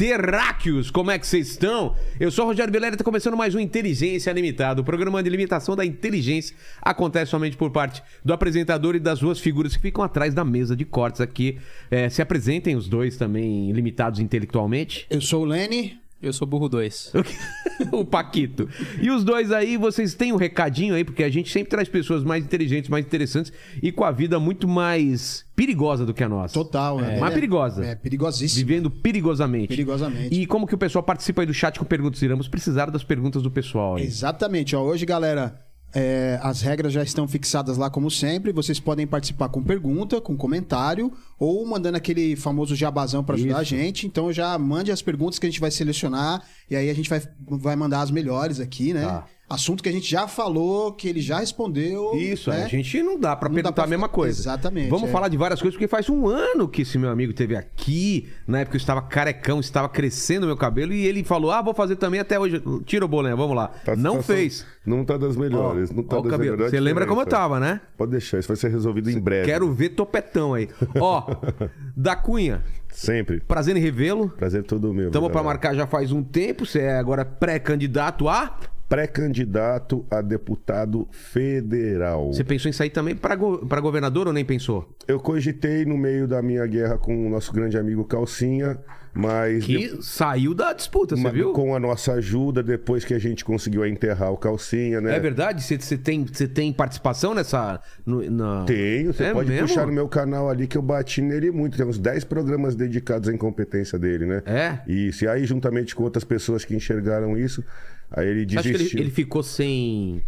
terráqueos! 0.00 0.90
Como 0.90 1.10
é 1.10 1.18
que 1.18 1.26
vocês 1.26 1.50
estão? 1.50 1.94
Eu 2.18 2.30
sou 2.30 2.46
o 2.46 2.48
Rogério 2.48 2.72
Vilela 2.72 2.92
e 2.92 2.94
está 2.94 3.04
começando 3.04 3.36
mais 3.36 3.54
um 3.54 3.60
Inteligência 3.60 4.32
Limitada. 4.32 4.80
O 4.80 4.84
programa 4.84 5.22
de 5.22 5.28
limitação 5.28 5.76
da 5.76 5.84
inteligência 5.84 6.56
acontece 6.80 7.32
somente 7.32 7.54
por 7.54 7.70
parte 7.70 8.02
do 8.24 8.32
apresentador 8.32 8.96
e 8.96 8.98
das 8.98 9.18
duas 9.18 9.38
figuras 9.38 9.76
que 9.76 9.82
ficam 9.82 10.02
atrás 10.02 10.32
da 10.32 10.42
mesa 10.42 10.74
de 10.74 10.86
cortes 10.86 11.20
aqui. 11.20 11.58
É, 11.90 12.08
se 12.08 12.22
apresentem 12.22 12.76
os 12.76 12.88
dois 12.88 13.18
também 13.18 13.70
limitados 13.72 14.20
intelectualmente. 14.20 15.06
Eu 15.10 15.20
sou 15.20 15.42
o 15.42 15.44
Lene. 15.44 16.00
Eu 16.22 16.34
sou 16.34 16.46
burro 16.46 16.68
2. 16.68 17.12
o 17.92 18.04
Paquito. 18.04 18.68
E 19.00 19.10
os 19.10 19.24
dois 19.24 19.50
aí, 19.50 19.78
vocês 19.78 20.12
têm 20.12 20.32
um 20.32 20.36
recadinho 20.36 20.94
aí, 20.94 21.02
porque 21.02 21.22
a 21.22 21.30
gente 21.30 21.50
sempre 21.50 21.70
traz 21.70 21.88
pessoas 21.88 22.22
mais 22.22 22.44
inteligentes, 22.44 22.90
mais 22.90 23.06
interessantes 23.06 23.50
e 23.82 23.90
com 23.90 24.04
a 24.04 24.10
vida 24.10 24.38
muito 24.38 24.68
mais 24.68 25.46
perigosa 25.56 26.04
do 26.04 26.12
que 26.12 26.22
a 26.22 26.28
nossa. 26.28 26.52
Total, 26.52 27.02
É, 27.02 27.16
é. 27.16 27.20
mais 27.20 27.32
perigosa. 27.32 27.84
É 27.84 27.94
perigosíssimo. 27.94 28.66
Vivendo 28.66 28.90
perigosamente. 28.90 29.68
Perigosamente. 29.68 30.34
E 30.34 30.44
como 30.46 30.66
que 30.66 30.74
o 30.74 30.78
pessoal 30.78 31.02
participa 31.02 31.40
aí 31.40 31.46
do 31.46 31.54
chat 31.54 31.78
com 31.78 31.86
perguntas? 31.86 32.20
Iremos 32.20 32.48
precisar 32.48 32.90
das 32.90 33.02
perguntas 33.02 33.42
do 33.42 33.50
pessoal 33.50 33.96
aí. 33.96 34.04
Exatamente. 34.04 34.76
Ó, 34.76 34.82
hoje, 34.82 35.06
galera, 35.06 35.58
é, 35.92 36.38
as 36.42 36.60
regras 36.60 36.92
já 36.92 37.02
estão 37.02 37.26
fixadas 37.26 37.76
lá 37.76 37.90
como 37.90 38.10
sempre. 38.10 38.52
Vocês 38.52 38.78
podem 38.78 39.06
participar 39.06 39.48
com 39.48 39.62
pergunta, 39.62 40.20
com 40.20 40.36
comentário 40.36 41.12
ou 41.38 41.66
mandando 41.66 41.96
aquele 41.96 42.36
famoso 42.36 42.76
jabazão 42.76 43.24
para 43.24 43.34
ajudar 43.34 43.58
a 43.58 43.62
Isso. 43.62 43.70
gente. 43.70 44.06
Então 44.06 44.32
já 44.32 44.56
mande 44.58 44.92
as 44.92 45.02
perguntas 45.02 45.38
que 45.38 45.46
a 45.46 45.50
gente 45.50 45.60
vai 45.60 45.70
selecionar 45.70 46.42
e 46.70 46.76
aí 46.76 46.88
a 46.88 46.94
gente 46.94 47.08
vai, 47.08 47.22
vai 47.40 47.76
mandar 47.76 48.02
as 48.02 48.10
melhores 48.10 48.60
aqui, 48.60 48.92
né? 48.92 49.04
Tá. 49.04 49.26
Assunto 49.50 49.82
que 49.82 49.88
a 49.88 49.92
gente 49.92 50.08
já 50.08 50.28
falou, 50.28 50.92
que 50.92 51.08
ele 51.08 51.20
já 51.20 51.40
respondeu. 51.40 52.14
Isso, 52.14 52.50
né? 52.50 52.62
a 52.62 52.68
gente 52.68 53.02
não 53.02 53.18
dá 53.18 53.34
pra 53.34 53.48
Não 53.48 53.56
dá 53.56 53.62
perguntar 53.62 53.72
pra 53.72 53.84
a 53.84 53.86
mesma 53.88 54.08
coisa. 54.08 54.40
Exatamente, 54.40 54.88
Vamos 54.88 55.08
é. 55.08 55.12
falar 55.12 55.26
de 55.26 55.36
várias 55.36 55.60
coisas, 55.60 55.74
porque 55.74 55.88
faz 55.88 56.08
um 56.08 56.28
ano 56.28 56.68
que 56.68 56.82
esse 56.82 56.96
meu 56.96 57.10
amigo 57.10 57.32
teve 57.32 57.56
aqui. 57.56 58.28
Na 58.46 58.60
época 58.60 58.76
eu 58.76 58.78
estava 58.78 59.02
carecão, 59.02 59.58
estava 59.58 59.88
crescendo 59.88 60.46
meu 60.46 60.56
cabelo, 60.56 60.92
e 60.92 61.04
ele 61.04 61.24
falou: 61.24 61.50
Ah, 61.50 61.60
vou 61.60 61.74
fazer 61.74 61.96
também 61.96 62.20
até 62.20 62.38
hoje. 62.38 62.62
Tira 62.86 63.04
o 63.04 63.08
boné, 63.08 63.34
vamos 63.34 63.56
lá. 63.56 63.68
Tá- 63.84 63.96
não 63.96 64.18
tá- 64.18 64.22
fez. 64.22 64.64
Não 64.86 65.04
tá 65.04 65.16
das 65.16 65.36
melhores. 65.36 65.90
não 65.90 66.02
tá 66.04 66.16
Ó 66.18 66.20
das 66.22 66.30
cabelo. 66.30 66.52
melhores. 66.52 66.70
Você 66.70 66.78
lembra 66.80 67.04
como 67.04 67.20
eu 67.20 67.26
tava, 67.26 67.58
né? 67.58 67.80
Pode 67.98 68.12
deixar, 68.12 68.38
isso 68.38 68.46
vai 68.48 68.56
ser 68.56 68.70
resolvido 68.70 69.10
em 69.10 69.18
breve. 69.18 69.46
Quero 69.46 69.70
ver 69.72 69.90
topetão 69.90 70.54
aí. 70.54 70.68
Ó, 71.00 71.26
da 71.96 72.14
Cunha, 72.14 72.62
Sempre. 72.88 73.40
prazer 73.40 73.76
em 73.76 73.80
revê-lo. 73.80 74.28
Prazer 74.30 74.62
todo 74.62 74.94
meu. 74.94 75.08
Estamos 75.08 75.28
pra 75.28 75.40
galera. 75.42 75.54
marcar 75.54 75.74
já 75.74 75.86
faz 75.88 76.12
um 76.12 76.22
tempo. 76.22 76.64
Você 76.64 76.78
é 76.80 76.96
agora 76.98 77.24
pré-candidato 77.24 78.28
a. 78.28 78.56
Pré-candidato 78.90 80.04
a 80.10 80.20
deputado 80.20 81.06
federal. 81.12 82.32
Você 82.32 82.42
pensou 82.44 82.68
em 82.68 82.72
sair 82.72 82.90
também 82.90 83.14
pra, 83.14 83.36
go... 83.36 83.64
pra 83.66 83.80
governador 83.80 84.26
ou 84.26 84.32
nem 84.32 84.44
pensou? 84.44 84.88
Eu 85.06 85.20
cogitei 85.20 85.84
no 85.84 85.96
meio 85.96 86.26
da 86.26 86.42
minha 86.42 86.66
guerra 86.66 86.98
com 86.98 87.26
o 87.26 87.30
nosso 87.30 87.52
grande 87.52 87.78
amigo 87.78 88.04
Calcinha, 88.04 88.78
mas. 89.14 89.64
Que 89.64 89.96
de- 89.96 90.04
saiu 90.04 90.52
da 90.54 90.72
disputa, 90.72 91.16
você 91.16 91.30
viu? 91.30 91.52
Com 91.52 91.74
a 91.74 91.78
nossa 91.80 92.14
ajuda, 92.14 92.62
depois 92.62 93.04
que 93.04 93.14
a 93.14 93.18
gente 93.18 93.44
conseguiu 93.44 93.86
enterrar 93.86 94.32
o 94.32 94.36
Calcinha, 94.36 95.00
né? 95.00 95.16
É 95.16 95.20
verdade? 95.20 95.62
Você, 95.62 95.96
tem, 95.96 96.24
tem 96.24 96.72
participação 96.72 97.32
nessa. 97.34 97.80
no- 98.04 98.28
na... 98.30 98.64
Tenho, 98.64 99.12
você 99.12 99.24
É 99.24 99.32
pode 99.32 99.48
mesmo? 99.50 99.68
puxar 99.68 99.86
no 99.86 99.92
meu 99.92 100.08
canal 100.08 100.50
ali 100.50 100.66
que 100.66 100.76
eu 100.76 100.82
bati 100.82 101.22
nele 101.22 101.50
muito. 101.50 101.76
Tem 101.76 101.86
uns 101.86 101.98
10 101.98 102.24
programas 102.24 102.74
dedicados 102.74 103.28
à 103.28 103.32
incompetência 103.32 103.98
dele, 103.98 104.26
né? 104.26 104.42
É? 104.44 104.78
Isso. 104.90 105.24
E 105.24 105.28
aí, 105.28 105.44
juntamente 105.44 105.94
com 105.94 106.02
outras 106.02 106.24
pessoas 106.24 106.64
que 106.64 106.74
enxergaram 106.74 107.36
isso, 107.38 107.64
aí 108.12 108.26
ele 108.28 108.46
Você 108.48 108.58
acha 108.58 108.68
que 108.68 108.72
desistiu. 108.76 108.98
ele, 109.00 109.06
ele 109.08 109.14
ficou 109.14 109.42
sem. 109.42 110.22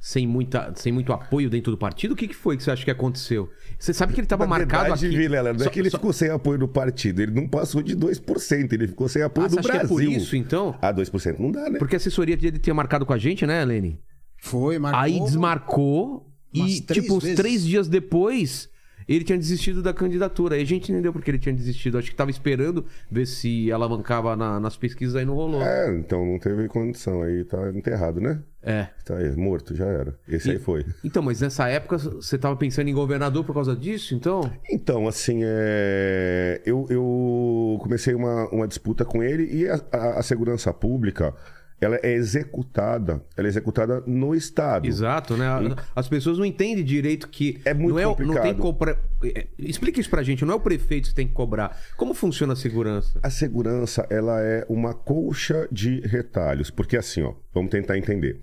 Sem, 0.00 0.28
muita, 0.28 0.72
sem 0.76 0.92
muito 0.92 1.12
apoio 1.12 1.50
dentro 1.50 1.72
do 1.72 1.76
partido? 1.76 2.12
O 2.12 2.16
que, 2.16 2.28
que 2.28 2.34
foi 2.34 2.56
que 2.56 2.62
você 2.62 2.70
acha 2.70 2.84
que 2.84 2.90
aconteceu? 2.90 3.50
Você 3.76 3.92
sabe 3.92 4.12
que 4.14 4.20
ele 4.20 4.26
estava 4.26 4.46
marcado 4.46 4.82
verdade, 4.84 5.06
aqui. 5.06 5.16
Vilela, 5.16 5.52
não 5.52 5.58
Só- 5.58 5.66
é 5.66 5.68
que 5.70 5.80
ele 5.80 5.90
só- 5.90 5.98
ficou 5.98 6.12
sem 6.12 6.30
apoio 6.30 6.56
do 6.56 6.68
partido. 6.68 7.20
Ele 7.20 7.32
não 7.32 7.48
passou 7.48 7.82
de 7.82 7.96
2%. 7.96 8.72
Ele 8.72 8.86
ficou 8.86 9.08
sem 9.08 9.22
apoio 9.22 9.46
Ah, 9.46 9.48
do 9.48 9.54
você 9.54 9.58
acha 9.58 9.68
que 9.70 9.74
é 9.74 9.78
Brasil. 9.80 9.96
por 9.96 10.02
isso, 10.04 10.36
então? 10.36 10.78
Ah, 10.80 10.92
2% 10.92 11.40
não 11.40 11.50
dá, 11.50 11.68
né? 11.68 11.80
Porque 11.80 11.96
a 11.96 11.98
assessoria 11.98 12.36
dele 12.36 12.60
tinha 12.60 12.72
marcado 12.72 13.04
com 13.04 13.12
a 13.12 13.18
gente, 13.18 13.44
né, 13.44 13.64
Lene? 13.64 13.98
Foi, 14.40 14.78
marcou. 14.78 15.00
Aí 15.02 15.18
desmarcou 15.18 16.26
e, 16.54 16.80
três 16.80 17.02
tipo, 17.02 17.16
uns 17.16 17.22
vezes. 17.24 17.36
três 17.36 17.64
dias 17.66 17.88
depois, 17.88 18.68
ele 19.14 19.24
tinha 19.24 19.38
desistido 19.38 19.82
da 19.82 19.92
candidatura. 19.94 20.54
Aí 20.56 20.62
a 20.62 20.66
gente 20.66 20.92
entendeu 20.92 21.12
porque 21.12 21.30
ele 21.30 21.38
tinha 21.38 21.54
desistido. 21.54 21.96
Acho 21.98 22.10
que 22.10 22.16
tava 22.16 22.30
esperando 22.30 22.84
ver 23.10 23.26
se 23.26 23.72
alavancava 23.72 24.36
na- 24.36 24.60
nas 24.60 24.76
pesquisas, 24.76 25.16
aí 25.16 25.24
não 25.24 25.34
rolou. 25.34 25.62
É, 25.62 25.94
então 25.96 26.24
não 26.26 26.38
teve 26.38 26.68
condição. 26.68 27.22
Aí 27.22 27.44
tá 27.44 27.70
enterrado, 27.70 28.20
né? 28.20 28.40
É. 28.62 28.88
Tá 29.04 29.16
aí, 29.16 29.34
morto, 29.36 29.74
já 29.74 29.86
era. 29.86 30.14
Esse 30.28 30.50
aí 30.50 30.58
foi. 30.58 30.84
Então, 31.02 31.22
mas 31.22 31.40
nessa 31.40 31.68
época 31.68 31.96
você 31.96 32.36
tava 32.36 32.56
pensando 32.56 32.88
em 32.88 32.92
governador 32.92 33.44
por 33.44 33.54
causa 33.54 33.74
disso, 33.74 34.14
então? 34.14 34.50
Então, 34.70 35.06
assim, 35.08 35.40
é... 35.42 36.60
eu, 36.66 36.86
eu 36.90 37.78
comecei 37.80 38.14
uma, 38.14 38.48
uma 38.50 38.66
disputa 38.68 39.04
com 39.04 39.22
ele 39.22 39.44
e 39.54 39.68
a, 39.68 39.80
a- 39.92 40.18
a 40.18 40.22
segurança 40.22 40.72
pública, 40.74 41.34
ela 41.80 41.98
é 42.02 42.12
executada, 42.12 43.22
ela 43.36 43.46
é 43.46 43.50
executada 43.50 44.02
no 44.06 44.34
Estado. 44.34 44.86
Exato, 44.86 45.36
né? 45.36 45.46
As 45.94 46.08
pessoas 46.08 46.38
não 46.38 46.44
entendem 46.44 46.84
direito 46.84 47.28
que. 47.28 47.60
É 47.64 47.72
muito 47.74 47.94
não 47.94 48.02
Não 48.02 48.14
complicado. 48.14 48.42
tem 48.42 48.54
que 48.54 48.60
cobrar. 48.60 48.98
é, 49.24 49.46
Explica 49.58 50.00
isso 50.00 50.10
pra 50.10 50.22
gente, 50.22 50.44
não 50.44 50.54
é 50.54 50.56
o 50.56 50.60
prefeito 50.60 51.08
que 51.10 51.14
tem 51.14 51.26
que 51.28 51.34
cobrar. 51.34 51.76
Como 51.96 52.14
funciona 52.14 52.52
a 52.52 52.56
segurança? 52.56 53.18
A 53.22 53.30
segurança, 53.30 54.06
ela 54.10 54.40
é 54.42 54.64
uma 54.68 54.92
colcha 54.94 55.68
de 55.70 56.00
retalhos, 56.00 56.70
porque 56.70 56.96
assim, 56.96 57.22
ó, 57.22 57.34
vamos 57.54 57.70
tentar 57.70 57.96
entender. 57.96 58.40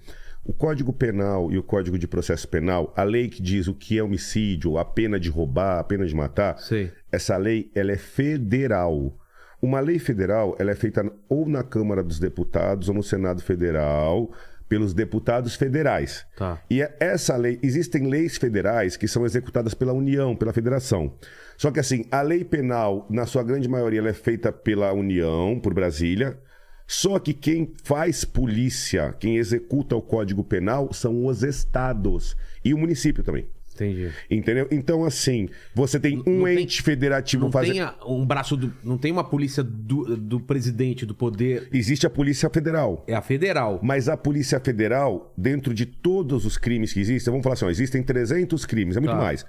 O 0.47 0.53
Código 0.53 0.93
Penal 0.93 1.51
e 1.51 1.57
o 1.57 1.63
Código 1.63 1.97
de 1.97 2.07
Processo 2.07 2.47
Penal, 2.47 2.93
a 2.95 3.01
lei 3.03 3.27
que 3.29 3.41
diz 3.41 3.67
o 3.67 3.73
que 3.73 3.97
é 3.97 4.03
homicídio, 4.03 4.77
a 4.77 4.85
pena 4.85 5.19
de 5.19 5.27
roubar, 5.27 5.79
a 5.79 5.83
pena 5.83 6.05
de 6.05 6.13
matar, 6.13 6.59
Sei. 6.59 6.91
essa 7.11 7.35
lei 7.35 7.71
ela 7.73 7.91
é 7.91 7.97
federal. 7.97 9.17
Uma 9.65 9.79
lei 9.79 9.97
federal 9.97 10.55
ela 10.59 10.69
é 10.69 10.75
feita 10.75 11.03
ou 11.27 11.49
na 11.49 11.63
Câmara 11.63 12.03
dos 12.03 12.19
Deputados 12.19 12.87
ou 12.87 12.93
no 12.93 13.01
Senado 13.01 13.41
Federal 13.41 14.31
pelos 14.69 14.93
deputados 14.93 15.55
federais. 15.55 16.23
Tá. 16.37 16.61
E 16.69 16.83
é- 16.83 16.95
essa 16.99 17.35
lei, 17.35 17.57
existem 17.63 18.07
leis 18.07 18.37
federais 18.37 18.95
que 18.95 19.07
são 19.07 19.25
executadas 19.25 19.73
pela 19.73 19.91
União, 19.91 20.35
pela 20.35 20.53
Federação. 20.53 21.15
Só 21.57 21.71
que 21.71 21.79
assim, 21.79 22.05
a 22.11 22.21
lei 22.21 22.43
penal, 22.43 23.07
na 23.09 23.25
sua 23.25 23.41
grande 23.41 23.67
maioria, 23.67 24.01
ela 24.01 24.09
é 24.09 24.13
feita 24.13 24.51
pela 24.51 24.93
União, 24.93 25.59
por 25.59 25.73
Brasília. 25.73 26.37
Só 26.85 27.17
que 27.17 27.33
quem 27.33 27.73
faz 27.83 28.23
polícia, 28.23 29.15
quem 29.19 29.37
executa 29.37 29.95
o 29.95 30.01
Código 30.01 30.43
Penal 30.43 30.93
são 30.93 31.25
os 31.25 31.41
estados 31.41 32.37
e 32.63 32.71
o 32.71 32.77
município 32.77 33.23
também. 33.23 33.47
Entendi. 33.75 34.09
Entendeu? 34.31 34.67
Então, 34.71 35.03
assim, 35.05 35.49
você 35.75 35.99
tem 35.99 36.23
um 36.25 36.37
não 36.39 36.45
tem- 36.45 36.59
ente 36.63 36.81
federativo 36.81 37.43
Não 37.45 37.51
fazendo. 37.51 37.73
tem 37.73 37.81
a- 37.81 37.95
um 38.07 38.25
braço 38.25 38.55
do. 38.57 38.73
Não 38.83 38.97
tem 38.97 39.11
uma 39.11 39.23
polícia 39.23 39.63
do, 39.63 40.15
do 40.17 40.39
presidente, 40.39 41.05
do 41.05 41.13
poder. 41.13 41.67
Existe 41.73 42.07
a 42.07 42.09
Polícia 42.09 42.49
Federal. 42.49 43.03
É 43.07 43.13
a 43.15 43.21
federal. 43.21 43.79
Mas 43.83 44.07
a 44.09 44.15
Polícia 44.17 44.59
Federal, 44.59 45.33
dentro 45.37 45.73
de 45.73 45.85
todos 45.85 46.45
os 46.45 46.57
crimes 46.57 46.93
que 46.93 46.99
existem, 46.99 47.31
vamos 47.31 47.43
falar 47.43 47.53
assim, 47.53 47.65
ó, 47.65 47.69
existem 47.69 48.01
300 48.01 48.65
crimes, 48.65 48.95
é 48.97 48.99
muito 48.99 49.11
Tá. 49.11 49.17
mais. 49.17 49.45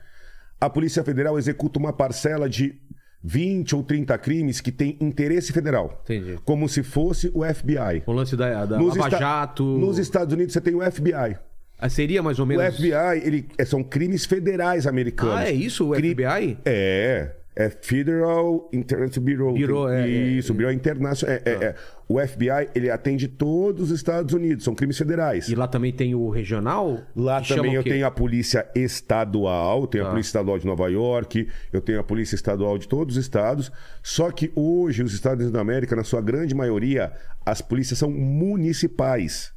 A 0.60 0.68
Polícia 0.68 1.04
Federal 1.04 1.38
executa 1.38 1.78
uma 1.78 1.92
parcela 1.92 2.48
de 2.48 2.74
20 3.22 3.74
ou 3.74 3.82
30 3.82 4.16
crimes 4.18 4.60
que 4.60 4.70
tem 4.70 4.96
interesse 5.00 5.52
federal. 5.52 6.00
Entendi. 6.04 6.36
Como 6.44 6.68
se 6.68 6.82
fosse 6.82 7.30
o 7.34 7.42
FBI. 7.44 8.02
O 8.06 8.12
lance 8.12 8.36
da, 8.36 8.64
da 8.64 8.78
Nos 8.78 8.94
Lava 8.96 9.10
Jato. 9.18 9.64
Nos 9.64 9.98
Estados 9.98 10.32
Unidos 10.32 10.52
você 10.52 10.60
tem 10.60 10.74
o 10.74 10.80
FBI. 10.82 11.36
Ah, 11.78 11.88
Seria 11.88 12.22
mais 12.22 12.38
ou 12.38 12.44
O 12.44 12.48
menos. 12.48 12.74
FBI, 12.76 12.92
ele, 13.24 13.46
é- 13.58 13.64
são 13.64 13.82
crimes 13.82 14.24
federais 14.24 14.86
americanos. 14.86 15.34
Ah, 15.36 15.48
é 15.48 15.52
isso? 15.52 15.90
O 15.90 15.94
Cri- 15.94 16.10
FBI? 16.14 16.58
É. 16.64 17.32
É 17.58 17.70
Federal 17.70 18.68
Intelligence 18.70 19.18
Bureau. 19.18 19.54
Bureau, 19.54 19.88
é, 19.88 20.02
é, 20.02 20.08
Isso, 20.08 20.52
Bureau 20.52 20.70
Internacional. 20.70 21.38
É, 21.42 21.50
é, 21.50 21.52
é. 21.68 21.74
O 22.06 22.20
FBI, 22.20 22.68
ele 22.74 22.90
atende 22.90 23.28
todos 23.28 23.90
os 23.90 23.96
Estados 23.96 24.34
Unidos, 24.34 24.62
são 24.62 24.74
crimes 24.74 24.98
federais. 24.98 25.48
E 25.48 25.54
lá 25.54 25.66
também 25.66 25.90
tem 25.90 26.14
o 26.14 26.28
regional? 26.28 27.00
Lá 27.16 27.40
também 27.40 27.70
o 27.72 27.74
eu 27.76 27.82
tenho 27.82 28.06
a 28.06 28.10
Polícia 28.10 28.66
Estadual, 28.74 29.86
tenho 29.86 30.04
Tá. 30.04 30.08
a 30.08 30.12
Polícia 30.12 30.28
Estadual 30.28 30.58
de 30.58 30.66
Nova 30.66 30.86
York, 30.90 31.48
eu 31.72 31.80
tenho 31.80 31.98
a 31.98 32.04
Polícia 32.04 32.34
Estadual 32.34 32.76
de 32.76 32.86
todos 32.86 33.16
os 33.16 33.24
estados. 33.24 33.72
Só 34.02 34.30
que 34.30 34.52
hoje, 34.54 35.02
os 35.02 35.14
Estados 35.14 35.38
Unidos 35.38 35.52
da 35.54 35.60
América, 35.62 35.96
na 35.96 36.04
sua 36.04 36.20
grande 36.20 36.54
maioria, 36.54 37.10
as 37.44 37.62
polícias 37.62 37.98
são 37.98 38.10
municipais. 38.10 39.55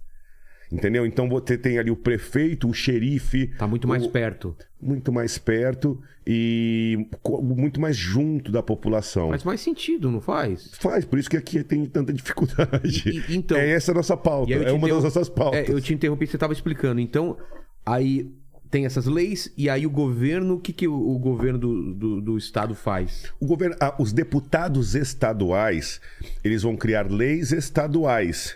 Entendeu? 0.71 1.05
Então 1.05 1.27
você 1.27 1.57
tem 1.57 1.79
ali 1.79 1.89
o 1.89 1.95
prefeito, 1.95 2.69
o 2.69 2.73
xerife. 2.73 3.47
Tá 3.57 3.67
muito 3.67 3.87
mais 3.87 4.05
o- 4.05 4.09
perto. 4.09 4.55
Muito 4.81 5.11
mais 5.11 5.37
perto 5.37 5.99
e 6.25 7.07
muito 7.41 7.81
mais 7.81 7.97
junto 7.97 8.51
da 8.51 8.61
população. 8.61 9.29
Faz 9.29 9.43
mais 9.43 9.61
sentido, 9.61 10.11
não 10.11 10.21
faz? 10.21 10.69
Faz, 10.79 11.03
por 11.05 11.17
isso 11.17 11.29
que 11.29 11.35
aqui 11.37 11.63
tem 11.63 11.85
tanta 11.87 12.13
dificuldade. 12.13 13.09
E- 13.09 13.35
então- 13.35 13.57
é 13.57 13.71
essa 13.71 13.91
a 13.91 13.95
nossa 13.95 14.15
pauta, 14.15 14.53
é 14.53 14.71
uma 14.71 14.87
das 14.87 15.03
nossas 15.03 15.27
pautas. 15.27 15.67
É, 15.67 15.71
eu 15.71 15.81
te 15.81 15.93
interrompi, 15.93 16.27
você 16.27 16.35
estava 16.35 16.53
explicando. 16.53 17.01
Então, 17.01 17.35
aí 17.85 18.31
tem 18.69 18.85
essas 18.85 19.07
leis 19.07 19.51
e 19.57 19.67
aí 19.71 19.87
o 19.87 19.89
governo, 19.89 20.53
o 20.55 20.59
que, 20.59 20.71
que 20.71 20.87
o, 20.87 20.93
o 20.93 21.17
governo 21.17 21.57
do, 21.57 21.93
do, 21.95 22.21
do 22.21 22.37
estado 22.37 22.75
faz? 22.75 23.33
O 23.39 23.47
governo, 23.47 23.75
ah, 23.79 23.95
os 23.99 24.13
deputados 24.13 24.93
estaduais, 24.93 25.99
eles 26.43 26.61
vão 26.61 26.77
criar 26.77 27.11
leis 27.11 27.51
estaduais. 27.51 28.55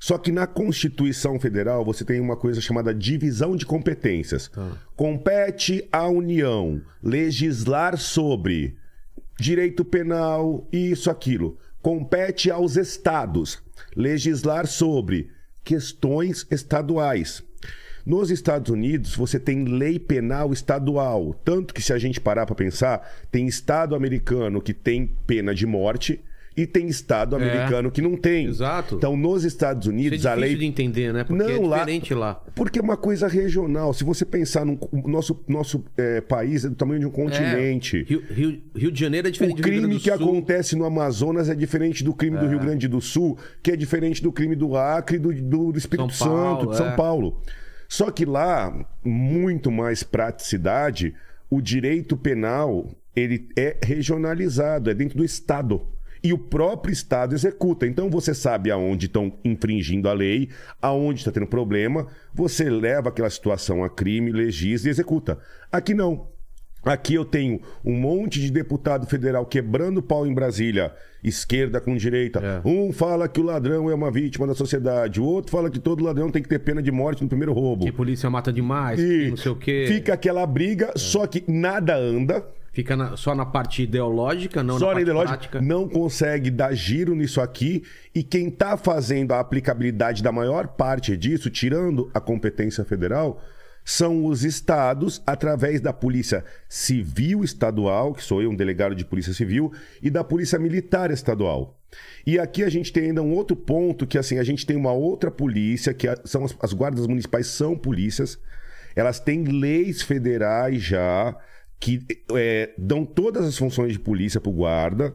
Só 0.00 0.16
que 0.16 0.32
na 0.32 0.46
Constituição 0.46 1.38
Federal 1.38 1.84
você 1.84 2.06
tem 2.06 2.18
uma 2.20 2.34
coisa 2.34 2.58
chamada 2.58 2.94
divisão 2.94 3.54
de 3.54 3.66
competências. 3.66 4.50
Compete 4.96 5.86
à 5.92 6.08
União 6.08 6.80
legislar 7.02 7.98
sobre 7.98 8.78
direito 9.38 9.84
penal, 9.84 10.66
isso, 10.72 11.10
aquilo. 11.10 11.58
Compete 11.82 12.50
aos 12.50 12.78
estados 12.78 13.62
legislar 13.94 14.66
sobre 14.66 15.28
questões 15.62 16.46
estaduais. 16.50 17.42
Nos 18.04 18.30
Estados 18.30 18.70
Unidos, 18.70 19.14
você 19.14 19.38
tem 19.38 19.64
lei 19.64 19.98
penal 19.98 20.50
estadual. 20.50 21.34
Tanto 21.44 21.74
que, 21.74 21.82
se 21.82 21.92
a 21.92 21.98
gente 21.98 22.18
parar 22.18 22.46
para 22.46 22.54
pensar, 22.54 23.06
tem 23.30 23.46
estado 23.46 23.94
americano 23.94 24.62
que 24.62 24.72
tem 24.72 25.14
pena 25.26 25.54
de 25.54 25.66
morte 25.66 26.22
e 26.62 26.66
tem 26.66 26.88
estado 26.88 27.34
americano 27.36 27.90
que 27.90 28.02
não 28.02 28.16
tem. 28.16 28.46
Exato. 28.46 28.96
Então, 28.96 29.16
nos 29.16 29.44
Estados 29.44 29.86
Isso 29.86 29.90
é 29.90 29.94
Unidos, 29.94 30.26
a 30.26 30.34
lei. 30.34 30.54
de 30.54 30.66
entender, 30.66 31.12
né? 31.12 31.24
Porque 31.24 31.42
Não, 31.42 31.64
é 31.64 31.68
lá- 31.68 31.78
diferente 31.78 32.12
lá. 32.12 32.34
Porque 32.54 32.78
é 32.78 32.82
uma 32.82 32.98
coisa 32.98 33.26
regional. 33.28 33.94
Se 33.94 34.04
você 34.04 34.26
pensar 34.26 34.66
no 34.66 34.78
o 34.92 35.08
nosso, 35.08 35.42
nosso 35.48 35.82
é, 35.96 36.20
país, 36.20 36.64
é 36.64 36.68
do 36.68 36.74
tamanho 36.74 37.00
de 37.00 37.06
um 37.06 37.10
continente. 37.10 37.98
É, 37.98 38.02
Rio, 38.02 38.22
Rio, 38.30 38.62
Rio 38.76 38.92
de 38.92 39.00
Janeiro 39.00 39.28
é 39.28 39.30
O 39.30 39.32
diferente 39.32 39.56
do 39.56 39.56
Rio 39.56 39.64
crime 39.64 39.80
Grande 39.80 39.94
do 39.96 40.00
que 40.02 40.10
acontece 40.10 40.76
no 40.76 40.84
Amazonas 40.84 41.48
é 41.48 41.54
diferente 41.54 42.04
do 42.04 42.12
crime 42.12 42.36
do 42.36 42.46
Rio 42.46 42.58
Grande 42.58 42.86
do 42.86 43.00
Sul, 43.00 43.38
que 43.62 43.70
é 43.70 43.76
diferente 43.76 44.22
do 44.22 44.30
crime 44.30 44.54
do 44.54 44.76
Acre 44.76 45.16
e 45.16 45.18
do, 45.18 45.32
do, 45.32 45.72
do 45.72 45.78
Espírito 45.78 46.12
São 46.12 46.28
Paulo, 46.28 46.60
Santo, 46.60 46.70
de 46.72 46.76
São 46.76 46.88
é. 46.88 46.96
Paulo. 46.96 47.40
Só 47.88 48.10
que 48.10 48.26
lá, 48.26 48.86
muito 49.02 49.70
mais 49.70 50.02
praticidade, 50.02 51.14
o 51.48 51.60
direito 51.60 52.16
penal 52.16 52.86
ele 53.16 53.48
é 53.56 53.76
regionalizado, 53.82 54.90
é 54.90 54.94
dentro 54.94 55.16
do 55.18 55.24
Estado. 55.24 55.82
E 56.22 56.32
o 56.32 56.38
próprio 56.38 56.92
Estado 56.92 57.34
executa. 57.34 57.86
Então 57.86 58.10
você 58.10 58.34
sabe 58.34 58.70
aonde 58.70 59.06
estão 59.06 59.32
infringindo 59.44 60.08
a 60.08 60.12
lei, 60.12 60.48
aonde 60.80 61.20
está 61.20 61.32
tendo 61.32 61.46
problema, 61.46 62.06
você 62.34 62.68
leva 62.68 63.08
aquela 63.08 63.30
situação 63.30 63.82
a 63.82 63.88
crime, 63.88 64.30
legisla 64.30 64.88
e 64.88 64.90
executa. 64.90 65.38
Aqui 65.72 65.94
não. 65.94 66.28
Aqui 66.82 67.14
eu 67.14 67.26
tenho 67.26 67.60
um 67.84 67.92
monte 67.92 68.40
de 68.40 68.50
deputado 68.50 69.06
federal 69.06 69.44
quebrando 69.44 70.02
pau 70.02 70.26
em 70.26 70.32
Brasília, 70.32 70.94
esquerda 71.22 71.78
com 71.78 71.94
direita. 71.94 72.40
É. 72.40 72.66
Um 72.66 72.90
fala 72.90 73.28
que 73.28 73.38
o 73.38 73.42
ladrão 73.42 73.90
é 73.90 73.94
uma 73.94 74.10
vítima 74.10 74.46
da 74.46 74.54
sociedade, 74.54 75.20
o 75.20 75.24
outro 75.24 75.52
fala 75.52 75.68
que 75.70 75.78
todo 75.78 76.02
ladrão 76.02 76.30
tem 76.30 76.42
que 76.42 76.48
ter 76.48 76.58
pena 76.58 76.82
de 76.82 76.90
morte 76.90 77.22
no 77.22 77.28
primeiro 77.28 77.52
roubo. 77.52 77.84
Que 77.84 77.92
polícia 77.92 78.30
mata 78.30 78.50
demais, 78.50 78.98
que 78.98 79.06
E 79.26 79.28
não 79.30 79.36
sei 79.36 79.52
o 79.52 79.56
quê. 79.56 79.84
fica 79.88 80.14
aquela 80.14 80.46
briga, 80.46 80.92
só 80.96 81.26
que 81.26 81.44
nada 81.46 81.94
anda. 81.96 82.46
Fica 82.72 82.96
na- 82.96 83.16
só 83.16 83.34
na 83.34 83.44
parte 83.44 83.82
ideológica, 83.82 84.62
não 84.62 84.78
só 84.78 84.80
na 84.80 84.86
na 84.86 84.92
parte 84.94 85.02
ideológica 85.02 85.38
prática. 85.38 85.60
não 85.60 85.88
consegue 85.88 86.50
dar 86.50 86.72
giro 86.72 87.14
nisso 87.14 87.40
aqui. 87.40 87.82
E 88.14 88.22
quem 88.22 88.48
está 88.48 88.76
fazendo 88.76 89.32
a 89.32 89.40
aplicabilidade 89.40 90.22
da 90.22 90.30
maior 90.30 90.68
parte 90.68 91.16
disso, 91.16 91.50
tirando 91.50 92.10
a 92.14 92.20
competência 92.20 92.84
federal, 92.84 93.42
são 93.84 94.24
os 94.26 94.44
estados, 94.44 95.20
através 95.26 95.80
da 95.80 95.92
Polícia 95.92 96.44
Civil 96.68 97.42
Estadual, 97.42 98.14
que 98.14 98.22
sou 98.22 98.40
eu, 98.40 98.50
um 98.50 98.54
delegado 98.54 98.94
de 98.94 99.04
Polícia 99.04 99.32
Civil, 99.32 99.72
e 100.00 100.08
da 100.10 100.22
Polícia 100.22 100.58
Militar 100.58 101.10
Estadual. 101.10 101.76
E 102.24 102.38
aqui 102.38 102.62
a 102.62 102.68
gente 102.68 102.92
tem 102.92 103.06
ainda 103.06 103.22
um 103.22 103.32
outro 103.32 103.56
ponto, 103.56 104.06
que 104.06 104.16
assim, 104.16 104.38
a 104.38 104.44
gente 104.44 104.64
tem 104.64 104.76
uma 104.76 104.92
outra 104.92 105.28
polícia, 105.30 105.92
que 105.92 106.06
são 106.24 106.44
as, 106.44 106.54
as 106.60 106.72
guardas 106.72 107.06
municipais 107.06 107.48
são 107.48 107.76
polícias, 107.76 108.38
elas 108.94 109.18
têm 109.18 109.44
leis 109.44 110.02
federais 110.02 110.80
já, 110.82 111.34
que 111.80 112.06
é, 112.34 112.74
dão 112.76 113.06
todas 113.06 113.44
as 113.46 113.56
funções 113.56 113.94
de 113.94 113.98
polícia 113.98 114.40
para 114.40 114.50
o 114.50 114.54
guarda, 114.54 115.14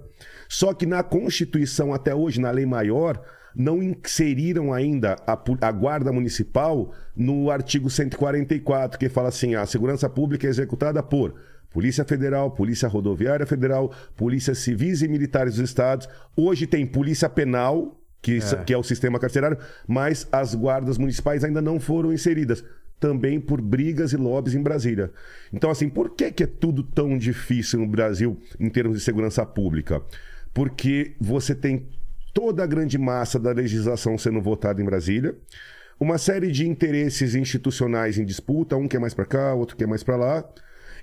só 0.49 0.73
que 0.73 0.85
na 0.85 1.03
Constituição, 1.03 1.93
até 1.93 2.13
hoje, 2.13 2.41
na 2.41 2.49
lei 2.49 2.65
maior, 2.65 3.21
não 3.55 3.81
inseriram 3.81 4.73
ainda 4.73 5.15
a, 5.25 5.39
a 5.61 5.71
guarda 5.71 6.11
municipal 6.11 6.91
no 7.15 7.49
artigo 7.49 7.89
144, 7.89 8.99
que 8.99 9.07
fala 9.07 9.29
assim: 9.29 9.55
a 9.55 9.65
segurança 9.65 10.09
pública 10.09 10.47
é 10.47 10.49
executada 10.49 11.01
por 11.01 11.35
Polícia 11.69 12.03
Federal, 12.03 12.51
Polícia 12.51 12.87
Rodoviária 12.87 13.45
Federal, 13.45 13.93
Polícia 14.15 14.55
Civis 14.55 15.01
e 15.01 15.07
Militares 15.07 15.55
dos 15.55 15.69
Estados. 15.69 16.07
Hoje 16.35 16.65
tem 16.67 16.85
Polícia 16.85 17.29
Penal, 17.29 17.99
que 18.21 18.39
é, 18.39 18.63
que 18.63 18.73
é 18.73 18.77
o 18.77 18.83
sistema 18.83 19.19
carcerário, 19.19 19.57
mas 19.87 20.27
as 20.31 20.55
guardas 20.55 20.97
municipais 20.97 21.43
ainda 21.43 21.61
não 21.61 21.79
foram 21.79 22.11
inseridas. 22.11 22.63
Também 22.99 23.39
por 23.39 23.61
brigas 23.61 24.13
e 24.13 24.17
lobbies 24.17 24.55
em 24.55 24.61
Brasília. 24.61 25.11
Então, 25.51 25.69
assim, 25.69 25.89
por 25.89 26.11
que, 26.11 26.31
que 26.31 26.43
é 26.43 26.47
tudo 26.47 26.81
tão 26.81 27.17
difícil 27.17 27.79
no 27.79 27.87
Brasil 27.87 28.39
em 28.59 28.69
termos 28.69 28.97
de 28.97 29.03
segurança 29.03 29.45
pública? 29.45 30.01
Porque 30.53 31.13
você 31.19 31.53
tem 31.53 31.87
toda 32.33 32.63
a 32.63 32.67
grande 32.67 32.97
massa 32.97 33.39
da 33.39 33.51
legislação 33.51 34.17
sendo 34.17 34.41
votada 34.41 34.81
em 34.81 34.85
Brasília, 34.85 35.35
uma 35.99 36.17
série 36.17 36.51
de 36.51 36.67
interesses 36.67 37.35
institucionais 37.35 38.17
em 38.17 38.25
disputa, 38.25 38.75
um 38.75 38.87
quer 38.87 38.99
mais 38.99 39.13
para 39.13 39.25
cá, 39.25 39.53
outro 39.53 39.77
quer 39.77 39.87
mais 39.87 40.03
para 40.03 40.17
lá. 40.17 40.45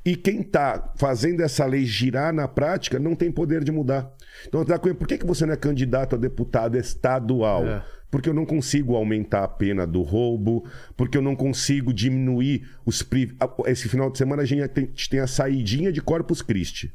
E 0.05 0.17
quem 0.17 0.41
está 0.41 0.93
fazendo 0.97 1.41
essa 1.43 1.65
lei 1.65 1.85
girar 1.85 2.33
na 2.33 2.49
prática 2.49 2.99
não 2.99 3.15
tem 3.15 3.31
poder 3.31 3.62
de 3.62 3.71
mudar. 3.71 4.12
Então, 4.47 4.65
por 4.95 5.06
que, 5.06 5.19
que 5.19 5.27
você 5.27 5.47
não 5.47 5.55
é 5.55 5.56
candidato 5.56 6.17
a 6.17 6.19
deputado 6.19 6.77
estadual? 6.77 7.67
É. 7.67 7.83
Porque 8.12 8.29
eu 8.29 8.35
não 8.35 8.44
consigo 8.47 8.94
aumentar 8.94 9.43
a 9.43 9.49
pena 9.49 9.85
do 9.87 10.03
roubo, 10.03 10.64
porque 10.97 11.17
eu 11.19 11.23
não 11.23 11.35
consigo 11.35 11.93
diminuir 11.94 12.69
os. 12.87 13.03
pri- 13.03 13.35
a- 13.41 13.50
Esse 13.67 13.88
final 13.88 14.11
de 14.11 14.19
semana 14.19 14.43
a 14.43 14.44
gente 14.44 14.69
tem 15.09 15.19
a 15.20 15.26
saidinha 15.26 15.91
de 15.91 16.00
Corpus 16.03 16.43
Christi. 16.43 16.93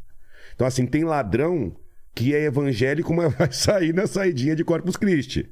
Então, 0.55 0.65
assim, 0.67 0.85
tem 0.85 1.03
ladrão 1.03 1.75
que 2.13 2.33
é 2.35 2.43
evangélico, 2.45 3.13
mas 3.15 3.33
vai 3.35 3.51
sair 3.51 3.93
na 3.93 4.05
saidinha 4.05 4.55
de 4.55 4.63
Corpus 4.63 4.95
Christi. 4.95 5.49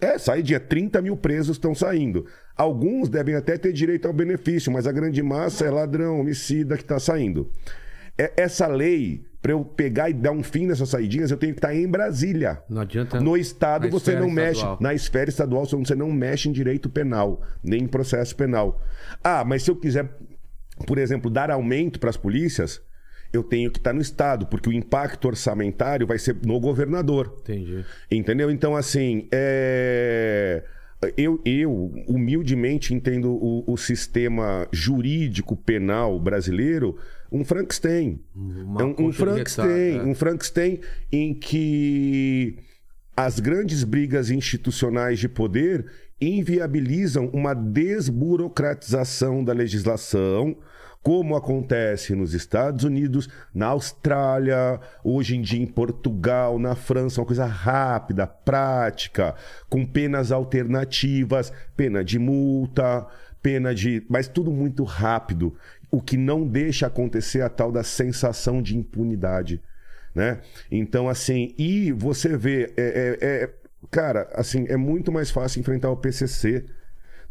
É, 0.00 0.18
saidinha. 0.18 0.58
30 0.60 1.00
mil 1.00 1.16
presos 1.16 1.56
estão 1.56 1.74
saindo. 1.76 2.26
Alguns 2.56 3.08
devem 3.08 3.36
até 3.36 3.56
ter 3.56 3.72
direito 3.72 4.06
ao 4.06 4.12
benefício, 4.12 4.70
mas 4.72 4.84
a 4.86 4.92
grande 4.92 5.22
massa 5.22 5.64
é 5.64 5.70
ladrão, 5.70 6.20
homicida 6.20 6.76
que 6.76 6.82
está 6.82 6.98
saindo. 6.98 7.50
É- 8.18 8.32
essa 8.36 8.66
lei, 8.66 9.24
para 9.40 9.52
eu 9.52 9.64
pegar 9.64 10.10
e 10.10 10.12
dar 10.12 10.32
um 10.32 10.42
fim 10.42 10.66
nessas 10.66 10.88
saidinhas, 10.88 11.30
eu 11.30 11.36
tenho 11.36 11.52
que 11.54 11.58
estar 11.58 11.74
em 11.74 11.88
Brasília. 11.88 12.60
Não 12.68 12.82
adianta. 12.82 13.20
No 13.20 13.36
estado 13.36 13.88
você 13.88 14.18
não 14.18 14.28
mexe. 14.28 14.56
estadual. 14.56 14.78
Na 14.80 14.92
esfera 14.92 15.30
estadual 15.30 15.64
você 15.64 15.94
não 15.94 16.10
mexe 16.10 16.48
em 16.48 16.52
direito 16.52 16.90
penal, 16.90 17.40
nem 17.62 17.82
em 17.84 17.86
processo 17.86 18.34
penal. 18.34 18.82
Ah, 19.22 19.44
mas 19.44 19.62
se 19.62 19.70
eu 19.70 19.76
quiser, 19.76 20.10
por 20.86 20.98
exemplo, 20.98 21.30
dar 21.30 21.50
aumento 21.50 22.00
para 22.00 22.10
as 22.10 22.16
polícias, 22.16 22.82
eu 23.32 23.42
tenho 23.42 23.70
que 23.70 23.78
estar 23.78 23.92
no 23.92 24.00
estado, 24.00 24.46
porque 24.46 24.68
o 24.68 24.72
impacto 24.72 25.28
orçamentário 25.28 26.06
vai 26.06 26.18
ser 26.18 26.36
no 26.44 26.58
governador. 26.58 27.36
Entendi. 27.40 27.84
Entendeu? 28.10 28.50
Então, 28.50 28.74
assim, 28.74 29.28
é... 29.30 30.64
eu, 31.16 31.40
eu 31.44 31.92
humildemente 32.08 32.94
entendo 32.94 33.30
o, 33.30 33.64
o 33.70 33.76
sistema 33.76 34.66
jurídico 34.72 35.54
penal 35.54 36.18
brasileiro 36.18 36.96
um 37.30 37.44
Frankenstein. 37.44 38.20
É 38.78 38.84
um, 38.84 39.08
um 39.08 39.12
Frankenstein, 39.12 39.98
é. 39.98 40.02
um 40.02 40.14
Frankenstein 40.14 40.80
em 41.12 41.34
que 41.34 42.58
as 43.16 43.40
grandes 43.40 43.84
brigas 43.84 44.30
institucionais 44.30 45.18
de 45.18 45.28
poder 45.28 45.86
inviabilizam 46.20 47.26
uma 47.32 47.54
desburocratização 47.54 49.44
da 49.44 49.52
legislação, 49.52 50.56
como 51.02 51.36
acontece 51.36 52.14
nos 52.14 52.34
Estados 52.34 52.84
Unidos, 52.84 53.28
na 53.54 53.66
Austrália, 53.68 54.80
hoje 55.04 55.36
em 55.36 55.42
dia 55.42 55.62
em 55.62 55.66
Portugal, 55.66 56.58
na 56.58 56.74
França, 56.74 57.20
uma 57.20 57.26
coisa 57.26 57.46
rápida, 57.46 58.26
prática, 58.26 59.34
com 59.68 59.86
penas 59.86 60.32
alternativas, 60.32 61.52
pena 61.76 62.04
de 62.04 62.18
multa, 62.18 63.06
pena 63.42 63.74
de. 63.74 64.04
Mas 64.08 64.28
tudo 64.28 64.50
muito 64.50 64.84
rápido, 64.84 65.54
o 65.90 66.00
que 66.00 66.16
não 66.16 66.46
deixa 66.46 66.86
acontecer 66.86 67.40
a 67.40 67.48
tal 67.48 67.72
da 67.72 67.82
sensação 67.82 68.60
de 68.62 68.76
impunidade. 68.76 69.62
Né? 70.14 70.40
Então, 70.70 71.08
assim, 71.08 71.54
e 71.56 71.92
você 71.92 72.36
vê, 72.36 72.72
é, 72.76 73.16
é- 73.20 73.26
é- 73.26 73.50
cara, 73.90 74.28
assim, 74.34 74.66
é 74.68 74.76
muito 74.76 75.12
mais 75.12 75.30
fácil 75.30 75.60
enfrentar 75.60 75.90
o 75.90 75.96
PCC 75.96 76.64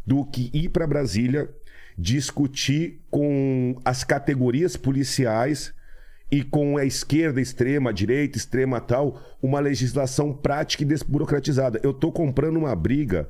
do 0.06 0.24
que 0.24 0.50
ir 0.52 0.70
para 0.70 0.86
Brasília 0.86 1.48
discutir 1.96 3.00
com 3.10 3.76
as 3.84 4.04
categorias 4.04 4.76
policiais 4.76 5.74
e 6.30 6.42
com 6.42 6.76
a 6.76 6.84
esquerda 6.84 7.40
extrema, 7.40 7.90
a 7.90 7.92
direita 7.92 8.38
extrema 8.38 8.80
tal, 8.80 9.20
uma 9.42 9.60
legislação 9.60 10.32
prática 10.32 10.82
e 10.82 10.86
desburocratizada. 10.86 11.80
Eu 11.82 11.90
estou 11.90 12.12
comprando 12.12 12.56
uma 12.56 12.74
briga 12.76 13.28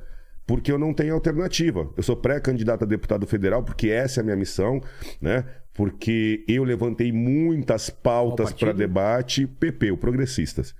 porque 0.49 0.71
eu 0.71 0.79
não 0.79 0.95
tenho 0.95 1.13
alternativa. 1.13 1.87
Eu 1.95 2.01
sou 2.01 2.15
pré-candidato 2.15 2.83
a 2.83 2.87
deputado 2.87 3.27
federal 3.27 3.61
porque 3.61 3.89
essa 3.89 4.19
é 4.19 4.21
a 4.21 4.23
minha 4.23 4.35
missão, 4.35 4.81
né? 5.21 5.45
Porque 5.75 6.43
eu 6.47 6.63
levantei 6.63 7.11
muitas 7.11 7.91
pautas 7.91 8.51
para 8.51 8.73
debate, 8.73 9.45
PP, 9.45 9.91
o 9.91 9.97
Progressistas. 9.97 10.73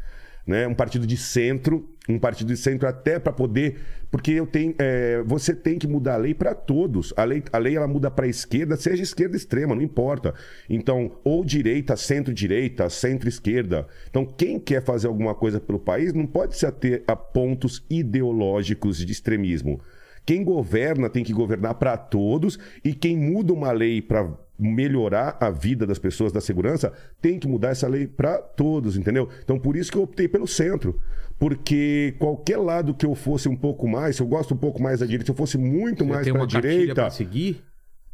Né? 0.50 0.68
Um 0.68 0.74
partido 0.74 1.06
de 1.06 1.16
centro, 1.16 1.88
um 2.10 2.18
partido 2.18 2.48
de 2.48 2.58
centro 2.58 2.88
até 2.88 3.20
para 3.20 3.32
poder, 3.32 3.78
porque 4.10 4.32
eu 4.32 4.48
tenho, 4.48 4.74
é, 4.80 5.22
você 5.24 5.54
tem 5.54 5.78
que 5.78 5.88
mudar 5.88 6.16
a 6.16 6.18
lei 6.18 6.34
para 6.34 6.56
todos. 6.56 7.14
A 7.16 7.24
lei, 7.24 7.44
a 7.54 7.58
lei 7.60 7.78
ela 7.78 7.88
muda 7.88 8.10
para 8.10 8.28
esquerda, 8.28 8.76
seja 8.76 9.04
esquerda 9.04 9.38
extrema, 9.38 9.76
não 9.76 9.84
importa. 9.84 10.34
Então, 10.68 11.20
ou 11.24 11.46
direita, 11.46 11.96
centro-direita, 11.96 12.90
centro-esquerda. 12.90 13.86
Então, 14.10 14.26
quem 14.26 14.60
quer 14.60 14.84
fazer 14.84 15.06
alguma 15.08 15.36
coisa 15.36 15.60
pelo 15.60 15.80
país 15.80 16.14
não 16.14 16.26
pode 16.26 16.58
se 16.58 16.66
ater 16.66 17.04
a 17.06 17.16
pontos 17.16 17.86
ideológicos 17.88 18.98
de 18.98 19.12
extremismo. 19.12 19.80
Quem 20.26 20.44
governa 20.44 21.12
tem 21.12 21.24
que 21.24 21.32
governar 21.32 21.76
para 21.76 21.96
todos 21.96 22.58
e 22.84 22.96
quem 22.96 23.16
muda 23.16 23.54
uma 23.54 23.72
lei 23.72 24.02
para 24.02 24.36
melhorar 24.60 25.38
a 25.40 25.50
vida 25.50 25.88
das 25.88 25.98
pessoas 25.98 26.32
da 26.34 26.42
segurança, 26.42 26.92
tem 27.22 27.40
que 27.40 27.48
mudar 27.48 27.70
essa 27.70 27.88
lei 27.88 28.06
para 28.06 28.38
todos, 28.40 28.98
entendeu? 28.98 29.30
Então 29.44 29.58
por 29.58 29.76
isso 29.78 29.92
que 29.92 29.98
eu 29.98 30.04
optei 30.04 30.28
pelo 30.28 30.48
centro. 30.48 31.00
Porque 31.40 32.16
qualquer 32.20 32.58
lado 32.58 32.94
que 32.94 33.06
eu 33.06 33.16
fosse 33.16 33.48
um 33.48 33.56
pouco 33.56 33.88
mais, 33.88 34.18
se 34.18 34.22
eu 34.22 34.28
gosto 34.28 34.54
um 34.54 34.58
pouco 34.58 34.82
mais 34.82 35.00
da 35.00 35.06
direita, 35.06 35.26
se 35.26 35.32
eu 35.32 35.36
fosse 35.36 35.58
muito 35.58 36.04
Você 36.04 36.12
mais 36.12 36.28
para 36.30 36.44
a 36.44 36.46
direita, 36.46 36.94
pra 36.96 37.10
seguir? 37.10 37.64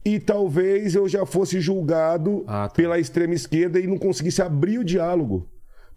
e 0.06 0.20
talvez 0.20 0.94
eu 0.94 1.10
já 1.10 1.26
fosse 1.26 1.60
julgado 1.60 2.44
Ah, 2.46 2.68
tá. 2.68 2.76
pela 2.76 3.00
extrema 3.00 3.34
esquerda 3.34 3.80
e 3.80 3.88
não 3.88 3.98
conseguisse 3.98 4.42
abrir 4.44 4.78
o 4.78 4.84
diálogo. 4.84 5.48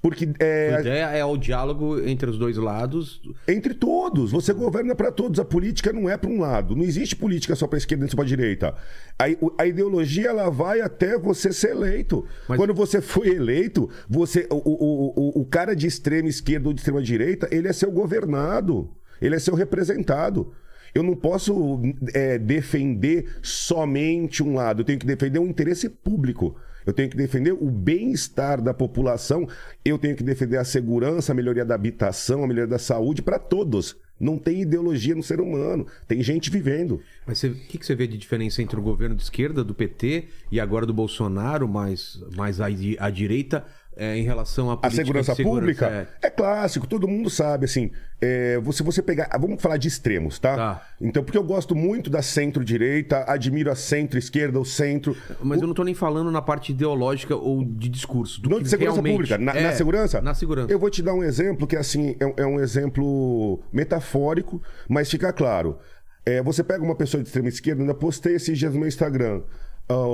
Porque 0.00 0.26
A 0.26 0.44
é, 0.44 0.80
ideia 0.80 1.04
é 1.16 1.24
o 1.24 1.36
diálogo 1.36 1.98
entre 2.08 2.30
os 2.30 2.38
dois 2.38 2.56
lados. 2.56 3.20
entre 3.48 3.74
todos, 3.74 4.30
você 4.30 4.52
governa 4.52 4.94
para 4.94 5.10
todos. 5.10 5.40
A 5.40 5.44
política 5.44 5.92
não 5.92 6.08
é 6.08 6.16
para 6.16 6.30
um 6.30 6.40
lado. 6.40 6.76
Não 6.76 6.84
existe 6.84 7.16
política 7.16 7.56
só 7.56 7.66
para 7.66 7.78
esquerda 7.78 8.06
e 8.06 8.10
só 8.10 8.16
para 8.16 8.24
direita. 8.24 8.74
A, 9.18 9.24
a 9.62 9.66
ideologia 9.66 10.28
ela 10.28 10.50
vai 10.50 10.80
até 10.80 11.18
você 11.18 11.52
ser 11.52 11.70
eleito. 11.72 12.24
Mas- 12.48 12.56
Quando 12.58 12.72
você 12.74 13.00
foi 13.00 13.28
eleito, 13.28 13.90
você 14.08 14.46
o, 14.50 14.56
o, 14.56 15.12
o, 15.38 15.40
o 15.40 15.44
cara 15.44 15.74
de 15.74 15.88
extrema 15.88 16.28
esquerda 16.28 16.68
ou 16.68 16.72
de 16.72 16.78
extrema 16.80 17.02
direita, 17.02 17.48
ele 17.50 17.66
é 17.66 17.72
seu 17.72 17.90
governado. 17.90 18.90
Ele 19.20 19.34
é 19.34 19.38
seu 19.40 19.54
representado. 19.56 20.52
Eu 20.94 21.02
não 21.02 21.16
posso 21.16 21.82
é, 22.14 22.38
defender 22.38 23.26
somente 23.42 24.42
um 24.42 24.54
lado. 24.54 24.80
Eu 24.80 24.84
tenho 24.84 24.98
que 24.98 25.06
defender 25.06 25.38
um 25.40 25.46
interesse 25.46 25.88
público. 25.88 26.56
Eu 26.88 26.94
tenho 26.94 27.10
que 27.10 27.16
defender 27.18 27.52
o 27.52 27.70
bem-estar 27.70 28.62
da 28.62 28.72
população. 28.72 29.46
Eu 29.84 29.98
tenho 29.98 30.16
que 30.16 30.22
defender 30.22 30.56
a 30.56 30.64
segurança, 30.64 31.32
a 31.32 31.34
melhoria 31.34 31.62
da 31.62 31.74
habitação, 31.74 32.42
a 32.42 32.46
melhoria 32.46 32.66
da 32.66 32.78
saúde 32.78 33.20
para 33.20 33.38
todos. 33.38 33.94
Não 34.18 34.38
tem 34.38 34.62
ideologia 34.62 35.14
no 35.14 35.22
ser 35.22 35.38
humano. 35.38 35.86
Tem 36.06 36.22
gente 36.22 36.50
vivendo. 36.50 37.02
Mas 37.26 37.42
o 37.42 37.52
que, 37.52 37.76
que 37.76 37.84
você 37.84 37.94
vê 37.94 38.06
de 38.06 38.16
diferença 38.16 38.62
entre 38.62 38.80
o 38.80 38.82
governo 38.82 39.14
de 39.14 39.22
esquerda, 39.22 39.62
do 39.62 39.74
PT, 39.74 40.28
e 40.50 40.58
agora 40.58 40.86
do 40.86 40.94
Bolsonaro, 40.94 41.68
mais, 41.68 42.18
mais 42.34 42.58
à, 42.58 42.68
à 43.00 43.10
direita, 43.10 43.66
é, 43.98 44.16
em 44.16 44.22
relação 44.22 44.70
à 44.70 44.88
segurança, 44.90 45.34
segurança? 45.34 45.42
pública 45.42 46.08
É. 46.22 46.28
é. 46.28 46.30
clássico, 46.30 46.86
todo 46.86 47.06
mundo 47.08 47.28
sabe, 47.28 47.64
assim. 47.64 47.90
é, 48.22 48.58
você, 48.60 48.82
você 48.82 49.02
pegar. 49.02 49.28
Vamos 49.40 49.60
falar 49.60 49.76
de 49.76 49.88
extremos, 49.88 50.38
tá? 50.38 50.56
Tá. 50.56 50.82
Então, 51.00 51.22
porque 51.24 51.36
eu 51.36 51.42
gosto 51.42 51.74
muito 51.74 52.08
da 52.08 52.22
centro-direita, 52.22 53.24
admiro 53.28 53.70
a 53.70 53.74
centro-esquerda, 53.74 54.58
o 54.60 54.64
centro. 54.64 55.16
Mas 55.42 55.60
eu 55.60 55.66
não 55.66 55.74
tô 55.74 55.82
nem 55.84 55.94
falando 55.94 56.30
na 56.30 56.40
parte 56.40 56.72
ideológica 56.72 57.34
ou 57.36 57.64
de 57.64 57.88
discurso. 57.88 58.40
Do 58.40 58.48
Não 58.48 58.58
que 58.58 58.64
de 58.64 58.70
segurança 58.70 58.94
realmente- 58.94 59.12
pública. 59.14 59.38
Na, 59.38 59.52
É, 59.52 59.62
na 59.62 59.72
segurança? 59.72 60.20
Na 60.20 60.34
segurança. 60.34 60.72
Eu 60.72 60.78
vou 60.78 60.90
te 60.90 61.02
dar 61.02 61.14
um 61.14 61.22
exemplo 61.22 61.66
que, 61.66 61.76
assim, 61.76 62.16
é, 62.20 62.42
é 62.42 62.46
um 62.46 62.60
exemplo 62.60 63.60
metafórico, 63.72 64.62
mas 64.88 65.10
fica 65.10 65.32
claro. 65.32 65.78
É, 66.24 66.42
você 66.42 66.62
pega 66.62 66.84
uma 66.84 66.94
pessoa 66.94 67.22
de 67.22 67.28
extrema 67.28 67.48
esquerda, 67.48 67.80
ainda 67.82 67.94
postei 67.94 68.34
esses 68.34 68.58
dias 68.58 68.72
no 68.72 68.78
meu 68.80 68.88
Instagram. 68.88 69.42
Ah, 69.88 70.06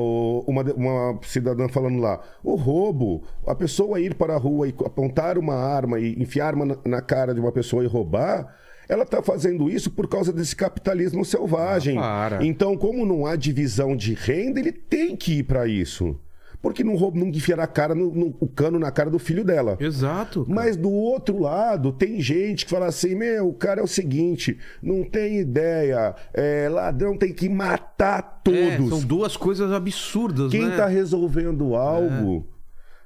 uma, 0.47 0.63
uma 0.75 1.19
cidadã 1.23 1.69
falando 1.69 1.99
lá, 1.99 2.21
o 2.43 2.55
roubo, 2.55 3.23
a 3.47 3.55
pessoa 3.55 4.01
ir 4.01 4.15
para 4.15 4.35
a 4.35 4.39
rua 4.39 4.69
e 4.69 4.75
apontar 4.85 5.37
uma 5.37 5.55
arma 5.55 5.99
e 5.99 6.21
enfiar 6.21 6.49
arma 6.49 6.65
na, 6.65 6.79
na 6.85 7.03
cara 7.03 7.35
de 7.35 7.41
uma 7.41 7.51
pessoa 7.51 7.83
e 7.83 7.87
roubar, 7.87 8.55
ela 8.89 9.03
está 9.03 9.23
fazendo 9.23 9.69
isso 9.69 9.91
por 9.91 10.09
causa 10.09 10.33
desse 10.33 10.55
capitalismo 10.55 11.25
selvagem. 11.25 11.99
Ah. 11.99 12.39
Então, 12.41 12.77
como 12.77 13.05
não 13.05 13.27
há 13.27 13.35
divisão 13.35 13.97
de 13.97 14.15
renda, 14.15 14.61
ele 14.61 14.73
tem 14.73 15.17
que 15.17 15.39
ir 15.39 15.43
para 15.45 15.67
isso. 15.67 16.19
Porque 16.65 16.83
não, 16.83 16.97
rouba, 16.97 17.19
não 17.21 17.29
enfiar 17.29 17.61
a 17.61 17.67
cara 17.67 17.95
no, 17.95 18.11
no- 18.13 18.35
o 18.41 18.49
cano 18.49 18.79
na 18.79 18.91
cara 18.91 19.11
do 19.11 19.19
filho 19.19 19.45
dela. 19.45 19.77
Exato. 19.79 20.45
cara. 20.47 20.55
Mas 20.55 20.77
do 20.77 20.91
outro 20.91 21.39
lado, 21.39 21.93
tem 21.93 22.21
gente 22.21 22.65
que 22.65 22.71
fala 22.71 22.87
assim: 22.87 23.15
meu, 23.15 23.49
o 23.49 23.53
cara 23.55 23.81
é 23.81 23.85
o 23.85 23.87
seguinte, 23.87 24.59
não 24.83 25.05
tem 25.05 25.39
ideia, 25.41 26.15
é, 26.33 26.67
ladrão 26.71 27.17
tem 27.19 27.33
que 27.35 27.49
matar 27.51 28.41
É, 28.49 28.51
todos. 28.79 28.89
são 28.89 29.01
duas 29.07 29.37
coisas 29.37 29.71
absurdas, 29.71 30.51
Quem 30.51 30.67
né? 30.69 30.77
tá 30.77 30.87
resolvendo 30.87 31.77
algo, 31.77 32.49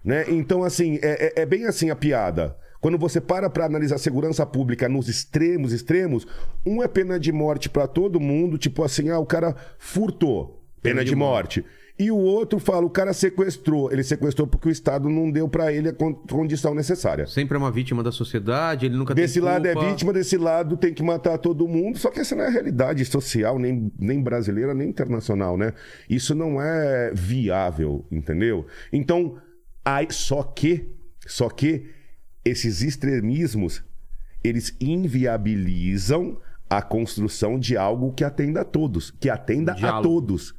né? 0.05 0.25
Então, 0.29 0.63
assim, 0.63 0.99
é, 1.03 1.27
é- 1.37 1.43
é 1.43 1.45
bem 1.47 1.67
assim 1.67 1.91
a 1.91 1.97
piada. 1.97 2.57
Quando 2.81 2.97
você 2.97 3.21
para 3.21 3.51
para 3.51 3.65
analisar 3.67 3.99
segurança 3.99 4.47
pública 4.47 4.89
nos 4.89 5.09
extremos, 5.09 5.73
extremos, 5.73 6.25
um 6.65 6.81
é 6.81 6.87
pena 6.87 7.19
de 7.19 7.33
morte 7.33 7.69
para 7.69 7.89
todo 7.89 8.21
mundo, 8.21 8.57
tipo 8.57 8.85
assim, 8.85 9.11
ah, 9.11 9.19
o 9.19 9.27
cara 9.27 9.57
furtou, 9.81 10.65
pena, 10.81 11.05
de, 11.05 11.17
morte. 11.17 11.65
E 11.99 12.13
o 12.13 12.17
outro 12.17 12.61
fala, 12.61 12.87
o 12.87 12.91
cara 12.91 13.13
sequestrou. 13.13 13.91
Ele 13.91 14.05
sequestrou 14.05 14.47
porque 14.47 14.69
o 14.69 14.71
Estado 14.71 15.09
não 15.11 15.29
deu 15.31 15.49
para 15.49 15.73
ele 15.73 15.89
a 15.89 15.93
con- 15.93 16.15
condição 16.15 16.73
necessária. 16.73 17.27
Sempre 17.27 17.57
é 17.57 17.59
uma 17.59 17.73
vítima 17.73 18.05
da 18.05 18.13
sociedade, 18.13 18.87
ele 18.87 18.97
nunca 18.97 19.15
Desse 19.15 19.41
lado 19.41 19.67
é 19.67 19.75
vítima, 19.75 20.13
desse 20.13 20.37
lado 20.37 20.77
tem 20.77 20.95
que 20.95 21.03
matar 21.03 21.39
todo 21.39 21.67
mundo. 21.67 21.99
Só 21.99 22.09
que 22.11 22.21
essa 22.21 22.37
não 22.37 22.45
é 22.45 22.47
a 22.47 22.51
realidade 22.51 23.05
social, 23.05 23.59
nem, 23.59 23.91
nem 23.99 24.23
brasileira, 24.23 24.73
nem 24.75 24.89
internacional, 24.89 25.57
né? 25.57 25.73
Isso 26.09 26.37
não 26.37 26.63
é 26.63 27.11
viável, 27.13 28.07
entendeu? 28.13 28.65
Então, 28.93 29.37
aí, 29.85 30.07
só 30.11 30.45
que, 30.45 30.89
só 31.27 31.49
que 31.49 31.87
esses 32.45 32.81
extremismos, 32.81 33.83
eles 34.45 34.73
inviabilizam 34.81 36.39
a 36.71 36.83
construção 36.83 37.59
de 37.59 37.77
algo 37.77 38.13
que 38.13 38.23
atenda 38.25 38.61
a 38.61 38.65
todos, 38.65 39.11
que 39.11 39.29
atenda 39.31 39.73
a 39.73 39.75
Diálogo. 39.75 40.03
todos. 40.21 40.55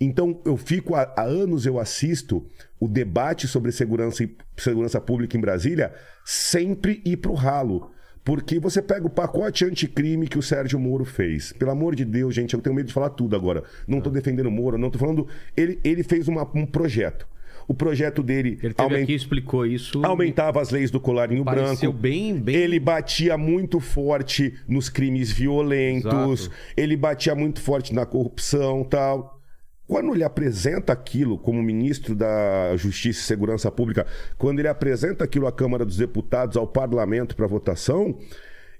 Então, 0.00 0.40
eu 0.44 0.56
fico 0.56 0.94
há, 0.94 1.12
há 1.16 1.22
anos 1.22 1.66
eu 1.66 1.78
assisto 1.78 2.44
o 2.80 2.88
debate 2.88 3.46
sobre 3.48 3.70
segurança, 3.72 4.24
e- 4.24 4.36
segurança 4.56 5.00
pública 5.00 5.36
em 5.36 5.40
Brasília 5.40 5.92
sempre 6.24 7.00
ir 7.04 7.16
para 7.18 7.30
o 7.30 7.34
ralo. 7.34 7.90
Porque 8.24 8.58
você 8.58 8.80
pega 8.80 9.06
o 9.06 9.10
pacote 9.10 9.66
anticrime 9.66 10.26
que 10.26 10.38
o 10.38 10.42
Sérgio 10.42 10.78
Moro 10.80 11.04
fez. 11.04 11.52
Pelo 11.52 11.70
amor 11.70 11.94
de 11.94 12.06
Deus, 12.06 12.34
gente, 12.34 12.54
eu 12.54 12.60
tenho 12.62 12.74
medo 12.74 12.86
de 12.86 12.92
falar 12.92 13.10
tudo 13.10 13.36
agora. 13.36 13.62
Não 13.86 13.98
estou 13.98 14.10
defendendo 14.10 14.46
o 14.46 14.50
Moro, 14.50 14.78
não 14.78 14.88
estou 14.88 14.98
falando. 14.98 15.28
Ele, 15.54 15.78
ele 15.84 16.02
fez 16.02 16.26
uma- 16.26 16.48
um 16.54 16.64
projeto. 16.64 17.26
O 17.68 17.72
projeto 17.74 18.22
dele 18.22 18.58
Ele 18.62 18.74
teve 18.74 18.82
aumen- 18.82 19.02
aqui 19.04 19.14
explicou 19.14 19.64
isso. 19.66 20.04
aumentava 20.04 20.60
as 20.60 20.70
leis 20.70 20.90
do 20.90 20.98
colarinho 21.00 21.44
Pareceu 21.44 21.90
branco. 21.92 22.02
bem, 22.02 22.34
bem... 22.38 22.56
Ele 22.56 22.78
batia 22.78 23.36
muito 23.38 23.78
forte 23.80 24.54
nos 24.68 24.88
crimes 24.90 25.30
violentos, 25.30 26.40
Exato. 26.42 26.56
ele 26.76 26.96
batia 26.96 27.34
muito 27.34 27.60
forte 27.60 27.94
na 27.94 28.04
corrupção 28.06 28.84
tal. 28.84 29.40
Quando 29.86 30.14
ele 30.14 30.24
apresenta 30.24 30.92
aquilo 30.92 31.38
como 31.38 31.62
ministro 31.62 32.14
da 32.14 32.74
Justiça 32.76 33.20
e 33.20 33.24
Segurança 33.24 33.70
Pública, 33.70 34.06
quando 34.38 34.58
ele 34.58 34.68
apresenta 34.68 35.24
aquilo 35.24 35.46
à 35.46 35.52
Câmara 35.52 35.84
dos 35.84 35.98
Deputados, 35.98 36.56
ao 36.56 36.66
parlamento 36.66 37.36
para 37.36 37.46
votação, 37.46 38.18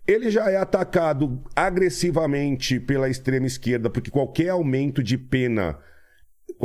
ele 0.07 0.31
já 0.31 0.51
é 0.51 0.57
atacado 0.57 1.43
agressivamente 1.55 2.81
pela 2.81 3.09
extrema 3.09 3.47
esquerda, 3.47 3.91
porque 3.91 4.11
qualquer 4.11 4.49
aumento 4.51 5.03
de 5.03 5.19
pena, 5.19 5.79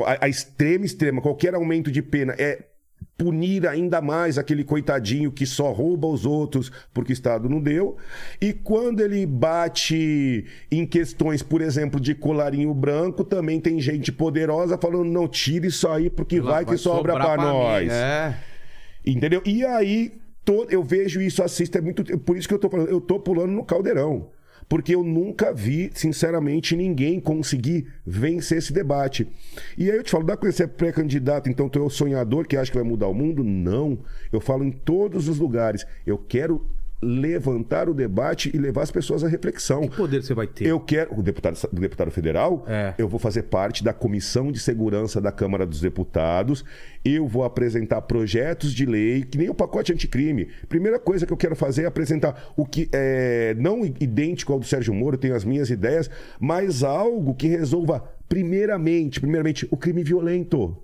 a, 0.06 0.26
a 0.26 0.30
extrema 0.30 0.86
extrema, 0.86 1.22
qualquer 1.22 1.54
aumento 1.54 1.92
de 1.92 2.02
pena 2.02 2.34
é 2.38 2.69
punir 3.18 3.68
ainda 3.68 4.02
mais 4.02 4.38
aquele 4.38 4.64
coitadinho 4.64 5.30
que 5.30 5.46
só 5.46 5.72
rouba 5.74 6.08
os 6.08 6.26
outros 6.26 6.72
porque 6.94 7.12
o 7.12 7.14
Estado 7.14 7.50
não 7.50 7.60
deu. 7.60 7.98
E 8.40 8.54
quando 8.54 9.02
ele 9.02 9.26
bate 9.26 10.46
em 10.72 10.86
questões, 10.86 11.44
por 11.44 11.62
exemplo, 11.62 12.00
de 12.00 12.16
colarinho 12.16 12.74
branco, 12.74 13.26
também 13.26 13.60
tem 13.60 13.80
gente 13.82 14.12
poderosa 14.12 14.78
falando: 14.78 15.06
não 15.06 15.28
tire 15.28 15.68
isso 15.68 15.88
aí 15.88 16.10
porque 16.10 16.40
vai, 16.40 16.64
que 16.64 16.78
sobra 16.78 17.14
sobrar 17.14 17.36
pra 17.36 17.38
mim. 17.38 17.44
nós. 17.44 17.92
É. 17.92 18.38
Entendeu? 19.06 19.42
E 19.46 19.66
aí, 19.66 20.14
eu 20.70 20.84
vejo 20.84 21.22
isso, 21.22 21.44
assisto, 21.44 21.78
é 21.78 21.82
muito. 21.82 22.04
Por 22.20 22.38
isso 22.38 22.48
que 22.48 22.54
eu 22.54 22.60
tô 22.60 22.70
falando, 22.70 22.90
eu 22.90 23.02
tô 23.02 23.20
pulando 23.20 23.52
no 23.52 23.64
caldeirão. 23.64 24.30
Porque 24.70 24.94
eu 24.94 25.04
nunca 25.04 25.52
vi, 25.52 25.90
sinceramente, 25.96 26.76
ninguém 26.76 27.20
conseguir 27.20 27.88
vencer 28.06 28.60
esse 28.60 28.72
debate. 28.72 29.28
E 29.76 29.90
aí 29.90 29.98
eu 29.98 30.04
te 30.04 30.12
falo, 30.12 30.24
dá 30.24 30.38
pra 30.38 30.52
ser 30.52 30.68
pré-candidato, 30.68 31.50
então 31.50 31.68
tu 31.68 31.80
é 31.80 31.82
o 31.82 31.90
sonhador 31.90 32.46
que 32.48 32.56
acha 32.56 32.72
que 32.72 32.78
vai 32.78 32.88
mudar 32.88 33.08
o 33.08 33.14
mundo? 33.14 33.44
Não. 33.44 33.98
Eu 34.32 34.40
falo 34.40 34.64
em 34.64 34.72
todos 34.72 35.28
os 35.28 35.40
lugares. 35.40 35.88
Eu 36.06 36.20
quero 36.20 36.64
levantar 37.02 37.88
o 37.88 37.94
debate 37.94 38.52
e 38.54 38.58
levar 38.58 38.82
as 38.84 38.92
pessoas 38.92 39.24
à 39.24 39.28
reflexão. 39.28 39.82
Que 39.88 39.96
poder 39.96 40.22
você 40.22 40.34
vai 40.34 40.48
ter? 40.48 40.66
Eu 40.68 40.80
quero. 40.80 41.18
O 41.18 41.24
deputado, 41.24 41.58
o 41.72 41.80
deputado 41.80 42.12
federal, 42.12 42.66
É. 42.68 42.94
eu 42.98 43.08
vou 43.08 43.20
fazer 43.20 43.44
parte 43.44 43.84
da 43.84 43.94
Comissão 43.94 44.52
de 44.52 44.60
Segurança 44.60 45.22
da 45.22 45.32
Câmara 45.32 45.66
dos 45.66 45.80
Deputados. 45.80 46.64
Eu 47.04 47.28
vou 47.28 47.44
apresentar 47.46 48.02
projetos 48.02 48.74
de 48.74 48.86
lei, 48.86 49.24
que 49.24 49.38
nem 49.38 49.50
o 49.50 49.54
pacote 49.56 49.94
anticrime. 49.94 50.50
Primeira 50.68 51.00
coisa 51.00 51.26
que 51.26 51.32
eu 51.32 51.38
quero 51.38 51.56
fazer 51.56 51.84
é 51.84 51.86
apresentar 51.86 52.52
o 52.58 52.66
que 52.66 52.90
é 52.92 53.56
não 53.58 53.86
idêntico 53.86 54.52
ao 54.52 54.60
do 54.60 54.66
Sérgio 54.66 54.94
Moro, 54.94 55.18
tenho 55.18 55.36
as 55.36 55.46
minhas 55.46 55.70
ideias, 55.70 56.10
mas 56.40 56.84
algo 56.84 57.34
que 57.34 57.48
resolva, 57.48 58.04
primeiramente, 58.28 59.20
primeiramente, 59.22 59.68
o 59.72 59.78
crime 59.78 60.04
violento. 60.04 60.76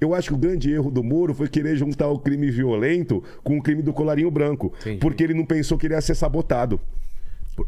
Eu 0.00 0.14
acho 0.14 0.28
que 0.28 0.34
o 0.34 0.38
grande 0.38 0.70
erro 0.72 0.90
do 0.90 1.02
Moro 1.02 1.34
foi 1.34 1.48
querer 1.48 1.76
juntar 1.76 2.08
o 2.08 2.18
crime 2.18 2.50
violento 2.50 3.22
com 3.42 3.58
o 3.58 3.62
crime 3.62 3.82
do 3.82 3.92
colarinho 3.92 4.30
branco. 4.30 4.72
Entendi. 4.80 4.98
Porque 4.98 5.22
ele 5.22 5.34
não 5.34 5.44
pensou 5.44 5.78
que 5.78 5.86
ele 5.86 5.94
ia 5.94 6.00
ser 6.00 6.14
sabotado. 6.14 6.80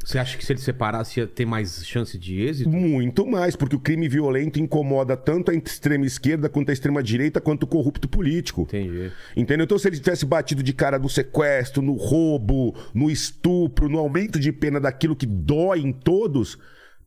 Você 0.02 0.18
acha 0.18 0.38
que 0.38 0.44
se 0.44 0.52
ele 0.52 0.61
separasse 0.61 1.21
ia 1.21 1.26
ter 1.26 1.44
mais 1.44 1.85
chance 1.87 2.16
de 2.16 2.40
êxito? 2.40 2.71
Muito 2.71 3.26
mais, 3.26 3.56
porque 3.56 3.76
o 3.76 3.80
crime 3.80 4.09
violento 4.09 4.59
incomoda 4.59 5.16
tanto 5.16 5.50
a 5.50 5.54
extrema 5.54 6.06
esquerda 6.06 6.49
quanto 6.49 6.71
a 6.71 6.73
extrema 6.73 7.02
direita, 7.02 7.40
quanto 7.40 7.64
o 7.64 7.66
corrupto 7.66 8.09
político. 8.09 8.62
Entendi. 8.62 9.12
Entendeu? 9.37 9.64
Então, 9.64 9.78
se 9.78 9.88
ele 9.88 9.99
tivesse 9.99 10.25
batido 10.25 10.62
de 10.62 10.73
cara 10.73 10.99
no 10.99 11.09
sequestro, 11.09 11.82
no 11.82 11.94
roubo, 11.94 12.75
no 12.94 13.11
estupro, 13.11 13.88
no 13.88 13.99
aumento 13.99 14.38
de 14.38 14.52
pena 14.52 14.80
daquilo 14.80 15.16
que 15.16 15.26
dói 15.26 15.80
em 15.80 15.92
todos, 15.92 16.59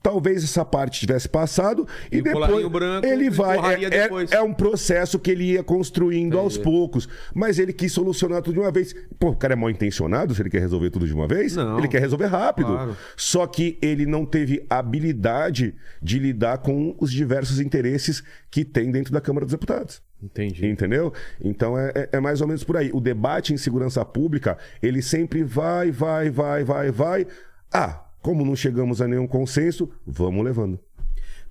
talvez 0.06 0.44
essa 0.44 0.64
parte 0.64 1.00
tivesse 1.00 1.28
passado 1.28 1.88
e, 2.12 2.18
E 2.18 2.22
depois 2.22 2.68
branco 2.70 3.08
ele 3.08 3.28
vai. 3.28 3.58
É, 3.74 3.86
é- 3.86 3.90
depois. 3.90 4.32
é 4.32 4.40
um 4.40 4.54
processo 4.54 5.18
que 5.18 5.32
ele 5.32 5.46
ia 5.54 5.64
construindo 5.64 6.38
aos 6.38 6.60
poucos, 6.60 7.10
mas 7.34 7.58
ele 7.58 7.74
quis 7.74 7.92
solucionar 7.92 8.44
tudo 8.44 8.54
de 8.54 8.60
uma 8.60 8.72
vez. 8.72 8.94
Pô, 9.18 9.30
o 9.30 9.36
cara 9.36 9.54
é 9.54 9.56
mal 9.56 9.68
intencionado 9.72 10.36
se 10.36 10.44
ele 10.44 10.52
quer 10.52 10.60
resolver 10.60 10.92
tudo 10.92 11.08
de 11.08 11.14
uma 11.14 11.28
vez? 11.28 11.56
Não. 11.56 11.80
Ele 11.80 11.88
quer 11.88 12.00
resolver 12.02 12.28
rápido. 12.28 12.68
Claro. 12.68 12.96
Só 13.18 13.48
que 13.48 13.80
ele 13.82 14.06
não 14.06 14.28
teve 14.28 14.64
habilidade 14.70 15.74
de 16.00 16.20
lidar 16.20 16.60
com 16.60 16.96
os 17.00 17.12
diversos 17.12 17.60
interesses 17.60 18.22
que 18.52 18.64
tem 18.64 18.92
dentro 18.92 19.12
da 19.12 19.20
Câmara 19.20 19.44
dos 19.44 19.54
Deputados. 19.54 20.04
Entendi. 20.22 20.68
Entendeu? 20.68 21.12
Então 21.42 21.76
é, 21.78 21.92
é- 21.96 22.10
é 22.14 22.20
mais 22.20 22.42
ou 22.42 22.48
menos 22.48 22.64
por 22.64 22.78
aí. 22.78 22.92
O 22.94 23.02
debate 23.02 23.54
em 23.54 23.58
segurança 23.58 24.06
pública, 24.06 24.56
ele 24.84 25.02
sempre 25.02 25.44
vai, 25.44 25.90
vai, 25.90 26.30
vai, 26.30 26.64
vai, 26.64 26.92
vai. 26.92 27.28
Ah, 27.74 28.05
como 28.26 28.44
não 28.44 28.56
chegamos 28.56 29.02
a 29.04 29.08
nenhum 29.08 29.28
consenso, 29.28 29.88
vamos 30.06 30.44
levando. 30.44 30.80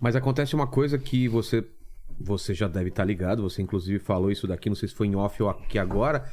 Mas 0.01 0.17
acontece 0.17 0.57
uma 0.57 0.67
coisa 0.67 0.99
que 0.99 1.29
você 1.29 1.65
você 2.19 2.53
já 2.55 2.67
deve 2.67 2.89
estar 2.89 3.05
ligado, 3.05 3.43
você 3.43 3.63
inclusive 3.63 3.99
falou 4.01 4.29
isso 4.31 4.47
daqui, 4.49 4.69
não 4.69 4.75
sei 4.77 4.89
se 4.89 4.95
foi 4.95 5.07
em 5.07 5.15
off 5.17 5.41
ou 5.43 5.49
aqui 5.49 5.79
agora, 5.79 6.25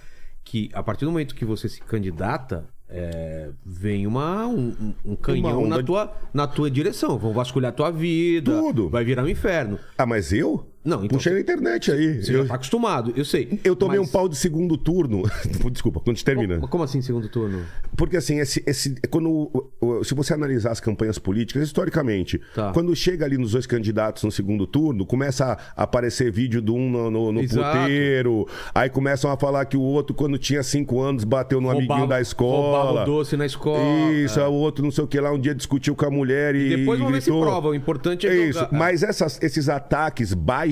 que 0.43 0.69
a 0.73 0.81
partir 0.81 1.05
do 1.05 1.11
momento 1.11 1.35
que 1.35 1.45
você 1.45 1.69
se 1.69 1.79
candidata, 1.81 2.65
é, 2.89 3.49
vem 3.65 4.05
uma, 4.07 4.45
um, 4.47 4.93
um- 5.05 5.15
canhão 5.15 5.59
onda 5.63 5.69
na 5.69 5.77
de- 5.77 5.85
tua, 5.85 6.13
na 6.33 6.47
tua 6.47 6.69
direção. 6.71 7.17
Vão 7.19 7.33
vasculhar 7.33 7.71
tua 7.73 7.91
vida. 7.91 8.51
Tudo. 8.51 8.89
Vai 8.89 9.03
virar 9.03 9.23
um 9.23 9.27
inferno. 9.29 9.77
Ah, 9.97 10.05
mas 10.07 10.31
eu? 10.33 10.70
Não, 10.83 11.05
então 11.05 11.17
Puxei 11.17 11.33
na 11.33 11.39
internet 11.39 11.91
aí. 11.91 12.23
Você 12.23 12.33
Eu, 12.33 12.41
já 12.43 12.47
tá 12.49 12.55
acostumado, 12.55 13.13
eu 13.15 13.23
sei. 13.23 13.59
eu 13.63 13.75
tomei 13.75 13.99
Mas- 13.99 14.09
um 14.09 14.11
pau 14.11 14.27
de 14.27 14.35
segundo 14.35 14.75
turno. 14.77 15.23
Desculpa, 15.71 15.99
quando 15.99 16.17
te 16.17 16.25
termina. 16.25 16.55
Como, 16.55 16.67
como 16.67 16.83
assim, 16.83 17.01
segundo 17.01 17.29
turno? 17.29 17.63
Porque 17.95 18.17
assim, 18.17 18.39
esse, 18.39 18.63
esse, 18.65 18.95
quando, 19.09 19.51
se 20.03 20.13
você 20.15 20.33
analisar 20.33 20.71
as 20.71 20.79
campanhas 20.79 21.19
políticas, 21.19 21.63
historicamente, 21.63 22.41
Tá. 22.55 22.71
quando 22.73 22.95
chega 22.95 23.25
ali 23.25 23.37
nos 23.37 23.51
dois 23.51 23.67
candidatos 23.67 24.23
no 24.23 24.31
segundo 24.31 24.65
turno, 24.65 25.05
começa 25.05 25.57
a 25.75 25.83
aparecer 25.83 26.31
vídeo 26.31 26.61
do 26.61 26.73
um 26.73 26.89
no, 26.89 27.11
no, 27.11 27.31
no 27.31 27.41
puteiro, 27.47 28.47
aí 28.73 28.89
começam 28.89 29.29
a 29.31 29.37
falar 29.37 29.65
que 29.65 29.77
o 29.77 29.81
outro, 29.81 30.15
quando 30.15 30.37
tinha 30.37 30.63
cinco 30.63 30.99
anos, 31.01 31.23
bateu 31.23 31.61
no 31.61 31.69
amiguinho 31.69 31.89
Roubava- 31.91 32.07
da 32.15 32.21
escola. 32.21 32.83
roubava 32.83 33.03
o 33.03 33.05
doce 33.05 33.37
na 33.37 33.45
escola. 33.45 34.11
Isso, 34.13 34.39
aí 34.39 34.47
o 34.47 34.53
outro 34.53 34.83
não 34.83 34.91
sei 34.91 35.03
o 35.03 35.07
que 35.07 35.19
lá, 35.19 35.31
um 35.31 35.39
dia 35.39 35.53
discutiu 35.53 35.95
com 35.95 36.05
a 36.05 36.09
mulher 36.09 36.55
e. 36.55 36.77
Depois 36.77 36.97
vamos 36.99 37.13
ver 37.13 37.21
se 37.21 37.29
prova. 37.29 37.67
O 37.69 37.75
importante 37.75 38.25
é 38.27 38.35
Isso, 38.35 38.59
jogar- 38.59 38.71
mas 38.77 39.03
essas- 39.03 39.39
esses 39.43 39.69
ataques 39.69 40.33
baixos, 40.33 40.70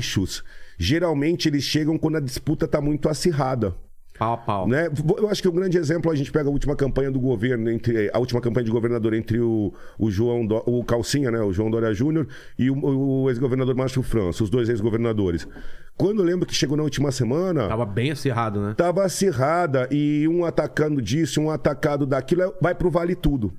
geralmente 0.77 1.47
eles 1.49 1.63
chegam 1.63 1.97
quando 1.97 2.17
a 2.17 2.21
disputa 2.21 2.67
tá 2.67 2.79
muito 2.81 3.09
acirrada. 3.09 3.75
Pau 4.17 4.37
pau. 4.45 4.67
Né? 4.67 4.89
Eu 5.17 5.29
acho 5.29 5.41
que 5.41 5.47
um 5.47 5.53
grande 5.53 5.77
exemplo, 5.77 6.11
a 6.11 6.15
gente 6.15 6.29
pega 6.29 6.49
a 6.49 6.51
última 6.51 6.75
campanha 6.75 7.09
do 7.09 7.21
governo, 7.21 7.69
entre 7.71 8.11
a 8.13 8.19
última 8.19 8.41
campanha 8.41 8.65
de 8.65 8.71
governador 8.71 9.13
entre 9.13 9.39
o, 9.39 9.73
o 9.97 10.11
João 10.11 10.45
Dó- 10.45 10.61
o 10.67 10.83
Calcinha, 10.83 11.31
né? 11.31 11.39
O 11.39 11.53
João 11.53 11.71
Dória 11.71 11.93
Júnior 11.93 12.27
e 12.57 12.69
o, 12.69 12.75
o 13.23 13.29
ex-governador 13.29 13.73
Márcio 13.75 14.03
França, 14.03 14.43
os 14.43 14.49
dois 14.49 14.67
ex-governadores. 14.67 15.47
Quando 15.95 16.19
eu 16.21 16.25
lembro 16.25 16.45
que 16.45 16.53
chegou 16.53 16.75
na 16.75 16.83
última 16.83 17.13
semana, 17.13 17.69
Tava 17.69 17.85
bem 17.85 18.11
acirrado, 18.11 18.61
né? 18.61 18.73
tava 18.75 19.05
acirrada 19.05 19.87
e 19.89 20.27
um 20.27 20.43
atacando 20.43 21.01
disso, 21.01 21.39
um 21.39 21.49
atacado 21.49 22.05
daquilo, 22.05 22.53
vai 22.61 22.75
pro 22.75 22.89
vale 22.91 23.15
tudo. 23.15 23.53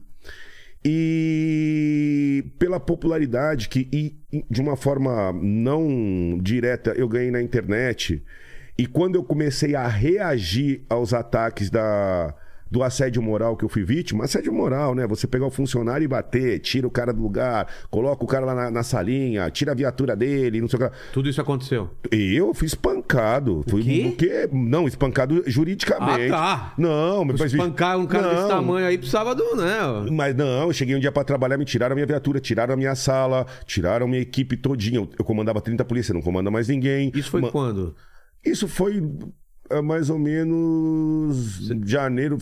E 0.84 2.44
pela 2.58 2.80
popularidade 2.80 3.68
que 3.68 3.88
e, 3.92 4.16
de 4.50 4.60
uma 4.60 4.76
forma 4.76 5.32
não 5.32 6.38
direta 6.40 6.92
eu 6.92 7.08
ganhei 7.08 7.30
na 7.30 7.42
internet. 7.42 8.22
E 8.78 8.86
quando 8.86 9.16
eu 9.16 9.24
comecei 9.24 9.74
a 9.74 9.86
reagir 9.86 10.82
aos 10.88 11.12
ataques 11.12 11.68
da 11.68 12.34
do 12.70 12.82
assédio 12.82 13.20
moral 13.20 13.56
que 13.56 13.64
eu 13.64 13.68
fui 13.68 13.82
vítima, 13.82 14.24
assédio 14.24 14.52
moral, 14.52 14.94
né? 14.94 15.06
Você 15.06 15.26
pegar 15.26 15.46
o 15.46 15.50
funcionário 15.50 16.04
e 16.04 16.08
bater, 16.08 16.60
tira 16.60 16.86
o 16.86 16.90
cara 16.90 17.12
do 17.12 17.20
lugar, 17.20 17.66
coloca 17.90 18.22
o 18.22 18.26
cara 18.26 18.46
lá 18.46 18.54
na, 18.54 18.70
na 18.70 18.82
salinha, 18.82 19.50
tira 19.50 19.72
a 19.72 19.74
viatura 19.74 20.14
dele, 20.14 20.60
não 20.60 20.68
sei 20.68 20.78
o 20.78 20.82
que. 20.88 20.96
Tudo 21.12 21.28
isso 21.28 21.40
aconteceu. 21.40 21.90
Eu 22.12 22.54
fui 22.54 22.66
espancado. 22.66 23.64
Fui 23.68 23.82
quê? 23.82 24.06
o 24.12 24.16
quê? 24.16 24.48
Não, 24.52 24.86
espancado 24.86 25.42
juridicamente. 25.46 26.32
Ah, 26.32 26.36
tá. 26.36 26.74
Não, 26.78 27.24
mas 27.24 27.40
Espancar 27.40 27.98
um 27.98 28.06
cara 28.06 28.28
desse 28.28 28.42
Não. 28.42 28.48
tamanho 28.48 28.86
aí 28.86 28.96
precisava 28.96 29.34
do, 29.34 29.56
né? 29.56 30.10
Mas 30.12 30.36
não, 30.36 30.68
eu 30.68 30.72
cheguei 30.72 30.94
um 30.94 31.00
dia 31.00 31.10
pra 31.10 31.24
trabalhar, 31.24 31.58
me 31.58 31.64
tiraram 31.64 31.92
a 31.92 31.96
minha 31.96 32.06
viatura, 32.06 32.38
tiraram 32.38 32.74
a 32.74 32.76
minha 32.76 32.94
sala, 32.94 33.46
tiraram 33.66 34.06
a 34.06 34.08
minha 34.08 34.22
equipe 34.22 34.56
todinha. 34.56 34.98
Eu, 34.98 35.10
eu 35.18 35.24
comandava 35.24 35.60
30 35.60 35.84
polícia, 35.84 36.14
não 36.14 36.22
comanda 36.22 36.50
mais 36.50 36.68
ninguém. 36.68 37.10
Isso 37.14 37.30
foi 37.30 37.40
Ma- 37.40 37.50
quando? 37.50 37.96
Isso 38.44 38.68
foi 38.68 39.02
é, 39.70 39.80
mais 39.80 40.10
ou 40.10 40.18
menos 40.18 41.60
janeiro, 41.84 42.38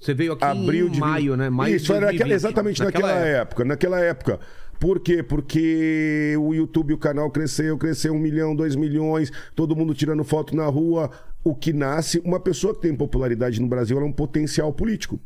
Você 0.00 0.14
veio 0.14 0.32
aqui 0.32 0.44
abril 0.44 0.88
em 0.88 0.90
de 0.92 1.00
maio, 1.00 1.36
né? 1.36 1.50
Maio 1.50 1.76
Isso 1.76 1.92
era 1.92 2.06
naquela- 2.06 2.28
2020, 2.30 2.34
exatamente 2.34 2.82
naquela, 2.82 3.12
época. 3.12 3.64
naquela 3.64 4.00
época. 4.00 4.40
Por 4.78 5.00
quê? 5.00 5.22
Porque 5.24 6.36
o 6.40 6.54
YouTube, 6.54 6.94
o 6.94 6.98
canal 6.98 7.28
cresceu, 7.30 7.76
cresceu 7.76 8.14
um 8.14 8.18
milhão, 8.18 8.54
dois 8.54 8.76
milhões, 8.76 9.32
todo 9.56 9.74
mundo 9.74 9.92
tirando 9.92 10.22
foto 10.22 10.54
na 10.54 10.66
rua. 10.66 11.10
O 11.42 11.54
que 11.54 11.72
nasce, 11.72 12.20
uma 12.24 12.38
pessoa 12.38 12.74
que 12.74 12.82
tem 12.82 12.94
popularidade 12.94 13.60
no 13.60 13.66
Brasil, 13.66 13.96
ela 13.96 14.06
é 14.06 14.08
um 14.08 14.12
potencial 14.12 14.72
político. 14.72 15.18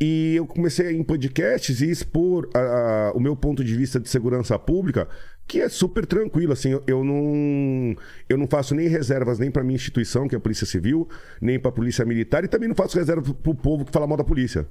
E 0.00 0.36
eu 0.36 0.46
comecei 0.46 0.92
em 0.96 1.02
podcasts 1.02 1.80
e 1.80 1.90
expor 1.90 2.48
a- 2.54 2.58
a- 2.58 3.12
o 3.14 3.20
meu 3.20 3.34
ponto 3.34 3.64
de 3.64 3.74
vista 3.76 3.98
de 3.98 4.08
segurança 4.08 4.56
pública, 4.56 5.08
que 5.46 5.60
é 5.60 5.68
super 5.68 6.06
tranquilo. 6.06 6.52
Assim, 6.52 6.70
eu, 6.70 6.82
eu 6.86 7.02
não, 7.02 7.96
eu 8.28 8.38
não 8.38 8.46
faço 8.46 8.76
nem 8.76 8.86
reservas 8.86 9.40
nem 9.40 9.50
para 9.50 9.64
minha 9.64 9.74
instituição, 9.74 10.28
que 10.28 10.36
é 10.36 10.38
a 10.38 10.40
Polícia 10.40 10.66
Civil, 10.66 11.08
nem 11.40 11.58
para 11.58 11.70
a 11.70 11.72
Polícia 11.72 12.04
Militar, 12.04 12.44
e 12.44 12.48
também 12.48 12.68
não 12.68 12.76
faço 12.76 12.96
reserva 12.96 13.22
para 13.34 13.50
o 13.50 13.54
povo 13.56 13.84
que 13.84 13.90
fala 13.90 14.06
mal 14.06 14.16
da 14.16 14.22
polícia. 14.22 14.68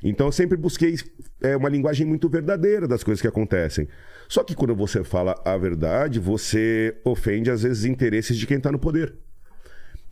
Então 0.00 0.26
eu 0.28 0.32
sempre 0.32 0.56
busquei 0.56 0.94
é, 1.42 1.56
uma 1.56 1.68
linguagem 1.68 2.06
muito 2.06 2.28
verdadeira 2.28 2.86
das 2.86 3.02
coisas 3.02 3.20
que 3.20 3.26
acontecem. 3.26 3.88
Só 4.28 4.44
que 4.44 4.54
quando 4.54 4.76
você 4.76 5.02
fala 5.02 5.34
a 5.44 5.56
verdade, 5.56 6.20
você 6.20 6.96
ofende 7.04 7.50
às 7.50 7.62
vezes 7.62 7.84
interesses 7.84 8.36
de 8.36 8.46
quem 8.46 8.58
está 8.58 8.70
no 8.70 8.78
poder. 8.78 9.14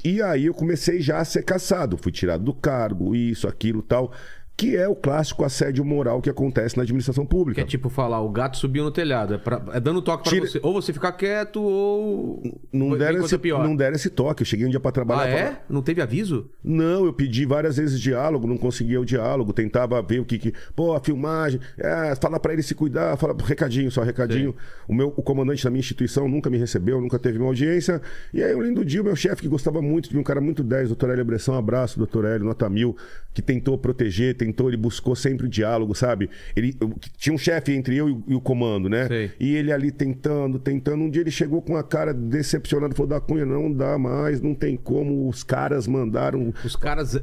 E 0.05 0.23
aí 0.23 0.47
eu 0.47 0.55
comecei 0.55 1.01
já 1.01 1.19
a 1.19 1.25
ser 1.25 1.43
caçado. 1.43 1.97
Fui 1.97 2.13
tirado 2.13 2.45
do 2.45 2.55
cargo, 2.55 3.15
isso, 3.17 3.49
aquilo, 3.49 3.83
tal. 3.83 4.13
Que 4.57 4.75
é 4.75 4.89
o 4.89 4.95
clássico 4.95 5.45
assédio 5.45 5.85
moral 5.85 6.23
que 6.23 6.31
acontece 6.31 6.79
na 6.79 6.83
administração 6.83 7.25
Que 7.27 7.31
pública. 7.31 7.61
é 7.61 7.65
tipo 7.65 7.91
falar, 7.91 8.23
o 8.23 8.31
gato 8.31 8.57
subiu 8.57 8.85
no 8.85 8.91
telhado. 8.91 9.35
É, 9.35 9.39
pra- 9.39 9.63
é 9.75 9.79
dando 9.79 10.01
toque 10.01 10.23
pra 10.23 10.33
Tira- 10.33 10.47
você. 10.47 10.59
Ou 10.63 10.73
você 10.73 10.95
ficar 10.95 11.13
quieto, 11.13 11.61
ou. 11.63 12.43
Não 12.73 12.97
deram, 12.97 13.23
esse, 13.23 13.37
pior. 13.37 13.63
não 13.63 13.77
deram 13.77 13.97
esse 13.97 14.09
toque. 14.09 14.43
Eu 14.43 14.47
cheguei 14.47 14.65
um 14.67 14.71
dia 14.71 14.81
pra 14.81 14.91
trabalhar. 14.91 15.23
Ah, 15.25 15.29
é? 15.29 15.45
falar- 15.45 15.65
Não 15.69 15.83
teve 15.83 16.01
aviso? 16.01 16.49
Não, 16.65 17.05
eu 17.05 17.13
pedi 17.13 17.45
várias 17.45 17.77
vezes 17.77 18.01
diálogo, 18.01 18.47
não 18.47 18.57
conseguia 18.57 18.99
o 18.99 19.05
diálogo, 19.05 19.53
tentava 19.53 20.01
ver 20.01 20.21
o 20.21 20.25
que 20.25 20.39
que. 20.39 20.55
Pô, 20.75 20.95
a 20.95 21.01
filmagem, 21.01 21.61
é, 21.77 22.15
fala 22.17 22.41
pra 22.41 22.55
ele 22.55 22.63
se 22.63 22.75
cuidar, 22.75 23.15
fala 23.19 23.37
recadinho, 23.45 23.91
só 23.91 24.03
recadinho. 24.03 24.55
O 24.89 24.95
meu 24.95 25.13
o 25.15 25.23
comandante 25.23 25.63
da 25.65 25.69
minha 25.71 25.81
instituição 25.81 26.27
nunca 26.29 26.49
me 26.49 26.57
recebeu, 26.57 26.99
nunca 26.99 27.19
teve 27.19 27.37
uma 27.39 27.49
audiência. 27.49 28.01
E 28.33 28.43
aí, 28.43 28.55
um 28.55 28.63
lindo 28.63 28.83
dia, 28.87 29.03
o 29.03 29.05
meu 29.05 29.17
chefe, 29.17 29.43
que 29.43 29.49
gostava 29.49 29.83
muito 29.83 30.09
de 30.09 30.17
um 30.17 30.23
cara 30.23 30.41
muito 30.41 30.63
10, 30.65 30.89
doutor 30.89 31.11
Hélio 31.11 31.27
Bressão, 31.27 31.55
um 31.55 31.59
abraço, 31.59 31.99
doutor 31.99 32.25
Hélio, 32.25 32.47
nota 32.47 32.67
mil, 32.71 32.97
que 33.35 33.43
tentou 33.43 33.77
proteger, 33.77 34.35
tentou, 34.35 34.46
ele 34.69 34.77
buscou 34.77 35.15
sempre 35.17 35.47
o 35.47 35.49
diálogo, 35.49 35.95
sabe? 35.95 36.29
Ele 36.55 36.75
tinha 37.17 37.35
um 37.35 37.39
chefe 37.39 37.73
entre 37.73 37.97
eu 37.97 38.09
e, 38.09 38.13
o- 38.13 38.37
o 38.37 38.41
comando, 38.41 38.89
né? 38.89 39.07
Sei. 39.09 39.31
E 39.41 39.55
ele 39.55 39.73
ali 39.73 39.91
tentando, 39.91 40.59
tentando. 40.59 41.03
Um 41.03 41.11
dia 41.11 41.23
ele 41.23 41.31
chegou 41.31 41.63
com 41.63 41.77
a 41.77 41.83
cara 41.83 42.13
decepcionada, 42.13 42.95
falou: 42.95 43.09
da 43.09 43.21
Cunha, 43.21 43.45
não 43.47 43.73
dá 43.73 43.99
mais, 43.99 44.41
não 44.41 44.55
tem 44.55 44.77
como, 44.77 45.29
os 45.29 45.43
caras 45.43 45.87
mandaram. 45.87 46.53
Os 46.65 46.77
caras. 46.77 47.17
é, 47.17 47.23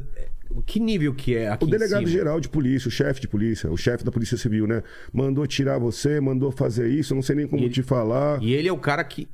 Que 0.68 0.80
nível 0.80 1.16
que 1.16 1.36
é 1.36 1.48
aqui 1.50 1.66
O 1.66 1.68
em 1.68 1.72
delegado 1.72 2.02
cima? 2.02 2.12
geral 2.12 2.40
de 2.40 2.48
polícia, 2.48 2.88
o 2.88 2.92
chefe 2.92 3.20
de 3.22 3.28
polícia, 3.28 3.72
o 3.72 3.78
chefe 3.78 4.04
da 4.04 4.12
Polícia 4.12 4.38
Civil, 4.38 4.68
né? 4.68 4.84
Mandou 5.12 5.48
tirar 5.48 5.80
você, 5.80 6.20
mandou 6.20 6.52
fazer 6.52 6.88
isso, 6.90 7.16
não 7.16 7.24
sei 7.24 7.36
nem 7.38 7.48
como 7.48 7.64
ele- 7.64 7.74
te 7.74 7.82
falar. 7.82 8.40
E 8.42 8.54
ele 8.54 8.68
é 8.68 8.72
o 8.72 8.78
cara 8.78 9.04
que. 9.04 9.28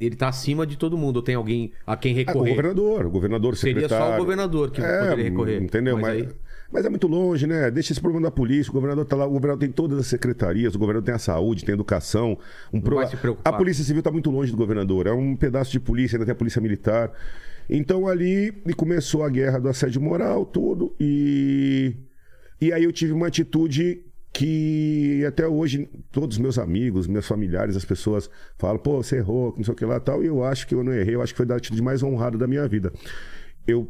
Ele 0.00 0.16
tá 0.16 0.28
acima 0.28 0.66
de 0.66 0.78
todo 0.78 0.96
mundo. 0.96 1.16
Ou 1.16 1.22
tem 1.22 1.34
alguém 1.34 1.72
a 1.86 1.94
quem 1.94 2.12
Ah, 2.12 2.14
o 2.14 2.18
recorrer? 2.18 2.50
governador, 2.56 3.04
o 3.06 3.10
governador, 3.10 3.52
o 3.52 3.56
Seria 3.56 3.82
secretário. 3.82 4.06
só 4.06 4.14
o 4.14 4.18
governador 4.18 4.70
que 4.70 4.80
é, 4.80 4.98
poderia 5.10 5.24
recorrer. 5.24 5.62
Entendeu? 5.62 5.98
Mas 5.98 6.02
Mas, 6.02 6.22
aí- 6.22 6.28
mas 6.72 6.84
é 6.86 6.88
muito 6.88 7.06
longe, 7.06 7.46
né? 7.46 7.70
Deixa 7.70 7.92
esse 7.92 8.00
problema 8.00 8.26
da 8.26 8.30
polícia. 8.30 8.70
O 8.70 8.74
governador 8.74 9.04
tá 9.04 9.14
lá, 9.16 9.26
o 9.26 9.30
governador 9.30 9.58
tem 9.60 9.70
todas 9.70 9.98
as 9.98 10.06
secretarias, 10.06 10.74
o 10.74 10.78
governador 10.78 11.04
tem 11.04 11.14
a 11.14 11.18
saúde, 11.18 11.64
tem 11.64 11.72
a 11.72 11.76
educação. 11.76 12.38
Um 12.72 12.80
pro- 12.80 12.96
vai 12.96 13.06
se 13.06 13.16
preocupar. 13.16 13.52
A 13.52 13.56
polícia 13.56 13.84
civil 13.84 14.02
tá 14.02 14.10
muito 14.10 14.30
longe 14.30 14.50
do 14.50 14.56
governador. 14.56 15.06
É 15.06 15.12
um 15.12 15.36
pedaço 15.36 15.70
de 15.70 15.78
polícia, 15.78 16.16
ainda 16.16 16.24
tem 16.24 16.32
a 16.32 16.36
polícia 16.36 16.60
militar. 16.60 17.12
Então 17.68 18.08
ali 18.08 18.52
começou 18.76 19.22
a 19.22 19.28
guerra 19.28 19.58
do 19.60 19.68
assédio 19.68 20.00
moral, 20.00 20.44
tudo. 20.46 20.94
E, 20.98 21.94
e 22.60 22.72
aí 22.72 22.84
eu 22.84 22.92
tive 22.92 23.12
uma 23.12 23.26
atitude 23.28 24.02
que 24.32 25.22
até 25.26 25.46
hoje 25.46 25.88
todos 26.10 26.36
os 26.36 26.42
meus 26.42 26.58
amigos, 26.58 27.06
meus 27.06 27.26
familiares, 27.26 27.76
as 27.76 27.84
pessoas 27.84 28.30
falam, 28.56 28.78
pô, 28.78 29.02
você 29.02 29.16
errou, 29.16 29.52
não 29.56 29.62
sei 29.62 29.74
o 29.74 29.76
que 29.76 29.84
lá 29.84 29.96
e 29.96 30.00
tal, 30.00 30.24
e 30.24 30.26
eu 30.26 30.42
acho 30.42 30.66
que 30.66 30.74
eu 30.74 30.82
não 30.82 30.92
errei, 30.92 31.14
eu 31.14 31.20
acho 31.22 31.34
que 31.34 31.36
foi 31.36 31.44
da 31.44 31.56
atitude 31.56 31.82
mais 31.82 32.02
honrada 32.02 32.38
da 32.38 32.46
minha 32.46 32.66
vida. 32.66 32.90
Eu 33.66 33.86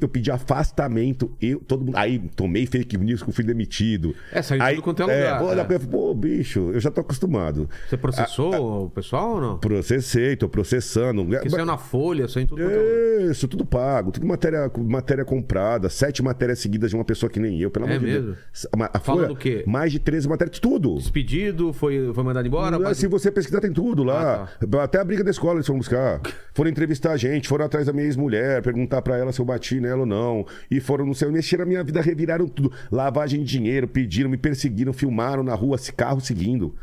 eu 0.00 0.08
pedi 0.08 0.30
afastamento, 0.30 1.30
eu, 1.40 1.60
todo 1.60 1.84
mundo, 1.84 1.96
aí 1.96 2.18
tomei 2.34 2.66
fake 2.66 2.98
news 2.98 3.22
que 3.22 3.30
eu 3.30 3.34
fui 3.34 3.44
demitido. 3.44 4.14
É, 4.32 4.42
saiu 4.42 4.60
aí, 4.62 4.74
tudo 4.74 4.84
quanto 4.84 5.02
é 5.02 5.04
lugar, 5.04 5.18
é. 5.18 5.52
ele 5.52 5.60
e 5.60 5.78
falar, 5.78 5.90
pô, 5.90 6.14
bicho, 6.14 6.70
eu 6.74 6.80
já 6.80 6.90
tô 6.90 7.00
acostumado. 7.00 7.68
Você 7.88 7.96
processou 7.96 8.86
o 8.86 8.90
pessoal 8.90 9.34
ou 9.34 9.40
não? 9.40 9.58
Processei, 9.58 10.36
tô 10.36 10.48
processando. 10.48 11.24
Porque 11.24 11.48
saiu 11.48 11.64
na 11.64 11.78
Folha, 11.78 12.26
saiu 12.26 12.46
tudo 12.46 12.62
é 12.62 12.64
lugar. 12.64 13.30
Isso, 13.30 13.46
tudo 13.46 13.64
pago, 13.64 14.10
tudo 14.10 14.26
matéria, 14.26 14.70
matéria 14.76 15.24
comprada, 15.24 15.88
sete 15.88 16.22
matérias 16.22 16.58
seguidas 16.58 16.90
de 16.90 16.96
uma 16.96 17.04
pessoa 17.04 17.30
que 17.30 17.38
nem 17.38 17.60
eu, 17.60 17.70
pelo 17.70 17.86
É 17.86 17.90
amor 17.90 18.00
de 18.00 18.06
mesmo? 18.06 18.26
Deus. 18.26 18.66
A, 18.92 18.96
a 18.98 19.00
Falando 19.00 19.22
Folha, 19.22 19.32
o 19.32 19.36
quê? 19.36 19.64
Mais 19.66 19.92
de 19.92 19.98
13 20.00 20.28
matérias, 20.28 20.58
tudo. 20.58 20.96
Despedido, 20.96 21.72
foi, 21.72 22.10
foi 22.12 22.24
mandado 22.24 22.46
embora? 22.46 22.72
Não, 22.72 22.80
Mas- 22.80 22.98
Se 22.98 23.06
você 23.06 23.30
pesquisar, 23.30 23.60
tem 23.60 23.72
tudo 23.72 24.02
lá. 24.02 24.48
Ah, 24.60 24.82
Até 24.82 24.98
a 24.98 25.04
briga 25.04 25.22
da 25.22 25.30
escola 25.30 25.54
eles 25.54 25.66
foram 25.66 25.78
buscar. 25.78 26.20
Foram 26.52 26.70
entrevistar 26.70 27.12
a 27.12 27.16
gente, 27.16 27.48
foram 27.48 27.64
atrás 27.64 27.86
da 27.86 27.92
minha 27.92 28.04
ex-mulher, 28.06 28.60
perguntar 28.62 29.02
pra 29.02 29.16
ela 29.16 29.32
se 29.36 29.40
eu 29.42 29.46
bati 29.46 29.78
nela 29.80 30.00
ou 30.00 30.06
não. 30.06 30.44
E 30.70 30.80
foram, 30.80 31.06
não 31.06 31.14
sei, 31.14 31.28
mexeram 31.30 31.62
a 31.64 31.66
minha 31.66 31.84
vida, 31.84 32.00
reviraram 32.00 32.48
tudo. 32.48 32.72
Lavagem 32.90 33.40
de 33.44 33.46
dinheiro, 33.46 33.86
pediram, 33.86 34.28
me 34.30 34.36
perseguiram, 34.36 34.92
filmaram 34.92 35.42
na 35.42 35.54
rua, 35.54 35.76
esse 35.76 35.92
carro 35.92 36.20
seguindo. 36.20 36.74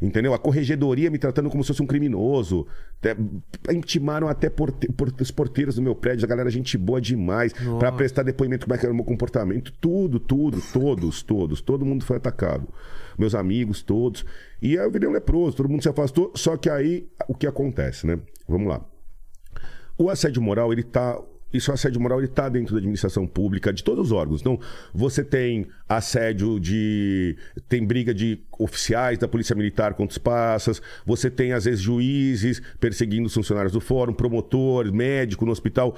Entendeu? 0.00 0.34
A 0.34 0.38
corregedoria 0.38 1.08
me 1.12 1.16
tratando 1.18 1.48
como 1.48 1.62
se 1.62 1.68
fosse 1.68 1.80
um 1.80 1.86
criminoso. 1.86 2.66
Até- 2.98 3.16
intimaram 3.72 4.26
até 4.26 4.50
porte- 4.50 4.88
por- 4.90 5.14
os 5.20 5.30
porteiros 5.30 5.76
do 5.76 5.82
meu 5.82 5.94
prédio, 5.94 6.24
a 6.24 6.28
galera, 6.28 6.50
gente 6.50 6.76
boa 6.76 7.00
demais, 7.00 7.52
pra 7.78 7.92
prestar 7.92 8.24
depoimento 8.24 8.66
como 8.66 8.74
é 8.74 8.78
que 8.78 8.84
era 8.84 8.92
o 8.92 8.96
meu 8.96 9.04
comportamento. 9.04 9.72
Tudo, 9.80 10.18
tudo, 10.18 10.60
todos, 10.72 11.22
todos. 11.22 11.60
Todo 11.60 11.84
mundo 11.86 12.04
foi 12.04 12.16
atacado. 12.16 12.66
Meus 13.16 13.32
amigos, 13.32 13.80
todos. 13.80 14.24
E 14.60 14.76
aí 14.76 14.84
eu 14.84 14.90
virei 14.90 15.08
um 15.08 15.12
leproso, 15.12 15.56
todo 15.56 15.68
mundo 15.68 15.82
se 15.84 15.88
afastou. 15.88 16.32
Só 16.34 16.56
que 16.56 16.68
aí, 16.68 17.06
o 17.28 17.34
que 17.34 17.46
acontece, 17.46 18.04
né? 18.04 18.18
Vamos 18.48 18.66
lá. 18.66 18.84
O 19.96 20.10
assédio 20.10 20.42
moral, 20.42 20.72
ele 20.72 20.82
tá. 20.82 21.16
Isso, 21.52 21.70
o 21.70 21.74
assédio 21.74 22.00
moral, 22.00 22.18
ele 22.18 22.28
tá 22.28 22.48
dentro 22.48 22.72
da 22.72 22.78
administração 22.78 23.26
pública, 23.26 23.72
de 23.72 23.84
todos 23.84 24.06
os 24.06 24.12
órgãos. 24.12 24.40
Então, 24.40 24.58
você 24.94 25.22
tem 25.22 25.66
assédio 25.88 26.58
de. 26.58 27.36
Tem 27.68 27.84
briga 27.84 28.14
de 28.14 28.40
oficiais 28.58 29.18
da 29.18 29.28
Polícia 29.28 29.54
Militar 29.54 29.94
contra 29.94 30.12
os 30.12 30.18
passas, 30.18 30.80
você 31.04 31.30
tem, 31.30 31.52
às 31.52 31.64
vezes, 31.64 31.80
juízes 31.80 32.62
perseguindo 32.80 33.26
os 33.26 33.34
funcionários 33.34 33.72
do 33.72 33.80
fórum, 33.80 34.12
promotor, 34.12 34.92
médico 34.92 35.44
no 35.44 35.52
hospital. 35.52 35.96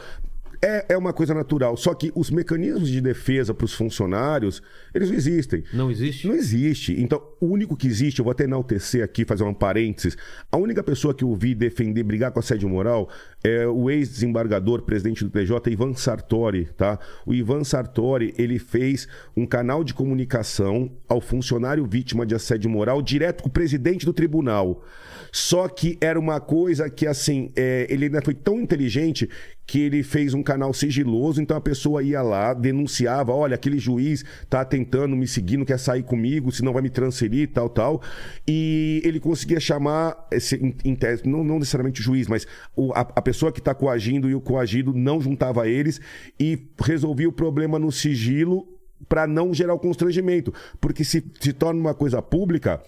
É, 0.64 0.94
é 0.94 0.96
uma 0.96 1.12
coisa 1.12 1.34
natural. 1.34 1.76
Só 1.76 1.92
que 1.92 2.10
os 2.14 2.30
mecanismos 2.30 2.88
de 2.88 2.98
defesa 2.98 3.52
para 3.52 3.66
os 3.66 3.74
funcionários, 3.74 4.62
eles 4.94 5.10
não 5.10 5.16
existem. 5.16 5.62
Não 5.74 5.90
existe? 5.90 6.26
Não 6.26 6.34
existe. 6.34 6.98
Então, 6.98 7.22
o 7.38 7.48
único 7.48 7.76
que 7.76 7.86
existe, 7.86 8.20
eu 8.20 8.24
vou 8.24 8.32
até 8.32 8.44
enaltecer 8.44 9.04
aqui, 9.04 9.26
fazer 9.26 9.44
um 9.44 9.52
parênteses. 9.52 10.16
A 10.50 10.56
única 10.56 10.82
pessoa 10.82 11.12
que 11.12 11.22
eu 11.22 11.34
vi 11.36 11.54
defender, 11.54 12.02
brigar 12.02 12.32
com 12.32 12.40
assédio 12.40 12.66
moral 12.66 13.10
é 13.44 13.66
o 13.66 13.90
ex-desembargador, 13.90 14.80
presidente 14.82 15.22
do 15.22 15.28
TJ, 15.28 15.70
Ivan 15.70 15.92
Sartori, 15.92 16.70
tá? 16.74 16.98
O 17.26 17.34
Ivan 17.34 17.62
Sartori, 17.62 18.32
ele 18.38 18.58
fez 18.58 19.06
um 19.36 19.44
canal 19.44 19.84
de 19.84 19.92
comunicação 19.92 20.90
ao 21.06 21.20
funcionário 21.20 21.84
vítima 21.84 22.24
de 22.24 22.34
assédio 22.34 22.70
moral 22.70 23.02
direto 23.02 23.42
com 23.42 23.50
o 23.50 23.52
presidente 23.52 24.06
do 24.06 24.14
tribunal. 24.14 24.82
Só 25.30 25.68
que 25.68 25.98
era 26.00 26.18
uma 26.18 26.40
coisa 26.40 26.88
que, 26.88 27.06
assim, 27.06 27.52
é, 27.54 27.86
ele 27.90 28.06
ainda 28.06 28.22
foi 28.22 28.34
tão 28.34 28.60
inteligente 28.60 29.28
que 29.66 29.80
ele 29.80 30.02
fez 30.02 30.34
um 30.34 30.42
canal 30.42 30.74
sigiloso, 30.74 31.40
então 31.40 31.56
a 31.56 31.60
pessoa 31.60 32.02
ia 32.02 32.20
lá, 32.20 32.52
denunciava, 32.52 33.32
olha, 33.32 33.54
aquele 33.54 33.78
juiz 33.78 34.24
tá 34.48 34.64
tentando 34.64 35.16
me 35.16 35.26
seguir, 35.26 35.56
não 35.56 35.64
quer 35.64 35.78
sair 35.78 36.02
comigo, 36.02 36.52
senão 36.52 36.72
vai 36.72 36.82
me 36.82 36.90
transferir, 36.90 37.50
tal, 37.50 37.68
tal. 37.70 38.02
E 38.46 39.00
ele 39.04 39.18
conseguia 39.18 39.58
chamar, 39.58 40.26
esse, 40.30 40.76
em, 40.84 40.94
tese, 40.94 41.26
não, 41.26 41.42
não 41.42 41.58
necessariamente 41.58 42.00
o 42.00 42.04
juiz, 42.04 42.28
mas 42.28 42.46
o- 42.76 42.92
a, 42.92 43.00
a 43.00 43.22
pessoa 43.22 43.50
que 43.50 43.58
está 43.58 43.74
coagindo 43.74 44.28
e 44.28 44.34
o 44.34 44.40
coagido 44.40 44.92
não 44.92 45.20
juntava 45.20 45.66
eles 45.66 46.00
e 46.38 46.58
resolvia 46.82 47.28
o 47.28 47.32
problema 47.32 47.78
no 47.78 47.90
sigilo 47.90 48.68
para 49.08 49.26
não 49.26 49.52
gerar 49.54 49.74
o 49.74 49.78
constrangimento. 49.78 50.52
Porque 50.80 51.04
se 51.04 51.24
se 51.40 51.52
torna 51.52 51.80
uma 51.80 51.94
coisa 51.94 52.20
pública, 52.20 52.82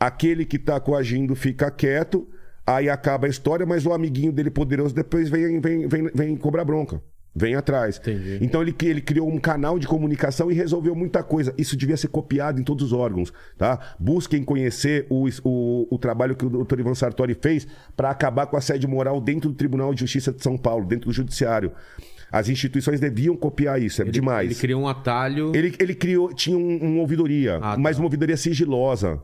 aquele 0.00 0.44
que 0.44 0.56
está 0.56 0.80
coagindo 0.80 1.34
fica 1.34 1.70
quieto, 1.70 2.26
aí 2.66 2.88
acaba 2.88 3.26
a 3.26 3.30
história, 3.30 3.66
mas 3.66 3.84
o 3.86 3.92
amiguinho 3.92 4.32
dele 4.32 4.50
poderoso 4.50 4.94
depois 4.94 5.28
vem, 5.28 5.60
vem, 5.60 5.88
vem, 5.88 6.10
vem 6.14 6.36
cobrar 6.36 6.64
bronca. 6.64 7.00
Vem 7.34 7.54
atrás. 7.54 7.96
Entendi. 7.96 8.38
Então 8.42 8.60
ele, 8.60 8.74
ele 8.82 9.00
criou 9.00 9.26
um 9.26 9.38
canal 9.38 9.78
de 9.78 9.86
comunicação 9.88 10.50
e 10.50 10.54
resolveu 10.54 10.94
muita 10.94 11.22
coisa. 11.22 11.54
Isso 11.56 11.74
devia 11.78 11.96
ser 11.96 12.08
copiado 12.08 12.60
em 12.60 12.62
todos 12.62 12.84
os 12.86 12.92
órgãos. 12.92 13.32
Tá? 13.56 13.94
Busquem 13.98 14.44
conhecer 14.44 15.06
o, 15.08 15.26
o, 15.42 15.94
o 15.94 15.98
trabalho 15.98 16.36
que 16.36 16.44
o 16.44 16.50
doutor 16.50 16.78
Ivan 16.78 16.94
Sartori 16.94 17.34
fez 17.34 17.66
para 17.96 18.10
acabar 18.10 18.44
com 18.46 18.56
a 18.58 18.60
sede 18.60 18.86
moral 18.86 19.18
dentro 19.18 19.48
do 19.48 19.54
Tribunal 19.56 19.94
de 19.94 20.00
Justiça 20.00 20.30
de 20.30 20.42
São 20.42 20.58
Paulo, 20.58 20.84
dentro 20.84 21.08
do 21.08 21.12
Judiciário. 21.14 21.72
As 22.30 22.50
instituições 22.50 23.00
deviam 23.00 23.34
copiar 23.34 23.80
isso, 23.80 24.02
é 24.02 24.04
demais. 24.06 24.50
Ele 24.50 24.60
criou 24.60 24.82
um 24.82 24.88
atalho. 24.88 25.52
Ele, 25.54 25.74
ele 25.78 25.94
criou, 25.94 26.34
tinha 26.34 26.56
um, 26.56 26.76
uma 26.78 27.00
ouvidoria, 27.00 27.56
Ah, 27.56 27.72
tá. 27.72 27.76
mas 27.78 27.96
uma 27.98 28.04
ouvidoria 28.06 28.36
sigilosa. 28.36 29.20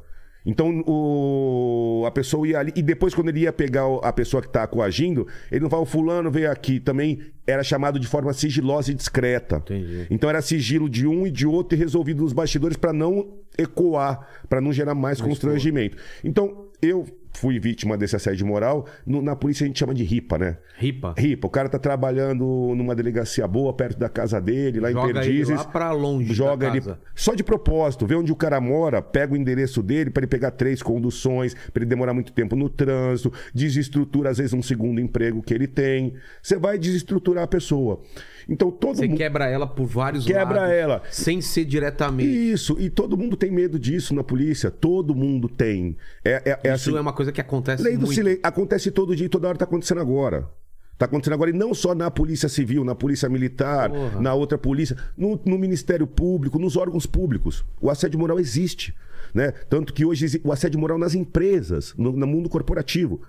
Então 0.49 0.83
o, 0.87 2.05
a 2.07 2.11
pessoa 2.11 2.49
ia 2.49 2.59
ali, 2.59 2.73
e 2.75 2.81
depois, 2.81 3.15
quando 3.15 3.29
ele 3.29 3.41
ia 3.41 3.53
pegar 3.53 3.85
a 4.03 4.11
pessoa 4.11 4.41
que 4.41 4.49
está 4.49 4.67
coagindo, 4.67 5.29
ele 5.53 5.61
não 5.61 5.69
fala, 5.69 5.83
o 5.83 5.87
fulano 5.87 6.31
veio 6.31 6.51
aqui. 6.51 6.81
Também 6.81 7.21
era 7.47 7.63
chamado 7.63 8.01
de 8.01 8.07
forma 8.07 8.33
sigilosa 8.33 8.91
e 8.91 8.95
discreta. 8.95 9.57
Entendi. 9.57 10.07
Então 10.09 10.31
era 10.31 10.41
sigilo 10.41 10.89
de 10.89 11.07
um 11.07 11.27
e 11.27 11.31
de 11.31 11.47
outro 11.47 11.77
e 11.77 11.79
resolvido 11.79 12.23
nos 12.23 12.33
bastidores 12.33 12.79
para 12.79 12.95
não 12.95 13.29
ecoar, 13.59 14.27
para 14.49 14.59
não 14.59 14.73
gerar 14.73 14.95
mais 14.95 15.21
constrangimento. 15.21 15.99
Então, 16.25 16.69
eu 16.81 17.05
fui 17.39 17.59
vítima 17.59 17.97
desse 17.97 18.17
assédio 18.17 18.47
moral. 18.47 18.87
No- 19.07 19.23
na 19.23 19.37
polícia 19.37 19.65
a 19.65 19.67
gente 19.67 19.79
chama 19.79 19.95
de 19.95 20.03
ripa, 20.03 20.37
né? 20.39 20.59
Ripa. 20.77 21.15
Ripa, 21.17 21.47
o 21.47 21.51
cara 21.51 21.69
tá 21.69 21.79
trabalhando 21.79 22.45
numa 22.77 22.95
delegacia 22.95 23.47
boa, 23.47 23.73
perto 23.73 23.99
da 23.99 24.09
casa 24.09 24.41
dele, 24.41 24.81
lá 24.81 24.91
em 24.91 24.95
Joga 24.95 25.09
ele 25.11 25.19
Perdizes. 25.21 25.57
lá 25.57 25.65
pra 25.65 25.93
longe 25.93 26.35
Joga 26.35 26.67
ele 26.67 26.83
só 27.15 27.35
de 27.35 27.45
propósito, 27.45 28.07
vê 28.07 28.15
onde 28.15 28.33
o 28.33 28.37
cara 28.37 28.61
mora, 28.61 29.01
pega 29.01 29.33
o 29.33 29.37
endereço 29.37 29.83
dele 29.83 30.11
para 30.11 30.21
ele 30.23 30.27
pegar 30.29 30.51
três 30.51 30.83
conduções, 30.83 31.55
para 31.73 31.83
ele 31.83 31.87
demorar 31.87 32.13
muito 32.13 32.33
tempo 32.33 32.57
no 32.57 32.69
trânsito, 32.69 33.33
desestrutura 33.55 34.31
às 34.31 34.39
vezes 34.39 34.53
um 34.53 34.63
segundo 34.63 35.01
emprego 35.01 35.43
que 35.43 35.55
ele 35.55 35.67
tem. 35.67 36.15
Você 36.43 36.57
vai 36.59 36.79
desestruturar 36.79 37.45
a 37.45 37.49
pessoa. 37.49 38.01
Então 38.49 38.71
todo 38.71 38.97
Você 38.97 39.07
mundo 39.07 39.19
quebra 39.19 39.47
ela 39.47 39.67
por 39.67 39.85
vários 39.87 40.25
Quebra 40.25 40.61
lados. 40.63 40.75
ela. 40.75 41.03
Sem 41.11 41.41
ser 41.41 41.65
diretamente. 41.67 42.31
isso, 42.31 42.77
e 42.81 42.89
todo 42.89 43.17
mundo 43.17 43.37
tem 43.37 43.51
medo 43.51 43.79
disso 43.79 44.15
na 44.15 44.25
polícia. 44.25 44.71
Todo 44.71 45.15
mundo 45.15 45.49
tem. 45.49 45.97
É, 46.25 46.43
é, 46.45 46.71
é 46.71 46.75
Isso 46.75 46.89
assim, 46.89 46.97
é 46.99 47.01
uma 47.01 47.13
coisa 47.13 47.31
que 47.31 47.41
acontece 47.41 47.83
Lei 47.83 47.95
do 47.95 48.01
muito. 48.01 48.15
silêncio. 48.15 48.41
Acontece 48.43 48.91
todo 48.91 49.15
dia, 49.15 49.29
toda 49.29 49.49
hora 49.49 49.57
está 49.57 49.65
acontecendo 49.67 50.01
agora. 50.01 50.49
Está 50.95 51.05
acontecendo 51.05 51.35
agora, 51.35 51.51
e 51.51 51.53
não 51.53 51.73
só 51.75 51.95
na 51.95 52.11
Polícia 52.11 52.49
Civil, 52.49 52.83
na 52.85 52.95
Polícia 52.95 53.29
Militar, 53.29 53.89
Porra. 53.91 54.21
na 54.21 54.35
outra 54.35 54.59
polícia, 54.59 54.97
no, 55.17 55.39
no 55.45 55.57
Ministério 55.57 56.09
Público, 56.09 56.59
nos 56.59 56.77
órgãos 56.77 57.07
públicos. 57.07 57.65
O 57.81 57.89
assédio 57.89 58.19
moral 58.19 58.41
existe. 58.41 58.93
Né? 59.33 59.53
Tanto 59.69 59.93
que 59.93 60.05
hoje 60.05 60.41
o 60.43 60.51
assédio 60.51 60.81
moral 60.81 60.99
nas 60.99 61.15
empresas, 61.15 61.95
no, 61.97 62.11
no 62.11 62.27
mundo 62.27 62.49
corporativo. 62.49 63.21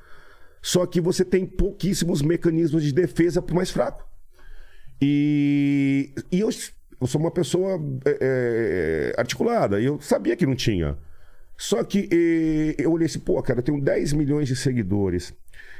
Só 0.62 0.86
que 0.88 1.00
você 1.00 1.24
tem 1.24 1.46
pouquíssimos 1.46 2.22
mecanismos 2.24 2.84
de 2.84 2.92
defesa 2.92 3.40
para 3.42 3.54
o 3.54 3.56
mais 3.56 3.70
fraco. 3.70 4.09
E, 5.02 6.12
e 6.32 6.40
eu, 6.40 6.50
eu 7.00 7.08
sou 7.08 7.22
uma 7.22 7.32
pessoa 7.32 7.80
é, 8.06 9.14
é, 9.16 9.20
articulada, 9.20 9.80
e 9.80 9.86
eu 9.86 10.00
sabia 10.02 10.36
que 10.36 10.46
não 10.46 10.56
tinha. 10.56 10.98
Só 11.60 11.84
que 11.84 12.08
eh, 12.10 12.82
eu 12.82 12.90
olhei 12.94 13.06
assim, 13.06 13.20
pô, 13.20 13.42
cara, 13.44 13.60
eu 13.60 13.64
tenho 13.64 13.82
10 13.82 14.14
milhões 14.14 14.48
de 14.48 14.56
seguidores. 14.56 15.34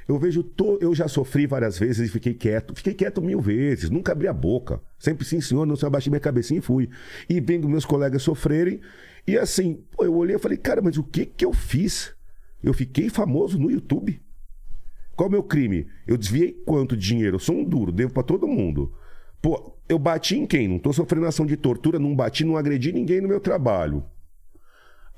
Eu 0.10 0.20
vejo, 0.20 0.44
to... 0.44 0.78
eu 0.82 0.94
já 0.94 1.08
sofri 1.08 1.48
várias 1.48 1.80
vezes 1.80 2.10
e 2.10 2.12
fiquei 2.12 2.34
quieto. 2.34 2.76
Fiquei 2.76 2.94
quieto 2.94 3.22
mil 3.22 3.40
vezes, 3.40 3.90
nunca 3.90 4.12
abri 4.12 4.28
a 4.28 4.34
boca. 4.34 4.82
Sempre 5.00 5.24
sim, 5.24 5.40
senhor, 5.40 5.66
não 5.66 5.78
sei, 5.78 5.88
abaixei 5.88 6.10
minha 6.10 6.20
cabecinha 6.20 6.58
e 6.58 6.62
fui. 6.62 6.90
E 7.30 7.40
vendo 7.40 7.70
meus 7.70 7.86
colegas 7.86 8.24
sofrerem. 8.24 8.82
E 9.26 9.38
assim, 9.38 9.82
pô, 9.92 10.04
eu 10.04 10.14
olhei 10.16 10.36
e 10.36 10.40
falei, 10.40 10.58
cara, 10.58 10.82
mas 10.82 10.98
o 10.98 11.04
que 11.04 11.26
que 11.26 11.46
eu 11.46 11.54
fiz? 11.54 12.14
Eu 12.62 12.74
fiquei 12.74 13.10
famoso 13.10 13.58
no 13.58 13.72
YouTube. 13.72 14.22
Qual 15.16 15.28
é 15.28 15.30
o 15.30 15.32
meu 15.32 15.44
crime? 15.44 15.88
Eu 16.06 16.18
desviei 16.18 16.52
quanto 16.66 16.98
dinheiro? 16.98 17.36
Eu 17.36 17.40
sou 17.40 17.56
um 17.56 17.64
duro, 17.64 17.92
devo 17.92 18.12
pra 18.12 18.24
todo 18.24 18.48
mundo. 18.48 18.92
Pô, 19.42 19.74
eu 19.88 19.98
bati 19.98 20.38
em 20.38 20.46
quem? 20.46 20.68
Não 20.68 20.80
tô 20.80 20.92
sofrendo 20.92 21.26
ação 21.26 21.46
de 21.46 21.56
tortura, 21.56 21.98
não 22.00 22.16
bati, 22.16 22.44
não 22.44 22.58
agredi 22.58 22.92
ninguém 22.92 23.22
no 23.22 23.28
meu 23.28 23.40
trabalho. 23.40 24.04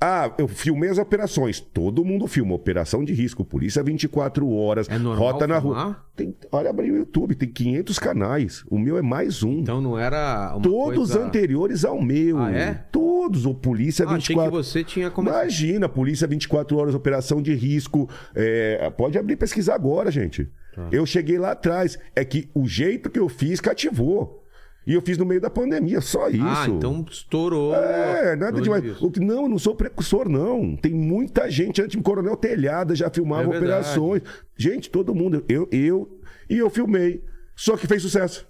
Ah, 0.04 0.34
eu 0.36 0.48
filmei 0.48 0.90
as 0.90 0.98
operações. 0.98 1.60
Todo 1.60 2.04
mundo 2.04 2.26
filma. 2.26 2.54
Operação 2.56 3.04
de 3.04 3.12
risco, 3.12 3.44
polícia 3.44 3.84
24 3.84 4.50
horas, 4.50 4.88
É 4.88 4.98
normal 4.98 5.32
rota 5.32 5.46
na 5.46 5.58
rua. 5.58 5.76
filmar? 5.76 6.06
Tem, 6.16 6.34
olha, 6.50 6.70
abri 6.70 6.90
o 6.90 6.96
YouTube, 6.96 7.36
tem 7.36 7.48
500 7.48 7.98
canais. 8.00 8.64
O 8.68 8.80
meu 8.80 8.98
é 8.98 9.02
mais 9.02 9.44
um. 9.44 9.60
Então 9.60 9.80
não 9.80 9.96
era 9.96 10.58
Todos 10.60 11.12
coisa... 11.12 11.24
anteriores 11.24 11.84
ao 11.84 12.02
meu. 12.02 12.36
Ah, 12.38 12.50
é? 12.50 12.74
Todos. 12.90 13.46
O 13.46 13.54
Polícia 13.54 14.04
Ah, 14.04 14.14
achei 14.14 14.34
24 14.34 14.50
que 14.50 14.56
você 14.56 14.82
tinha 14.82 15.08
começado. 15.08 15.40
Imagina, 15.40 15.88
Polícia 15.88 16.26
24 16.26 16.76
horas, 16.76 16.96
operação 16.96 17.40
de 17.40 17.54
risco. 17.54 18.08
É, 18.34 18.90
pode 18.90 19.16
abrir 19.16 19.36
pesquisar 19.36 19.76
agora, 19.76 20.10
gente. 20.10 20.50
Tá. 20.74 20.88
Eu 20.90 21.04
cheguei 21.06 21.38
lá 21.38 21.52
atrás. 21.52 21.98
É 22.14 22.24
que 22.24 22.50
o 22.54 22.66
jeito 22.66 23.10
que 23.10 23.18
eu 23.18 23.28
fiz 23.28 23.60
cativou. 23.60 24.42
E 24.86 24.94
eu 24.94 25.00
fiz 25.00 25.16
no 25.16 25.24
meio 25.24 25.40
da 25.40 25.48
pandemia, 25.48 26.00
só 26.00 26.28
isso. 26.28 26.42
Ah, 26.44 26.66
então 26.68 27.04
estourou. 27.08 27.72
É, 27.74 28.34
nada 28.34 28.54
Pelo 28.54 28.64
demais. 28.64 29.00
O 29.00 29.10
que, 29.10 29.20
não, 29.20 29.42
eu 29.42 29.48
não 29.48 29.58
sou 29.58 29.76
precursor, 29.76 30.28
não. 30.28 30.76
Tem 30.76 30.92
muita 30.92 31.48
gente 31.48 31.80
antes 31.80 31.96
de 31.96 32.02
Coronel 32.02 32.36
Telhada 32.36 32.94
já 32.94 33.08
filmava 33.08 33.54
É 33.54 33.56
operações. 33.56 34.22
Gente, 34.56 34.90
todo 34.90 35.14
mundo. 35.14 35.44
Eu, 35.48 35.68
eu. 35.70 36.20
E 36.50 36.58
eu 36.58 36.68
filmei. 36.68 37.24
Só 37.54 37.76
que 37.76 37.86
fez 37.86 38.02
sucesso. 38.02 38.46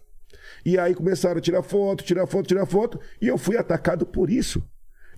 E 0.64 0.78
aí 0.78 0.94
começaram 0.94 1.38
a 1.38 1.40
tirar 1.40 1.62
foto, 1.62 2.02
tirar 2.02 2.26
foto, 2.26 2.46
tirar 2.46 2.64
foto. 2.64 2.98
E 3.20 3.28
eu 3.28 3.36
fui 3.36 3.58
atacado 3.58 4.06
por 4.06 4.30
isso. 4.30 4.62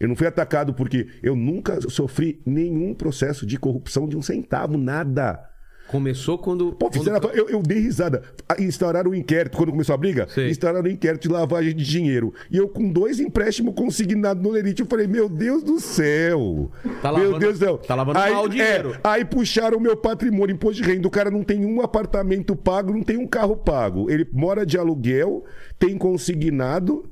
Eu 0.01 0.09
não 0.09 0.17
fui 0.17 0.27
atacado 0.27 0.75
porque 0.75 1.07
eu 1.23 1.37
nunca 1.37 1.81
sofri 1.89 2.43
nenhum 2.45 2.93
processo 2.93 3.47
de 3.47 3.57
corrupção 3.57 4.09
de 4.09 4.17
um 4.17 4.23
centavo, 4.23 4.77
nada. 4.77 5.49
Começou 5.89 6.39
quando. 6.39 6.73
Pô, 6.73 6.87
quando- 6.91 6.95
fizeram, 6.95 7.31
eu, 7.33 7.49
eu 7.49 7.63
dei 7.63 7.79
risada. 7.79 8.23
Ah, 8.49 8.61
Instauraram 8.61 9.11
um 9.11 9.15
inquérito, 9.15 9.57
quando 9.57 9.71
começou 9.71 9.95
a 9.95 9.99
briga, 9.99 10.27
Sei. 10.29 10.49
instauraram 10.51 10.87
um 10.87 10.91
inquérito 10.93 11.23
de 11.23 11.29
lavagem 11.29 11.75
de 11.77 11.85
dinheiro. 11.85 12.33
E 12.51 12.57
eu, 12.57 12.67
com 12.69 12.91
dois 12.91 13.21
empréstimos 13.21 13.75
consignados 13.75 14.43
no 14.43 14.51
Lerite, 14.51 14.81
eu 14.83 14.87
falei, 14.87 15.07
meu 15.07 15.29
Deus 15.29 15.63
do 15.63 15.79
céu. 15.79 16.71
Tá 17.03 17.13
meu 17.13 17.25
lavando- 17.25 17.39
Deus 17.39 17.59
do 17.59 17.65
céu. 17.65 17.79
tá 17.79 17.95
lavando 17.95 18.19
aí, 18.19 18.33
mal 18.33 18.45
o 18.45 18.49
dinheiro. 18.49 18.93
é, 18.95 19.01
aí 19.05 19.25
puxaram 19.25 19.77
o 19.79 19.81
meu 19.81 19.97
patrimônio, 19.97 20.55
imposto 20.55 20.83
de 20.83 20.89
renda. 20.89 21.07
O 21.07 21.11
cara 21.11 21.31
não 21.31 21.43
tem 21.43 21.65
um 21.65 21.81
apartamento 21.81 22.57
pago, 22.57 22.93
não 22.93 23.03
tem 23.03 23.17
um 23.19 23.27
carro 23.27 23.57
pago. 23.57 24.11
Ele 24.11 24.27
mora 24.33 24.65
de 24.67 24.79
aluguel, 24.79 25.45
tem 25.79 25.97
consignado. 25.99 27.05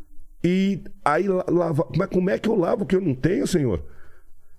E 0.45 0.81
aí, 1.05 1.29
la- 1.29 1.45
lava... 1.49 1.87
mas 1.97 2.09
como 2.09 2.29
é 2.31 2.39
que 2.39 2.49
eu 2.49 2.57
lavo 2.57 2.83
o 2.83 2.87
que 2.87 2.97
eu 2.97 3.01
não 3.01 3.15
tenho, 3.15 3.47
senhor? 3.47 3.85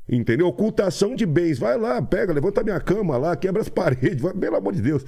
Entendeu? 0.08 0.48
Ocultação 0.48 1.16
de 1.16 1.26
bens. 1.26 1.58
Vai 1.58 1.78
lá, 1.78 2.02
pega, 2.02 2.34
levanta 2.34 2.62
a 2.62 2.64
minha 2.64 2.80
cama 2.80 3.16
lá, 3.18 3.36
quebra 3.36 3.62
as 3.62 3.70
paredes, 3.70 4.22
vai, 4.22 4.34
pelo 4.34 4.58
amor 4.58 4.74
de 4.74 4.82
Deus. 4.82 5.06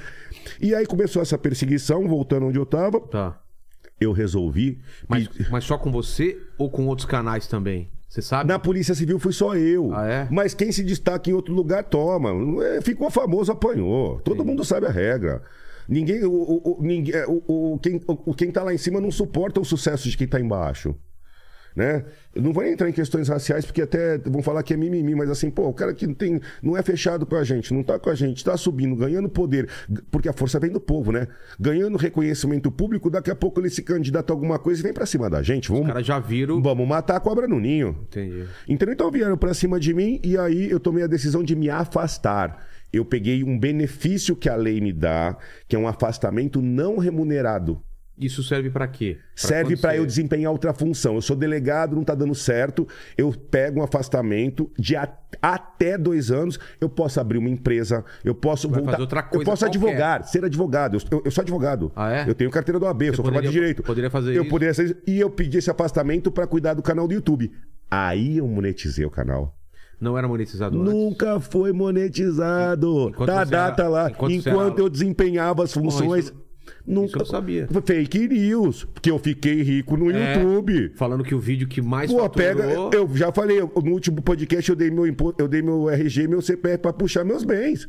E 0.62 0.74
aí 0.74 0.86
começou 0.86 1.22
essa 1.22 1.38
perseguição, 1.38 2.08
voltando 2.08 2.46
onde 2.46 2.58
eu 2.58 2.66
tava, 2.66 3.00
Tá. 3.02 3.40
eu 4.00 4.12
resolvi. 4.14 4.80
Mas, 5.08 5.28
mas 5.50 5.64
só 5.66 5.78
com 5.78 5.92
você 5.92 6.38
ou 6.58 6.70
com 6.70 6.88
outros 6.88 7.06
canais 7.08 7.46
também? 7.48 7.90
Você 8.08 8.22
sabe? 8.22 8.48
Na 8.48 8.58
Polícia 8.58 8.96
Civil 8.96 9.20
fui 9.20 9.34
só 9.34 9.56
eu. 9.58 9.94
Ah, 9.94 10.08
é? 10.08 10.28
Mas 10.32 10.54
quem 10.54 10.72
se 10.72 10.82
destaca 10.84 11.30
em 11.30 11.34
outro 11.34 11.54
lugar 11.54 11.84
toma. 11.84 12.30
É, 12.64 12.80
Ficou 12.82 13.10
famoso, 13.12 13.52
apanhou. 13.52 14.22
Todo 14.22 14.46
mundo 14.46 14.64
sabe 14.64 14.86
a 14.86 14.92
regra. 14.92 15.42
Ninguém, 15.90 16.24
o, 16.24 16.32
o, 16.32 16.80
o- 16.80 16.82
ninguém, 16.82 17.14
o, 17.28 17.74
o- 17.74 17.80
quem, 17.80 18.02
o, 18.08 18.34
quem 18.34 18.52
tá 18.52 18.64
lá 18.64 18.74
em 18.74 18.78
cima 18.78 19.02
não 19.02 19.12
suporta 19.12 19.60
o 19.60 19.66
sucesso 19.66 20.08
de 20.10 20.16
quem 20.18 20.28
tá 20.28 20.40
embaixo. 20.40 20.96
Né? 21.76 22.06
Eu 22.34 22.42
não 22.42 22.54
vou 22.54 22.64
entrar 22.64 22.88
em 22.90 22.94
questões 22.94 23.28
raciais, 23.28 23.66
porque 23.66 23.82
até 23.82 24.18
vão 24.18 24.42
falar 24.42 24.64
que 24.64 24.74
é 24.74 24.78
mimimi, 24.78 25.14
mas 25.14 25.30
assim, 25.30 25.50
pô, 25.50 25.68
o 25.68 25.74
cara 25.74 25.94
que 25.94 26.08
não, 26.08 26.14
tem, 26.14 26.40
não 26.64 26.78
é 26.78 26.82
fechado 26.82 27.26
com 27.26 27.36
a 27.36 27.44
gente, 27.44 27.74
não 27.74 27.84
tá 27.84 28.00
com 28.00 28.10
a 28.10 28.16
gente, 28.16 28.44
tá 28.46 28.56
subindo, 28.56 28.96
ganhando 28.96 29.28
poder, 29.28 29.68
porque 30.10 30.30
a 30.30 30.34
força 30.34 30.58
vem 30.58 30.72
do 30.72 30.80
povo, 30.80 31.12
né? 31.12 31.28
Ganhando 31.60 31.98
reconhecimento 31.98 32.72
público, 32.72 33.10
daqui 33.10 33.30
a 33.30 33.36
pouco 33.36 33.60
ele 33.60 33.70
se 33.70 33.84
candidata 33.84 34.32
a 34.32 34.34
alguma 34.34 34.58
coisa 34.58 34.80
e 34.80 34.84
vem 34.84 34.94
pra 34.94 35.06
cima 35.06 35.30
da 35.30 35.44
gente. 35.44 35.70
Os 35.70 35.78
Vamos, 35.78 35.88
caras 35.88 36.08
já 36.08 36.18
viram. 36.18 36.62
vamos 36.62 36.88
matar 36.88 37.18
a 37.18 37.20
cobra 37.20 37.46
no 37.46 37.60
ninho. 37.60 37.98
Entendi. 38.08 38.46
Entendeu? 38.68 38.94
Então 38.94 39.12
vieram 39.12 39.38
pra 39.38 39.54
cima 39.54 39.78
de 39.78 39.94
mim 39.94 40.20
e 40.24 40.38
aí 40.38 40.72
eu 40.72 40.80
tomei 40.80 41.04
a 41.04 41.08
decisão 41.08 41.44
de 41.44 41.56
me 41.56 41.70
afastar. 41.70 42.66
Eu 42.94 43.04
peguei 43.04 43.44
um 43.44 43.60
benefício 43.60 44.34
que 44.36 44.48
a 44.48 44.56
lei 44.56 44.80
me 44.80 44.94
dá, 44.94 45.36
que 45.68 45.76
é 45.76 45.80
um 45.80 45.88
afastamento 45.88 46.62
não 46.62 46.98
remunerado. 46.98 47.82
Isso 48.18 48.42
serve 48.44 48.70
pra 48.70 48.88
quê? 48.88 49.18
Pra 49.18 49.48
Serve 49.48 49.76
você- 49.76 50.00
eu 50.00 50.06
desempenhar 50.06 50.50
outra 50.52 50.74
função. 50.74 51.16
Eu 51.16 51.22
sou 51.22 51.36
delegado, 51.36 51.96
não 51.98 52.04
tá 52.04 52.16
dando 52.16 52.34
certo. 52.34 52.88
Eu 53.18 53.32
pego 53.32 53.82
um 53.82 53.84
afastamento 53.84 54.72
de 54.80 54.96
até 55.42 55.98
dois 55.98 56.32
anos. 56.32 56.58
Eu 56.80 56.88
posso 56.88 57.20
abrir 57.20 57.38
uma 57.38 57.50
empresa. 57.50 58.06
Eu 58.24 58.34
posso 58.34 58.70
Vai 58.70 58.78
voltar. 58.80 58.92
fazer 58.94 59.02
outra 59.04 59.24
coisa 59.24 59.42
eu 59.42 59.46
posso 59.46 59.66
qualquer. 59.66 59.78
advogar, 59.78 60.24
ser 60.24 60.46
advogado. 60.46 60.98
Eu, 61.12 61.22
eu- 61.26 61.32
sou 61.32 61.42
advogado. 61.42 61.92
Ah, 61.96 62.12
é? 62.12 62.30
Eu 62.30 62.34
tenho 62.34 62.50
carteira 62.50 62.80
do 62.80 62.86
AB, 62.86 63.08
eu 63.10 63.14
sou 63.16 63.26
formado 63.26 63.44
em 63.44 63.48
poderia- 63.48 63.60
direito. 63.60 63.84
poderia 63.84 64.10
fazer 64.10 64.34
eu 64.34 64.44
isso? 64.44 64.50
Poderia 64.50 64.74
ser, 64.74 64.98
e 65.06 65.20
eu 65.20 65.30
pedi 65.30 65.58
esse 65.58 65.70
afastamento 65.70 66.32
pra 66.32 66.48
cuidar 66.48 66.74
do 66.74 66.82
canal 66.82 67.08
do 67.10 67.14
YouTube. 67.14 67.52
Aí 67.92 68.38
eu 68.38 68.48
monetizei 68.48 69.06
o 69.06 69.10
canal. 69.10 69.54
Não 70.00 70.18
era 70.18 70.28
monetizado 70.28 70.82
antes? 70.82 70.94
Nunca 70.94 71.40
foi 71.40 71.72
monetizado. 71.72 73.10
Enquanto 73.10 73.28
tá 73.28 73.42
a 73.42 73.46
você 73.46 73.52
data 73.52 73.82
era- 73.84 73.90
lá. 73.90 74.10
enquanto 74.10 74.32
Enquanto, 74.34 74.74
era- 74.74 74.82
eu 74.82 74.90
desempenhava 74.90 75.64
as 75.64 75.74
funções. 75.74 76.26
isso- 76.26 76.45
nunca. 76.86 77.08
isso 77.08 77.18
eu 77.20 77.26
sabia. 77.26 77.68
Fake 77.86 78.28
news. 78.28 78.84
Porque 78.86 79.12
eu 79.12 79.20
fiquei 79.20 79.62
rico 79.62 79.96
no 79.98 80.10
É, 80.12 80.36
YouTube. 80.36 80.92
Falando 80.96 81.24
que 81.24 81.36
o 81.36 81.40
vídeo 81.40 81.68
que 81.68 81.82
mais 81.82 82.12
Pô, 82.12 82.20
faturou... 82.20 82.90
pega. 82.90 82.98
Eu 82.98 83.10
já 83.16 83.32
falei, 83.32 83.60
eu- 83.60 83.72
no 83.84 83.92
último 83.92 84.22
podcast 84.22 84.70
eu 84.70 84.76
dei 84.76 84.90
meu 84.90 85.06
imposto, 85.08 85.42
eu 85.42 85.48
dei 85.48 85.62
meu 85.62 85.90
RG 85.90 86.24
e 86.24 86.28
meu 86.28 86.42
CPF 86.42 86.78
pra 86.80 86.94
puxar 86.94 87.24
meus 87.24 87.44
bens. 87.44 87.88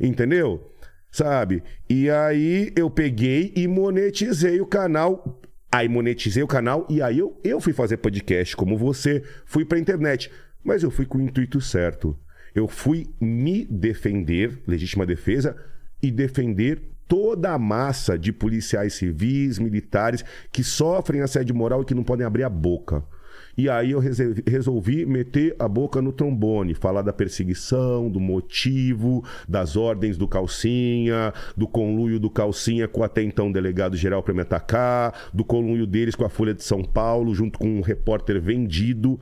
Entendeu? 0.00 0.70
Sabe? 1.10 1.62
E 1.88 2.10
aí 2.10 2.72
eu 2.76 2.90
peguei 2.90 3.52
e 3.56 3.68
monetizei 3.68 4.60
o 4.60 4.66
canal. 4.66 5.40
Aí 5.70 5.88
monetizei 5.88 6.42
o 6.42 6.46
canal 6.46 6.86
e 6.90 7.02
aí 7.02 7.18
eu, 7.18 7.38
eu 7.44 7.60
fui 7.60 7.72
fazer 7.72 7.96
podcast 7.98 8.56
como 8.56 8.76
você, 8.78 9.22
fui 9.44 9.64
pra 9.64 9.78
internet. 9.78 10.30
Mas 10.64 10.82
eu 10.82 10.90
fui 10.90 11.04
com 11.06 11.18
o 11.18 11.20
intuito 11.22 11.60
certo. 11.60 12.16
Eu 12.54 12.66
fui 12.68 13.06
me 13.20 13.64
defender, 13.66 14.62
legítima 14.66 15.04
defesa, 15.04 15.56
e 16.02 16.10
defender 16.10 16.80
toda 17.08 17.52
a 17.52 17.58
massa 17.58 18.18
de 18.18 18.32
policiais 18.32 18.94
civis, 18.94 19.58
militares 19.58 20.24
que 20.50 20.64
sofrem 20.64 21.20
assédio 21.20 21.54
moral 21.54 21.82
e 21.82 21.84
que 21.84 21.94
não 21.94 22.04
podem 22.04 22.26
abrir 22.26 22.44
a 22.44 22.48
boca. 22.48 23.04
E 23.56 23.68
aí 23.68 23.92
eu 23.92 24.00
resolvi 24.46 25.06
meter 25.06 25.54
a 25.58 25.68
boca 25.68 26.02
no 26.02 26.12
trombone, 26.12 26.74
falar 26.74 27.02
da 27.02 27.12
perseguição, 27.12 28.10
do 28.10 28.18
motivo, 28.18 29.24
das 29.48 29.76
ordens 29.76 30.16
do 30.16 30.26
Calcinha, 30.26 31.32
do 31.56 31.66
conluio 31.66 32.18
do 32.18 32.28
Calcinha 32.28 32.88
com 32.88 33.00
o 33.00 33.04
até 33.04 33.22
então 33.22 33.52
delegado 33.52 33.96
geral 33.96 34.22
para 34.22 34.34
me 34.34 34.40
atacar, 34.40 35.30
do 35.32 35.44
conluio 35.44 35.86
deles 35.86 36.14
com 36.14 36.24
a 36.24 36.28
Folha 36.28 36.54
de 36.54 36.64
São 36.64 36.82
Paulo, 36.82 37.34
junto 37.34 37.58
com 37.58 37.78
um 37.78 37.80
repórter 37.80 38.40
vendido. 38.40 39.20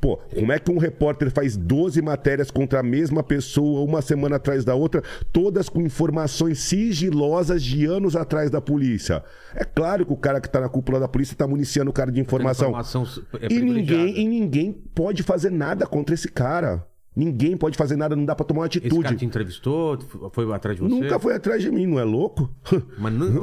Pô, 0.00 0.16
como 0.16 0.52
é 0.52 0.58
que 0.58 0.70
um 0.70 0.78
repórter 0.78 1.30
faz 1.30 1.56
12 1.56 2.02
matérias 2.02 2.50
contra 2.50 2.80
a 2.80 2.82
mesma 2.82 3.22
pessoa, 3.22 3.82
uma 3.82 4.02
semana 4.02 4.36
atrás 4.36 4.64
da 4.64 4.74
outra, 4.74 5.02
todas 5.32 5.68
com 5.68 5.80
informações 5.80 6.58
sigilosas 6.60 7.62
de 7.62 7.84
anos 7.86 8.16
atrás 8.16 8.50
da 8.50 8.60
polícia? 8.60 9.22
É 9.54 9.64
claro 9.64 10.04
que 10.04 10.12
o 10.12 10.16
cara 10.16 10.40
que 10.40 10.48
tá 10.48 10.60
na 10.60 10.68
cúpula 10.68 10.98
da 10.98 11.08
polícia 11.08 11.36
tá 11.36 11.46
municiando 11.46 11.90
o 11.90 11.94
cara 11.94 12.10
de 12.10 12.20
informação. 12.20 12.70
Informação 12.70 13.06
é 13.40 13.59
ninguém, 13.62 14.18
e 14.18 14.26
ninguém 14.26 14.72
pode 14.72 15.22
fazer 15.22 15.50
nada 15.50 15.86
contra 15.86 16.14
esse 16.14 16.28
cara. 16.28 16.86
Ninguém 17.20 17.54
pode 17.54 17.76
fazer 17.76 17.96
nada, 17.96 18.16
não 18.16 18.24
dá 18.24 18.34
pra 18.34 18.46
tomar 18.46 18.62
uma 18.62 18.66
Esse 18.66 18.80
cara 18.80 18.94
atitude. 18.94 19.16
te 19.18 19.24
entrevistou? 19.26 19.98
Foi 20.32 20.50
atrás 20.54 20.78
de 20.78 20.82
você? 20.82 20.94
Nunca 20.94 21.18
foi 21.18 21.34
atrás 21.34 21.62
de 21.62 21.70
mim, 21.70 21.86
não 21.86 21.98
é 21.98 22.04
louco? 22.04 22.50
Mas 22.98 23.12
não... 23.12 23.42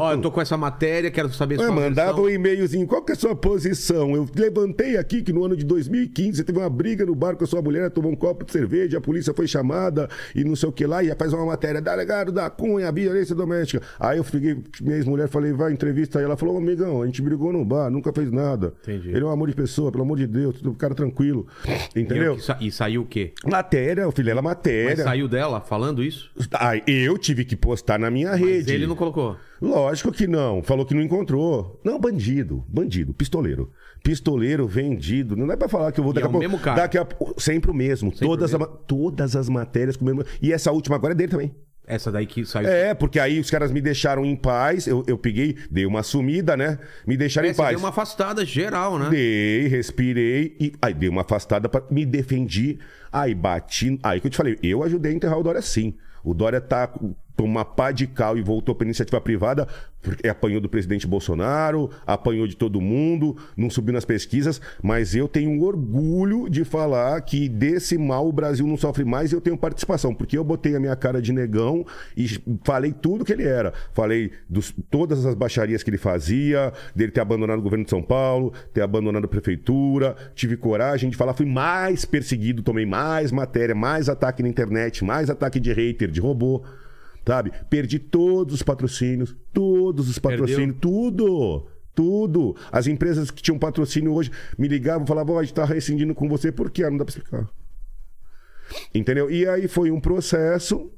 Ó, 0.00 0.12
eu 0.12 0.20
tô 0.20 0.30
com 0.32 0.40
essa 0.40 0.56
matéria, 0.56 1.08
quero 1.08 1.32
saber 1.32 1.54
É, 1.54 1.58
sua 1.58 1.70
mandava 1.70 2.08
versão. 2.08 2.24
um 2.24 2.28
e-mailzinho, 2.28 2.84
qual 2.84 3.04
que 3.04 3.12
é 3.12 3.14
a 3.14 3.18
sua 3.18 3.36
posição? 3.36 4.16
Eu 4.16 4.26
levantei 4.34 4.96
aqui 4.96 5.22
que 5.22 5.32
no 5.32 5.44
ano 5.44 5.56
de 5.56 5.64
2015 5.64 6.42
teve 6.42 6.58
uma 6.58 6.68
briga 6.68 7.06
no 7.06 7.14
bar 7.14 7.36
com 7.36 7.44
a 7.44 7.46
sua 7.46 7.62
mulher, 7.62 7.88
tomou 7.92 8.10
um 8.10 8.16
copo 8.16 8.44
de 8.44 8.50
cerveja, 8.50 8.98
a 8.98 9.00
polícia 9.00 9.32
foi 9.32 9.46
chamada 9.46 10.08
e 10.34 10.42
não 10.42 10.56
sei 10.56 10.68
o 10.68 10.72
que 10.72 10.84
lá, 10.84 11.04
e 11.04 11.14
faz 11.14 11.32
uma 11.32 11.46
matéria, 11.46 11.80
delegado 11.80 12.32
da 12.32 12.50
Cunha, 12.50 12.90
violência 12.90 13.36
doméstica. 13.36 13.80
Aí 14.00 14.18
eu 14.18 14.24
fiquei, 14.24 14.56
minha 14.80 14.96
ex-mulher, 14.96 15.28
falei, 15.28 15.52
vai, 15.52 15.72
entrevista 15.72 16.18
aí. 16.18 16.24
Ela 16.24 16.36
falou, 16.36 16.58
amigão, 16.58 17.02
a 17.02 17.06
gente 17.06 17.22
brigou 17.22 17.52
no 17.52 17.64
bar, 17.64 17.88
nunca 17.88 18.12
fez 18.12 18.32
nada. 18.32 18.74
Entendi. 18.82 19.10
Ele 19.10 19.20
é 19.20 19.24
um 19.24 19.30
amor 19.30 19.48
de 19.48 19.54
pessoa, 19.54 19.92
pelo 19.92 20.02
amor 20.02 20.16
de 20.18 20.26
Deus, 20.26 20.56
tudo 20.56 20.74
cara 20.74 20.94
tranquilo. 20.94 21.46
Entendeu? 21.94 22.36
E, 22.60 22.66
e 22.66 22.72
saiu 22.72 22.95
o 22.98 23.04
quê? 23.06 23.32
Matéria, 23.44 24.10
filho, 24.12 24.30
ela 24.30 24.42
Mas 24.42 24.56
matéria. 24.56 25.04
saiu 25.04 25.28
dela 25.28 25.60
falando 25.60 26.02
isso? 26.02 26.30
Aí 26.54 26.82
eu 26.86 27.16
tive 27.18 27.44
que 27.44 27.56
postar 27.56 27.98
na 27.98 28.10
minha 28.10 28.30
Mas 28.32 28.40
rede. 28.40 28.72
ele 28.72 28.86
não 28.86 28.96
colocou. 28.96 29.36
Lógico 29.60 30.12
que 30.12 30.26
não. 30.26 30.62
Falou 30.62 30.84
que 30.84 30.94
não 30.94 31.00
encontrou. 31.02 31.80
Não, 31.84 31.98
bandido. 31.98 32.64
Bandido. 32.68 33.14
Pistoleiro. 33.14 33.70
Pistoleiro, 34.04 34.66
vendido. 34.66 35.34
Não 35.34 35.50
é 35.50 35.56
pra 35.56 35.68
falar 35.68 35.90
que 35.92 36.00
eu 36.00 36.04
vou 36.04 36.12
E 36.12 36.18
é 36.18 36.20
daqui 36.20 36.26
a 36.26 36.28
o 36.28 36.32
pouco. 36.32 36.46
mesmo 36.48 36.58
cara? 36.62 36.82
Daqui 36.82 36.98
a... 36.98 37.06
Sempre 37.38 37.70
o 37.70 37.74
mesmo. 37.74 38.12
todas, 38.12 38.52
o 38.52 38.56
a- 38.62 38.66
todas 38.66 39.34
as 39.34 39.48
matérias 39.48 39.96
com 39.96 40.04
o 40.04 40.06
mesmo. 40.06 40.24
E 40.42 40.52
essa 40.52 40.70
última 40.70 40.96
agora 40.96 41.14
é 41.14 41.16
dele 41.16 41.30
também. 41.32 41.54
Essa 41.86 42.10
daí 42.10 42.26
que 42.26 42.44
saiu. 42.44 42.68
É, 42.68 42.94
porque 42.94 43.20
aí 43.20 43.38
os 43.38 43.48
caras 43.50 43.70
me 43.70 43.80
deixaram 43.80 44.24
em 44.24 44.34
paz. 44.34 44.86
Eu, 44.86 45.04
eu 45.06 45.16
peguei, 45.16 45.56
dei 45.70 45.86
uma 45.86 46.02
sumida, 46.02 46.56
né? 46.56 46.78
Me 47.06 47.16
deixaram 47.16 47.46
É, 47.46 47.52
em 47.52 47.54
paz. 47.54 47.70
deu 47.70 47.78
uma 47.78 47.90
afastada 47.90 48.44
geral, 48.44 48.98
né? 48.98 49.08
Dei, 49.08 49.68
respirei 49.68 50.56
e 50.58 50.72
aí 50.82 50.92
dei 50.92 51.08
uma 51.08 51.20
afastada 51.20 51.68
para 51.68 51.84
me 51.90 52.04
defendi. 52.04 52.78
Aí 53.12 53.34
bati, 53.34 53.98
aí 54.02 54.20
que 54.20 54.26
eu 54.26 54.30
te 54.30 54.36
falei, 54.36 54.58
eu 54.62 54.82
ajudei 54.82 55.12
a 55.12 55.14
enterrar 55.14 55.38
o 55.38 55.42
Dória 55.42 55.62
sim. 55.62 55.94
O 56.24 56.34
Dória 56.34 56.60
tá 56.60 56.92
uma 57.44 57.64
pá 57.64 57.92
de 57.92 58.06
cal 58.06 58.38
e 58.38 58.42
voltou 58.42 58.74
para 58.74 58.86
iniciativa 58.86 59.20
privada, 59.20 59.66
apanhou 60.28 60.60
do 60.60 60.68
presidente 60.68 61.06
Bolsonaro, 61.06 61.90
apanhou 62.06 62.46
de 62.46 62.56
todo 62.56 62.80
mundo, 62.80 63.36
não 63.56 63.68
subiu 63.68 63.92
nas 63.92 64.04
pesquisas, 64.04 64.60
mas 64.82 65.14
eu 65.14 65.26
tenho 65.28 65.62
orgulho 65.62 66.48
de 66.48 66.64
falar 66.64 67.20
que 67.22 67.48
desse 67.48 67.98
mal 67.98 68.28
o 68.28 68.32
Brasil 68.32 68.66
não 68.66 68.76
sofre 68.76 69.04
mais 69.04 69.32
e 69.32 69.34
eu 69.34 69.40
tenho 69.40 69.56
participação, 69.56 70.14
porque 70.14 70.38
eu 70.38 70.44
botei 70.44 70.76
a 70.76 70.80
minha 70.80 70.96
cara 70.96 71.20
de 71.20 71.32
negão 71.32 71.84
e 72.16 72.26
falei 72.64 72.92
tudo 72.92 73.24
que 73.24 73.32
ele 73.32 73.44
era. 73.44 73.72
Falei 73.92 74.32
dos, 74.48 74.72
todas 74.90 75.24
as 75.26 75.34
baixarias 75.34 75.82
que 75.82 75.90
ele 75.90 75.98
fazia, 75.98 76.72
dele 76.94 77.12
ter 77.12 77.20
abandonado 77.20 77.58
o 77.58 77.62
governo 77.62 77.84
de 77.84 77.90
São 77.90 78.02
Paulo, 78.02 78.52
ter 78.72 78.82
abandonado 78.82 79.24
a 79.24 79.28
prefeitura, 79.28 80.16
tive 80.34 80.56
coragem 80.56 81.10
de 81.10 81.16
falar, 81.16 81.34
fui 81.34 81.46
mais 81.46 82.04
perseguido, 82.04 82.62
tomei 82.62 82.86
mais 82.86 83.32
matéria, 83.32 83.74
mais 83.74 84.08
ataque 84.08 84.42
na 84.42 84.48
internet, 84.48 85.04
mais 85.04 85.30
ataque 85.30 85.58
de 85.58 85.72
hater, 85.72 86.10
de 86.10 86.20
robô. 86.20 86.62
Sabe? 87.26 87.52
Perdi 87.68 87.98
todos 87.98 88.54
os 88.54 88.62
patrocínios, 88.62 89.36
todos 89.52 90.08
os 90.08 90.18
patrocínios, 90.18 90.76
tudo. 90.80 91.66
Tudo. 91.94 92.54
As 92.70 92.86
empresas 92.86 93.30
que 93.30 93.42
tinham 93.42 93.58
patrocínio 93.58 94.12
hoje 94.12 94.30
me 94.58 94.68
ligavam 94.68 95.04
e 95.04 95.08
falavam, 95.08 95.36
ó, 95.36 95.38
a 95.40 95.42
gente 95.42 95.54
tá 95.54 95.64
rescindindo 95.64 96.14
com 96.14 96.28
você, 96.28 96.52
por 96.52 96.70
quê? 96.70 96.84
Ah, 96.84 96.90
não 96.90 96.98
dá 96.98 97.04
pra 97.04 97.10
explicar. 97.10 97.48
Entendeu? 98.94 99.30
E 99.30 99.46
aí 99.48 99.66
foi 99.66 99.90
um 99.90 100.00
processo. 100.00 100.90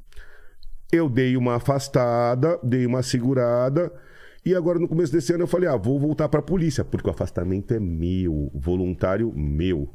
Eu 0.90 1.08
dei 1.08 1.36
uma 1.36 1.56
afastada, 1.56 2.58
dei 2.62 2.84
uma 2.84 3.02
segurada. 3.02 3.92
E 4.44 4.54
agora, 4.54 4.78
no 4.78 4.88
começo 4.88 5.12
desse 5.12 5.32
ano, 5.32 5.44
eu 5.44 5.48
falei: 5.48 5.68
ah, 5.68 5.76
vou 5.76 6.00
voltar 6.00 6.28
pra 6.28 6.42
polícia, 6.42 6.84
porque 6.84 7.08
o 7.08 7.12
afastamento 7.12 7.74
é 7.74 7.78
meu, 7.78 8.50
voluntário 8.54 9.32
meu. 9.36 9.94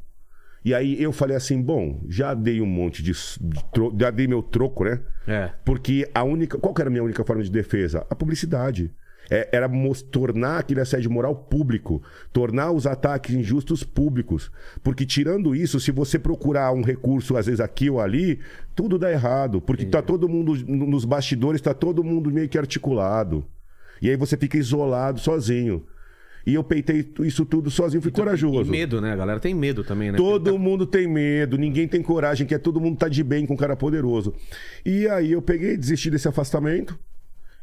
E 0.66 0.74
aí 0.74 1.02
eu 1.02 1.12
falei 1.12 1.36
assim: 1.36 1.62
bom, 1.62 2.02
já 2.08 2.34
dei 2.34 2.62
um 2.62 2.66
monte 2.66 3.04
de. 3.04 3.12
de 3.12 3.64
tro- 3.74 3.94
já 4.00 4.10
dei 4.10 4.28
meu 4.28 4.42
troco, 4.42 4.84
né? 4.86 5.02
É. 5.28 5.52
Porque 5.66 6.10
a 6.14 6.24
única. 6.24 6.58
Qual 6.58 6.74
era 6.80 6.88
a 6.88 6.92
minha 6.92 7.04
única 7.04 7.24
forma 7.26 7.44
de 7.44 7.52
defesa? 7.52 8.06
A 8.10 8.16
publicidade. 8.16 8.92
É, 9.32 9.48
era 9.54 9.70
tornar 10.12 10.60
aquele 10.60 10.82
assédio 10.82 11.10
moral 11.10 11.34
público, 11.34 12.04
tornar 12.34 12.72
os 12.72 12.86
ataques 12.86 13.34
injustos 13.34 13.82
públicos. 13.82 14.52
Porque 14.84 15.06
tirando 15.06 15.56
isso, 15.56 15.80
se 15.80 15.92
você 15.92 16.20
procurar 16.20 16.74
um 16.74 16.82
recurso, 16.82 17.38
às 17.38 17.46
vezes 17.46 17.62
aqui 17.62 17.90
ou 17.90 18.02
ali, 18.02 18.40
tudo 18.76 19.00
dá 19.00 19.10
errado. 19.10 19.62
Porque 19.62 19.86
tá 19.86 20.02
todo 20.02 20.28
mundo, 20.28 20.54
no- 20.68 20.86
nos 20.88 21.06
bastidores, 21.06 21.62
tá 21.62 21.74
todo 21.74 22.04
mundo 22.04 22.30
meio 22.30 22.50
que 22.50 22.58
articulado. 22.58 23.46
E 24.02 24.10
aí 24.10 24.18
você 24.18 24.36
fica 24.36 24.58
isolado, 24.58 25.22
sozinho. 25.22 25.86
E 26.46 26.54
eu 26.54 26.64
peitei 26.64 27.10
isso 27.22 27.46
tudo 27.46 27.72
sozinho, 27.72 28.02
fui 28.02 28.12
corajoso. 28.12 28.70
medo, 28.70 29.00
né? 29.00 29.14
A 29.14 29.16
galera 29.16 29.40
tem 29.40 29.54
medo 29.54 29.84
também, 29.84 30.12
né? 30.12 30.18
Todo 30.18 30.58
mundo 30.60 30.86
tem 30.86 31.08
medo, 31.08 31.58
ninguém 31.58 31.88
tem 31.88 32.02
coragem, 32.02 32.46
quer 32.46 32.60
todo 32.60 32.82
mundo 32.82 32.98
tá 32.98 33.08
de 33.08 33.24
bem 33.24 33.46
com 33.46 33.54
um 33.54 33.58
cara 33.58 33.76
poderoso. 33.76 34.34
E 34.86 35.08
aí 35.08 35.32
eu 35.32 35.42
peguei, 35.42 35.78
desisti 35.78 36.10
desse 36.10 36.28
afastamento 36.28 37.00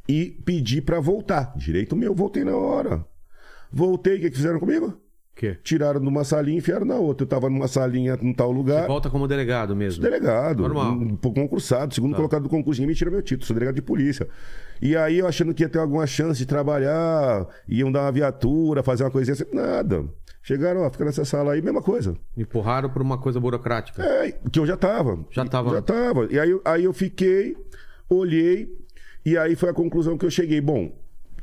e 0.09 0.41
pedi 0.45 0.81
pra 0.81 0.99
voltar. 0.99 1.53
Direito 1.57 1.95
meu, 1.95 2.15
voltei 2.15 2.43
na 2.43 2.57
hora. 2.57 3.05
Voltei, 3.71 4.17
o 4.17 4.21
que, 4.21 4.31
que 4.31 4.37
fizeram 4.37 4.59
comigo? 4.59 5.01
Tiraram 5.63 6.01
numa 6.01 6.25
salinha 6.25 6.57
e 6.57 6.59
enfiaram 6.59 6.85
na 6.85 6.97
outra. 6.97 7.25
Eu 7.25 7.29
tava 7.29 7.49
numa 7.49 7.69
salinha 7.69 8.19
em 8.21 8.33
tal 8.33 8.51
lugar. 8.51 8.87
Volta 8.87 9.09
como 9.09 9.27
delegado 9.27 9.75
mesmo. 9.75 10.03
Delegado, 10.03 10.63
Normal. 10.63 10.93
um, 10.93 11.17
concursado, 11.17 11.95
segundo 11.95 12.15
colocado 12.15 12.43
do 12.43 12.49
concurso, 12.49 12.83
me 12.83 12.95
tira 12.95 13.11
meu 13.11 13.23
título, 13.23 13.47
sou 13.47 13.55
delegado 13.55 13.75
de 13.75 13.83
polícia. 13.83 14.29
E 14.83 14.97
aí 14.97 15.19
eu 15.19 15.27
achando 15.27 15.53
que 15.55 15.63
ia 15.63 15.69
ter 15.69 15.79
alguma 15.79 16.07
chance 16.07 16.39
de 16.39 16.47
trabalhar, 16.47 17.47
iam 17.69 17.91
dar 17.91 18.03
uma 18.03 18.13
viatura, 18.13 18.83
fazer 18.83 19.05
uma 19.05 19.11
coisinha 19.11 19.35
assim, 19.35 19.45
nada. 19.53 20.05
Chegaram, 20.43 20.83
ó, 20.83 20.91
fica 20.91 21.05
nessa 21.05 21.25
sala 21.25 21.53
aí, 21.53 21.61
mesma 21.61 21.83
coisa. 21.83 22.17
Empurraram 22.37 22.89
por 22.89 23.03
uma 23.03 23.19
coisa 23.19 23.39
burocrática. 23.39 24.03
É, 24.03 24.33
que 24.51 24.59
eu 24.59 24.67
já 24.67 24.77
tava. 24.77 25.25
Já 25.31 25.45
tava. 25.45 25.71
Já 25.71 25.83
tava. 25.83 26.29
E 26.31 26.39
aí, 26.39 26.59
aí 26.65 26.85
eu 26.85 26.93
fiquei, 26.95 27.57
olhei, 28.09 28.75
e 29.25 29.37
aí 29.37 29.55
foi 29.55 29.69
a 29.69 29.75
conclusão 29.75 30.17
que 30.17 30.25
eu 30.25 30.31
cheguei. 30.31 30.61
Bom, 30.61 30.91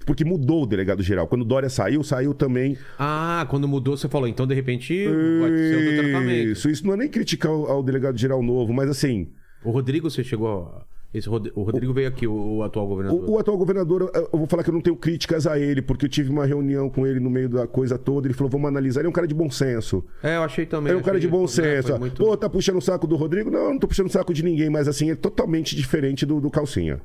porque 0.07 0.25
mudou 0.25 0.63
o 0.63 0.65
delegado 0.65 1.03
geral. 1.03 1.27
Quando 1.27 1.41
o 1.43 1.45
Dória 1.45 1.69
saiu, 1.69 2.01
saiu 2.03 2.33
também. 2.33 2.75
Ah, 2.97 3.45
quando 3.49 3.67
mudou, 3.67 3.95
você 3.95 4.07
falou, 4.09 4.27
então 4.27 4.47
de 4.47 4.55
repente 4.55 5.05
vai 5.05 5.49
ser 5.51 5.75
outro 5.75 6.03
tratamento. 6.11 6.47
Isso, 6.49 6.69
isso 6.69 6.87
não 6.87 6.93
é 6.93 6.97
nem 6.97 7.09
criticar 7.09 7.51
ao, 7.51 7.69
ao 7.69 7.83
delegado 7.83 8.17
geral 8.17 8.41
novo, 8.41 8.73
mas 8.73 8.89
assim. 8.89 9.27
O 9.63 9.69
Rodrigo, 9.69 10.09
você 10.09 10.23
chegou. 10.23 10.47
a- 10.63 10.85
Esse 11.13 11.27
O 11.29 11.63
Rodrigo 11.63 11.93
veio 11.93 12.07
aqui, 12.07 12.25
o, 12.27 12.57
o 12.57 12.63
atual 12.63 12.87
governador. 12.87 13.23
O, 13.29 13.31
o 13.33 13.39
atual 13.39 13.57
governador, 13.57 14.11
eu 14.13 14.29
vou 14.37 14.45
falar 14.47 14.63
que 14.63 14.69
eu 14.69 14.73
não 14.73 14.81
tenho 14.81 14.95
críticas 14.95 15.45
a 15.47 15.57
ele, 15.59 15.81
porque 15.81 16.05
eu 16.05 16.09
tive 16.09 16.29
uma 16.29 16.45
reunião 16.45 16.89
com 16.89 17.05
ele 17.07 17.19
no 17.19 17.29
meio 17.29 17.49
da 17.49 17.65
coisa 17.67 17.97
toda. 17.97 18.27
Ele 18.27 18.33
falou: 18.33 18.49
vamos 18.49 18.67
analisar. 18.67 19.01
Ele 19.01 19.07
é 19.07 19.09
um 19.09 19.13
cara 19.13 19.27
de 19.27 19.33
bom 19.33 19.49
senso. 19.49 20.03
É, 20.23 20.35
eu 20.37 20.43
achei 20.43 20.65
também. 20.65 20.91
Ele 20.91 20.97
é 20.99 21.01
um 21.01 21.03
cara 21.03 21.19
de 21.19 21.27
bom 21.27 21.41
né, 21.41 21.47
senso. 21.47 21.87
foi 21.89 21.99
muito- 21.99 22.23
Pô, 22.23 22.37
tá 22.37 22.49
puxando 22.49 22.77
o 22.77 22.81
saco 22.81 23.07
do 23.07 23.15
Rodrigo? 23.15 23.49
Não, 23.51 23.71
não 23.71 23.79
tô 23.79 23.87
puxando 23.87 24.07
o 24.07 24.11
saco 24.11 24.33
de 24.33 24.43
ninguém, 24.43 24.69
mas 24.69 24.87
assim, 24.87 25.09
é 25.11 25.15
totalmente 25.15 25.75
diferente 25.75 26.25
do, 26.25 26.39
do 26.39 26.49
Calcinha. 26.51 27.01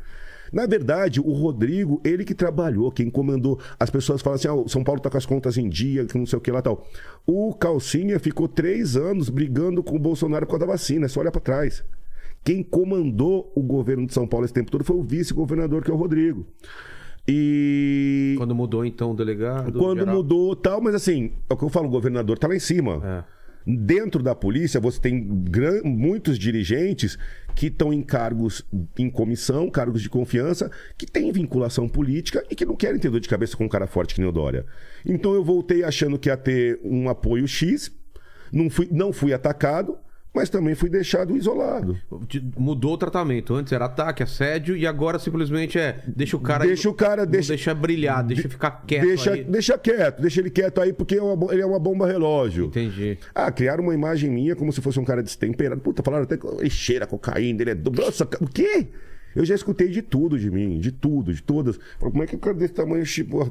Na 0.53 0.67
verdade, 0.67 1.21
o 1.21 1.33
Rodrigo, 1.33 2.01
ele 2.05 2.25
que 2.25 2.35
trabalhou, 2.35 2.93
quem 2.93 3.09
comandou. 3.09 3.59
As 3.81 3.89
pessoas 3.89 4.21
falam 4.21 4.35
assim: 4.37 4.49
ah, 4.49 4.55
o 4.55 4.69
São 4.69 4.85
Paulo 4.85 5.01
tá 5.01 5.09
com 5.09 5.17
as 5.17 5.25
contas 5.25 5.57
em 5.57 5.69
dia, 5.69 6.05
que 6.05 6.19
não 6.19 6.27
sei 6.27 6.39
o 6.39 6.43
que 6.43 6.51
lá 6.51 6.61
tal. 6.61 6.87
O 7.27 7.55
Calcinha 7.55 8.19
ficou 8.21 8.47
três 8.47 8.97
anos 8.97 9.31
brigando 9.31 9.83
com 9.83 9.97
o 9.97 9.99
Bolsonaro 9.99 10.47
por 10.47 10.53
causa 10.53 10.67
da 10.67 10.73
vacina, 10.73 11.07
é 11.07 11.09
só 11.09 11.21
olhar 11.21 11.33
pra 11.33 11.41
trás. 11.41 11.83
Quem 12.45 12.63
comandou 12.63 13.51
o 13.55 13.63
governo 13.63 14.07
de 14.07 14.13
São 14.13 14.27
Paulo 14.27 14.45
esse 14.45 14.53
tempo 14.53 14.71
todo 14.71 14.85
foi 14.85 14.97
o 14.97 15.03
vice-governador, 15.03 15.83
que 15.83 15.91
é 15.91 15.95
o 15.95 15.97
Rodrigo. 15.97 16.47
E. 17.27 18.35
Quando 18.37 18.55
mudou, 18.55 18.85
então, 18.85 19.13
o 19.13 19.17
delegado. 19.17 19.79
Quando 19.79 20.01
geral. 20.01 20.17
mudou 20.17 20.57
tal, 20.57 20.81
mas 20.81 20.95
assim, 20.95 21.33
é 21.49 21.55
o 21.55 21.57
que 21.57 21.65
eu 21.65 21.69
falo, 21.69 21.87
o 21.87 21.91
governador 21.91 22.37
tá 22.37 22.49
lá 22.49 22.57
em 22.57 22.61
cima. 22.61 23.01
É. 23.05 23.42
Dentro 23.67 24.23
da 24.23 24.35
polícia, 24.35 24.81
você 24.81 25.01
tem 25.01 25.21
muitos 25.85 26.39
dirigentes 26.39 27.17
que 27.55 27.67
estão 27.67 27.93
em 27.93 28.03
cargos 28.03 28.65
em 28.99 29.09
comissão, 29.09 29.71
cargos 29.71 30.03
de 30.03 30.09
confiança, 30.09 30.71
que 30.97 31.07
têm 31.07 31.31
vinculação 31.31 31.89
política 31.89 32.45
e 32.51 32.55
que 32.55 32.65
não 32.65 32.75
querem 32.75 32.99
ter 32.99 33.11
dor 33.11 33.21
de 33.21 33.29
cabeça 33.29 33.57
com 33.57 33.65
um 33.65 33.69
cara 33.69 33.87
forte 33.87 34.15
que 34.15 34.21
nem 34.21 34.29
o 34.29 34.33
Dória. 34.33 34.67
Então 35.07 35.35
eu 35.35 35.45
voltei 35.45 35.85
achando 35.85 36.19
que 36.19 36.29
ia 36.29 36.37
ter 36.37 36.81
um 36.83 37.09
apoio 37.09 37.47
X, 37.47 37.93
não 38.53 38.69
fui, 38.69 38.89
não 38.91 39.13
fui 39.13 39.33
atacado, 39.33 39.97
mas 40.35 40.49
também 40.49 40.75
fui 40.75 40.89
deixado 40.89 41.37
isolado. 41.37 41.97
De- 42.29 42.43
Mudou 42.57 42.95
o 42.95 42.97
tratamento. 42.99 43.55
Antes 43.55 43.73
era 43.73 43.85
ataque, 43.85 44.23
assédio, 44.23 44.77
e 44.77 44.87
agora 44.87 45.19
simplesmente 45.19 45.79
é. 45.79 46.01
Deixa 46.07 46.37
o 46.37 46.41
cara. 46.41 46.65
Deixa 46.67 46.89
o 46.89 46.95
cara, 46.95 47.27
deixa- 47.27 47.49
deixa 47.49 47.75
brilhar, 47.75 48.23
deixa 48.25 48.49
ficar 48.49 48.83
quieto. 48.87 49.03
deixa, 49.07 49.33
aí. 49.33 49.45
deixa 49.45 49.77
quieto, 49.79 50.21
deixa 50.21 50.41
ele 50.41 50.51
quieto 50.51 50.81
aí, 50.81 50.93
porque 50.93 51.17
é 51.17 51.23
uma 51.23 51.53
ele 51.53 51.63
é 51.63 51.67
uma 51.67 51.79
bomba 51.79 52.07
relógio. 52.07 52.67
Entendi. 52.67 53.19
Ah, 53.35 53.51
criaram 53.53 53.85
uma 53.85 53.95
imagem 53.95 54.31
minha 54.31 54.57
como 54.57 54.73
se 54.73 54.81
fosse 54.81 54.99
um 54.99 55.05
cara 55.05 55.23
destemperado. 55.23 55.81
Puta, 55.81 56.03
falaram 56.03 56.25
até 56.25 56.37
que 56.37 56.47
ele 56.47 56.71
cheira 56.71 57.07
cocaína, 57.07 57.63
ele 57.63 57.71
é. 57.71 57.75
Nossa, 57.75 58.25
o 58.41 58.47
quê? 58.49 58.89
Eu 59.35 59.45
já 59.45 59.55
escutei 59.55 59.89
de 59.89 60.03
tudo 60.03 60.39
de 60.39 60.51
mim, 60.51 60.79
de 60.79 60.93
tudo, 60.93 61.33
de 61.33 61.43
todas. 61.43 61.77
Falei, 61.99 62.11
Como 62.13 62.23
é 62.23 62.27
que 62.27 62.37
o 62.37 62.39
cara 62.39 62.55
desse 62.57 62.75
tamanho, 62.75 63.05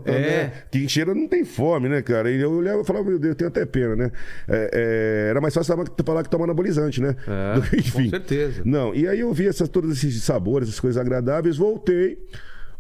tá, 0.04 0.12
É. 0.12 0.20
né? 0.20 0.54
Quem 0.72 0.88
cheira 0.88 1.14
não 1.16 1.28
tem 1.28 1.44
fome, 1.44 1.90
né, 1.90 2.02
cara? 2.02 2.30
E 2.32 2.40
eu 2.42 2.52
olhava 2.52 2.82
e 2.82 2.86
falava, 2.86 3.10
meu 3.10 3.18
Deus, 3.20 3.32
eu 3.32 3.36
tenho 3.36 3.48
até 3.50 3.66
pena, 3.66 3.96
né? 3.96 4.12
É, 4.48 4.70
é, 4.74 5.30
era 5.32 5.42
mais 5.42 5.54
fácil 5.54 5.76
falar 6.06 6.24
que 6.24 6.30
toma 6.30 6.44
anabolizante, 6.46 7.02
né? 7.02 7.16
É, 7.28 7.62
que- 7.82 7.92
com 7.92 8.10
certeza. 8.10 8.62
Não, 8.66 8.94
e 8.94 9.08
aí 9.08 9.20
eu 9.20 9.34
vi 9.34 9.48
essas, 9.48 9.68
todos 9.70 9.92
esses 9.92 10.24
sabores, 10.24 10.68
essas 10.68 10.80
coisas 10.80 11.00
agradáveis, 11.02 11.58
voltei, 11.58 12.18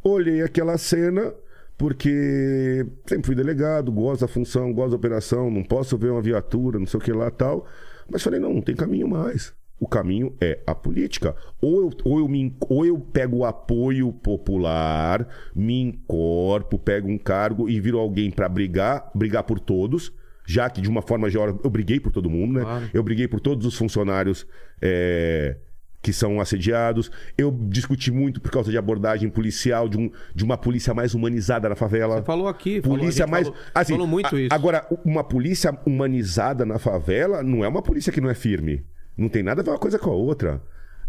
olhei 0.03 0.41
aquela 0.41 0.77
cena, 0.77 1.33
porque 1.77 2.85
sempre 3.07 3.25
fui 3.25 3.35
delegado, 3.35 3.91
gosto 3.91 4.21
da 4.21 4.27
função, 4.27 4.71
gosto 4.73 4.91
da 4.91 4.95
operação, 4.97 5.49
não 5.49 5.63
posso 5.63 5.97
ver 5.97 6.11
uma 6.11 6.21
viatura, 6.21 6.77
não 6.79 6.85
sei 6.85 6.99
o 6.99 7.03
que 7.03 7.11
lá 7.11 7.29
tal. 7.31 7.67
Mas 8.09 8.21
falei, 8.23 8.39
não, 8.39 8.53
não 8.53 8.61
tem 8.61 8.75
caminho 8.75 9.07
mais. 9.07 9.53
O 9.81 9.87
caminho 9.87 10.35
é 10.39 10.59
a 10.67 10.75
política. 10.75 11.35
Ou 11.59 11.81
eu, 11.81 11.89
ou 12.05 12.19
eu, 12.19 12.27
me, 12.27 12.55
ou 12.69 12.85
eu 12.85 12.99
pego 12.99 13.37
o 13.37 13.45
apoio 13.45 14.13
popular, 14.13 15.27
me 15.55 15.81
encorpo, 15.81 16.77
pego 16.77 17.09
um 17.09 17.17
cargo 17.17 17.67
e 17.67 17.79
viro 17.79 17.97
alguém 17.97 18.29
para 18.29 18.47
brigar, 18.47 19.09
brigar 19.15 19.41
por 19.43 19.59
todos, 19.59 20.13
já 20.45 20.69
que 20.69 20.81
de 20.81 20.87
uma 20.87 21.01
forma 21.01 21.27
geral 21.31 21.59
eu 21.63 21.69
briguei 21.69 21.99
por 21.99 22.11
todo 22.11 22.29
mundo, 22.29 22.53
né? 22.53 22.61
Claro. 22.61 22.89
Eu 22.93 23.01
briguei 23.01 23.27
por 23.27 23.39
todos 23.39 23.65
os 23.65 23.75
funcionários 23.75 24.45
é, 24.79 25.57
que 25.99 26.13
são 26.13 26.39
assediados. 26.39 27.09
Eu 27.35 27.49
discuti 27.51 28.11
muito 28.11 28.39
por 28.39 28.51
causa 28.51 28.69
de 28.69 28.77
abordagem 28.77 29.31
policial, 29.31 29.89
de, 29.89 29.97
um, 29.97 30.11
de 30.35 30.43
uma 30.43 30.59
polícia 30.59 30.93
mais 30.93 31.15
humanizada 31.15 31.67
na 31.67 31.75
favela. 31.75 32.17
Você 32.17 32.23
falou 32.23 32.47
aqui. 32.47 32.81
falou- 32.83 32.99
Polícia 32.99 33.23
gente 33.25 33.31
mais. 33.31 33.47
Falou, 33.47 33.61
assim, 33.73 33.93
falou 33.93 34.07
muito 34.07 34.35
a- 34.35 34.39
isso. 34.41 34.53
Agora, 34.53 34.85
uma 35.03 35.23
polícia 35.23 35.75
humanizada 35.87 36.65
na 36.67 36.77
favela 36.77 37.41
não 37.41 37.63
é 37.65 37.67
uma 37.67 37.81
polícia 37.81 38.11
que 38.13 38.21
não 38.21 38.29
é 38.29 38.35
firme. 38.35 38.83
Não 39.21 39.29
tem 39.29 39.43
nada 39.43 39.61
a 39.61 39.63
ver 39.63 39.69
uma 39.71 39.77
coisa 39.79 39.99
com 39.99 40.09
a 40.09 40.13
outra. 40.15 40.61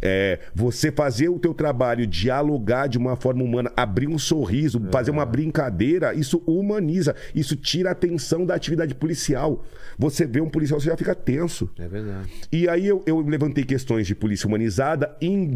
É, 0.04 0.40
você 0.52 0.90
fazer 0.90 1.28
o 1.28 1.38
teu 1.38 1.54
trabalho, 1.54 2.04
dialogar 2.08 2.88
de 2.88 2.98
uma 2.98 3.14
forma 3.14 3.44
humana, 3.44 3.70
abrir 3.76 4.08
um 4.08 4.18
sorriso, 4.18 4.82
fazer 4.90 5.12
uma 5.12 5.24
brincadeira, 5.24 6.12
isso 6.12 6.42
humaniza, 6.44 7.14
isso 7.32 7.54
tira 7.54 7.90
a 7.90 7.92
atenção 7.92 8.44
da 8.44 8.52
atividade 8.56 8.96
policial. 8.96 9.64
Você 9.96 10.26
vê 10.26 10.40
um 10.40 10.48
policial, 10.50 10.80
você 10.80 10.88
já 10.88 10.96
fica 10.96 11.14
tenso. 11.14 11.70
É 11.78 11.86
verdade. 11.86 12.28
E 12.50 12.68
aí 12.68 12.84
eu, 12.84 13.00
eu 13.06 13.20
levantei 13.20 13.62
questões 13.62 14.04
de 14.04 14.14
polícia 14.16 14.48
humanizada 14.48 15.16
em 15.20 15.48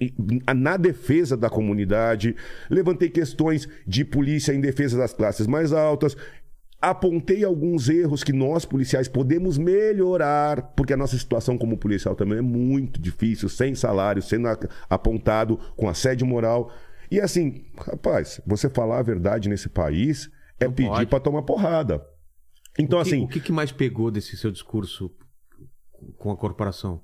em- 0.00 0.14
na 0.56 0.78
defesa 0.78 1.36
da 1.36 1.50
comunidade, 1.50 2.34
levantei 2.70 3.10
questões 3.10 3.68
de 3.86 4.02
polícia 4.02 4.54
em 4.54 4.62
defesa 4.62 4.96
das 4.96 5.12
classes 5.12 5.46
mais 5.46 5.74
altas. 5.74 6.16
Apontei 6.90 7.42
alguns 7.44 7.88
erros 7.88 8.22
que 8.22 8.32
nós, 8.32 8.64
policiais, 8.64 9.08
podemos 9.08 9.56
melhorar, 9.56 10.72
porque 10.76 10.92
a 10.92 10.96
nossa 10.96 11.16
situação 11.16 11.56
como 11.56 11.78
policial 11.78 12.14
também 12.14 12.38
é 12.38 12.42
muito 12.42 13.00
difícil, 13.00 13.48
sem 13.48 13.74
salário, 13.74 14.20
sendo 14.20 14.48
apontado, 14.90 15.58
com 15.76 15.88
assédio 15.88 16.26
moral. 16.26 16.70
E 17.10 17.20
assim, 17.20 17.64
rapaz, 17.78 18.40
você 18.46 18.68
falar 18.68 18.98
a 18.98 19.02
verdade 19.02 19.48
nesse 19.48 19.68
país 19.68 20.30
é 20.60 20.66
Não 20.66 20.72
pedir 20.74 21.06
pra 21.06 21.20
tomar 21.20 21.42
porrada. 21.42 22.04
Então, 22.78 22.98
o 23.00 23.02
que, 23.02 23.08
assim. 23.08 23.24
o 23.24 23.28
que 23.28 23.40
que 23.40 23.52
mais 23.52 23.70
pegou 23.72 24.10
desse 24.10 24.36
seu 24.36 24.50
discurso 24.50 25.10
com 26.18 26.30
a 26.30 26.36
corporação? 26.36 27.00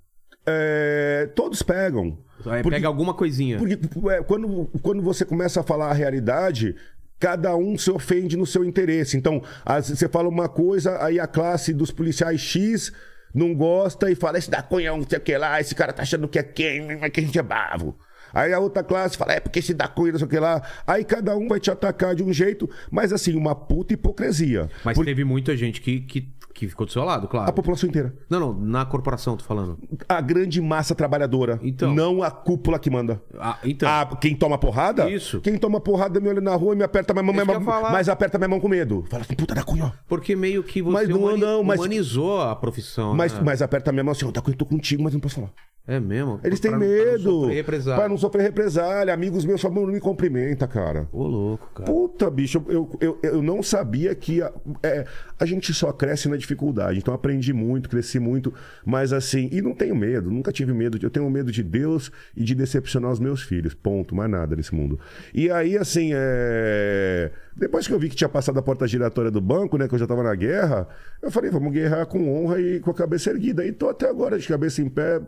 é, 0.47 1.31
todos 1.35 1.63
pegam. 1.63 2.19
É, 2.47 2.63
Porque- 2.63 2.71
Pega 2.71 2.89
alguma 2.89 3.15
coisinha. 3.15 3.59
Porque 3.59 3.79
é, 4.11 4.23
quando, 4.23 4.67
quando 4.83 5.03
você 5.03 5.25
começa 5.25 5.61
a 5.61 5.63
falar 5.63 5.91
a 5.91 5.95
realidade, 5.95 6.75
cada 7.21 7.55
um 7.55 7.77
se 7.77 7.91
ofende 7.91 8.37
no 8.37 8.47
seu 8.47 8.65
interesse. 8.65 9.17
Então, 9.17 9.43
vezes 9.67 9.99
você 9.99 10.09
fala 10.09 10.29
uma 10.29 10.49
coisa, 10.49 11.05
aí 11.05 11.21
a 11.21 11.27
classe 11.27 11.73
dos 11.73 11.91
policiais 11.93 12.41
X 12.41 12.91
não 13.35 13.55
gosta 13.55 14.11
e 14.11 14.15
fala: 14.15 14.39
esse 14.39 14.51
da 14.51 14.63
Cunha, 14.63 14.91
não 14.97 15.07
sei 15.09 15.19
o 15.19 15.21
que 15.21 15.37
lá, 15.37 15.61
esse 15.61 15.75
cara 15.75 15.93
tá 15.93 16.03
achando 16.03 16.27
que 16.27 16.39
é 16.39 16.43
quem, 16.43 16.97
mas 16.99 17.11
que 17.13 17.21
a 17.21 17.23
gente 17.23 17.39
é 17.39 17.43
bravo. 17.43 17.97
Aí 18.33 18.53
a 18.53 18.61
outra 18.61 18.83
classe 18.85 19.17
fala, 19.17 19.33
é 19.33 19.41
porque 19.41 19.61
se 19.61 19.75
dá 19.75 19.89
coisa, 19.89 20.13
não 20.13 20.19
sei 20.21 20.27
o 20.27 20.31
que 20.31 20.39
lá. 20.39 20.63
Aí 20.87 21.05
cada 21.05 21.37
um 21.37 21.49
vai 21.49 21.59
te 21.59 21.71
atacar 21.71 22.15
de 22.15 22.23
um 22.23 22.33
jeito, 22.33 22.71
mas 22.91 23.13
assim, 23.13 23.35
uma 23.35 23.55
puta 23.57 23.93
hipocrisia. 23.93 24.71
Mas 24.85 24.97
Por- 24.97 25.05
teve 25.05 25.25
muita 25.25 25.57
gente 25.57 25.81
que, 25.81 26.01
que, 26.01 26.29
que 26.55 26.69
ficou 26.69 26.85
do 26.87 26.93
seu 26.93 27.05
lado, 27.05 27.27
A 27.27 27.29
claro. 27.29 27.53
população 27.53 27.89
inteira. 27.89 28.15
Não, 28.29 28.39
não, 28.41 28.53
na 28.55 28.85
corporação, 28.85 29.37
tô 29.37 29.45
falando. 29.45 29.79
A 30.09 30.21
grande 30.21 30.61
massa 30.61 30.95
trabalhadora. 30.95 31.59
Então. 31.63 31.95
Não 31.95 32.23
a 32.23 32.31
cúpula 32.31 32.79
que 32.79 32.91
manda. 32.91 33.23
Ah, 33.39 33.59
então. 33.65 33.89
Ah, 33.89 34.17
quem 34.21 34.35
toma 34.35 34.59
porrada? 34.59 35.09
Isso. 35.11 35.41
Quem 35.41 35.57
toma 35.57 35.81
porrada 35.81 36.21
me 36.21 36.29
olha 36.29 36.41
na 36.41 36.55
rua 36.55 36.75
e 36.75 36.77
me 36.77 36.85
aperta 36.85 37.13
minha 37.13 37.23
mão, 37.23 37.33
minha 37.33 37.45
mão 37.45 37.61
mas 37.91 38.09
aperta 38.09 38.37
minha 38.39 38.49
mão 38.49 38.61
com 38.61 38.69
medo. 38.69 39.05
Fala 39.09 39.23
assim, 39.23 39.35
puta 39.35 39.55
da 39.55 39.63
cunha. 39.63 39.93
Porque 40.09 40.35
meio 40.37 40.63
que 40.63 40.83
você 40.83 40.93
Mas 40.93 41.09
não, 41.09 41.19
humani- 41.19 41.41
não, 41.41 41.63
mas- 41.63 41.79
humanizou 41.81 42.41
a 42.41 42.55
profissão. 42.57 43.15
Mas, 43.15 43.33
né? 43.33 43.41
mas 43.45 43.63
aperta 43.63 43.91
minha 43.93 44.05
mão 44.05 44.13
assim, 44.13 44.27
ó, 44.27 44.31
da 44.31 44.41
cunha, 44.43 44.55
eu 44.55 44.59
tô 44.59 44.67
contigo, 44.67 45.03
mas 45.03 45.13
não 45.13 45.21
posso 45.21 45.37
falar. 45.37 45.51
É 45.91 45.99
mesmo? 45.99 46.39
Eles 46.45 46.61
têm 46.61 46.71
pra 46.71 46.79
não 46.79 46.87
medo. 46.87 47.23
sofrer 47.23 47.55
represália. 47.57 47.99
Pra 48.01 48.09
não 48.09 48.17
sofrer 48.17 48.43
represália. 48.43 49.13
Amigos 49.13 49.45
meus 49.45 49.61
falam, 49.61 49.87
não 49.87 49.93
me 49.93 49.99
cumprimenta, 49.99 50.69
cara. 50.69 51.09
Ô, 51.11 51.27
louco, 51.27 51.69
cara. 51.75 51.91
Puta, 51.91 52.31
bicho, 52.31 52.65
eu, 52.69 52.89
eu, 53.01 53.19
eu 53.25 53.43
não 53.43 53.61
sabia 53.61 54.15
que 54.15 54.41
a, 54.41 54.53
é, 54.85 55.05
a 55.37 55.45
gente 55.45 55.75
só 55.75 55.93
cresce 55.93 56.29
na 56.29 56.37
dificuldade. 56.37 57.01
Então 57.01 57.13
aprendi 57.13 57.53
muito, 57.53 57.89
cresci 57.89 58.21
muito, 58.21 58.55
mas 58.87 59.13
assim, 59.13 59.49
e 59.51 59.61
não 59.61 59.75
tenho 59.75 59.97
medo, 59.97 60.31
nunca 60.31 60.53
tive 60.53 60.73
medo. 60.73 60.97
Eu 61.03 61.11
tenho 61.11 61.29
medo 61.29 61.51
de 61.51 61.65
Deus 61.65 62.13
e 62.37 62.45
de 62.45 62.55
decepcionar 62.55 63.11
os 63.11 63.19
meus 63.19 63.43
filhos. 63.43 63.75
Ponto, 63.75 64.15
mais 64.15 64.31
nada 64.31 64.55
nesse 64.55 64.73
mundo. 64.73 64.97
E 65.35 65.51
aí, 65.51 65.77
assim, 65.77 66.13
é... 66.15 67.33
depois 67.61 67.87
que 67.87 67.93
eu 67.93 67.99
vi 67.99 68.09
que 68.09 68.17
tinha 68.17 68.29
passado 68.29 68.59
a 68.59 68.63
porta 68.63 68.89
giratória 68.89 69.31
do 69.31 69.39
banco, 69.39 69.77
né, 69.77 69.87
que 69.87 69.95
eu 69.95 69.99
já 69.99 70.07
tava 70.07 70.23
na 70.23 70.35
guerra, 70.35 70.89
eu 71.21 71.31
falei, 71.31 71.51
vamos 71.51 71.71
guerrar 71.71 72.07
com 72.07 72.27
honra 72.33 72.59
e 72.59 72.81
com 72.81 72.91
a 72.91 72.95
cabeça 72.95 73.29
erguida. 73.29 73.67
E 73.67 73.71
tô 73.71 73.91
até 73.91 74.09
agora 74.09 74.39
de 74.39 74.49
cabeça 74.49 74.81
em 74.81 74.89
pé, 74.89 75.21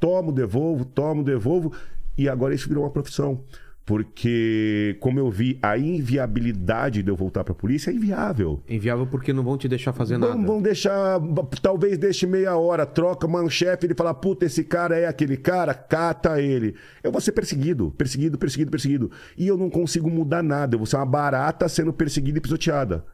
tomo, 0.00 0.32
devolvo, 0.32 0.86
tomo, 0.86 1.22
devolvo. 1.22 1.74
E 2.16 2.30
agora 2.30 2.54
isso 2.54 2.66
virou 2.66 2.84
uma 2.84 2.90
profissão. 2.90 3.44
Porque, 3.86 4.96
como 4.98 5.20
eu 5.20 5.30
vi, 5.30 5.60
a 5.62 5.78
inviabilidade 5.78 7.04
de 7.04 7.08
eu 7.08 7.14
voltar 7.14 7.44
pra 7.44 7.54
polícia 7.54 7.92
é 7.92 7.94
inviável. 7.94 8.60
Inviável 8.68 9.06
porque 9.06 9.32
não 9.32 9.44
vão 9.44 9.56
te 9.56 9.68
deixar 9.68 9.92
fazer 9.92 10.18
nada. 10.18 10.32
Vão, 10.32 10.44
vão 10.44 10.62
deixar, 10.62 11.20
talvez 11.62 11.96
deixe 11.96 12.26
meia 12.26 12.56
hora, 12.56 12.84
troca 12.84 13.28
uma 13.28 13.48
chefe, 13.48 13.86
ele 13.86 13.94
fala, 13.94 14.12
puta, 14.12 14.44
esse 14.44 14.64
cara 14.64 14.98
é 14.98 15.06
aquele 15.06 15.36
cara, 15.36 15.72
cata 15.72 16.42
ele. 16.42 16.74
Eu 17.00 17.12
vou 17.12 17.20
ser 17.20 17.30
perseguido, 17.30 17.92
perseguido, 17.96 18.36
perseguido, 18.36 18.72
perseguido. 18.72 19.10
E 19.38 19.46
eu 19.46 19.56
não 19.56 19.70
consigo 19.70 20.10
mudar 20.10 20.42
nada, 20.42 20.74
eu 20.74 20.80
vou 20.80 20.86
ser 20.86 20.96
uma 20.96 21.06
barata 21.06 21.68
sendo 21.68 21.92
perseguida 21.92 22.38
e 22.38 22.40
pisoteada. 22.40 23.04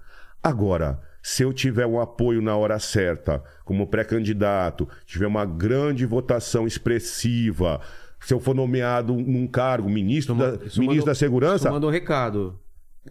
Agora, 0.43 0.99
se 1.23 1.45
eu 1.45 1.53
tiver 1.53 1.87
um 1.87 2.01
apoio 2.01 2.43
na 2.43 2.57
hora 2.57 2.79
certa, 2.81 3.43
como 3.65 3.87
pré-candidato, 3.87 4.89
tiver 5.07 5.27
uma 5.27 5.45
grande 5.45 6.05
votação 6.05 6.67
expressiva, 6.67 7.81
se 8.25 8.33
eu 8.33 8.41
for 8.41 8.55
nomeado 8.55 9.15
num 9.15 9.47
cargo, 9.47 9.89
ministro, 9.89 10.35
da, 10.35 10.51
Isso 10.65 10.81
ministro 10.81 10.87
mandou- 10.87 11.05
da 11.07 11.15
Segurança, 11.15 11.71
mandou 11.71 11.91
um 11.91 11.93
recado. 11.93 12.59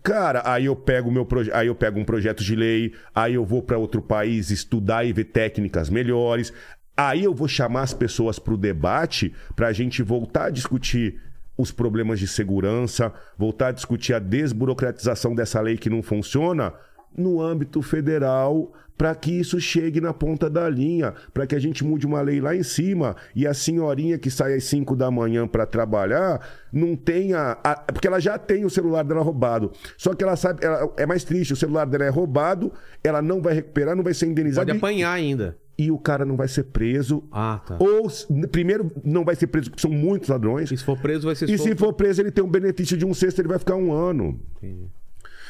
Cara, 0.02 0.42
aí 0.46 0.66
eu 0.66 0.76
pego 0.76 1.12
meu 1.12 1.26
proje- 1.26 1.52
aí 1.52 1.68
eu 1.68 1.76
pego 1.76 2.00
um 2.00 2.06
projeto 2.06 2.44
de 2.44 2.56
lei, 2.56 2.94
aí 3.14 3.34
eu 3.34 3.46
vou 3.46 3.62
para 3.62 3.78
outro 3.78 4.02
país 4.02 4.50
estudar 4.50 5.04
e 5.06 5.12
ver 5.12 5.26
técnicas 5.26 5.90
melhores. 5.90 6.54
Aí 6.96 7.24
eu 7.26 7.34
vou 7.34 7.48
chamar 7.48 7.82
as 7.82 7.94
pessoas 7.94 8.40
para 8.40 8.54
o 8.54 8.58
debate 8.58 9.34
para 9.56 9.68
a 9.68 9.74
gente 9.74 10.02
voltar 10.02 10.46
a 10.46 10.50
discutir 10.50 11.20
os 11.58 11.72
problemas 11.72 12.20
de 12.20 12.28
segurança, 12.28 13.14
voltar 13.38 13.68
a 13.68 13.72
discutir 13.72 14.14
a 14.14 14.20
desburocratização 14.20 15.36
dessa 15.36 15.60
lei 15.60 15.78
que 15.78 15.90
não 15.90 16.02
funciona 16.02 16.74
no 17.18 17.42
âmbito 17.42 17.82
federal, 17.82 18.72
para 18.98 19.16
que 19.16 19.32
isso 19.32 19.60
chegue 19.60 20.00
na 20.00 20.14
ponta 20.14 20.48
da 20.48 20.70
linha, 20.70 21.14
para 21.34 21.48
que 21.48 21.56
a 21.56 21.60
gente 21.60 21.84
mude 21.84 22.06
uma 22.06 22.22
lei 22.22 22.40
lá 22.40 22.56
em 22.56 22.62
cima 22.62 23.16
e 23.36 23.48
a 23.48 23.54
senhorinha 23.54 24.18
que 24.20 24.30
sai 24.30 24.54
às 24.54 24.66
5 24.66 24.96
da 24.96 25.10
manhã 25.10 25.48
para 25.48 25.66
trabalhar 25.66 26.40
não 26.72 26.96
tenha. 26.96 27.58
a- 27.64 27.76
porque 27.92 28.08
ela 28.08 28.20
já 28.20 28.38
tem 28.38 28.64
o 28.64 28.70
celular 28.70 29.04
dela 29.04 29.22
roubado. 29.24 29.72
Só 29.98 30.14
que 30.14 30.24
ela 30.24 30.36
sabe, 30.36 30.64
ela- 30.64 30.94
é 30.98 31.06
mais 31.08 31.24
triste, 31.24 31.52
o 31.54 31.56
celular 31.56 31.86
dela 31.86 32.06
é 32.06 32.10
roubado, 32.10 32.72
ela 33.04 33.22
não 33.24 33.42
vai 33.42 33.56
recuperar, 33.56 33.96
não 33.96 34.04
vai 34.04 34.14
ser 34.14 34.28
indenizada 34.28 34.68
Pode 34.68 34.78
e- 34.78 34.80
apanhar 34.80 35.12
ainda. 35.14 35.58
e 35.80 35.90
o 35.90 35.98
cara 35.98 36.24
não 36.24 36.36
vai 36.38 36.48
ser 36.48 36.66
preso. 36.66 37.24
Ah, 37.32 37.60
tá. 37.66 37.78
Ou, 37.80 38.08
primeiro, 38.52 38.92
não 39.04 39.26
vai 39.26 39.36
ser 39.36 39.48
preso 39.48 39.72
porque 39.72 39.82
são 39.82 39.90
muitos 39.92 40.30
ladrões. 40.30 40.72
E 40.72 40.78
se 40.78 40.84
for 40.84 40.96
preso, 41.00 41.26
vai 41.26 41.36
ser 41.36 41.50
E 41.50 41.58
solto. 41.58 41.70
se 41.72 41.76
for 41.76 41.92
preso, 41.94 42.22
ele 42.22 42.30
tem 42.30 42.44
um 42.44 42.50
benefício 42.50 42.96
de 42.96 43.04
um 43.06 43.16
sexto, 43.16 43.40
ele 43.40 43.48
vai 43.48 43.58
ficar 43.58 43.76
um 43.76 43.92
ano. 43.92 44.40
Entendi. 44.58 44.86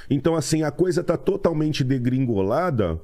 Então, 0.10 0.36
assim, 0.36 0.64
a 0.64 0.72
coisa 0.72 1.04
tá 1.04 1.18
totalmente 1.18 1.84
degringolada. 1.84 3.00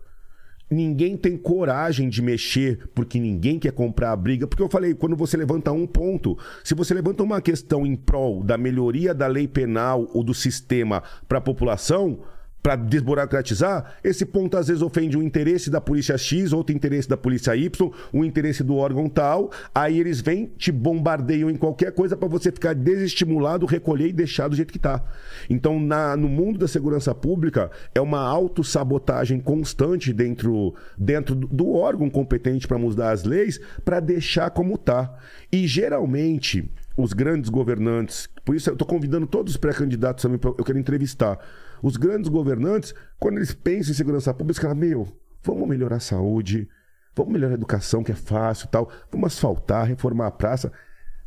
Ninguém 0.69 1.15
tem 1.15 1.37
coragem 1.37 2.09
de 2.09 2.21
mexer 2.21 2.89
porque 2.93 3.19
ninguém 3.19 3.57
quer 3.57 3.71
comprar 3.71 4.11
a 4.11 4.15
briga. 4.15 4.45
Porque 4.45 4.61
eu 4.61 4.69
falei, 4.69 4.93
quando 4.93 5.15
você 5.15 5.37
levanta 5.37 5.71
um 5.71 5.87
ponto, 5.87 6.37
se 6.63 6.75
você 6.75 6.93
levanta 6.93 7.23
uma 7.23 7.41
questão 7.41 7.85
em 7.85 7.95
prol 7.95 8.43
da 8.43 8.57
melhoria 8.57 9.13
da 9.13 9.27
lei 9.27 9.47
penal 9.47 10.09
ou 10.13 10.23
do 10.23 10.33
sistema 10.33 11.01
para 11.27 11.37
a 11.37 11.41
população, 11.41 12.19
para 12.67 12.75
desburocratizar, 12.75 13.93
esse 14.03 14.25
ponto 14.25 14.57
às 14.57 14.67
vezes 14.67 14.81
ofende 14.83 15.17
o 15.17 15.23
interesse 15.23 15.69
da 15.69 15.79
polícia 15.79 16.17
X, 16.17 16.51
outro 16.51 16.75
interesse 16.75 17.07
da 17.07 17.15
polícia 17.15 17.55
Y, 17.55 17.89
o 18.11 18.25
interesse 18.25 18.61
do 18.61 18.75
órgão 18.75 19.07
tal. 19.07 19.51
Aí 19.73 19.97
eles 19.97 20.19
vêm, 20.19 20.47
te 20.57 20.69
bombardeiam 20.69 21.49
em 21.49 21.55
qualquer 21.55 21.93
coisa 21.93 22.17
para 22.17 22.27
você 22.27 22.51
ficar 22.51 22.75
desestimulado, 22.75 23.65
recolher 23.65 24.09
e 24.09 24.11
deixar 24.11 24.49
do 24.49 24.55
jeito 24.57 24.73
que 24.73 24.79
tá. 24.79 25.01
Então, 25.49 25.79
na- 25.79 26.17
no 26.17 26.27
mundo 26.27 26.59
da 26.59 26.67
segurança 26.67 27.15
pública, 27.15 27.71
é 27.95 28.01
uma 28.01 28.19
autossabotagem 28.19 29.39
constante 29.39 30.11
dentro, 30.11 30.75
dentro 30.97 31.35
do- 31.35 31.71
órgão 31.71 32.09
competente 32.09 32.67
para 32.67 32.77
mudar 32.77 33.11
as 33.11 33.23
leis, 33.23 33.61
para 33.85 34.01
deixar 34.01 34.49
como 34.49 34.77
tá. 34.77 35.17
E 35.49 35.65
geralmente, 35.67 36.69
os 36.97 37.13
grandes 37.13 37.49
governantes, 37.49 38.27
por 38.43 38.57
isso 38.57 38.69
eu 38.69 38.73
estou 38.73 38.85
convidando 38.85 39.25
todos 39.25 39.53
os 39.53 39.57
pré-candidatos 39.57 40.21
também, 40.21 40.37
eu 40.43 40.65
quero 40.65 40.77
entrevistar. 40.77 41.39
Os 41.81 41.97
grandes 41.97 42.29
governantes, 42.29 42.93
quando 43.19 43.37
eles 43.37 43.53
pensam 43.53 43.91
em 43.91 43.95
segurança 43.95 44.33
pública, 44.33 44.59
eles 44.59 44.61
falam, 44.61 44.77
meu, 44.77 45.07
vamos 45.43 45.67
melhorar 45.67 45.97
a 45.97 46.01
saúde, 46.01 46.67
vamos 47.15 47.33
melhorar 47.33 47.53
a 47.53 47.57
educação, 47.57 48.03
que 48.03 48.11
é 48.11 48.15
fácil 48.15 48.65
e 48.65 48.69
tal, 48.69 48.91
vamos 49.11 49.33
asfaltar, 49.33 49.87
reformar 49.87 50.27
a 50.27 50.31
praça. 50.31 50.71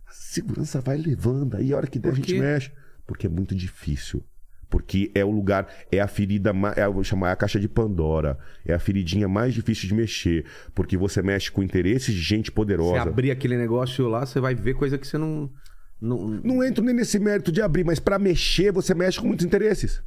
A 0.06 0.12
segurança 0.12 0.80
vai 0.80 0.96
levando, 0.96 1.56
aí 1.56 1.72
a 1.72 1.76
hora 1.76 1.86
que 1.86 1.98
der 1.98 2.12
a 2.12 2.14
gente 2.14 2.38
mexe. 2.38 2.72
Porque 3.06 3.26
é 3.26 3.30
muito 3.30 3.54
difícil. 3.54 4.24
Porque 4.70 5.10
é 5.16 5.24
o 5.24 5.30
lugar, 5.30 5.68
é 5.90 6.00
a 6.00 6.06
ferida, 6.06 6.52
é, 6.76 6.88
vou 6.88 7.02
chamar 7.02 7.30
é 7.30 7.32
a 7.32 7.36
caixa 7.36 7.58
de 7.58 7.68
Pandora. 7.68 8.38
É 8.64 8.72
a 8.72 8.78
feridinha 8.78 9.26
mais 9.26 9.52
difícil 9.52 9.88
de 9.88 9.94
mexer. 9.94 10.46
Porque 10.72 10.96
você 10.96 11.20
mexe 11.20 11.50
com 11.50 11.60
interesses 11.60 12.14
de 12.14 12.20
gente 12.20 12.46
Se 12.46 12.52
poderosa. 12.52 13.02
abrir 13.02 13.32
aquele 13.32 13.56
negócio 13.56 14.06
lá, 14.08 14.24
você 14.24 14.38
vai 14.38 14.54
ver 14.54 14.74
coisa 14.74 14.96
que 14.96 15.06
você 15.06 15.18
não. 15.18 15.50
não... 16.00 16.28
Não 16.28 16.64
entro 16.64 16.84
nem 16.84 16.94
nesse 16.94 17.18
mérito 17.18 17.50
de 17.50 17.60
abrir, 17.60 17.84
mas 17.84 17.98
para 17.98 18.16
mexer, 18.16 18.70
você 18.70 18.94
mexe 18.94 19.18
com 19.18 19.26
muitos 19.26 19.44
interesses. 19.44 20.00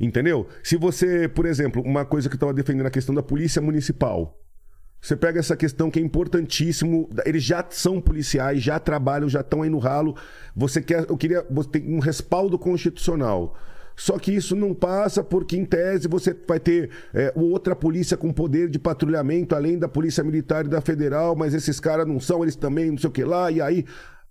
Entendeu? 0.00 0.48
Se 0.62 0.76
você, 0.76 1.28
por 1.28 1.46
exemplo, 1.46 1.82
uma 1.82 2.04
coisa 2.04 2.28
que 2.28 2.34
eu 2.34 2.36
estava 2.36 2.54
defendendo 2.54 2.86
a 2.86 2.90
questão 2.90 3.14
da 3.14 3.22
polícia 3.22 3.60
municipal. 3.62 4.38
Você 5.00 5.16
pega 5.16 5.40
essa 5.40 5.56
questão 5.56 5.90
que 5.90 5.98
é 5.98 6.02
importantíssimo. 6.02 7.08
Eles 7.26 7.42
já 7.42 7.64
são 7.70 8.00
policiais, 8.00 8.62
já 8.62 8.78
trabalham, 8.78 9.28
já 9.28 9.40
estão 9.40 9.62
aí 9.62 9.68
no 9.68 9.78
ralo. 9.78 10.16
Você 10.54 10.80
quer, 10.80 11.06
eu 11.08 11.16
queria, 11.16 11.44
você 11.50 11.68
tem 11.70 11.92
um 11.92 11.98
respaldo 11.98 12.56
constitucional. 12.56 13.56
Só 13.96 14.18
que 14.18 14.32
isso 14.32 14.56
não 14.56 14.72
passa 14.72 15.22
porque, 15.22 15.56
em 15.56 15.64
tese, 15.64 16.08
você 16.08 16.34
vai 16.46 16.58
ter 16.58 16.90
é, 17.12 17.32
outra 17.34 17.76
polícia 17.76 18.16
com 18.16 18.32
poder 18.32 18.68
de 18.68 18.78
patrulhamento, 18.78 19.54
além 19.54 19.78
da 19.78 19.88
polícia 19.88 20.24
militar 20.24 20.64
e 20.64 20.68
da 20.68 20.80
federal, 20.80 21.36
mas 21.36 21.52
esses 21.52 21.78
caras 21.78 22.06
não 22.06 22.18
são, 22.18 22.42
eles 22.42 22.56
também, 22.56 22.90
não 22.90 22.98
sei 22.98 23.10
o 23.10 23.12
que 23.12 23.24
lá, 23.24 23.50
e 23.50 23.60
aí. 23.60 23.84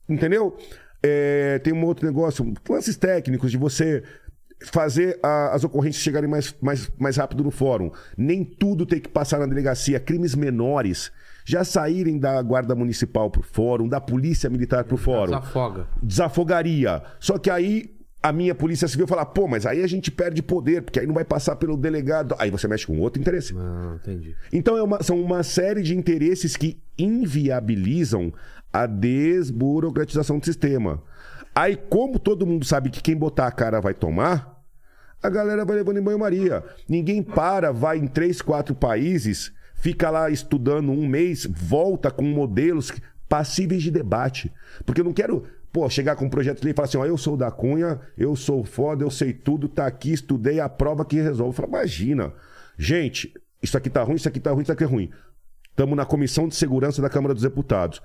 Entendeu? 0.09 0.57
É, 1.03 1.59
tem 1.59 1.73
um 1.73 1.83
outro 1.83 2.05
negócio, 2.05 2.53
lances 2.69 2.95
técnicos 2.95 3.49
de 3.51 3.57
você 3.57 4.03
fazer 4.65 5.19
a- 5.23 5.53
as 5.53 5.63
ocorrências 5.63 6.03
chegarem 6.03 6.29
mais, 6.29 6.55
mais, 6.61 6.89
mais 6.99 7.17
rápido 7.17 7.43
no 7.43 7.51
fórum. 7.51 7.91
Nem 8.17 8.43
tudo 8.43 8.85
tem 8.85 8.99
que 8.99 9.09
passar 9.09 9.39
na 9.39 9.45
delegacia. 9.45 9.99
Crimes 9.99 10.35
menores 10.35 11.11
já 11.45 11.63
saírem 11.63 12.19
da 12.19 12.41
guarda 12.41 12.75
municipal 12.75 13.29
pro 13.31 13.41
fórum, 13.41 13.87
da 13.87 13.99
polícia 13.99 14.49
militar 14.49 14.83
pro 14.83 14.97
fórum. 14.97 15.31
Desafoga. 15.39 15.87
Desafogaria. 16.03 17.01
Só 17.19 17.37
que 17.37 17.49
aí 17.49 17.95
a 18.23 18.31
minha 18.31 18.53
polícia 18.53 18.87
civil 18.87 19.07
fala, 19.07 19.25
pô, 19.25 19.47
mas 19.47 19.65
aí 19.65 19.81
a 19.83 19.87
gente 19.87 20.11
perde 20.11 20.43
poder, 20.43 20.83
porque 20.83 20.99
aí 20.99 21.07
não 21.07 21.13
vai 21.15 21.25
passar 21.25 21.55
pelo 21.55 21.75
delegado. 21.75 22.35
Aí 22.37 22.51
você 22.51 22.67
mexe 22.67 22.85
com 22.85 22.99
outro 22.99 23.19
interesse. 23.19 23.51
Não, 23.53 23.95
entendi. 23.95 24.35
Então 24.53 24.77
é 24.77 24.83
uma- 24.83 25.01
são 25.01 25.19
uma 25.19 25.41
série 25.41 25.81
de 25.81 25.97
interesses 25.97 26.55
que 26.55 26.79
inviabilizam 26.97 28.31
a 28.71 28.85
desburocratização 28.85 30.39
do 30.39 30.45
sistema. 30.45 31.01
Aí, 31.53 31.75
como 31.75 32.17
todo 32.17 32.45
mundo 32.47 32.65
sabe 32.65 32.89
que 32.89 33.01
quem 33.01 33.15
botar 33.15 33.47
a 33.47 33.51
cara 33.51 33.81
vai 33.81 33.93
tomar, 33.93 34.61
a 35.21 35.29
galera 35.29 35.65
vai 35.65 35.75
levando 35.75 35.97
em 35.97 36.01
banho-maria. 36.01 36.63
Ninguém 36.87 37.21
para, 37.21 37.71
vai 37.71 37.97
em 37.97 38.07
três, 38.07 38.41
quatro 38.41 38.73
países, 38.73 39.51
fica 39.75 40.09
lá 40.09 40.29
estudando 40.29 40.91
um 40.91 41.07
mês, 41.07 41.45
volta 41.45 42.09
com 42.09 42.23
modelos 42.23 42.91
passíveis 43.27 43.83
de 43.83 43.91
debate. 43.91 44.51
Porque 44.85 45.01
eu 45.01 45.05
não 45.05 45.13
quero, 45.13 45.43
pô, 45.71 45.89
chegar 45.89 46.15
com 46.15 46.25
um 46.25 46.29
projeto 46.29 46.63
lei 46.63 46.71
e 46.71 46.75
falar 46.75 46.87
assim, 46.87 46.97
ó, 46.97 47.05
eu 47.05 47.17
sou 47.17 47.35
da 47.35 47.51
Cunha, 47.51 47.99
eu 48.17 48.35
sou 48.35 48.63
foda, 48.63 49.03
eu 49.03 49.11
sei 49.11 49.33
tudo, 49.33 49.67
tá 49.67 49.85
aqui, 49.85 50.13
estudei, 50.13 50.59
a 50.59 50.69
prova 50.69 51.05
que 51.05 51.21
resolve. 51.21 51.55
Fala, 51.55 51.67
imagina. 51.67 52.33
Gente, 52.77 53.33
isso 53.61 53.77
aqui 53.77 53.89
tá 53.89 54.01
ruim, 54.03 54.15
isso 54.15 54.27
aqui 54.27 54.39
tá 54.39 54.51
ruim, 54.51 54.63
isso 54.63 54.71
aqui 54.71 54.83
é 54.83 54.87
ruim. 54.87 55.11
Estamos 55.69 55.95
na 55.95 56.05
Comissão 56.05 56.47
de 56.47 56.55
Segurança 56.55 57.01
da 57.01 57.09
Câmara 57.09 57.33
dos 57.33 57.43
Deputados. 57.43 58.01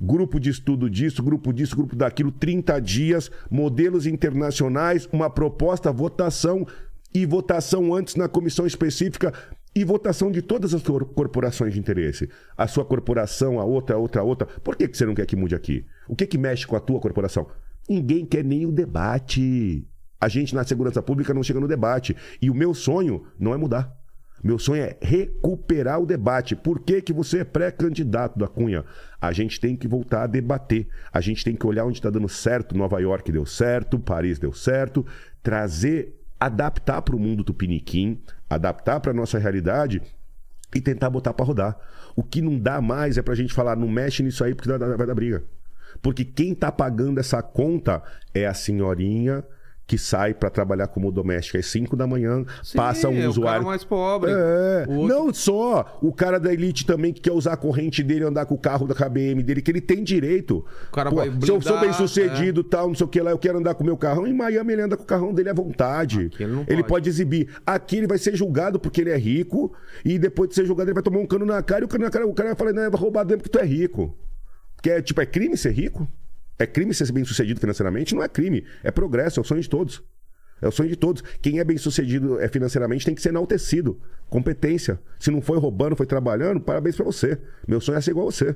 Grupo 0.00 0.40
de 0.40 0.48
estudo 0.48 0.88
disso, 0.88 1.22
grupo 1.22 1.52
disso, 1.52 1.76
grupo 1.76 1.94
daquilo, 1.94 2.32
30 2.32 2.80
dias, 2.80 3.30
modelos 3.50 4.06
internacionais, 4.06 5.06
uma 5.12 5.28
proposta, 5.28 5.92
votação 5.92 6.66
e 7.14 7.26
votação 7.26 7.94
antes 7.94 8.16
na 8.16 8.26
comissão 8.28 8.66
específica 8.66 9.32
e 9.74 9.84
votação 9.84 10.30
de 10.30 10.40
todas 10.40 10.72
as 10.72 10.82
cor- 10.82 11.04
corporações 11.04 11.74
de 11.74 11.80
interesse. 11.80 12.30
A 12.56 12.66
sua 12.66 12.84
corporação, 12.84 13.60
a 13.60 13.64
outra, 13.64 13.96
a 13.96 13.98
outra, 13.98 14.22
a 14.22 14.24
outra. 14.24 14.46
Por 14.46 14.74
que, 14.74 14.88
que 14.88 14.96
você 14.96 15.04
não 15.04 15.14
quer 15.14 15.26
que 15.26 15.36
mude 15.36 15.54
aqui? 15.54 15.84
O 16.08 16.16
que, 16.16 16.26
que 16.26 16.38
mexe 16.38 16.66
com 16.66 16.76
a 16.76 16.80
tua 16.80 16.98
corporação? 16.98 17.46
Ninguém 17.88 18.24
quer 18.24 18.44
nem 18.44 18.64
o 18.64 18.72
debate. 18.72 19.86
A 20.20 20.28
gente 20.28 20.54
na 20.54 20.64
segurança 20.64 21.02
pública 21.02 21.34
não 21.34 21.42
chega 21.42 21.60
no 21.60 21.68
debate. 21.68 22.16
E 22.40 22.48
o 22.48 22.54
meu 22.54 22.72
sonho 22.72 23.24
não 23.38 23.52
é 23.52 23.56
mudar. 23.56 23.99
Meu 24.42 24.58
sonho 24.58 24.82
é 24.82 24.96
recuperar 25.00 26.00
o 26.00 26.06
debate. 26.06 26.56
Por 26.56 26.80
que, 26.80 27.02
que 27.02 27.12
você 27.12 27.40
é 27.40 27.44
pré-candidato 27.44 28.38
da 28.38 28.48
Cunha? 28.48 28.84
A 29.20 29.32
gente 29.32 29.60
tem 29.60 29.76
que 29.76 29.86
voltar 29.86 30.22
a 30.22 30.26
debater. 30.26 30.88
A 31.12 31.20
gente 31.20 31.44
tem 31.44 31.54
que 31.54 31.66
olhar 31.66 31.84
onde 31.84 31.98
está 31.98 32.08
dando 32.08 32.28
certo. 32.28 32.76
Nova 32.76 32.98
York 33.00 33.30
deu 33.30 33.44
certo, 33.44 33.98
Paris 33.98 34.38
deu 34.38 34.52
certo. 34.52 35.04
Trazer, 35.42 36.18
adaptar 36.38 37.02
para 37.02 37.14
o 37.14 37.20
mundo 37.20 37.44
tupiniquim, 37.44 38.18
adaptar 38.48 38.98
para 39.00 39.10
a 39.10 39.14
nossa 39.14 39.38
realidade 39.38 40.00
e 40.74 40.80
tentar 40.80 41.10
botar 41.10 41.34
para 41.34 41.44
rodar. 41.44 41.78
O 42.16 42.22
que 42.22 42.40
não 42.40 42.58
dá 42.58 42.80
mais 42.80 43.18
é 43.18 43.22
para 43.22 43.34
a 43.34 43.36
gente 43.36 43.52
falar, 43.52 43.76
não 43.76 43.88
mexe 43.88 44.22
nisso 44.22 44.42
aí 44.42 44.54
porque 44.54 44.68
vai 44.68 44.78
dar, 44.78 45.14
briga. 45.14 45.44
Porque 46.00 46.24
quem 46.24 46.54
tá 46.54 46.72
pagando 46.72 47.20
essa 47.20 47.42
conta 47.42 48.02
é 48.32 48.46
a 48.46 48.54
senhorinha 48.54 49.44
que 49.90 49.98
sai 49.98 50.32
para 50.34 50.48
trabalhar 50.48 50.86
como 50.86 51.10
doméstica 51.10 51.58
às 51.58 51.66
5 51.66 51.96
da 51.96 52.06
manhã, 52.06 52.44
Sim, 52.62 52.76
passa 52.76 53.08
um 53.08 53.20
é 53.20 53.26
o 53.26 53.30
usuário. 53.30 53.58
cara 53.62 53.64
mais 53.70 53.82
pobre. 53.82 54.30
É, 54.30 54.84
O 54.88 54.92
outro- 54.98 55.08
não 55.16 55.34
só 55.34 55.98
o 56.00 56.12
cara 56.12 56.38
da 56.38 56.52
elite 56.52 56.86
também 56.86 57.12
que 57.12 57.20
quer 57.20 57.32
usar 57.32 57.54
a 57.54 57.56
corrente 57.56 58.00
dele, 58.00 58.22
andar 58.24 58.46
com 58.46 58.54
o 58.54 58.58
carro 58.58 58.86
da 58.86 58.94
KBM 58.94 59.42
dele, 59.42 59.60
que 59.60 59.68
ele 59.68 59.80
tem 59.80 60.04
direito. 60.04 60.64
O 60.88 60.92
cara 60.92 61.10
Pô, 61.10 61.16
vai 61.16 61.26
se 61.28 61.34
eu 61.34 61.60
sou 61.60 61.72
blindar, 61.72 61.80
bem 61.80 61.92
sucedido, 61.92 62.62
tal, 62.62 62.86
não 62.86 62.94
sei 62.94 63.04
o 63.04 63.08
que 63.08 63.20
lá, 63.20 63.32
eu 63.32 63.38
quero 63.38 63.58
andar 63.58 63.74
com 63.74 63.82
o 63.82 63.86
meu 63.86 63.96
carrão. 63.96 64.28
Em 64.28 64.32
Miami 64.32 64.74
ele 64.74 64.82
anda 64.82 64.96
com 64.96 65.02
o 65.02 65.06
carrão 65.06 65.34
dele 65.34 65.48
à 65.50 65.54
vontade. 65.54 66.26
Aqui 66.32 66.44
ele 66.44 66.52
não 66.52 66.60
ele 66.68 66.82
pode. 66.84 66.88
pode 66.88 67.08
exibir. 67.08 67.48
Aqui 67.66 67.96
ele 67.96 68.06
vai 68.06 68.18
ser 68.18 68.36
julgado 68.36 68.78
porque 68.78 69.00
ele 69.00 69.10
é 69.10 69.16
rico, 69.18 69.72
e 70.04 70.20
depois 70.20 70.50
de 70.50 70.54
ser 70.54 70.66
julgado, 70.66 70.88
ele 70.88 70.94
vai 70.94 71.02
tomar 71.02 71.18
um 71.18 71.26
cano 71.26 71.44
na 71.44 71.60
cara, 71.64 71.80
e 71.80 71.84
o 71.84 71.88
cano 71.88 72.04
na 72.04 72.10
cara, 72.12 72.24
o 72.28 72.32
cara 72.32 72.50
vai 72.50 72.56
falar, 72.56 72.72
não, 72.72 72.84
é 72.84 72.88
roubado 72.96 73.28
mesmo 73.30 73.42
porque 73.42 73.58
tu 73.58 73.60
é 73.60 73.66
rico. 73.66 74.16
Porque 74.76 74.88
é, 74.90 75.02
tipo, 75.02 75.20
é 75.20 75.26
crime 75.26 75.56
ser 75.56 75.72
rico? 75.72 76.06
É 76.60 76.66
crime 76.66 76.92
ser 76.92 77.10
bem 77.10 77.24
sucedido 77.24 77.58
financeiramente? 77.58 78.14
Não 78.14 78.22
é 78.22 78.28
crime. 78.28 78.66
É 78.84 78.90
progresso, 78.90 79.40
é 79.40 79.42
o 79.42 79.44
sonho 79.44 79.62
de 79.62 79.68
todos. 79.68 80.04
É 80.60 80.68
o 80.68 80.70
sonho 80.70 80.90
de 80.90 80.96
todos. 80.96 81.22
Quem 81.40 81.58
é 81.58 81.64
bem 81.64 81.78
sucedido 81.78 82.38
é, 82.38 82.48
financeiramente 82.48 83.06
tem 83.06 83.14
que 83.14 83.22
ser 83.22 83.30
enaltecido. 83.30 83.98
Competência. 84.28 85.00
Se 85.18 85.30
não 85.30 85.40
foi 85.40 85.58
roubando, 85.58 85.96
foi 85.96 86.04
trabalhando, 86.04 86.60
parabéns 86.60 86.96
pra 86.96 87.04
você. 87.06 87.38
Meu 87.66 87.80
sonho 87.80 87.96
é 87.96 88.00
ser 88.02 88.10
igual 88.10 88.28
a 88.28 88.30
você. 88.30 88.54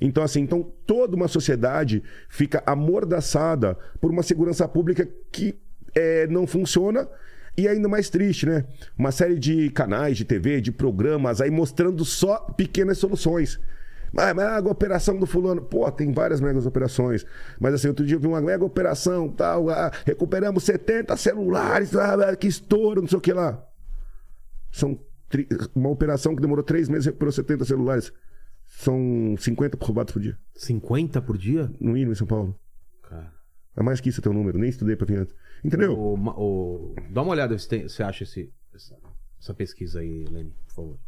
Então, 0.00 0.24
assim, 0.24 0.40
então 0.40 0.72
toda 0.84 1.14
uma 1.14 1.28
sociedade 1.28 2.02
fica 2.28 2.64
amordaçada 2.66 3.78
por 4.00 4.10
uma 4.10 4.24
segurança 4.24 4.66
pública 4.66 5.08
que 5.30 5.54
é, 5.94 6.26
não 6.26 6.48
funciona. 6.48 7.08
E 7.56 7.68
ainda 7.68 7.88
mais 7.88 8.10
triste, 8.10 8.44
né? 8.44 8.64
Uma 8.98 9.12
série 9.12 9.38
de 9.38 9.70
canais 9.70 10.16
de 10.16 10.24
TV, 10.24 10.60
de 10.60 10.72
programas 10.72 11.40
aí 11.40 11.50
mostrando 11.50 12.04
só 12.04 12.38
pequenas 12.40 12.98
soluções. 12.98 13.60
Ah, 14.16 14.32
mas 14.34 14.44
a 14.44 14.58
operação 14.70 15.18
do 15.18 15.26
fulano. 15.26 15.62
Pô, 15.62 15.90
tem 15.92 16.12
várias 16.12 16.40
megas 16.40 16.64
operações. 16.66 17.26
Mas 17.60 17.74
assim, 17.74 17.88
outro 17.88 18.04
dia 18.06 18.16
eu 18.16 18.20
vi 18.20 18.26
uma 18.26 18.40
mega 18.40 18.64
operação, 18.64 19.28
tal. 19.30 19.68
ah, 19.70 19.90
recuperamos 20.04 20.64
70 20.64 21.16
celulares, 21.16 21.94
ah, 21.94 22.34
que 22.36 22.46
estouro, 22.46 23.00
não 23.02 23.08
sei 23.08 23.18
o 23.18 23.20
que 23.20 23.32
lá. 23.32 23.62
São 24.72 24.98
tri- 25.28 25.48
uma 25.74 25.88
operação 25.90 26.34
que 26.34 26.40
demorou 26.42 26.64
três 26.64 26.88
meses 26.88 27.06
e 27.06 27.08
recuperou 27.08 27.32
70 27.32 27.64
celulares. 27.64 28.12
São 28.66 29.34
50 29.38 29.78
roubados 29.84 30.12
por 30.12 30.20
dia. 30.20 30.36
50 30.54 31.22
por 31.22 31.38
dia? 31.38 31.70
No 31.80 31.92
mínimo 31.92 32.12
em 32.12 32.16
São 32.16 32.26
Paulo. 32.26 32.58
Cara. 33.08 33.32
É 33.76 33.82
mais 33.82 34.00
que 34.00 34.08
isso 34.08 34.22
teu 34.22 34.32
número. 34.32 34.58
Nem 34.58 34.70
estudei 34.70 34.96
pra 34.96 35.06
vir 35.06 35.18
antes. 35.18 35.34
Entendeu? 35.64 35.92
O, 35.98 36.14
o- 36.14 36.94
dá 37.10 37.22
uma 37.22 37.32
olhada 37.32 37.56
se 37.58 37.82
você 37.88 38.02
acha 38.02 38.24
esse, 38.24 38.52
essa, 38.74 38.96
essa 39.40 39.54
pesquisa 39.54 40.00
aí, 40.00 40.24
Lenny, 40.30 40.52
por 40.66 40.74
favor. 40.74 40.98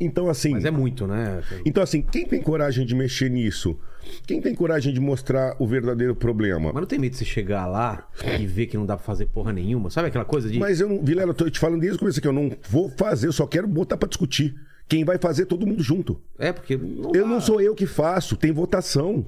Então, 0.00 0.28
assim. 0.28 0.50
Mas 0.50 0.64
é 0.64 0.70
muito, 0.70 1.06
né? 1.06 1.42
Então, 1.64 1.82
assim, 1.82 2.02
quem 2.02 2.26
tem 2.26 2.42
coragem 2.42 2.84
de 2.84 2.94
mexer 2.94 3.30
nisso? 3.30 3.78
Quem 4.26 4.40
tem 4.40 4.54
coragem 4.54 4.92
de 4.92 5.00
mostrar 5.00 5.56
o 5.58 5.66
verdadeiro 5.66 6.14
problema? 6.14 6.72
Mas 6.72 6.80
não 6.80 6.86
tem 6.86 6.98
medo 6.98 7.12
de 7.12 7.18
você 7.18 7.24
chegar 7.24 7.66
lá 7.66 8.08
e 8.38 8.46
ver 8.46 8.66
que 8.66 8.76
não 8.76 8.86
dá 8.86 8.96
pra 8.96 9.04
fazer 9.04 9.26
porra 9.26 9.52
nenhuma? 9.52 9.90
Sabe 9.90 10.08
aquela 10.08 10.24
coisa 10.24 10.48
de. 10.48 10.58
Mas 10.58 10.80
eu 10.80 10.88
não, 10.88 11.02
Vilela, 11.02 11.30
eu 11.30 11.34
tô 11.34 11.48
te 11.50 11.58
falando 11.58 11.80
desde 11.80 11.96
o 11.96 11.98
começo 11.98 12.18
aqui, 12.18 12.28
eu 12.28 12.32
não 12.32 12.52
vou 12.68 12.88
fazer, 12.90 13.26
eu 13.26 13.32
só 13.32 13.46
quero 13.46 13.66
botar 13.66 13.96
pra 13.96 14.08
discutir. 14.08 14.54
Quem 14.88 15.04
vai 15.04 15.18
fazer 15.18 15.46
todo 15.46 15.66
mundo 15.66 15.82
junto. 15.82 16.20
É, 16.38 16.52
porque. 16.52 16.76
Não 16.76 17.12
Eu 17.12 17.26
não 17.26 17.40
sou 17.40 17.60
eu 17.60 17.74
que 17.74 17.86
faço, 17.86 18.36
tem 18.36 18.52
votação. 18.52 19.26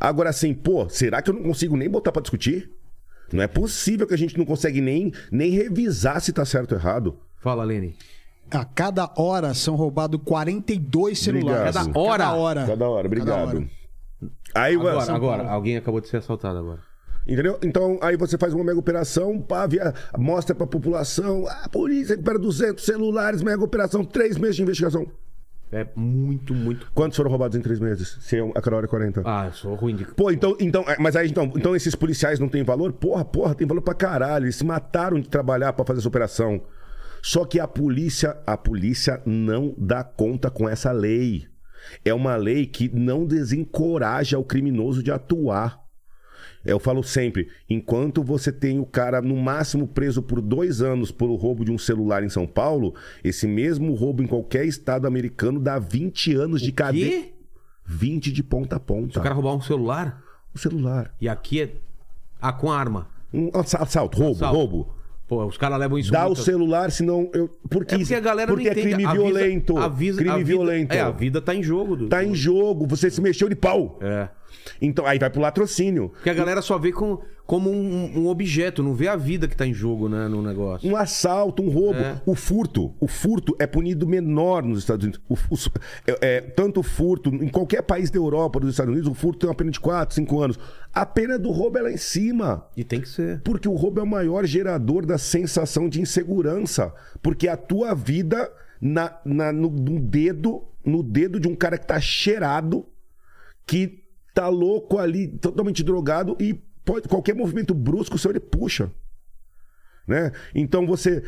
Agora 0.00 0.30
assim, 0.30 0.52
pô, 0.52 0.88
será 0.88 1.22
que 1.22 1.30
eu 1.30 1.34
não 1.34 1.42
consigo 1.42 1.76
nem 1.76 1.88
botar 1.88 2.10
pra 2.10 2.22
discutir? 2.22 2.70
Não 3.32 3.42
é 3.42 3.46
possível 3.46 4.06
que 4.06 4.14
a 4.14 4.18
gente 4.18 4.36
não 4.36 4.44
consegue 4.44 4.80
nem, 4.80 5.12
nem 5.30 5.50
revisar 5.52 6.20
se 6.20 6.32
tá 6.32 6.44
certo 6.44 6.72
ou 6.72 6.78
errado. 6.78 7.18
Fala, 7.38 7.64
Lenny. 7.64 7.94
A 8.52 8.64
cada 8.64 9.10
hora 9.16 9.54
são 9.54 9.74
roubados 9.74 10.20
42 10.24 11.18
celulares. 11.18 11.74
Obrigado. 11.76 11.92
Cada 11.92 11.98
hora? 12.00 12.24
Cada 12.24 12.34
hora. 12.36 12.66
Cada 12.66 12.88
hora, 12.88 13.06
obrigado. 13.06 13.48
hora. 13.56 13.64
Aí, 14.54 14.74
Agora, 14.76 15.00
você- 15.00 15.10
agora, 15.12 15.48
alguém 15.48 15.76
acabou 15.76 16.00
de 16.00 16.08
ser 16.08 16.18
assaltado 16.18 16.58
agora. 16.58 16.78
Entendeu? 17.26 17.58
Então, 17.62 17.98
aí 18.02 18.16
você 18.16 18.36
faz 18.36 18.52
uma 18.52 18.64
mega 18.64 18.78
operação, 18.78 19.40
pá, 19.40 19.66
via, 19.66 19.94
mostra 20.18 20.54
pra 20.56 20.66
população, 20.66 21.46
"Ah, 21.48 21.62
a 21.64 21.68
polícia 21.68 22.14
recupera 22.16 22.38
200 22.38 22.84
celulares, 22.84 23.42
mega 23.42 23.62
operação, 23.62 24.04
três 24.04 24.36
meses 24.36 24.56
de 24.56 24.62
investigação. 24.62 25.06
É 25.70 25.86
muito, 25.96 26.52
muito. 26.52 26.90
Quantos 26.92 27.16
foram 27.16 27.30
roubados 27.30 27.56
em 27.56 27.62
três 27.62 27.80
meses? 27.80 28.18
Se 28.20 28.36
é 28.36 28.44
um- 28.44 28.50
a 28.54 28.60
cada 28.60 28.76
hora 28.76 28.84
é 28.86 28.88
40. 28.88 29.22
Ah, 29.24 29.46
eu 29.46 29.52
sou 29.52 29.74
ruim 29.74 29.96
de. 29.96 30.04
Pô, 30.04 30.30
então, 30.30 30.54
então, 30.60 30.84
é, 30.86 30.98
mas 30.98 31.16
aí, 31.16 31.28
então, 31.28 31.44
então 31.56 31.74
esses 31.74 31.94
policiais 31.94 32.38
não 32.38 32.48
têm 32.48 32.62
valor? 32.62 32.92
Porra, 32.92 33.24
porra, 33.24 33.54
tem 33.54 33.66
valor 33.66 33.80
pra 33.80 33.94
caralho. 33.94 34.44
Eles 34.44 34.56
se 34.56 34.64
mataram 34.66 35.18
de 35.18 35.28
trabalhar 35.30 35.72
pra 35.72 35.84
fazer 35.84 36.00
essa 36.00 36.08
operação. 36.08 36.60
Só 37.22 37.44
que 37.44 37.60
a 37.60 37.68
polícia, 37.68 38.36
a 38.44 38.56
polícia 38.56 39.22
não 39.24 39.74
dá 39.78 40.02
conta 40.02 40.50
com 40.50 40.68
essa 40.68 40.90
lei. 40.90 41.46
É 42.04 42.12
uma 42.12 42.34
lei 42.36 42.66
que 42.66 42.88
não 42.94 43.24
desencoraja 43.26 44.38
o 44.38 44.44
criminoso 44.44 45.02
de 45.02 45.10
atuar. 45.12 45.80
Eu 46.64 46.78
falo 46.78 47.02
sempre, 47.02 47.48
enquanto 47.68 48.22
você 48.22 48.52
tem 48.52 48.78
o 48.78 48.86
cara 48.86 49.20
no 49.20 49.36
máximo 49.36 49.86
preso 49.88 50.22
por 50.22 50.40
dois 50.40 50.80
anos 50.80 51.10
pelo 51.10 51.34
roubo 51.34 51.64
de 51.64 51.72
um 51.72 51.78
celular 51.78 52.22
em 52.22 52.28
São 52.28 52.46
Paulo, 52.46 52.94
esse 53.22 53.46
mesmo 53.48 53.94
roubo 53.94 54.22
em 54.22 54.26
qualquer 54.28 54.64
estado 54.64 55.06
americano 55.06 55.58
dá 55.58 55.78
20 55.78 56.34
anos 56.36 56.60
de 56.62 56.70
cadeia. 56.70 57.22
Quê? 57.22 57.32
20 57.84 58.30
de 58.32 58.42
ponta 58.44 58.76
a 58.76 58.80
ponta. 58.80 59.14
Se 59.14 59.18
o 59.18 59.22
cara 59.22 59.34
roubar 59.34 59.54
um 59.54 59.60
celular 59.60 60.22
O 60.54 60.58
celular. 60.58 61.12
e 61.20 61.28
aqui 61.28 61.62
é. 61.62 61.74
Ah, 62.40 62.52
com 62.52 62.70
arma. 62.70 63.08
Um 63.34 63.50
assa- 63.54 63.78
assalto, 63.78 64.18
roubo, 64.18 64.36
Assalto. 64.36 64.56
roubo. 64.56 64.94
Pô, 65.32 65.46
os 65.46 65.56
caras 65.56 65.78
levam 65.78 65.98
isso 65.98 66.12
Dá 66.12 66.24
o 66.24 66.26
muito- 66.26 66.42
celular, 66.42 66.90
senão 66.90 67.30
eu. 67.32 67.48
Porque, 67.70 67.94
É 67.94 67.98
porque 67.98 68.14
a 68.14 68.20
galera 68.20 68.48
porque 68.52 68.64
não 68.68 68.76
é 68.76 68.80
entende. 68.80 68.94
crime 68.96 69.12
violento. 69.12 69.78
a 69.78 69.88
vida- 69.88 70.16
crime 70.18 70.30
a 70.30 70.36
vida- 70.36 70.46
violento. 70.46 70.92
É, 70.92 71.00
a 71.00 71.10
vida 71.10 71.40
tá 71.40 71.54
em 71.54 71.62
jogo. 71.62 71.96
Do... 71.96 72.08
Tá 72.08 72.22
em 72.22 72.34
jogo, 72.34 72.86
você 72.86 73.10
se 73.10 73.18
mexeu 73.22 73.48
de 73.48 73.54
pau. 73.56 73.98
É. 74.02 74.28
Então, 74.80 75.06
aí 75.06 75.18
vai 75.18 75.30
pro 75.30 75.40
latrocínio. 75.40 76.10
Porque 76.10 76.30
a 76.30 76.34
galera 76.34 76.60
só 76.62 76.78
vê 76.78 76.92
com, 76.92 77.20
como 77.46 77.70
um, 77.70 78.20
um 78.20 78.26
objeto, 78.28 78.82
não 78.82 78.94
vê 78.94 79.08
a 79.08 79.16
vida 79.16 79.46
que 79.48 79.56
tá 79.56 79.66
em 79.66 79.72
jogo, 79.74 80.08
né, 80.08 80.28
no 80.28 80.42
negócio. 80.42 80.88
Um 80.90 80.96
assalto, 80.96 81.62
um 81.62 81.68
roubo. 81.68 81.98
É. 81.98 82.20
O 82.26 82.34
furto. 82.34 82.94
O 83.00 83.06
furto 83.08 83.54
é 83.58 83.66
punido 83.66 84.06
menor 84.06 84.62
nos 84.62 84.78
Estados 84.80 85.04
Unidos. 85.04 85.20
O, 85.28 85.34
o- 85.34 85.58
é, 86.06 86.18
é, 86.36 86.40
tanto 86.40 86.80
o 86.80 86.82
furto, 86.82 87.28
em 87.30 87.48
qualquer 87.48 87.82
país 87.82 88.10
da 88.10 88.18
Europa, 88.18 88.58
dos 88.60 88.70
Estados 88.70 88.92
Unidos, 88.92 89.10
o 89.10 89.14
furto 89.14 89.38
tem 89.40 89.48
uma 89.48 89.54
pena 89.54 89.70
de 89.70 89.80
4, 89.80 90.14
5 90.14 90.40
anos. 90.40 90.58
A 90.94 91.06
pena 91.06 91.38
do 91.38 91.50
roubo 91.50 91.78
é 91.78 91.82
lá 91.82 91.90
em 91.90 91.96
cima. 91.96 92.66
E 92.76 92.84
tem 92.84 93.00
que 93.00 93.08
ser. 93.08 93.40
Porque 93.42 93.68
o 93.68 93.74
roubo 93.74 94.00
é 94.00 94.02
o 94.02 94.06
maior 94.06 94.44
gerador 94.44 95.06
da 95.06 95.16
sensação 95.18 95.88
de 95.88 96.00
insegurança. 96.00 96.92
Porque 97.22 97.48
a 97.48 97.56
tua 97.56 97.94
vida 97.94 98.50
na, 98.80 99.16
na- 99.24 99.52
no, 99.52 99.70
no 99.70 99.98
dedo, 100.00 100.64
no 100.84 101.02
dedo 101.02 101.38
de 101.40 101.48
um 101.48 101.54
cara 101.54 101.78
que 101.78 101.86
tá 101.86 102.00
cheirado, 102.00 102.84
que 103.66 104.01
tá 104.34 104.48
louco 104.48 104.98
ali, 104.98 105.28
totalmente 105.28 105.82
drogado, 105.82 106.36
e 106.40 106.54
pode, 106.84 107.08
qualquer 107.08 107.34
movimento 107.34 107.74
brusco 107.74 108.18
seu 108.18 108.30
ele 108.30 108.40
puxa. 108.40 108.90
Né? 110.06 110.32
Então 110.54 110.86
você 110.86 111.22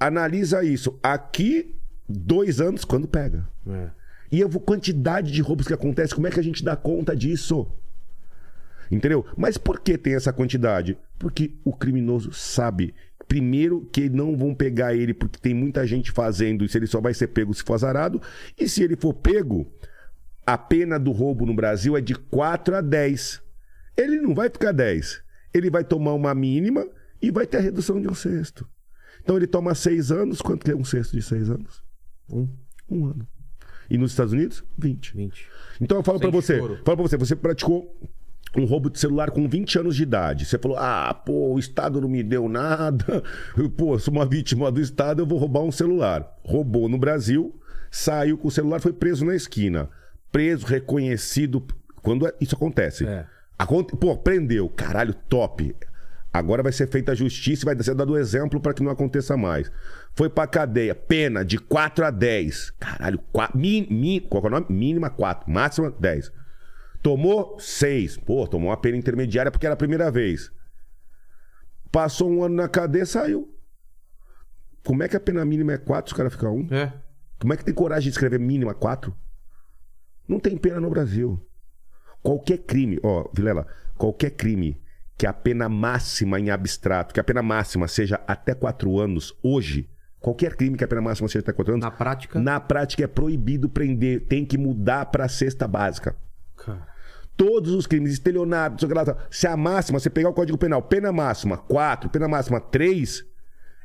analisa 0.00 0.64
isso. 0.64 0.98
Aqui, 1.02 1.74
dois 2.08 2.60
anos, 2.60 2.84
quando 2.84 3.08
pega. 3.08 3.48
É. 3.68 3.90
E 4.30 4.42
a 4.42 4.48
quantidade 4.48 5.30
de 5.32 5.40
roubos 5.40 5.66
que 5.66 5.74
acontece, 5.74 6.14
como 6.14 6.26
é 6.26 6.30
que 6.30 6.40
a 6.40 6.42
gente 6.42 6.64
dá 6.64 6.74
conta 6.74 7.14
disso? 7.14 7.66
Entendeu? 8.90 9.24
Mas 9.36 9.56
por 9.56 9.80
que 9.80 9.98
tem 9.98 10.14
essa 10.14 10.32
quantidade? 10.32 10.98
Porque 11.18 11.52
o 11.64 11.72
criminoso 11.72 12.32
sabe. 12.32 12.94
Primeiro, 13.28 13.88
que 13.92 14.08
não 14.08 14.36
vão 14.36 14.54
pegar 14.54 14.94
ele 14.94 15.12
porque 15.12 15.38
tem 15.40 15.52
muita 15.52 15.84
gente 15.84 16.12
fazendo 16.12 16.64
isso, 16.64 16.78
ele 16.78 16.86
só 16.86 17.00
vai 17.00 17.12
ser 17.12 17.28
pego 17.28 17.52
se 17.52 17.62
for 17.62 17.74
azarado. 17.74 18.22
E 18.58 18.68
se 18.68 18.82
ele 18.82 18.96
for 18.96 19.12
pego, 19.12 19.66
a 20.46 20.56
pena 20.56 20.98
do 20.98 21.10
roubo 21.10 21.44
no 21.44 21.54
Brasil 21.54 21.96
é 21.96 22.00
de 22.00 22.14
4 22.14 22.76
a 22.76 22.80
10. 22.80 23.42
Ele 23.96 24.20
não 24.20 24.32
vai 24.32 24.48
ficar 24.48 24.72
10. 24.72 25.22
Ele 25.52 25.68
vai 25.68 25.82
tomar 25.82 26.12
uma 26.12 26.34
mínima 26.34 26.86
e 27.20 27.30
vai 27.30 27.46
ter 27.46 27.56
a 27.56 27.60
redução 27.60 28.00
de 28.00 28.08
um 28.08 28.14
sexto. 28.14 28.68
Então 29.22 29.36
ele 29.36 29.46
toma 29.46 29.74
6 29.74 30.12
anos. 30.12 30.40
Quanto 30.40 30.64
que 30.64 30.70
é 30.70 30.76
um 30.76 30.84
sexto 30.84 31.12
de 31.16 31.22
6 31.22 31.50
anos? 31.50 31.82
Um. 32.30 32.48
Um 32.88 33.06
ano. 33.06 33.26
E 33.90 33.98
nos 33.98 34.12
Estados 34.12 34.32
Unidos, 34.32 34.64
20. 34.78 35.16
20. 35.16 35.48
Então 35.80 35.98
eu 35.98 36.02
falo 36.02 36.20
pra 36.20 36.30
você, 36.30 36.58
falo 36.58 36.78
pra 36.82 36.94
você, 36.94 37.16
você 37.16 37.34
praticou 37.34 37.96
um 38.56 38.64
roubo 38.64 38.90
de 38.90 38.98
celular 38.98 39.30
com 39.30 39.48
20 39.48 39.80
anos 39.80 39.96
de 39.96 40.02
idade. 40.02 40.44
Você 40.44 40.58
falou: 40.58 40.76
"Ah, 40.76 41.12
pô, 41.12 41.54
o 41.54 41.58
Estado 41.58 42.00
não 42.00 42.08
me 42.08 42.22
deu 42.22 42.48
nada. 42.48 43.22
Eu, 43.56 43.70
pô, 43.70 43.98
sou 43.98 44.14
uma 44.14 44.26
vítima 44.26 44.70
do 44.70 44.80
Estado, 44.80 45.22
eu 45.22 45.26
vou 45.26 45.38
roubar 45.38 45.62
um 45.62 45.72
celular". 45.72 46.36
Roubou 46.44 46.88
no 46.88 46.98
Brasil, 46.98 47.58
saiu 47.90 48.38
com 48.38 48.48
o 48.48 48.50
celular, 48.50 48.80
foi 48.80 48.92
preso 48.92 49.24
na 49.24 49.34
esquina. 49.34 49.90
Preso, 50.32 50.66
reconhecido 50.66 51.64
quando 52.02 52.26
é- 52.26 52.34
isso 52.40 52.54
acontece. 52.54 53.06
É. 53.06 53.26
Aconte- 53.58 53.96
Pô, 53.96 54.16
prendeu, 54.16 54.68
caralho, 54.68 55.14
top. 55.14 55.74
Agora 56.32 56.62
vai 56.62 56.72
ser 56.72 56.86
feita 56.88 57.12
a 57.12 57.14
justiça 57.14 57.62
e 57.64 57.74
vai 57.74 57.82
ser 57.82 57.94
dado 57.94 58.16
exemplo 58.18 58.60
para 58.60 58.74
que 58.74 58.82
não 58.82 58.90
aconteça 58.90 59.36
mais. 59.38 59.72
Foi 60.14 60.28
pra 60.28 60.46
cadeia, 60.46 60.94
pena 60.94 61.42
de 61.42 61.58
4 61.58 62.04
a 62.04 62.10
10. 62.10 62.70
Caralho, 62.78 63.18
4, 63.32 63.58
min, 63.58 63.86
min, 63.90 64.20
qual 64.20 64.44
é 64.44 64.46
o 64.48 64.50
nome? 64.50 64.66
Mínima 64.68 65.08
4, 65.08 65.50
máxima 65.50 65.90
10. 65.90 66.30
Tomou 67.02 67.58
6. 67.58 68.18
Pô, 68.18 68.46
tomou 68.46 68.68
uma 68.68 68.76
pena 68.76 68.98
intermediária 68.98 69.50
porque 69.50 69.64
era 69.64 69.72
a 69.72 69.78
primeira 69.78 70.10
vez. 70.10 70.50
Passou 71.90 72.30
um 72.30 72.42
ano 72.44 72.54
na 72.56 72.68
cadeia, 72.68 73.06
saiu. 73.06 73.48
Como 74.84 75.02
é 75.02 75.08
que 75.08 75.16
a 75.16 75.20
pena 75.20 75.44
mínima 75.44 75.72
é 75.72 75.78
4 75.78 76.10
se 76.10 76.14
o 76.14 76.16
cara 76.16 76.28
fica 76.30 76.50
1? 76.50 76.68
É. 76.70 76.92
Como 77.38 77.52
é 77.52 77.56
que 77.56 77.64
tem 77.64 77.72
coragem 77.74 78.04
de 78.04 78.10
escrever 78.10 78.38
mínima 78.38 78.74
4? 78.74 79.16
Não 80.28 80.40
tem 80.40 80.56
pena 80.56 80.80
no 80.80 80.90
Brasil. 80.90 81.40
Qualquer 82.22 82.58
crime, 82.58 82.98
ó, 83.02 83.28
Vilela, 83.32 83.66
qualquer 83.96 84.30
crime 84.30 84.80
que 85.16 85.26
a 85.26 85.32
pena 85.32 85.68
máxima 85.68 86.38
em 86.38 86.50
abstrato, 86.50 87.14
que 87.14 87.20
a 87.20 87.24
pena 87.24 87.42
máxima 87.42 87.88
seja 87.88 88.20
até 88.26 88.54
4 88.54 88.98
anos, 88.98 89.34
hoje, 89.42 89.88
qualquer 90.20 90.56
crime 90.56 90.76
que 90.76 90.84
a 90.84 90.88
pena 90.88 91.00
máxima 91.00 91.28
seja 91.28 91.40
até 91.40 91.52
4 91.52 91.74
anos, 91.74 91.84
Na 91.84 91.90
prática. 91.90 92.38
na 92.40 92.60
prática 92.60 93.04
é 93.04 93.06
proibido 93.06 93.68
prender, 93.68 94.26
tem 94.26 94.44
que 94.44 94.58
mudar 94.58 95.06
pra 95.06 95.28
cesta 95.28 95.66
básica. 95.66 96.16
Cara. 96.56 96.86
Todos 97.36 97.72
os 97.72 97.86
crimes, 97.86 98.12
estelionato, 98.12 98.86
tal. 98.88 99.18
se 99.30 99.46
a 99.46 99.56
máxima, 99.56 100.00
você 100.00 100.08
pegar 100.08 100.30
o 100.30 100.34
Código 100.34 100.56
Penal, 100.56 100.82
pena 100.82 101.12
máxima 101.12 101.58
4, 101.58 102.08
pena 102.10 102.26
máxima 102.26 102.60
3, 102.60 103.24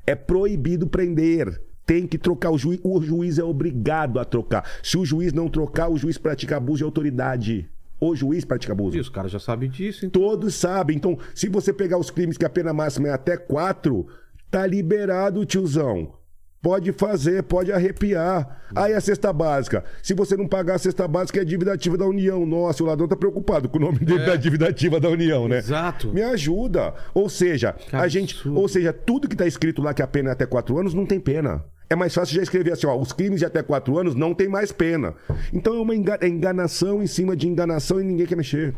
é 0.07 0.15
proibido 0.15 0.87
prender. 0.87 1.61
Tem 1.91 2.07
que 2.07 2.17
trocar. 2.17 2.51
O 2.51 2.57
juiz, 2.57 2.79
o 2.83 3.01
juiz 3.01 3.37
é 3.37 3.43
obrigado 3.43 4.17
a 4.17 4.23
trocar. 4.23 4.63
Se 4.81 4.97
o 4.97 5.03
juiz 5.03 5.33
não 5.33 5.49
trocar, 5.49 5.89
o 5.89 5.97
juiz 5.97 6.17
pratica 6.17 6.55
abuso 6.55 6.77
de 6.77 6.83
autoridade. 6.85 7.69
O 7.99 8.15
juiz 8.15 8.45
pratica 8.45 8.71
abuso. 8.71 8.95
E 8.95 9.01
os 9.01 9.09
caras 9.09 9.29
já 9.29 9.39
sabem 9.39 9.69
disso, 9.69 10.05
então. 10.05 10.21
Todos 10.21 10.55
sabem. 10.55 10.95
Então, 10.95 11.17
se 11.35 11.49
você 11.49 11.73
pegar 11.73 11.97
os 11.97 12.09
crimes 12.09 12.37
que 12.37 12.45
a 12.45 12.49
pena 12.49 12.71
máxima 12.71 13.09
é 13.09 13.11
até 13.11 13.35
4, 13.35 14.07
tá 14.49 14.65
liberado, 14.65 15.45
tiozão. 15.45 16.13
Pode 16.61 16.93
fazer, 16.93 17.43
pode 17.43 17.73
arrepiar. 17.73 18.61
Aí 18.73 18.93
a 18.93 19.01
cesta 19.01 19.33
básica. 19.33 19.83
Se 20.01 20.13
você 20.13 20.37
não 20.37 20.47
pagar 20.47 20.75
a 20.75 20.79
cesta 20.79 21.05
básica, 21.09 21.41
é 21.41 21.43
dívida 21.43 21.73
ativa 21.73 21.97
da 21.97 22.05
União. 22.05 22.45
Nossa, 22.45 22.83
o 22.83 22.85
ladrão 22.87 23.07
tá 23.07 23.17
preocupado 23.17 23.67
com 23.67 23.79
o 23.79 23.81
nome 23.81 23.99
dele 23.99 24.25
da 24.25 24.35
dívida 24.37 24.69
ativa 24.69 24.97
da 24.97 25.09
União, 25.09 25.47
né? 25.49 25.57
Exato. 25.57 26.13
Me 26.13 26.21
ajuda. 26.21 26.93
Ou 27.13 27.27
seja, 27.27 27.73
Que 27.73 27.95
a 27.95 28.07
gente, 28.07 28.35
absurdo. 28.35 28.59
ou 28.59 28.67
seja, 28.69 28.93
tudo 28.93 29.27
que 29.27 29.35
tá 29.35 29.45
escrito 29.45 29.81
lá 29.81 29.93
que 29.93 30.01
a 30.01 30.07
pena 30.07 30.29
é 30.29 30.33
até 30.33 30.45
4 30.45 30.79
anos 30.79 30.93
não 30.93 31.05
tem 31.05 31.19
pena. 31.19 31.65
É 31.91 31.95
mais 31.95 32.13
fácil 32.13 32.35
já 32.35 32.41
escrever 32.41 32.71
assim, 32.71 32.87
ó, 32.87 32.97
os 32.97 33.11
crimes 33.11 33.39
de 33.39 33.45
até 33.45 33.61
4 33.61 33.97
anos 33.99 34.15
não 34.15 34.33
tem 34.33 34.47
mais 34.47 34.71
pena. 34.71 35.13
Então 35.51 35.75
é 35.75 35.79
uma 35.81 35.93
enga- 35.93 36.17
é 36.21 36.27
enganação 36.27 37.03
em 37.03 37.07
cima 37.07 37.35
de 37.35 37.47
enganação 37.49 37.99
e 37.99 38.03
ninguém 38.05 38.25
quer 38.25 38.37
mexer. 38.37 38.73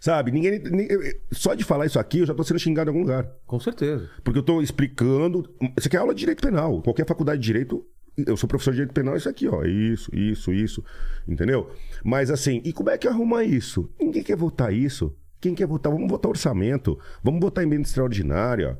Sabe? 0.00 0.32
Ninguém, 0.32 0.58
ni- 0.58 0.88
só 1.30 1.54
de 1.54 1.62
falar 1.62 1.86
isso 1.86 1.98
aqui, 2.00 2.18
eu 2.18 2.26
já 2.26 2.34
tô 2.34 2.42
sendo 2.42 2.58
xingado 2.58 2.90
em 2.90 2.92
algum 2.92 3.02
lugar. 3.02 3.30
Com 3.46 3.60
certeza. 3.60 4.10
Porque 4.24 4.38
eu 4.38 4.42
tô 4.42 4.60
explicando. 4.60 5.48
Isso 5.78 5.86
aqui 5.86 5.96
é 5.96 6.00
aula 6.00 6.12
de 6.12 6.18
direito 6.20 6.42
penal. 6.42 6.82
Qualquer 6.82 7.06
faculdade 7.06 7.40
de 7.40 7.46
direito. 7.46 7.86
Eu 8.26 8.36
sou 8.36 8.48
professor 8.48 8.72
de 8.72 8.76
direito 8.78 8.92
penal, 8.92 9.16
isso 9.16 9.28
aqui, 9.28 9.46
ó. 9.48 9.62
Isso, 9.64 10.10
isso, 10.14 10.52
isso. 10.52 10.84
Entendeu? 11.26 11.70
Mas 12.04 12.30
assim, 12.32 12.60
e 12.64 12.72
como 12.72 12.90
é 12.90 12.98
que 12.98 13.06
arruma 13.06 13.44
isso? 13.44 13.88
Ninguém 13.98 14.22
quer 14.24 14.36
votar 14.36 14.74
isso. 14.74 15.16
Quem 15.40 15.54
quer 15.54 15.66
votar? 15.68 15.92
Vamos 15.92 16.08
votar 16.10 16.30
orçamento. 16.30 16.98
Vamos 17.22 17.40
votar 17.40 17.62
emenda 17.64 17.82
extraordinária. 17.82 18.78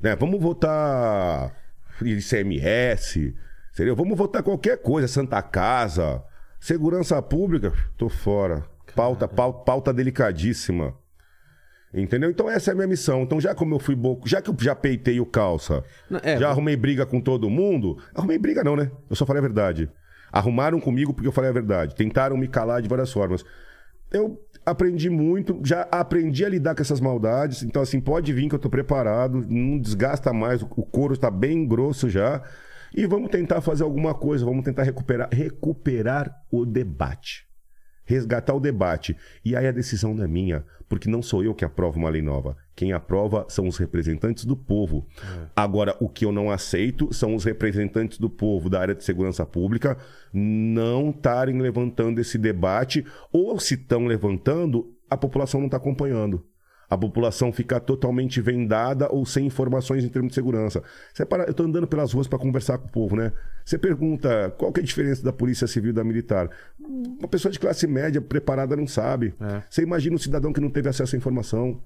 Né? 0.00 0.16
Vamos 0.16 0.40
votar 0.40 1.54
ICMS. 2.02 3.34
Entendeu? 3.72 3.94
Vamos 3.94 4.16
votar 4.16 4.42
qualquer 4.42 4.78
coisa. 4.78 5.08
Santa 5.08 5.40
Casa. 5.42 6.22
Segurança 6.60 7.20
pública. 7.22 7.72
Tô 7.96 8.08
fora. 8.08 8.64
Pauta, 8.94 9.28
pauta, 9.28 9.64
pauta 9.64 9.92
delicadíssima. 9.92 10.94
Entendeu? 11.92 12.30
Então 12.30 12.50
essa 12.50 12.70
é 12.70 12.72
a 12.72 12.74
minha 12.74 12.86
missão. 12.86 13.22
Então, 13.22 13.40
já 13.40 13.54
como 13.54 13.74
eu 13.74 13.78
fui 13.78 13.94
boco, 13.94 14.28
já 14.28 14.42
que 14.42 14.50
eu 14.50 14.56
já 14.58 14.74
peitei 14.74 15.20
o 15.20 15.26
calça, 15.26 15.82
Não, 16.10 16.20
é, 16.22 16.38
já 16.38 16.50
arrumei 16.50 16.76
briga 16.76 17.06
com 17.06 17.20
todo 17.20 17.48
mundo. 17.48 17.96
Arrumei 18.14 18.38
briga, 18.38 18.62
não, 18.62 18.76
né? 18.76 18.90
Eu 19.08 19.16
só 19.16 19.24
falei 19.24 19.40
a 19.40 19.46
verdade. 19.46 19.90
Arrumaram 20.30 20.80
comigo 20.80 21.14
porque 21.14 21.26
eu 21.26 21.32
falei 21.32 21.50
a 21.50 21.54
verdade. 21.54 21.94
Tentaram 21.94 22.36
me 22.36 22.48
calar 22.48 22.82
de 22.82 22.88
várias 22.88 23.10
formas. 23.10 23.44
Eu 24.10 24.38
aprendi 24.70 25.08
muito, 25.08 25.60
já 25.64 25.82
aprendi 25.90 26.44
a 26.44 26.48
lidar 26.48 26.74
com 26.74 26.82
essas 26.82 27.00
maldades. 27.00 27.62
Então, 27.62 27.82
assim, 27.82 28.00
pode 28.00 28.32
vir 28.32 28.48
que 28.48 28.54
eu 28.54 28.58
tô 28.58 28.68
preparado, 28.68 29.44
não 29.48 29.78
desgasta 29.78 30.32
mais, 30.32 30.62
o 30.62 30.66
couro 30.66 31.14
está 31.14 31.30
bem 31.30 31.66
grosso 31.66 32.08
já. 32.08 32.42
E 32.94 33.06
vamos 33.06 33.30
tentar 33.30 33.60
fazer 33.60 33.84
alguma 33.84 34.14
coisa, 34.14 34.44
vamos 34.44 34.64
tentar 34.64 34.82
recuperar, 34.82 35.28
recuperar 35.32 36.34
o 36.50 36.64
debate 36.64 37.47
resgatar 38.08 38.54
o 38.54 38.60
debate. 38.60 39.14
E 39.44 39.54
aí 39.54 39.66
a 39.66 39.70
decisão 39.70 40.14
não 40.14 40.24
é 40.24 40.26
minha, 40.26 40.64
porque 40.88 41.10
não 41.10 41.20
sou 41.20 41.44
eu 41.44 41.54
que 41.54 41.64
aprovo 41.64 41.98
uma 41.98 42.08
lei 42.08 42.22
nova. 42.22 42.56
Quem 42.74 42.92
aprova 42.92 43.44
são 43.50 43.68
os 43.68 43.76
representantes 43.76 44.46
do 44.46 44.56
povo. 44.56 45.06
Agora, 45.54 45.94
o 46.00 46.08
que 46.08 46.24
eu 46.24 46.32
não 46.32 46.50
aceito 46.50 47.12
são 47.12 47.34
os 47.34 47.44
representantes 47.44 48.18
do 48.18 48.30
povo 48.30 48.70
da 48.70 48.80
área 48.80 48.94
de 48.94 49.04
segurança 49.04 49.44
pública 49.44 49.98
não 50.32 51.10
estarem 51.10 51.60
levantando 51.60 52.18
esse 52.18 52.38
debate, 52.38 53.04
ou 53.30 53.60
se 53.60 53.74
estão 53.74 54.06
levantando, 54.06 54.90
a 55.10 55.16
população 55.16 55.60
não 55.60 55.66
está 55.66 55.76
acompanhando. 55.76 56.42
A 56.90 56.96
população 56.96 57.52
fica 57.52 57.78
totalmente 57.78 58.40
vendada 58.40 59.12
ou 59.12 59.26
sem 59.26 59.46
informações 59.46 60.04
em 60.04 60.08
termos 60.08 60.30
de 60.30 60.34
segurança. 60.34 60.82
Você 61.12 61.24
para, 61.26 61.44
eu 61.44 61.50
estou 61.50 61.66
andando 61.66 61.86
pelas 61.86 62.12
ruas 62.12 62.26
para 62.26 62.38
conversar 62.38 62.78
com 62.78 62.86
o 62.86 62.90
povo, 62.90 63.14
né? 63.14 63.32
Você 63.62 63.76
pergunta 63.76 64.54
qual 64.56 64.72
que 64.72 64.80
é 64.80 64.82
a 64.82 64.86
diferença 64.86 65.22
da 65.22 65.32
polícia 65.32 65.66
civil 65.66 65.90
e 65.90 65.92
da 65.92 66.02
militar. 66.02 66.48
Uma 66.80 67.28
pessoa 67.28 67.52
de 67.52 67.58
classe 67.58 67.86
média 67.86 68.22
preparada 68.22 68.74
não 68.74 68.86
sabe. 68.86 69.34
É. 69.38 69.62
Você 69.68 69.82
imagina 69.82 70.16
um 70.16 70.18
cidadão 70.18 70.52
que 70.52 70.60
não 70.60 70.70
teve 70.70 70.88
acesso 70.88 71.14
à 71.14 71.18
informação, 71.18 71.78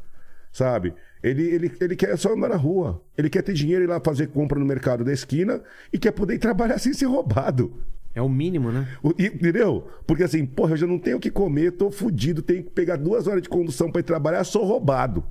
sabe? 0.53 0.95
Ele, 1.21 1.43
ele, 1.43 1.73
ele 1.81 1.97
quer 1.97 2.17
só 2.17 2.33
andar 2.33 2.51
na 2.51 2.57
rua. 2.57 3.03
Ele 3.19 3.29
quer 3.29 3.43
ter 3.43 3.55
dinheiro 3.55 3.83
e 3.83 3.87
ir 3.87 3.89
lá 3.89 4.01
fazer 4.01 4.29
compra 4.29 4.57
no 4.57 4.65
mercado 4.65 5.03
da 5.03 5.13
esquina 5.13 5.61
e 5.93 5.99
quer 5.99 6.13
poder 6.13 6.35
ir 6.35 6.39
trabalhar 6.39 6.79
sem 6.81 6.93
ser 6.93 7.07
roubado. 7.07 7.75
É 8.15 8.21
o 8.21 8.29
mínimo, 8.29 8.71
né? 8.71 8.89
O- 9.03 9.15
e- 9.19 9.27
Entendeu? 9.27 9.89
Porque 10.07 10.23
assim, 10.23 10.45
porra, 10.45 10.73
eu 10.73 10.77
já 10.77 10.87
não 10.87 10.99
tenho 10.99 11.17
o 11.17 11.21
que 11.21 11.31
comer, 11.31 11.73
tô 11.73 11.91
fudido, 11.91 12.43
tenho 12.43 12.63
que 12.65 12.71
pegar 12.71 12.97
duas 12.97 13.27
horas 13.27 13.43
de 13.43 13.49
condução 13.49 13.91
pra 13.91 14.01
ir 14.01 14.05
trabalhar, 14.05 14.45
sou 14.45 14.65
roubado. 14.65 15.25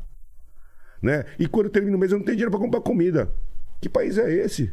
Né? 1.02 1.26
E 1.40 1.48
quando 1.48 1.66
eu 1.68 1.72
termino 1.72 1.98
o 1.98 2.00
mês, 2.00 2.12
eu 2.12 2.18
não 2.18 2.26
tenho 2.26 2.38
dinheiro 2.38 2.52
pra 2.52 2.60
comprar 2.60 2.82
comida. 2.82 3.32
Que 3.80 3.90
país 3.90 4.18
é 4.18 4.32
esse? 4.32 4.72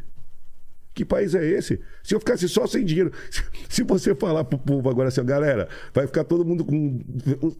Que 0.93 1.03
país 1.05 1.33
é 1.33 1.45
esse? 1.45 1.79
Se 2.03 2.13
eu 2.13 2.19
ficasse 2.19 2.47
só 2.49 2.67
sem 2.67 2.83
dinheiro. 2.83 3.11
Se, 3.69 3.83
você 3.83 4.13
falar 4.13 4.43
pro 4.43 4.57
povo 4.59 4.89
agora 4.89 5.07
assim, 5.07 5.23
galera, 5.23 5.69
vai 5.93 6.05
ficar 6.07 6.23
todo 6.23 6.43
mundo 6.43 6.65
com. 6.65 6.99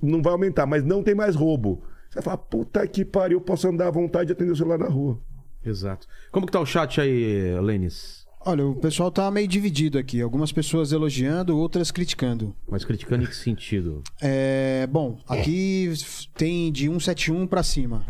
Não 0.02 0.22
vai 0.22 0.34
aumentar, 0.34 0.66
mas 0.66 0.84
não 0.84 1.02
tem 1.04 1.16
mais 1.16 1.36
roubo. 1.36 1.84
Você 2.10 2.16
vai 2.16 2.24
falar, 2.24 2.38
puta 2.38 2.86
que 2.88 3.06
pariu, 3.06 3.38
eu 3.38 3.42
posso 3.42 3.68
andar 3.68 3.88
à 3.88 3.92
vontade 3.92 4.32
e 4.32 4.34
atender 4.34 4.52
o 4.52 4.56
celular 4.56 4.78
na 4.80 4.88
rua. 4.88 5.20
Exato. 5.66 6.08
Como 6.32 6.46
que 6.46 6.52
tá 6.52 6.60
o 6.60 6.66
chat 6.66 7.00
aí, 7.00 7.58
Lênis? 7.62 8.19
Olha, 8.46 8.66
o 8.66 8.76
pessoal 8.76 9.12
tá 9.12 9.30
meio 9.30 9.48
dividido 9.48 9.98
aqui. 9.98 10.22
Algumas 10.22 10.52
pessoas 10.52 10.92
elogiando, 10.92 11.58
outras 11.58 11.92
criticando. 11.92 12.56
Mas 12.70 12.86
criticando 12.86 13.24
em 13.24 13.28
que 13.28 13.36
sentido? 13.36 14.02
É, 14.22 14.88
bom, 14.88 15.20
aqui 15.28 15.92
tem 16.36 16.72
de 16.72 16.86
171 16.86 17.46
pra 17.48 17.64
cima. 17.64 18.06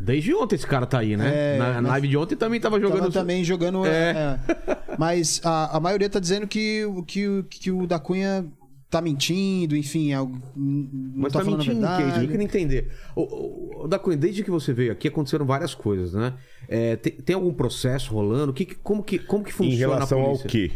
Desde 0.00 0.32
ontem 0.32 0.54
esse 0.54 0.66
cara 0.66 0.86
tá 0.86 1.00
aí, 1.00 1.16
né? 1.16 1.56
É, 1.56 1.58
Na 1.58 1.80
live 1.90 2.08
de 2.08 2.16
ontem 2.16 2.36
também 2.36 2.60
tava 2.60 2.80
jogando. 2.80 3.00
Tava 3.00 3.12
também 3.12 3.42
jogando. 3.42 3.84
É. 3.84 4.38
é. 4.46 4.96
Mas 4.96 5.40
a, 5.44 5.76
a 5.76 5.80
maioria 5.80 6.08
tá 6.08 6.20
dizendo 6.20 6.46
que, 6.46 6.84
que, 7.06 7.44
que 7.50 7.70
o 7.70 7.86
da 7.86 7.98
Cunha 7.98 8.46
tá 8.90 9.00
mentindo, 9.02 9.76
enfim, 9.76 10.12
é, 10.12 10.20
o- 10.20 10.28
não 10.56 10.88
Mas 11.22 11.32
tá 11.32 11.38
tá 11.40 11.44
falando 11.44 11.58
mentindo 11.60 11.80
verdade. 11.80 12.24
eu 12.24 12.30
queria 12.30 12.44
entender. 12.44 12.90
O, 13.14 13.82
o, 13.84 13.88
da 13.88 13.98
Cunha, 13.98 14.16
desde 14.16 14.42
que 14.42 14.50
você 14.50 14.72
veio 14.72 14.92
aqui, 14.92 15.08
aconteceram 15.08 15.44
várias 15.44 15.74
coisas, 15.74 16.14
né? 16.14 16.34
É, 16.66 16.96
tem, 16.96 17.12
tem 17.12 17.34
algum 17.36 17.52
processo 17.52 18.12
rolando? 18.14 18.52
Que, 18.52 18.64
que- 18.64 18.74
como, 18.76 19.02
que, 19.02 19.18
como 19.18 19.44
que 19.44 19.52
funciona 19.52 19.74
em 19.74 19.78
relação 19.78 20.18
a 20.18 20.22
ao 20.22 20.26
polícia? 20.38 20.48
quê? 20.48 20.72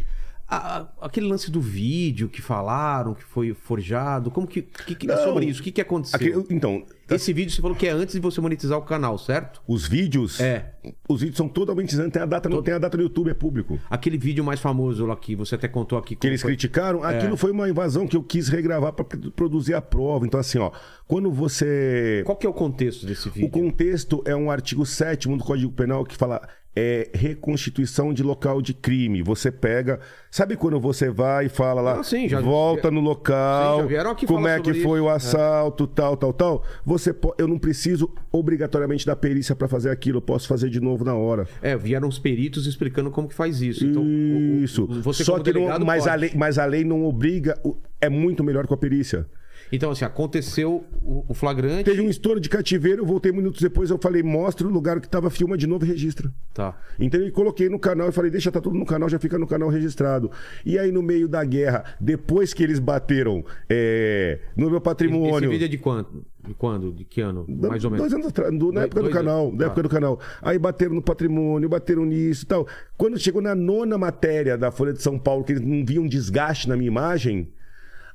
A- 0.54 0.88
aquele 1.00 1.26
lance 1.26 1.50
do 1.50 1.60
vídeo 1.60 2.28
que 2.28 2.42
falaram, 2.42 3.14
que 3.14 3.24
foi 3.24 3.54
forjado, 3.54 4.30
como 4.30 4.46
que... 4.46 4.62
que, 4.62 4.94
que 4.94 5.16
sobre 5.18 5.46
isso, 5.46 5.60
o 5.60 5.62
que, 5.64 5.72
que 5.72 5.80
aconteceu? 5.80 6.16
Aquele- 6.16 6.44
então, 6.54 6.84
Esse 7.10 7.32
vídeo 7.32 7.50
você 7.52 7.60
falou 7.62 7.76
que 7.76 7.86
é 7.86 7.90
antes 7.90 8.14
de 8.14 8.20
você 8.20 8.40
monetizar 8.40 8.78
o 8.78 8.82
canal, 8.82 9.16
certo? 9.18 9.62
os 9.66 9.86
vídeos. 9.88 10.40
É. 10.40 10.74
Os 11.08 11.20
vídeos 11.20 11.36
são 11.36 11.48
totalmente. 11.48 11.96
Tem 12.10 12.22
a 12.22 12.26
data, 12.26 12.48
no, 12.48 12.62
tem 12.62 12.74
a 12.74 12.78
data 12.78 12.96
no 12.96 13.02
YouTube, 13.04 13.30
é 13.30 13.34
público. 13.34 13.78
Aquele 13.88 14.18
vídeo 14.18 14.42
mais 14.44 14.60
famoso 14.60 15.06
lá 15.06 15.16
que 15.16 15.34
você 15.36 15.54
até 15.54 15.68
contou 15.68 15.98
aqui. 15.98 16.16
que 16.16 16.26
eles 16.26 16.42
foi- 16.42 16.50
criticaram, 16.50 17.04
É. 17.08 17.16
aquilo 17.18 17.36
foi 17.36 17.50
uma 17.52 17.68
invasão 17.68 18.06
que 18.06 18.16
eu 18.16 18.22
quis 18.22 18.48
regravar 18.48 18.92
para 18.92 19.04
produzir 19.34 19.74
a 19.74 19.80
prova. 19.80 20.26
Então, 20.26 20.38
assim, 20.40 20.58
ó, 20.58 20.70
quando 21.06 21.30
você. 21.30 22.22
Qual 22.26 22.36
que 22.36 22.46
é 22.46 22.50
o 22.50 22.54
contexto 22.54 23.06
desse 23.06 23.28
vídeo? 23.30 23.46
O 23.48 23.50
contexto 23.50 24.22
é 24.26 24.34
um 24.34 24.50
artigo 24.50 24.84
7 24.84 25.28
do 25.28 25.38
Código 25.44 25.72
Penal 25.72 26.04
que 26.04 26.16
fala 26.16 26.46
é 26.74 27.10
reconstituição 27.12 28.14
de 28.14 28.22
local 28.22 28.62
de 28.62 28.72
crime. 28.72 29.22
Você 29.22 29.50
pega. 29.52 30.00
Sabe 30.30 30.56
quando 30.56 30.80
você 30.80 31.10
vai 31.10 31.46
e 31.46 31.48
fala 31.50 31.82
lá, 31.82 32.00
Ah, 32.00 32.02
sim, 32.02 32.26
já- 32.28 32.40
volta 32.40 32.90
no 32.90 33.00
local, 33.00 33.82
Sim, 33.86 33.94
já 33.94 34.14
como 34.26 34.48
é 34.48 34.58
que 34.58 34.72
foi 34.74 34.98
isso. 35.00 35.06
o 35.06 35.10
assalto, 35.10 35.86
tal, 35.86 36.16
tal, 36.16 36.32
tal. 36.32 36.64
Você 36.84 37.12
po- 37.12 37.34
Eu 37.36 37.46
não 37.46 37.58
preciso 37.58 38.10
obrigatoriamente 38.30 39.04
da 39.04 39.14
perícia 39.14 39.54
para 39.54 39.68
fazer 39.68 39.90
aquilo, 39.90 40.18
eu 40.18 40.22
posso 40.22 40.48
fazer 40.48 40.70
de 40.70 40.80
novo 40.80 41.04
na 41.04 41.14
hora. 41.14 41.46
É, 41.60 41.76
vieram 41.76 42.08
os 42.08 42.18
peritos 42.18 42.66
explicando 42.66 43.10
como 43.10 43.28
que 43.28 43.34
faz 43.34 43.60
isso. 43.60 43.84
Então, 43.84 44.02
o- 44.02 44.06
o- 44.06 44.62
Isso. 44.64 44.84
o- 44.84 45.02
você 45.02 45.24
Só 45.24 45.38
que 45.38 45.52
não, 45.52 45.78
mas, 45.84 46.06
a 46.06 46.14
lei, 46.14 46.32
mas 46.34 46.58
a 46.58 46.64
lei 46.64 46.84
não 46.84 47.04
obriga. 47.04 47.60
É 48.00 48.08
muito 48.08 48.42
melhor 48.42 48.66
com 48.66 48.74
a 48.74 48.78
perícia. 48.78 49.26
Então, 49.72 49.90
assim, 49.90 50.04
aconteceu 50.04 50.84
o, 51.02 51.24
o 51.28 51.34
flagrante. 51.34 51.84
Teve 51.84 52.02
um 52.02 52.10
estouro 52.10 52.38
de 52.38 52.48
cativeiro, 52.48 53.00
eu 53.02 53.06
voltei 53.06 53.32
minutos 53.32 53.60
depois, 53.62 53.88
eu 53.90 53.96
falei, 53.98 54.22
mostra 54.22 54.66
o 54.66 54.70
lugar 54.70 55.00
que 55.00 55.08
tava, 55.08 55.30
filma 55.30 55.56
de 55.56 55.66
novo 55.66 55.84
e 55.86 55.88
registra. 55.88 56.30
Tá. 56.52 56.76
Então 57.00 57.18
eu 57.20 57.32
coloquei 57.32 57.68
no 57.70 57.78
canal 57.78 58.08
e 58.08 58.12
falei, 58.12 58.30
deixa 58.30 58.52
tá 58.52 58.60
tudo 58.60 58.78
no 58.78 58.84
canal, 58.84 59.08
já 59.08 59.18
fica 59.18 59.38
no 59.38 59.46
canal 59.46 59.70
registrado. 59.70 60.30
E 60.66 60.78
aí 60.78 60.92
no 60.92 61.02
meio 61.02 61.26
da 61.26 61.42
guerra, 61.42 61.84
depois 61.98 62.52
que 62.52 62.62
eles 62.62 62.78
bateram 62.78 63.42
é, 63.68 64.40
no 64.54 64.66
meu 64.66 64.76
Esse 64.76 64.84
patrimônio. 64.84 65.48
vídeo 65.50 65.64
é 65.64 65.68
de 65.68 65.78
quando? 65.78 66.24
De 66.46 66.52
quando? 66.54 66.92
De 66.92 67.04
que 67.04 67.20
ano? 67.20 67.46
Mais 67.48 67.82
ou 67.84 67.90
menos. 67.90 68.02
Dois 68.02 68.12
anos 68.12 68.26
atrás, 68.26 68.52
do- 68.58 68.72
na 68.72 68.82
época 68.82 69.02
do 69.02 69.10
canal. 69.10 69.44
anos. 69.46 69.52
Na 69.54 69.58
Tá. 69.60 69.64
época 69.66 69.82
do 69.84 69.88
canal. 69.88 70.20
Aí 70.42 70.58
bateram 70.58 70.94
no 70.94 71.00
patrimônio, 71.02 71.68
bateram 71.68 72.04
nisso 72.04 72.44
e 72.44 72.46
tal. 72.46 72.66
Quando 72.98 73.18
chegou 73.18 73.40
na 73.40 73.54
nona 73.54 73.96
matéria 73.96 74.58
da 74.58 74.70
Folha 74.70 74.92
de 74.92 75.00
São 75.00 75.18
Paulo, 75.18 75.44
que 75.44 75.52
eles 75.52 75.62
não 75.62 75.84
viam 75.84 76.06
desgaste 76.06 76.68
na 76.68 76.76
minha 76.76 76.88
imagem, 76.88 77.48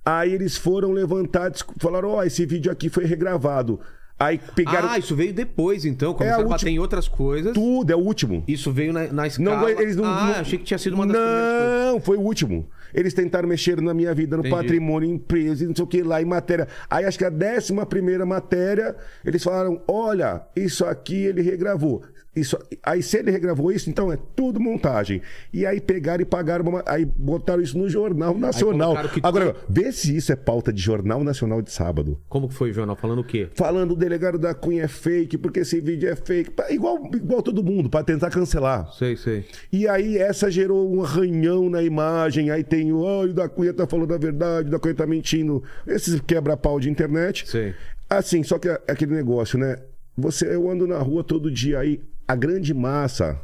aí 0.07 0.33
eles 0.33 0.55
foram 0.57 0.91
levantados, 0.91 1.63
falaram: 1.79 2.09
Ó, 2.09 2.23
esse 2.23 2.45
vídeo 2.45 2.71
aqui 2.71 2.89
foi 2.89 3.05
regravado. 3.05 3.79
Aí 4.19 4.39
pegaram 4.55 4.89
Ah, 4.89 4.97
isso 4.97 5.15
veio 5.15 5.31
depois, 5.31 5.85
então. 5.85 6.11
Começaram 6.15 6.39
a, 6.39 6.43
última- 6.45 6.57
bater 6.57 6.69
em 6.71 6.79
outras 6.79 7.07
coisas. 7.07 7.53
tudo, 7.53 7.91
é 7.91 7.95
o 7.95 7.99
último. 7.99 8.43
Isso 8.47 8.71
veio 8.71 8.91
na, 8.91 9.05
na 9.13 9.27
escala. 9.27 9.57
Não, 9.61 9.69
eles 9.69 9.95
não, 9.95 10.05
ah, 10.05 10.23
não- 10.25 10.41
achei 10.41 10.57
que 10.57 10.65
tinha 10.65 10.77
sido 10.79 10.93
uma 10.95 11.05
das 11.05 11.15
primeiras 11.15 11.51
coisas. 11.59 11.85
Não, 11.93 12.01
foi 12.01 12.17
o 12.17 12.21
último. 12.21 12.67
Eles 12.95 13.13
tentaram 13.13 13.47
mexer 13.47 13.79
na 13.79 13.93
minha 13.93 14.15
vida, 14.15 14.35
no 14.35 14.41
Entendi. 14.41 14.55
patrimônio, 14.55 15.07
em 15.07 15.13
empresa, 15.13 15.63
e 15.63 15.67
não 15.67 15.75
sei 15.75 15.83
o 15.83 15.87
que 15.87 16.01
lá, 16.01 16.19
em 16.19 16.25
matéria. 16.25 16.67
Aí 16.89 17.05
acho 17.05 17.17
que 17.17 17.25
a 17.25 17.29
décima 17.29 17.85
primeira 17.85 18.25
matéria, 18.25 18.95
eles 19.23 19.43
falaram: 19.43 19.83
olha, 19.87 20.41
isso 20.55 20.83
aqui 20.83 21.25
ele 21.25 21.43
regravou. 21.43 22.01
Isso, 22.39 22.57
aí 22.83 23.01
se 23.01 23.17
ele 23.17 23.31
regravou 23.31 23.71
isso, 23.71 23.89
então 23.89 24.11
é 24.11 24.17
tudo 24.35 24.59
montagem. 24.59 25.21
E 25.51 25.65
aí 25.65 25.81
pegaram 25.81 26.21
e 26.21 26.25
pagaram, 26.25 26.65
uma, 26.65 26.83
aí 26.85 27.03
botaram 27.03 27.61
isso 27.61 27.77
no 27.77 27.89
Jornal 27.89 28.37
Nacional. 28.37 28.95
Agora, 29.23 29.55
vê 29.67 29.91
se 29.91 30.15
isso 30.15 30.31
é 30.31 30.35
pauta 30.35 30.71
de 30.71 30.81
Jornal 30.81 31.23
Nacional 31.23 31.61
de 31.61 31.71
sábado. 31.71 32.19
Como 32.29 32.47
que 32.47 32.53
foi 32.53 32.69
o 32.69 32.73
jornal? 32.73 32.95
Falando 32.95 33.19
o 33.19 33.23
quê? 33.23 33.49
Falando 33.55 33.91
o 33.91 33.95
delegado 33.95 34.37
da 34.37 34.53
Cunha 34.53 34.83
é 34.83 34.87
fake, 34.87 35.37
porque 35.37 35.61
esse 35.61 35.81
vídeo 35.81 36.09
é 36.09 36.15
fake. 36.15 36.51
Igual, 36.69 37.09
igual 37.13 37.41
todo 37.41 37.63
mundo, 37.63 37.89
para 37.89 38.03
tentar 38.03 38.29
cancelar. 38.29 38.91
Sei, 38.93 39.17
sei. 39.17 39.45
E 39.71 39.87
aí 39.87 40.17
essa 40.17 40.51
gerou 40.51 40.93
um 40.93 41.03
arranhão 41.03 41.69
na 41.69 41.81
imagem. 41.81 42.51
Aí 42.51 42.63
tem 42.63 42.91
o, 42.91 42.99
oh, 42.99 43.23
o 43.23 43.33
da 43.33 43.49
Cunha 43.49 43.73
tá 43.73 43.87
falando 43.87 44.13
a 44.13 44.17
verdade, 44.17 44.67
o 44.67 44.71
da 44.71 44.79
Cunha 44.79 44.93
tá 44.93 45.07
mentindo. 45.07 45.63
Esses 45.87 46.19
quebra-pau 46.21 46.79
de 46.79 46.89
internet. 46.89 47.47
Sei. 47.49 47.73
Assim, 48.09 48.43
só 48.43 48.59
que 48.59 48.69
é 48.69 48.79
aquele 48.87 49.15
negócio, 49.15 49.57
né? 49.57 49.77
Você, 50.17 50.53
eu 50.53 50.69
ando 50.69 50.87
na 50.87 50.97
rua 50.97 51.23
todo 51.23 51.51
dia 51.51 51.79
aí, 51.79 52.01
a 52.27 52.35
grande 52.35 52.73
massa, 52.73 53.39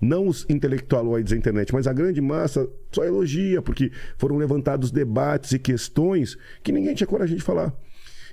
não 0.00 0.28
os 0.28 0.44
intelectualoides 0.48 1.32
da 1.32 1.38
internet, 1.38 1.72
mas 1.72 1.86
a 1.86 1.92
grande 1.92 2.20
massa 2.20 2.68
só 2.92 3.04
elogia, 3.04 3.62
porque 3.62 3.90
foram 4.18 4.36
levantados 4.36 4.90
debates 4.90 5.52
e 5.52 5.58
questões 5.58 6.36
que 6.62 6.70
ninguém 6.72 6.94
tinha 6.94 7.06
coragem 7.06 7.36
de 7.36 7.42
falar. 7.42 7.72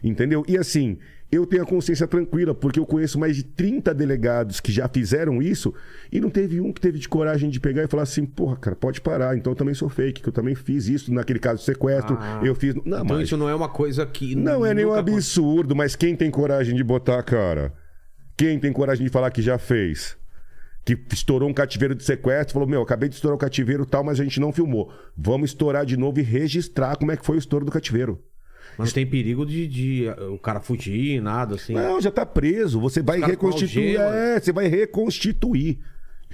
Entendeu? 0.04 0.44
E 0.48 0.58
assim, 0.58 0.98
eu 1.32 1.46
tenho 1.46 1.64
a 1.64 1.66
consciência 1.66 2.06
tranquila, 2.06 2.54
porque 2.54 2.78
eu 2.78 2.86
conheço 2.86 3.18
mais 3.18 3.38
de 3.38 3.44
30 3.44 3.94
delegados 3.94 4.60
que 4.60 4.70
já 4.72 4.88
fizeram 4.90 5.42
isso 5.42 5.74
e 6.12 6.20
não 6.20 6.30
teve 6.30 6.60
um 6.60 6.74
que 6.74 6.82
teve 6.82 7.00
de 7.00 7.08
coragem 7.08 7.50
de 7.50 7.58
pegar 7.60 7.84
e 7.84 7.88
falar 7.88 8.04
assim: 8.04 8.26
porra, 8.26 8.58
cara, 8.58 8.76
pode 8.76 9.00
parar, 9.00 9.38
então 9.38 9.54
eu 9.54 9.56
também 9.56 9.74
sou 9.74 9.88
fake, 9.88 10.22
que 10.22 10.28
eu 10.28 10.34
também 10.34 10.56
fiz 10.56 10.88
isso 10.90 11.14
naquele 11.14 11.40
caso 11.40 11.60
de 11.60 11.64
sequestro, 11.66 12.18
Ah. 12.20 12.42
eu 12.44 12.54
fiz. 12.54 12.76
Não, 12.76 12.82
então 12.84 13.06
mas- 13.18 13.22
isso 13.28 13.38
não 13.38 13.48
é 13.48 13.56
uma 13.56 13.70
coisa 13.70 14.06
que. 14.06 14.36
não 14.36 14.66
é 14.66 14.74
nenhum 14.74 14.94
absurdo, 14.94 15.74
mas 15.74 15.96
quem 15.96 16.16
tem 16.18 16.30
coragem 16.30 16.76
de 16.76 16.84
botar 16.84 17.24
cara? 17.24 17.72
Quem 18.44 18.60
tem 18.60 18.74
coragem 18.74 19.06
de 19.06 19.10
falar 19.10 19.32
que 19.32 19.42
já 19.42 19.58
fez? 19.58 20.18
Que 20.84 21.00
estourou 21.14 21.48
um 21.48 21.54
cativeiro 21.54 21.96
de 21.96 22.04
sequestro, 22.04 22.52
falou: 22.52 22.68
Meu, 22.68 22.82
acabei 22.82 23.08
de 23.08 23.16
estourar 23.16 23.38
o 23.38 23.40
cativeiro 23.40 23.86
tal, 23.86 24.04
mas 24.04 24.20
a 24.20 24.24
gente 24.26 24.38
não 24.38 24.52
filmou. 24.52 24.92
Vamos 25.18 25.52
estourar 25.52 25.86
de 25.86 25.96
novo 25.96 26.20
e 26.20 26.24
registrar 26.24 26.98
como 26.98 27.14
é 27.14 27.16
que 27.16 27.26
foi 27.26 27.38
o 27.38 27.40
estouro 27.40 27.64
do 27.64 27.72
cativeiro. 27.72 28.22
Mas 28.78 28.90
não 28.90 28.96
tem 28.96 29.08
perigo 29.08 29.46
de, 29.46 29.66
de, 29.66 30.08
uh, 30.10 30.34
o 30.34 30.40
cara 30.40 30.60
fugir, 30.60 31.22
nada 31.22 31.56
assim. 31.56 31.72
Não, 31.72 32.02
já 32.02 32.12
tá 32.12 32.26
preso. 32.26 32.82
Você 32.82 33.02
vai 33.02 33.22
reconstituir. 33.22 33.96
É, 33.96 34.38
você 34.38 34.52
vai 34.52 34.68
reconstituir. 34.68 35.80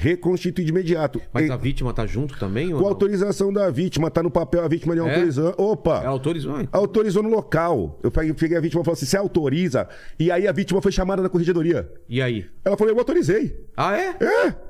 Reconstituir 0.02 0.64
de 0.64 0.72
imediato. 0.72 1.22
Mas 1.34 1.48
E- 1.48 1.52
a 1.52 1.58
vítima 1.58 1.94
tá 1.94 2.06
junto 2.06 2.40
também? 2.40 2.68
ou 2.74 2.76
com 2.80 2.84
não? 2.84 2.88
autorização 2.88 3.52
da 3.52 3.70
vítima, 3.70 4.10
tá 4.10 4.24
no 4.24 4.32
papel 4.32 4.64
a 4.64 4.68
vítima 4.70 4.96
de 4.96 5.02
É? 5.02 5.04
autorizando. 5.04 5.54
Opa! 5.58 5.98
Ela 5.98 6.08
autorizou? 6.12 6.62
Então. 6.62 6.80
Autorizou 6.80 7.22
no 7.22 7.30
local. 7.30 8.00
Eu 8.02 8.10
peguei 8.10 8.58
a 8.58 8.62
vítima 8.62 8.82
e 8.82 8.86
falei 8.86 8.94
assim: 8.94 9.06
você 9.06 9.18
autoriza? 9.18 9.90
E 10.18 10.32
aí 10.32 10.48
a 10.48 10.52
vítima 10.54 10.82
foi 10.82 10.92
chamada 10.94 11.22
na 11.22 11.28
corregedoria. 11.28 11.92
E 12.08 12.22
aí? 12.22 12.46
Ela 12.64 12.78
falou: 12.78 12.94
eu 12.94 12.98
autorizei. 13.00 13.60
Ah, 13.76 13.98
é? 13.98 14.16
É. 14.24 14.69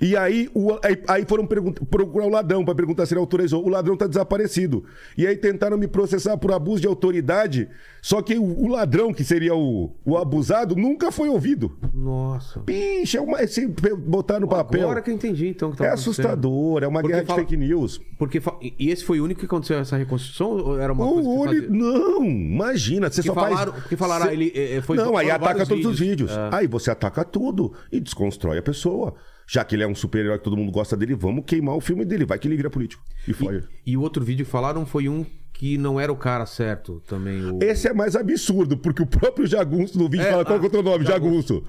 E 0.00 0.16
aí, 0.16 0.48
o- 0.54 0.72
aí, 0.82 1.00
aí 1.08 1.24
foram 1.26 1.46
procurar 1.46 2.26
o 2.26 2.30
ladrão 2.30 2.64
para 2.64 2.74
perguntar 2.74 3.06
se 3.06 3.14
ele 3.14 3.20
autorizou. 3.20 3.64
O 3.64 3.68
ladrão 3.68 3.96
tá 3.96 4.06
desaparecido. 4.06 4.84
E 5.16 5.26
aí 5.26 5.36
tentaram 5.36 5.76
me 5.78 5.86
processar 5.86 6.36
por 6.36 6.52
abuso 6.52 6.80
de 6.80 6.86
autoridade. 6.88 7.68
Só 8.02 8.20
que 8.20 8.36
o, 8.36 8.42
o 8.64 8.68
ladrão, 8.68 9.12
que 9.14 9.24
seria 9.24 9.54
o, 9.54 9.94
o 10.04 10.16
abusado, 10.18 10.76
nunca 10.76 11.10
foi 11.10 11.28
ouvido. 11.28 11.78
Nossa. 11.94 12.60
Pixa, 12.60 13.18
é 13.18 13.20
uma, 13.20 13.42
esse, 13.42 13.66
botar 13.66 14.38
no 14.40 14.48
papel. 14.48 14.82
Agora 14.82 15.00
que 15.00 15.10
eu 15.10 15.14
entendi, 15.14 15.48
então. 15.48 15.70
Que 15.70 15.76
É 15.76 15.78
tava 15.78 15.90
acontecendo. 15.90 16.10
assustador, 16.26 16.82
é 16.82 16.86
uma 16.86 17.00
Porque 17.00 17.14
guerra 17.14 17.26
fala- 17.26 17.40
de 17.44 17.48
fake 17.50 17.56
news. 17.56 18.00
Porque 18.18 18.40
fa- 18.40 18.56
E 18.60 18.90
esse 18.90 19.04
foi 19.04 19.20
o 19.20 19.24
único 19.24 19.40
que 19.40 19.46
aconteceu 19.46 19.78
essa 19.78 19.96
reconstrução? 19.96 20.50
Ou 20.50 20.78
era 20.78 20.92
uma 20.92 21.06
O 21.06 21.22
coisa 21.22 21.44
fazia? 21.60 21.68
Não, 21.70 22.24
imagina, 22.24 23.10
você 23.10 23.22
Que 23.22 23.28
só 23.28 23.34
falaram, 23.34 23.72
faz. 23.72 23.84
que 23.86 23.96
falaram, 23.96 24.26
Cê- 24.26 24.32
ele 24.32 24.52
eh, 24.54 24.80
foi 24.82 24.96
não, 24.96 25.16
aí 25.16 25.30
ataca 25.30 25.64
todos 25.64 25.86
os 25.86 25.98
vídeos. 25.98 26.30
É. 26.30 26.48
Aí 26.52 26.66
você 26.66 26.90
ataca 26.90 27.24
tudo 27.24 27.72
e 27.90 28.00
desconstrói 28.00 28.58
a 28.58 28.62
pessoa. 28.62 29.14
Já 29.46 29.64
que 29.64 29.74
ele 29.74 29.82
é 29.82 29.86
um 29.86 29.94
super-herói 29.94 30.38
que 30.38 30.44
todo 30.44 30.56
mundo 30.56 30.72
gosta 30.72 30.96
dele, 30.96 31.14
vamos 31.14 31.44
queimar 31.46 31.76
o 31.76 31.80
filme 31.80 32.04
dele. 32.04 32.24
Vai 32.24 32.38
que 32.38 32.48
ele 32.48 32.56
vira 32.56 32.70
político. 32.70 33.02
E 33.28 33.32
foi. 33.32 33.62
E 33.86 33.96
o 33.96 34.00
outro 34.00 34.24
vídeo 34.24 34.44
que 34.44 34.50
falaram 34.50 34.86
foi 34.86 35.08
um 35.08 35.24
que 35.52 35.78
não 35.78 36.00
era 36.00 36.12
o 36.12 36.16
cara 36.16 36.46
certo 36.46 37.02
também. 37.06 37.44
O... 37.44 37.62
Esse 37.62 37.88
é 37.88 37.92
mais 37.92 38.16
absurdo, 38.16 38.76
porque 38.76 39.02
o 39.02 39.06
próprio 39.06 39.46
Jagunço 39.46 39.96
no 39.98 40.08
vídeo 40.08 40.26
É, 40.26 40.30
fala 40.30 40.44
qual 40.44 40.56
ah, 40.56 40.60
que 40.60 40.66
é 40.66 40.68
o 40.68 40.72
teu 40.72 40.82
nome, 40.82 41.04
Jagunço. 41.04 41.54
Jagunço. 41.54 41.64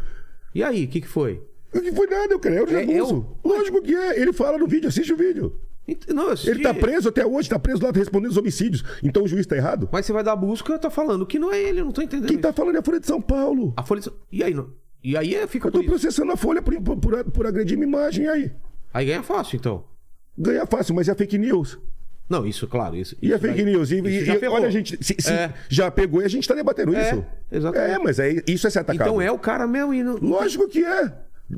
E 0.54 0.64
aí, 0.64 0.86
o 0.86 0.88
que, 0.88 1.02
que 1.02 1.08
foi? 1.08 1.42
Não 1.74 1.94
foi 1.94 2.08
nada, 2.08 2.34
eu 2.34 2.40
creio, 2.40 2.60
é 2.60 2.64
o 2.64 2.68
É 2.68 2.86
Jagunço. 2.86 3.38
Lógico 3.44 3.82
que 3.82 3.94
é. 3.94 4.20
Ele 4.20 4.34
fala 4.34 4.58
no 4.58 4.68
vídeo, 4.68 4.88
assiste 4.88 5.14
o 5.14 5.18
vídeo. 5.18 5.60
Não, 6.08 6.24
eu 6.24 6.32
assisti. 6.32 6.50
Ele 6.50 6.64
tá 6.64 6.74
preso 6.74 7.10
até 7.10 7.26
hoje, 7.26 7.48
tá 7.48 7.60
preso 7.60 7.84
lá 7.84 7.92
respondendo 7.94 8.32
os 8.32 8.38
homicídios. 8.38 8.84
Então 9.04 9.24
o 9.24 9.28
juiz 9.28 9.46
tá 9.46 9.56
errado? 9.56 9.88
Mas 9.92 10.06
você 10.06 10.14
vai 10.14 10.24
dar 10.24 10.36
busca, 10.36 10.80
tá 10.80 10.90
falando 10.90 11.26
que 11.26 11.38
não 11.38 11.52
é 11.54 11.62
ele, 11.62 11.82
eu 11.82 11.86
não 11.86 11.92
tô 11.92 12.02
entendendo. 12.02 12.28
Quem 12.28 12.38
isso. 12.38 12.42
tá 12.42 12.52
falando 12.52 12.76
é 12.76 12.80
a 12.80 12.84
Folha 12.84 13.00
de 13.00 13.06
São 13.06 13.22
Paulo. 13.22 13.74
A 13.78 13.84
Folha. 13.84 14.00
de 14.00 14.06
São- 14.06 14.14
E 14.32 14.44
aí, 14.44 14.54
não... 14.54 14.70
e 15.12 15.18
aí 15.18 15.36
é- 15.36 15.48
fica 15.48 15.68
Eu 15.68 15.72
tô 15.72 15.84
processando 15.84 16.32
a 16.32 16.36
Folha 16.38 16.62
por, 16.62 16.74
por, 16.82 17.24
por, 17.26 17.46
agredir 17.48 17.78
minha 17.78 17.88
imagem 17.88 18.28
aí. 18.28 18.52
Aí 18.94 19.06
ganha 19.06 19.24
fácil, 19.24 19.58
então. 19.58 19.84
Ganha 20.38 20.66
fácil, 20.66 20.96
mas 20.96 21.08
é 21.10 21.16
fake 21.16 21.38
news. 21.38 21.78
Não, 22.28 22.46
isso, 22.46 22.68
claro. 22.68 22.96
Isso, 22.96 23.16
E 23.22 23.28
é 23.32 23.36
isso 23.36 23.40
fake 23.46 23.64
daí- 23.64 23.66
news. 23.74 23.92
E, 23.92 24.00
e- 24.02 24.26
já 24.26 24.40
ferrou. 24.40 24.56
olha, 24.58 24.68
a 24.68 24.72
gente 24.72 24.98
se- 25.04 25.16
se 25.20 25.32
É. 25.32 25.54
já 25.70 25.92
pegou 25.92 26.22
e 26.22 26.26
a 26.26 26.28
gente 26.28 26.48
tá 26.48 26.56
debatendo 26.56 26.96
É, 26.96 27.12
isso. 27.12 27.26
exatamente. 27.52 27.92
É, 27.92 28.00
mas 28.00 28.18
é, 28.20 28.42
isso 28.48 28.66
é 28.66 28.70
ser 28.70 28.80
atacado. 28.80 29.08
Então 29.10 29.22
é 29.22 29.32
o 29.32 29.38
cara 29.38 29.68
mesmo 29.68 29.94
e 29.94 30.02
não. 30.04 30.16
Lógico 30.18 30.68
que 30.68 30.84
é. 30.84 31.12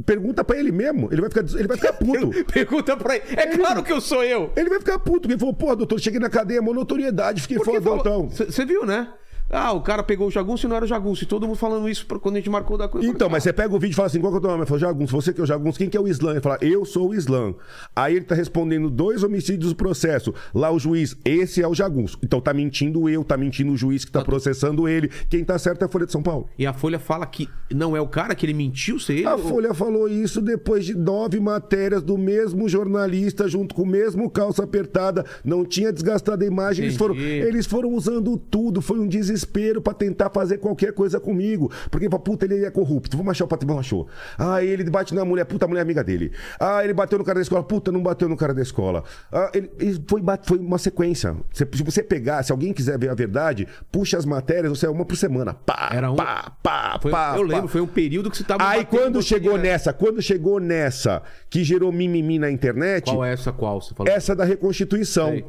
Pergunta 0.05 0.43
pra 0.43 0.57
ele 0.59 0.69
mesmo. 0.71 1.07
Ele 1.09 1.21
vai 1.21 1.29
ficar, 1.29 1.45
ele 1.57 1.67
vai 1.67 1.77
ficar 1.77 1.93
puto. 1.93 2.31
Pergunta 2.51 2.97
pra 2.97 3.15
ele. 3.15 3.23
É 3.37 3.47
claro 3.55 3.81
que 3.81 3.93
eu 3.93 4.01
sou 4.01 4.21
eu. 4.23 4.51
ele 4.57 4.67
vai 4.69 4.79
ficar 4.79 4.99
puto. 4.99 5.21
Porque 5.21 5.33
ele 5.33 5.39
falou, 5.39 5.53
pô, 5.53 5.73
doutor, 5.73 5.97
cheguei 6.01 6.19
na 6.19 6.29
cadeia, 6.29 6.61
monotoriedade, 6.61 7.41
fiquei 7.41 7.57
fodão. 7.63 8.27
Você 8.29 8.65
viu, 8.65 8.85
né? 8.85 9.07
Ah, 9.49 9.71
o 9.71 9.81
cara 9.81 10.03
pegou 10.03 10.27
o 10.27 10.31
jagunço 10.31 10.65
e 10.65 10.69
não 10.69 10.75
era 10.75 10.83
o 10.85 10.87
jagunço. 10.87 11.23
E 11.23 11.27
todo 11.27 11.47
mundo 11.47 11.55
falando 11.57 11.87
isso 11.87 12.05
pra- 12.05 12.19
quando 12.19 12.35
a 12.35 12.39
gente 12.39 12.49
marcou 12.49 12.77
da 12.77 12.87
coisa. 12.87 13.07
Então, 13.07 13.29
mas 13.29 13.43
você 13.43 13.53
pega 13.53 13.73
o 13.73 13.79
vídeo 13.79 13.93
e 13.93 13.95
fala 13.95 14.07
assim: 14.07 14.19
qual 14.19 14.31
que 14.31 14.35
é 14.35 14.39
o 14.39 14.41
teu 14.41 14.49
nome? 14.49 14.61
Ele 14.63 14.67
fala, 14.67 14.79
Jagunço, 14.79 15.11
você 15.15 15.31
que 15.33 15.39
é 15.39 15.43
o 15.43 15.47
Jagunço, 15.47 15.77
quem 15.77 15.89
que 15.89 15.95
é 15.95 16.01
o 16.01 16.07
Islã? 16.07 16.31
Ele 16.31 16.41
fala, 16.41 16.57
eu 16.61 16.83
sou 16.83 17.09
o 17.09 17.15
Islã. 17.15 17.53
Aí 17.95 18.15
ele 18.17 18.25
tá 18.25 18.35
respondendo 18.35 18.89
dois 18.89 19.23
homicídios 19.23 19.71
do 19.71 19.75
processo. 19.75 20.33
Lá 20.53 20.69
o 20.69 20.77
juiz, 20.77 21.15
esse 21.23 21.61
é 21.61 21.67
o 21.67 21.73
Jagunço. 21.73 22.17
Então 22.21 22.41
tá 22.41 22.53
mentindo 22.53 23.07
eu, 23.07 23.23
tá 23.23 23.37
mentindo 23.37 23.71
o 23.71 23.77
juiz 23.77 24.03
que 24.03 24.11
tá 24.11 24.21
processando 24.23 24.87
ele. 24.87 25.09
Quem 25.29 25.43
tá 25.45 25.57
certo 25.57 25.81
é 25.81 25.85
a 25.85 25.87
Folha 25.89 26.05
de 26.05 26.11
São 26.11 26.21
Paulo. 26.21 26.49
E 26.59 26.65
a 26.65 26.73
Folha 26.73 26.99
fala 26.99 27.25
que 27.25 27.47
não 27.73 27.95
é 27.95 28.01
o 28.01 28.07
cara, 28.07 28.35
que 28.35 28.45
ele 28.45 28.53
mentiu 28.53 28.99
ser 28.99 29.13
ele. 29.19 29.25
A 29.27 29.35
ou- 29.35 29.39
Folha 29.47 29.73
falou 29.73 30.09
isso 30.09 30.41
depois 30.41 30.85
de 30.85 30.93
nove 30.93 31.39
matérias 31.39 32.03
do 32.03 32.17
mesmo 32.17 32.67
jornalista, 32.67 33.47
junto 33.47 33.73
com 33.73 33.83
o 33.83 33.87
mesmo 33.87 34.29
calça 34.29 34.63
apertada, 34.63 35.25
não 35.43 35.63
tinha 35.63 35.93
desgastado 35.93 36.43
a 36.43 36.47
imagem. 36.47 36.83
Eles 36.85 36.97
foram, 36.97 37.15
eles 37.15 37.65
foram 37.65 37.89
usando 37.93 38.37
tudo, 38.37 38.81
foi 38.81 38.99
um 38.99 39.07
desespero 39.07 39.36
pra 39.81 39.93
tentar 39.93 40.29
fazer 40.29 40.57
qualquer 40.57 40.93
coisa 40.93 41.19
comigo. 41.19 41.71
Porque, 41.91 42.07
puta, 42.09 42.45
ele 42.45 42.65
é 42.65 42.71
corrupto, 42.71 43.15
vamos 43.17 43.31
achar 43.31 43.45
o 43.45 43.47
patrimônio, 43.47 43.79
achou. 43.79 44.07
Ah, 44.37 44.63
ele 44.63 44.83
bate 44.89 45.13
na 45.13 45.23
mulher, 45.25 45.45
puta, 45.45 45.65
a 45.65 45.67
mulher 45.67 45.81
é 45.81 45.83
amiga 45.83 46.03
dele. 46.03 46.31
Ah, 46.59 46.83
ele 46.83 46.93
bateu 46.93 47.17
no 47.19 47.25
cara 47.25 47.35
da 47.35 47.41
escola, 47.41 47.63
puta, 47.63 47.91
não 47.91 48.01
bateu 48.01 48.27
no 48.29 48.37
cara 48.37 48.53
da 48.53 48.61
escola. 48.61 49.03
Ah, 49.31 49.51
ele, 49.53 49.71
ele 49.79 50.03
foi, 50.07 50.21
foi 50.43 50.57
uma 50.59 50.77
sequência. 50.77 51.35
Se, 51.51 51.67
se 51.73 51.83
você 51.83 52.03
pegar, 52.03 52.43
se 52.43 52.51
alguém 52.51 52.73
quiser 52.73 52.97
ver 52.97 53.09
a 53.09 53.13
verdade, 53.15 53.67
puxa 53.91 54.17
as 54.17 54.25
matérias, 54.25 54.69
você 54.77 54.85
é 54.85 54.89
uma 54.89 55.05
por 55.05 55.15
semana. 55.17 55.53
Pá, 55.53 55.89
Era 55.93 56.11
um- 56.11 56.15
pá, 56.15 56.51
pá, 56.61 56.99
Foi- 57.01 57.11
pá. 57.11 57.33
eu 57.37 57.45
pá. 57.47 57.53
lembro, 57.53 57.67
foi 57.67 57.81
um 57.81 57.87
período 57.87 58.29
que 58.31 58.37
você 58.37 58.43
tava. 58.43 58.67
Aí 58.67 58.85
quando 58.85 59.21
chegou 59.21 59.57
nessa, 59.57 59.93
quando 59.93 60.21
chegou 60.21 60.59
nessa, 60.59 61.21
que 61.49 61.63
gerou 61.63 61.91
mimimi 61.91 62.39
na 62.39 62.49
internet, 62.49 63.05
Qual 63.11 63.23
é 63.25 63.33
essa 63.33 63.51
qual 63.51 63.81
você 63.81 63.93
falou? 63.93 64.11
essa 64.11 64.35
da 64.35 64.43
Reconstituição. 64.45 65.29
Sei. 65.29 65.45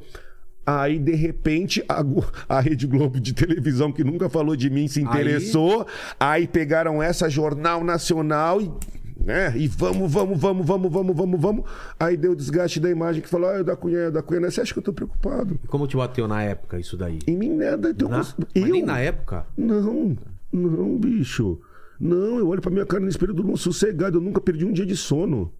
Aí, 0.71 0.99
de 0.99 1.15
repente, 1.15 1.83
a, 1.89 2.05
a 2.47 2.61
Rede 2.61 2.87
Globo 2.87 3.19
de 3.19 3.33
televisão, 3.33 3.91
que 3.91 4.05
nunca 4.05 4.29
falou 4.29 4.55
de 4.55 4.69
mim, 4.69 4.87
se 4.87 5.01
interessou. 5.01 5.87
Aí, 6.21 6.47
pegaram 6.47 7.03
essa 7.03 7.27
Jornal 7.31 7.83
Nacional 7.83 8.61
e. 8.61 8.71
Né? 9.25 9.53
E 9.57 9.67
vamos, 9.67 10.13
vamos, 10.13 10.39
vamos, 10.39 10.67
vamos, 10.67 10.93
vamos, 10.93 11.17
vamos, 11.17 11.41
vamos. 11.41 11.65
Aí 11.99 12.17
deu 12.19 12.33
o 12.33 12.37
desgaste 12.37 12.79
da 12.81 12.91
imagem 12.91 13.23
que 13.23 13.29
falou: 13.29 13.49
Ah, 13.49 13.55
é 13.55 13.65
da 13.65 13.75
Cunha, 13.75 13.99
é 13.99 14.11
da 14.11 14.23
Cunha. 14.23 14.41
Você 14.51 14.61
acha 14.61 14.73
que 14.75 14.79
eu 14.79 14.83
tô 14.83 14.93
preocupado? 14.93 15.59
E 15.65 15.67
Como 15.67 15.87
te 15.87 15.97
bateu 15.97 16.29
na 16.29 16.43
época 16.43 16.79
isso 16.79 16.97
daí? 16.99 17.19
Em 17.27 17.37
mim, 17.37 17.55
nada. 17.57 17.91
Então, 17.91 18.09
Na- 18.11 18.25
eu, 18.55 18.67
nem 18.69 18.83
na 18.85 19.01
época? 19.01 19.47
Não, 19.57 20.17
não, 20.53 20.99
bicho. 20.99 21.59
Não, 21.99 22.39
eu 22.39 22.47
olho 22.47 22.61
pra 22.63 22.71
minha 22.71 22.87
cara 22.87 23.03
no 23.03 23.09
espelho, 23.09 23.31
eu 23.31 23.37
durmo 23.37 23.57
sossegado. 23.57 24.19
Eu 24.19 24.23
nunca 24.23 24.41
perdi 24.41 24.65
um 24.65 24.73
dia 24.73 24.87
de 24.87 24.97
sono. 24.97 25.51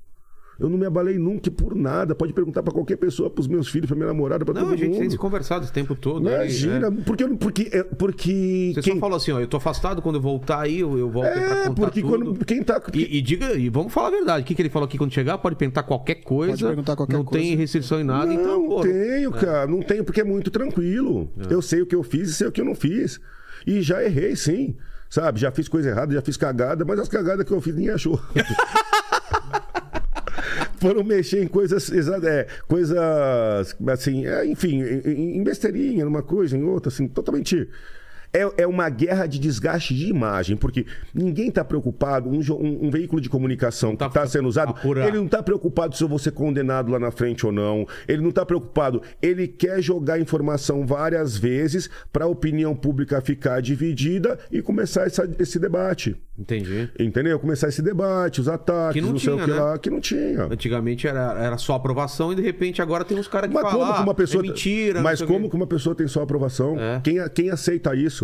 Eu 0.59 0.69
não 0.69 0.77
me 0.77 0.85
abalei 0.87 1.19
nunca 1.19 1.49
por 1.53 1.75
nada. 1.77 2.17
Pode 2.17 2.33
perguntar 2.33 2.65
pra 2.65 2.73
qualquer 2.73 2.97
pessoa, 2.97 3.31
pros 3.31 3.47
meus 3.47 3.69
filhos, 3.69 3.87
pra 3.87 3.95
minha 3.95 4.09
namorada, 4.09 4.45
pra 4.45 4.53
Não, 4.53 4.63
todo 4.63 4.75
a 4.75 4.77
gente 4.77 4.89
mundo. 4.89 4.99
tem 4.99 5.11
se 5.11 5.17
conversado 5.17 5.63
esse 5.65 5.73
tempo 5.73 5.95
todo. 5.95 6.27
aí, 6.29 6.35
Imagina, 6.35 6.91
né? 6.91 7.03
porque, 7.07 7.29
porque, 7.29 7.69
é, 7.73 7.85
porque 7.85 8.73
Você 8.75 8.83
quem, 8.83 8.95
só 8.95 8.99
falou 9.01 9.17
assim, 9.17 9.31
ó, 9.31 9.39
eu 9.39 9.47
tô 9.47 9.57
afastado, 9.57 10.03
quando 10.03 10.17
eu 10.17 10.21
voltar 10.21 10.63
aí, 10.63 10.81
eu, 10.81 10.99
eu 10.99 11.09
volto 11.09 11.29
aí 11.29 11.33
pra 11.41 11.43
é, 11.59 11.63
contar 11.69 11.75
porque 11.75 12.01
tudo. 12.03 12.11
quando 12.35 12.45
quem 12.45 12.63
tá 12.65 12.83
E, 12.93 13.19
e 13.19 13.23
diga, 13.23 13.53
e 13.55 13.69
vamos 13.69 13.93
falar 13.93 14.09
a 14.09 14.11
verdade. 14.11 14.43
O 14.43 14.47
que, 14.47 14.55
que 14.55 14.61
ele 14.63 14.69
falou 14.69 14.87
aqui 14.87 14.99
quando 14.99 15.13
chegar? 15.13 15.39
Pode 15.39 15.55
perguntar 15.55 15.85
qualquer 15.85 16.17
coisa. 16.17 16.67
perguntar 16.67 16.97
qualquer 16.97 17.17
não 17.17 17.25
coisa. 17.25 17.45
tem 17.45 17.55
restrição 17.57 18.01
em 18.01 18.05
nada, 18.05 18.27
não, 18.27 18.33
então, 18.35 18.61
não 18.61 18.69
pô, 18.69 18.81
tenho, 18.81 19.31
cara, 19.31 19.67
não 19.69 19.81
tenho 19.81 20.03
porque 20.03 20.21
é 20.23 20.25
muito 20.25 20.51
tranquilo. 20.51 21.31
Eu 21.49 21.63
sei 21.63 21.83
o 21.83 21.87
que 21.87 21.95
eu 21.95 22.03
fiz 22.03 22.31
e 22.31 22.35
sei 22.35 22.49
o 22.49 22.53
que 22.53 22.61
eu 22.61 22.65
não 22.65 22.75
fiz. 22.75 23.21
E 23.65 23.81
já 23.81 24.03
errei, 24.03 24.35
sim. 24.35 24.75
Sabe, 25.09 25.39
já 25.41 25.53
fiz 25.53 25.69
coisa 25.69 25.89
errada, 25.89 26.13
já 26.13 26.21
fiz 26.21 26.37
cagada, 26.37 26.85
mas 26.85 26.99
as 26.99 27.09
cagadas 27.09 27.47
que 27.47 27.53
eu 27.53 27.61
fiz 27.61 27.75
ninguém 27.77 27.95
achou. 27.95 28.21
Foram 30.81 31.03
mexer 31.03 31.43
em 31.43 31.49
coisas, 31.49 31.91
é, 32.25 32.47
coisas 32.69 32.97
assim, 33.89 34.27
é, 34.27 34.47
enfim, 34.47 34.83
em, 34.83 35.39
em 35.39 35.43
besteirinha, 35.43 36.05
numa 36.05 36.23
coisa, 36.23 36.57
em 36.57 36.63
outra, 36.63 36.89
assim, 36.89 37.09
totalmente. 37.09 37.69
É, 38.33 38.63
é 38.63 38.67
uma 38.67 38.89
guerra 38.91 39.27
de 39.27 39.39
desgaste 39.39 39.95
de 39.95 40.07
imagem, 40.09 40.57
porque 40.57 40.85
ninguém 41.15 41.49
está 41.49 41.65
preocupado, 41.65 42.29
um, 42.29 42.39
um- 42.41 42.87
um 42.87 42.91
veículo 42.91 43.21
de 43.21 43.29
comunicação 43.29 43.93
que 43.93 43.99
Tá 43.99 44.07
está 44.07 44.27
sendo 44.27 44.49
usado, 44.49 44.71
apurar. 44.71 45.09
ele 45.09 45.17
não 45.17 45.27
está 45.27 45.43
preocupado 45.43 45.97
se 45.97 46.03
eu 46.05 46.09
vou 46.09 46.19
ser 46.19 46.33
condenado 46.33 46.93
lá 46.93 46.99
na 46.99 47.11
frente 47.11 47.47
ou 47.47 47.53
não, 47.53 47.87
ele 48.07 48.21
não 48.23 48.29
está 48.31 48.45
preocupado, 48.45 49.01
ele 49.23 49.49
quer 49.49 49.81
jogar 49.83 50.21
informação 50.21 50.87
várias 50.87 51.37
vezes 51.37 51.89
para 52.13 52.25
a 52.27 52.29
opinião 52.29 52.75
pública 52.75 53.21
ficar 53.21 53.61
dividida 53.63 54.39
e 54.53 54.61
começar 54.61 55.07
essa- 55.07 55.29
esse 55.39 55.59
debate. 55.59 56.17
Entendi. 56.39 56.89
Entendeu? 57.01 57.37
Começar 57.41 57.69
esse 57.69 57.83
debate, 57.83 58.41
os 58.41 58.49
ataques, 58.49 58.95
Que 58.95 59.01
não 59.01 59.13
não, 59.13 59.19
sei 59.19 59.33
tinha, 59.33 59.43
o 59.43 59.47
que 59.47 59.53
né? 59.53 59.61
lá, 59.61 59.79
que 59.79 59.91
não 59.91 60.01
tinha. 60.01 60.45
Antigamente 60.45 61.09
era, 61.09 61.33
era 61.37 61.59
só 61.59 61.75
aprovação 61.75 62.33
e 62.33 62.37
de 62.37 62.43
repente 62.43 62.81
agora 62.81 63.05
tem 63.05 63.19
uns 63.19 63.27
caras 63.27 63.49
que 63.49 63.55
Mas 63.55 63.63
falam 63.65 63.79
como 63.81 63.95
que 63.97 64.03
uma 64.03 64.13
"Ah, 64.13 64.15
pessoa. 64.15 64.45
é 64.45 64.47
mentira. 64.47 65.03
mas 65.03 65.19
sei 65.19 65.27
como 65.27 65.45
quê." 65.47 65.51
que 65.51 65.57
uma 65.57 65.67
pessoa 65.67 65.97
tem 65.97 66.07
só 66.07 66.23
aprovação? 66.23 66.79
É. 66.79 67.01
Quem, 67.03 67.17
quem 67.31 67.51
aceita 67.51 67.93
isso? 67.97 68.18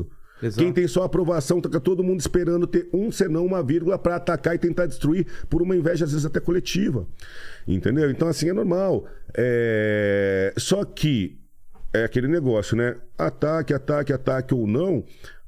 Exato. 0.45 0.63
Quem 0.63 0.73
tem 0.73 0.87
só 0.87 1.05
aprovação, 1.05 1.61
tá 1.61 1.81
todo 1.81 2.05
mundo 2.05 2.21
esperando 2.21 2.67
ter 2.67 2.89
um 2.93 3.11
senão 3.11 3.47
uma 3.47 3.63
vírgula 3.63 3.99
para 3.99 4.17
atacar 4.17 4.55
e 4.55 4.59
tentar 4.59 4.87
destruir 4.87 5.27
por 5.49 5.63
uma 5.63 5.75
inveja, 5.75 6.05
às 6.05 6.11
vezes 6.11 6.27
até 6.27 6.41
coletiva. 6.41 7.07
Entendeu? 7.67 8.11
Então, 8.11 8.29
assim, 8.29 8.51
é 8.51 8.53
normal. 8.53 9.07
É... 9.35 10.53
Só 10.57 10.85
que 10.85 11.39
é 11.93 12.05
aquele 12.05 12.29
negócio, 12.29 12.77
né? 12.77 12.97
Ataque, 13.17 13.73
ataque, 13.73 14.13
ataque 14.13 14.55
ou 14.55 14.67
não. 14.67 15.05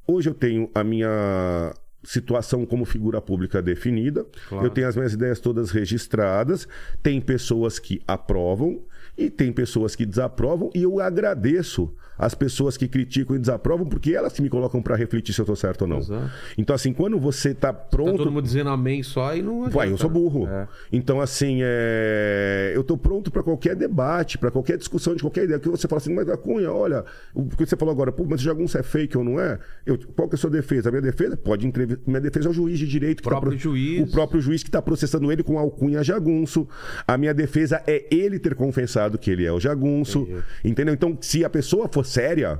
Hoje 0.07 0.29
eu 0.29 0.33
tenho 0.33 0.69
a 0.73 0.83
minha 0.83 1.73
situação 2.03 2.65
como 2.65 2.85
figura 2.85 3.21
pública 3.21 3.61
definida. 3.61 4.25
Claro. 4.47 4.65
Eu 4.65 4.69
tenho 4.69 4.87
as 4.87 4.95
minhas 4.95 5.13
ideias 5.13 5.39
todas 5.39 5.69
registradas. 5.71 6.67
Tem 7.03 7.19
pessoas 7.19 7.77
que 7.77 8.01
aprovam 8.07 8.81
e 9.17 9.29
tem 9.29 9.51
pessoas 9.51 9.95
que 9.95 10.05
desaprovam. 10.05 10.71
E 10.73 10.83
eu 10.83 10.99
agradeço 11.01 11.93
as 12.17 12.33
pessoas 12.33 12.75
que 12.75 12.87
criticam 12.87 13.35
e 13.35 13.39
desaprovam, 13.39 13.85
porque 13.85 14.13
elas 14.13 14.33
que 14.33 14.41
me 14.41 14.49
colocam 14.49 14.81
para 14.81 14.95
refletir 14.95 15.33
se 15.33 15.41
eu 15.41 15.45
tô 15.45 15.55
certo 15.55 15.83
ou 15.83 15.87
não. 15.87 15.97
Exato. 15.99 16.31
Então, 16.57 16.75
assim, 16.75 16.91
quando 16.91 17.19
você 17.19 17.53
tá 17.53 17.67
Tá 17.67 17.73
pronto. 17.73 18.15
todo 18.17 18.31
mundo 18.31 18.45
dizendo 18.45 18.69
amém 18.69 19.03
só 19.03 19.35
e 19.35 19.41
não 19.41 19.63
adianta. 19.63 19.77
Uai, 19.77 19.91
eu 19.91 19.97
sou 19.97 20.09
burro. 20.09 20.47
É. 20.47 20.67
Então, 20.89 21.19
assim, 21.19 21.59
é... 21.61 22.71
eu 22.73 22.81
tô 22.81 22.97
pronto 22.97 23.29
para 23.29 23.43
qualquer 23.43 23.75
debate, 23.75 24.37
para 24.37 24.49
qualquer 24.49 24.77
discussão 24.77 25.13
de 25.13 25.21
qualquer 25.21 25.43
ideia. 25.43 25.59
Que 25.59 25.67
você 25.67 25.85
fala 25.85 25.97
assim, 25.99 26.13
mas 26.13 26.29
a 26.29 26.37
Cunha, 26.37 26.71
olha, 26.71 27.03
o 27.33 27.43
que 27.45 27.65
você 27.65 27.75
falou 27.75 27.91
agora, 27.91 28.09
pô, 28.09 28.25
mas 28.25 28.39
o 28.39 28.43
jagunço 28.45 28.77
é 28.77 28.83
fake 28.83 29.17
ou 29.17 29.23
não 29.23 29.37
é? 29.37 29.59
Eu, 29.85 29.99
qual 30.15 30.29
que 30.29 30.35
é 30.35 30.37
a 30.37 30.39
sua 30.39 30.49
defesa? 30.49 30.87
A 30.87 30.91
minha 30.93 31.01
defesa 31.01 31.35
pode 31.35 31.67
entrevistar. 31.67 32.01
Minha 32.07 32.21
defesa 32.21 32.47
é 32.47 32.51
o 32.51 32.53
juiz 32.53 32.79
de 32.79 32.87
direito 32.87 33.21
que 33.21 33.27
Próprio 33.27 33.51
tá 33.51 33.57
juiz. 33.57 34.07
O 34.07 34.11
próprio 34.13 34.39
juiz 34.39 34.63
que 34.63 34.69
está 34.69 34.81
processando 34.81 35.29
ele 35.29 35.43
com 35.43 35.59
alcunha 35.59 36.01
jagunço. 36.01 36.67
A 37.05 37.17
minha 37.17 37.33
defesa 37.33 37.83
é 37.85 38.05
ele 38.09 38.39
ter 38.39 38.55
confessado 38.55 39.17
que 39.17 39.29
ele 39.29 39.45
é 39.45 39.51
o 39.51 39.59
jagunço. 39.59 40.25
Entendeu? 40.63 40.93
Então, 40.93 41.17
se 41.19 41.43
a 41.43 41.49
pessoa 41.49 41.89
for 41.91 42.05
séria. 42.07 42.59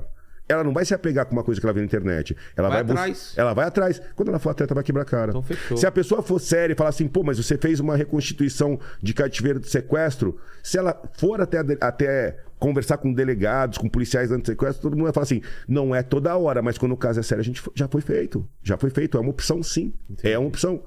Ela 0.50 0.64
não 0.64 0.72
vai 0.72 0.82
se 0.82 0.94
apegar 0.94 1.26
com 1.26 1.34
uma 1.34 1.44
coisa 1.44 1.60
que 1.60 1.66
ela 1.66 1.74
vê 1.74 1.80
na 1.80 1.84
internet. 1.84 2.34
Ela 2.56 2.70
Vai 2.70 2.82
vai, 2.82 2.92
atrás. 2.94 3.34
Ela 3.36 3.52
vai 3.52 3.66
atrás. 3.66 4.00
Quando 4.16 4.28
ela 4.30 4.38
for 4.38 4.48
atleta, 4.48 4.74
vai 4.74 4.82
quebrar 4.82 5.02
a 5.02 5.04
cara. 5.04 5.28
Então, 5.30 5.42
fechou. 5.42 5.76
Se 5.76 5.86
a 5.86 5.92
pessoa 5.92 6.22
for 6.22 6.38
séria 6.40 6.72
e 6.72 6.76
falar 6.76 6.88
assim, 6.88 7.06
pô, 7.06 7.22
mas 7.22 7.36
você 7.36 7.58
fez 7.58 7.80
uma 7.80 7.94
reconstituição 7.94 8.80
de 9.02 9.12
cativeiro 9.12 9.60
de 9.60 9.68
sequestro, 9.68 10.38
se 10.62 10.78
ela 10.78 10.98
for 11.18 11.42
até, 11.42 11.62
de- 11.62 11.76
até 11.78 12.38
conversar 12.58 12.96
com 12.96 13.12
delegados, 13.12 13.76
com 13.76 13.90
policiais 13.90 14.32
anti-sequestro, 14.32 14.80
todo 14.80 14.92
mundo 14.94 15.04
vai 15.04 15.12
falar 15.12 15.24
assim, 15.24 15.42
não 15.68 15.94
é 15.94 16.02
toda 16.02 16.34
hora, 16.34 16.62
mas 16.62 16.78
quando 16.78 16.92
o 16.92 16.96
caso 16.96 17.20
é 17.20 17.22
sério, 17.22 17.42
a 17.42 17.44
gente 17.44 17.62
já 17.74 17.86
foi 17.86 18.00
feito. 18.00 18.48
Já 18.62 18.78
foi 18.78 18.88
feito. 18.88 19.18
É 19.18 19.20
uma 19.20 19.28
opção, 19.30 19.62
sim. 19.62 19.92
É 20.22 20.38
uma 20.38 20.48
opção. 20.48 20.82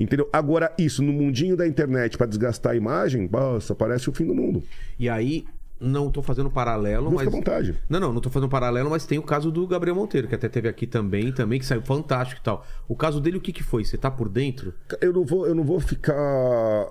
Entendeu? 0.00 0.26
Agora, 0.32 0.72
isso 0.78 1.02
no 1.02 1.12
mundinho 1.12 1.54
da 1.54 1.66
internet 1.66 2.16
para 2.16 2.26
desgastar 2.26 2.72
a 2.72 2.76
imagem, 2.76 3.28
nossa, 3.30 3.74
parece 3.74 4.08
o 4.08 4.12
fim 4.14 4.24
do 4.26 4.34
mundo. 4.34 4.62
E 4.98 5.06
aí, 5.06 5.44
não 5.82 6.10
tô 6.10 6.22
fazendo 6.22 6.50
paralelo, 6.50 7.06
Não 7.06 7.16
mas. 7.16 7.28
vontade. 7.28 7.74
Não, 7.88 7.98
não, 7.98 8.12
não 8.12 8.20
tô 8.20 8.30
fazendo 8.30 8.48
paralelo, 8.48 8.88
mas 8.88 9.04
tem 9.04 9.18
o 9.18 9.22
caso 9.22 9.50
do 9.50 9.66
Gabriel 9.66 9.96
Monteiro, 9.96 10.28
que 10.28 10.34
até 10.34 10.48
teve 10.48 10.68
aqui 10.68 10.86
também, 10.86 11.32
também, 11.32 11.58
que 11.58 11.66
saiu 11.66 11.82
fantástico 11.82 12.40
e 12.40 12.44
tal. 12.44 12.64
O 12.88 12.94
caso 12.94 13.20
dele, 13.20 13.38
o 13.38 13.40
que 13.40 13.52
que 13.52 13.62
foi? 13.62 13.84
Você 13.84 13.98
tá 13.98 14.10
por 14.10 14.28
dentro? 14.28 14.72
Eu 15.00 15.12
não 15.12 15.24
vou, 15.24 15.46
eu 15.46 15.54
não 15.54 15.64
vou 15.64 15.80
ficar 15.80 16.14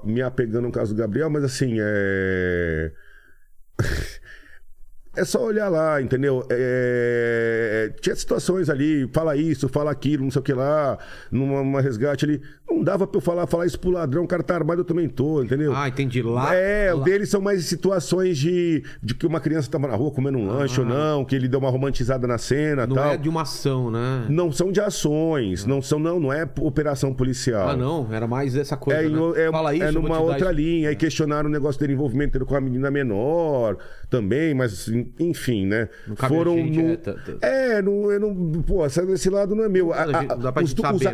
me 0.03 0.21
apegando 0.21 0.63
no 0.65 0.71
caso 0.71 0.93
do 0.93 0.97
Gabriel, 0.97 1.29
mas 1.29 1.43
assim, 1.43 1.77
é. 1.79 2.91
É 5.16 5.26
só 5.26 5.43
olhar 5.43 5.68
lá, 5.68 6.01
entendeu? 6.01 6.45
É, 6.49 7.91
Tinha 7.99 8.16
situações 8.16 8.70
ali, 8.70 9.09
fala 9.12 9.36
isso, 9.36 9.68
fala 9.68 9.91
aquilo, 9.91 10.24
não 10.24 10.32
sei 10.32 10.39
o 10.39 10.43
que 10.43 10.53
lá, 10.53 10.97
numa, 11.30 11.82
resgate 11.82 12.24
ali. 12.24 12.41
Não 12.70 12.82
dava 12.82 13.05
pra 13.05 13.18
eu 13.18 13.22
falar, 13.22 13.45
falar 13.47 13.66
isso 13.66 13.78
pro 13.78 13.91
ladrão, 13.91 14.24
o 14.24 14.28
cara 14.28 14.41
tá 14.41 14.55
armado, 14.55 14.80
eu 14.82 14.86
também 14.86 15.09
tô, 15.09 15.43
entendeu? 15.43 15.76
Ah, 15.76 15.89
entendi. 15.89 16.22
Lá. 16.22 16.55
é, 16.55 16.93
o 16.93 16.99
deles 17.01 17.30
são 17.30 17.41
mais 17.41 17.66
situações 17.66 18.38
de, 18.38 18.84
de 19.03 19.14
que 19.14 19.28
uma 19.28 19.41
criança 19.41 19.70
tava 19.70 19.88
na 19.89 19.95
rua 19.95 20.12
comendo 20.12 20.38
um 20.38 20.47
lanche 20.47 20.80
ou 20.80 20.86
não, 20.86 21.26
que 21.26 21.36
ele 21.36 21.49
deu 21.49 21.59
uma 21.59 21.70
romantizada 21.70 22.26
na 22.26 22.38
cena 22.38 22.84
Ah. 22.84 22.88
Não 22.88 22.95
tal. 22.95 23.12
é 23.12 23.18
de 23.18 23.28
uma 23.28 23.41
ação, 23.41 23.91
né? 23.91 24.26
Não 24.30 24.49
são 24.51 24.72
de 24.72 24.80
ações, 24.80 25.66
não 25.66 25.82
são, 25.82 25.99
não, 25.99 26.20
não 26.22 26.32
é 26.32 26.47
operação 26.62 27.14
policial. 27.14 27.68
Ah, 27.70 27.76
não, 27.76 28.07
era 28.14 28.26
mais 28.28 28.55
essa 28.55 28.78
coisa. 28.78 29.01
É, 29.01 29.09
né? 29.09 29.20
é, 29.47 29.51
Fala 29.51 29.74
isso, 29.76 29.84
é 29.84 29.89
eu 29.89 29.93
vou 29.93 30.03
numa 30.03 30.20
outra 30.20 30.51
isso. 30.51 30.62
linha. 30.62 30.89
Aí 30.89 30.95
questionaram 30.95 31.49
o 31.49 31.51
negócio 31.51 31.80
dele 31.82 31.91
envolvimento 31.93 32.45
com 32.45 32.55
a 32.55 32.62
menina 32.62 32.89
menor 32.89 33.76
também, 34.09 34.53
mas 34.53 34.89
enfim, 35.20 35.66
né? 35.66 35.89
Foram. 36.16 36.56
no- 36.66 36.91
é, 36.91 36.95
tá- 36.97 37.14
tá- 37.14 37.38
É, 37.47 37.82
não, 37.82 38.12
eu 38.12 38.20
não. 38.20 38.52
Pô, 38.64 38.86
esse 38.86 39.30
lado 39.30 39.56
não 39.56 39.64
é 39.64 39.70
meu. 39.70 39.93
A- 39.93 40.04
a- 40.04 40.62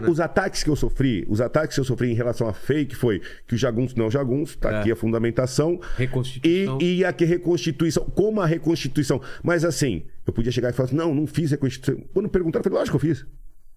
os, 0.09 0.17
né? 0.17 0.23
ataques 0.25 0.63
que 0.63 0.69
eu 0.69 0.75
sofri, 0.75 1.25
os 1.29 1.41
ataques 1.41 1.75
que 1.75 1.81
eu 1.81 1.85
sofri 1.85 2.11
em 2.11 2.15
relação 2.15 2.47
a 2.47 2.53
fake 2.53 2.95
foi 2.95 3.21
que 3.47 3.55
o 3.55 3.57
jagunço 3.57 3.97
não 3.97 4.05
é 4.05 4.07
o 4.07 4.11
jagunço, 4.11 4.57
tá 4.57 4.71
É. 4.71 4.79
aqui 4.79 4.91
a 4.91 4.95
fundamentação. 4.95 5.79
Reconstituição. 5.97 6.77
E, 6.81 6.97
e 6.99 7.05
a 7.05 7.13
que 7.13 7.25
reconstituição, 7.25 8.03
como 8.05 8.41
a 8.41 8.45
reconstituição. 8.45 9.21
Mas 9.43 9.63
assim, 9.65 10.03
eu 10.25 10.33
podia 10.33 10.51
chegar 10.51 10.69
e 10.69 10.73
falar 10.73 10.87
assim: 10.87 10.95
não, 10.95 11.13
não 11.13 11.27
fiz 11.27 11.51
reconstituição. 11.51 12.03
Quando 12.13 12.29
perguntaram, 12.29 12.61
eu 12.61 12.63
falei, 12.63 12.79
lógico 12.79 12.97
que 12.99 13.05
eu 13.05 13.15
fiz. 13.15 13.25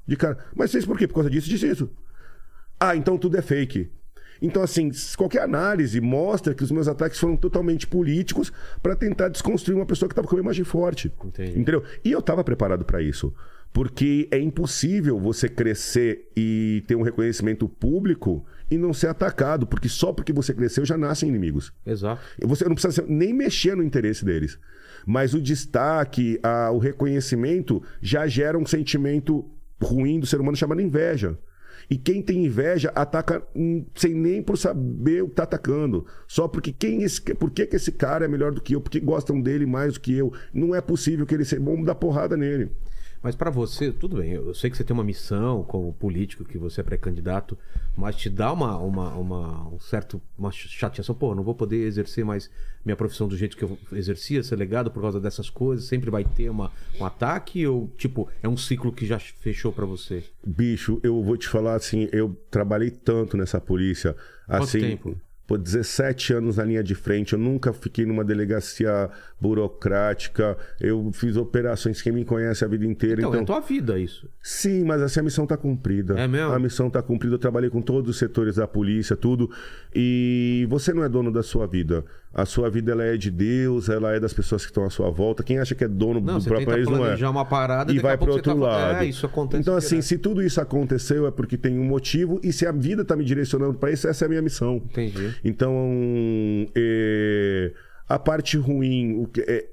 De 0.07 0.17
cara, 0.17 0.39
mas 0.57 0.73
fez 0.73 0.85
por 0.85 0.99
quê? 0.99 1.07
Por 1.07 1.15
causa 1.15 1.31
disso, 1.31 1.49
disse 1.49 1.67
isso. 1.69 1.91
Ah, 2.79 2.97
então 2.97 3.17
tudo 3.19 3.37
é 3.37 3.43
fake. 3.43 3.91
Então, 4.43 4.63
assim, 4.63 4.91
qualquer 5.17 5.43
análise 5.43 6.01
mostra 6.01 6.55
que 6.55 6.63
os 6.63 6.71
meus 6.71 6.89
ataques 6.89 7.19
foram 7.19 7.37
totalmente 7.37 7.87
políticos 7.87 8.53
para 8.83 8.97
tentar 8.97 9.29
desconstruir 9.29 9.77
uma 9.77 9.87
pessoa 9.87 10.09
que 10.09 10.13
estava 10.13 10.27
com 10.27 10.35
uma 10.37 10.43
imagem 10.43 10.65
forte. 10.65 11.13
Entendi. 11.25 11.51
Entendeu? 11.59 11.83
E 12.05 12.11
eu 12.13 12.21
estava 12.21 12.43
preparado 12.43 12.85
para 12.85 13.03
isso. 13.03 13.33
Porque 13.73 14.27
é 14.33 14.39
impossível 14.41 15.21
você 15.21 15.49
crescer 15.49 16.29
e 16.37 16.83
ter 16.89 16.97
um 16.97 17.03
reconhecimento 17.03 17.69
público 17.69 18.45
e 18.69 18.77
não 18.77 18.93
ser 18.93 19.07
atacado, 19.07 19.65
porque 19.67 19.89
só 19.89 20.13
porque 20.13 20.33
você 20.33 20.53
cresceu 20.53 20.85
já 20.85 20.97
nascem 20.99 21.29
inimigos. 21.29 21.73
Exato. 21.87 22.21
Você 22.43 22.65
não 22.65 22.75
precisa 22.75 23.05
nem 23.07 23.33
mexer 23.33 23.77
no 23.77 23.83
interesse 23.85 24.25
deles. 24.25 24.59
Mas 25.07 25.35
o 25.35 25.41
destaque, 25.41 26.39
a- 26.43 26.71
o 26.73 26.79
reconhecimento 26.79 27.83
já 28.03 28.27
gera 28.27 28.59
um 28.59 28.67
sentimento 28.67 29.49
ruim 29.81 30.19
do 30.19 30.27
ser 30.27 30.41
humano 30.41 30.57
chamado 30.57 30.81
inveja. 30.81 31.39
E 31.91 31.99
quem 31.99 32.23
tem 32.23 32.45
inveja 32.45 32.93
ataca 32.95 33.43
hum, 33.55 33.85
sem 33.97 34.15
nem 34.15 34.41
por 34.41 34.57
saber 34.57 35.25
o 35.25 35.29
que 35.29 35.35
tá 35.35 35.43
atacando. 35.43 36.07
Só 36.29 36.47
porque 36.47 36.73
quem 36.73 37.03
esse, 37.03 37.21
por 37.21 37.51
que, 37.51 37.67
que 37.67 37.75
esse 37.75 37.91
cara 37.91 38.25
é 38.25 38.29
melhor 38.29 38.53
do 38.53 38.61
que 38.61 38.77
eu? 38.77 38.81
Porque 38.81 39.01
gostam 39.01 39.41
dele 39.41 39.67
mais 39.67 39.95
do 39.95 40.01
que 40.01 40.17
eu. 40.17 40.33
Não 40.55 40.73
é 40.73 40.81
possível 40.81 41.27
que 41.27 41.35
ele 41.35 41.45
seja 41.45 41.61
bom 41.61 41.83
dar 41.83 41.97
porrada 41.97 42.37
nele. 42.37 42.71
Mas 43.23 43.37
pra 43.37 43.51
você, 43.51 43.93
tudo 43.93 44.17
bem, 44.17 44.33
eu 44.33 44.55
sei 44.55 44.71
que 44.71 44.77
você 44.77 44.85
tem 44.85 44.95
uma 44.95 45.05
missão 45.05 45.63
como 45.63 45.93
político, 45.93 46.45
que 46.45 46.57
você 46.57 46.81
é 46.81 46.85
pré-candidato, 46.85 47.57
mas 47.95 48.17
te 48.17 48.31
dá 48.31 48.51
uma, 48.51 48.79
uma, 48.79 49.15
uma, 49.15 49.69
um 49.69 49.79
certo, 49.79 50.23
uma 50.39 50.51
chateação, 50.51 51.15
pô, 51.15 51.35
não 51.35 51.43
vou 51.43 51.55
poder 51.55 51.87
exercer 51.87 52.25
mais 52.25 52.51
minha 52.83 52.97
profissão 52.97 53.29
do 53.29 53.37
jeito 53.37 53.59
que 53.59 53.63
eu 53.63 53.79
exercia, 53.93 54.43
ser 54.43 54.57
legado 54.57 54.91
por 54.91 55.03
causa 55.03 55.21
dessas 55.21 55.51
coisas, 55.51 55.85
sempre 55.85 56.11
vai 56.11 56.25
ter 56.25 56.49
uma, 56.49 56.73
um 56.99 57.05
ataque 57.05 57.67
ou, 57.67 57.89
tipo, 57.99 58.27
é 58.43 58.49
um 58.49 58.57
ciclo 58.57 58.91
que 58.91 59.05
já 59.05 59.19
fechou 59.19 59.71
pra 59.71 59.85
você? 59.85 60.25
Bicho, 60.43 60.99
eu 61.03 61.23
vou 61.23 61.37
te 61.37 61.47
falar 61.47 61.75
assim, 61.75 62.09
eu 62.13 62.35
trabalhei 62.51 62.91
tanto 62.91 63.37
nessa 63.37 63.61
polícia. 63.61 64.17
Quanto 64.47 64.63
assim, 64.63 64.81
tempo? 64.81 65.21
Pô, 65.51 65.59
17 65.59 66.35
anos 66.35 66.59
na 66.59 66.65
linha 66.65 66.81
de 66.81 66.95
frente, 66.95 67.33
eu 67.33 67.39
nunca 67.39 67.73
fiquei 67.73 68.07
numa 68.07 68.23
delegacia 68.23 69.11
burocrática, 69.41 70.57
eu 70.81 71.11
fiz 71.13 71.37
operações, 71.37 72.01
quem 72.01 72.13
me 72.13 72.25
conhece 72.25 72.65
a 72.65 72.69
vida 72.69 72.87
inteira. 72.87 73.21
Então, 73.21 73.31
Então, 73.31 73.41
é 73.41 73.43
a 73.43 73.47
tua 73.47 73.59
vida 73.59 73.99
isso. 73.99 74.29
Sim, 74.41 74.85
mas 74.85 75.03
assim, 75.03 75.19
a 75.19 75.23
missão 75.25 75.49
tá 75.49 75.57
cumprida. 75.57 76.17
É 76.17 76.29
mesmo? 76.29 76.53
A 76.53 76.59
missão 76.61 76.89
tá 76.89 77.03
cumprida. 77.03 77.35
Eu 77.35 77.39
trabalhei 77.41 77.69
com 77.69 77.83
todos 77.83 78.11
os 78.11 78.17
setores 78.17 78.55
da 78.55 78.69
polícia, 78.69 79.17
tudo. 79.17 79.51
E 79.93 80.69
você 80.71 80.93
não 80.93 81.03
é 81.03 81.09
dono 81.09 81.33
da 81.33 81.43
sua 81.43 81.67
vida. 81.67 82.05
A 82.33 82.47
sua 82.47 82.71
vida 82.71 82.93
ela 82.93 83.03
é 83.03 83.17
de 83.17 83.29
Deus, 83.29 83.89
ela 83.89 84.15
é 84.15 84.21
das 84.21 84.33
pessoas 84.33 84.63
que 84.65 84.71
estão 84.71 84.85
à 84.85 84.91
sua 84.91 85.11
volta. 85.11 85.43
Quem 85.43 85.59
acha 85.59 85.75
que 85.75 85.83
é 85.83 85.89
dono 85.89 86.21
Não, 86.21 86.39
do 86.39 86.45
próprio 86.45 86.59
tenta 86.67 86.71
país 86.71 86.87
não 86.87 87.05
é. 87.05 87.29
uma 87.29 87.45
parada 87.45 87.93
e 87.93 87.99
vai 87.99 88.17
para 88.17 88.19
pouco 88.19 88.35
outro 88.35 88.53
tá 88.55 88.59
falando, 88.59 88.93
lado. 88.93 89.03
É, 89.03 89.07
isso 89.07 89.27
acontece 89.27 89.61
Então, 89.63 89.77
assim, 89.77 89.89
direto. 89.97 90.05
se 90.07 90.19
tudo 90.19 90.41
isso 90.41 90.61
aconteceu 90.61 91.27
é 91.27 91.31
porque 91.33 91.57
tem 91.57 91.77
um 91.77 91.85
motivo. 91.85 92.41
E 92.45 92.53
se 92.53 92.65
a 92.67 92.71
vida 92.73 93.05
tá 93.05 93.17
me 93.17 93.25
direcionando 93.25 93.75
para 93.75 93.91
isso, 93.91 94.07
essa 94.07 94.25
é 94.25 94.27
a 94.27 94.29
minha 94.29 94.43
missão. 94.43 94.77
Entendi. 94.77 95.35
Então, 95.45 95.75
é, 96.77 97.73
a 98.11 98.19
parte 98.19 98.57
ruim 98.59 99.23
o 99.23 99.27
que 99.29 99.41
é- 99.43 99.67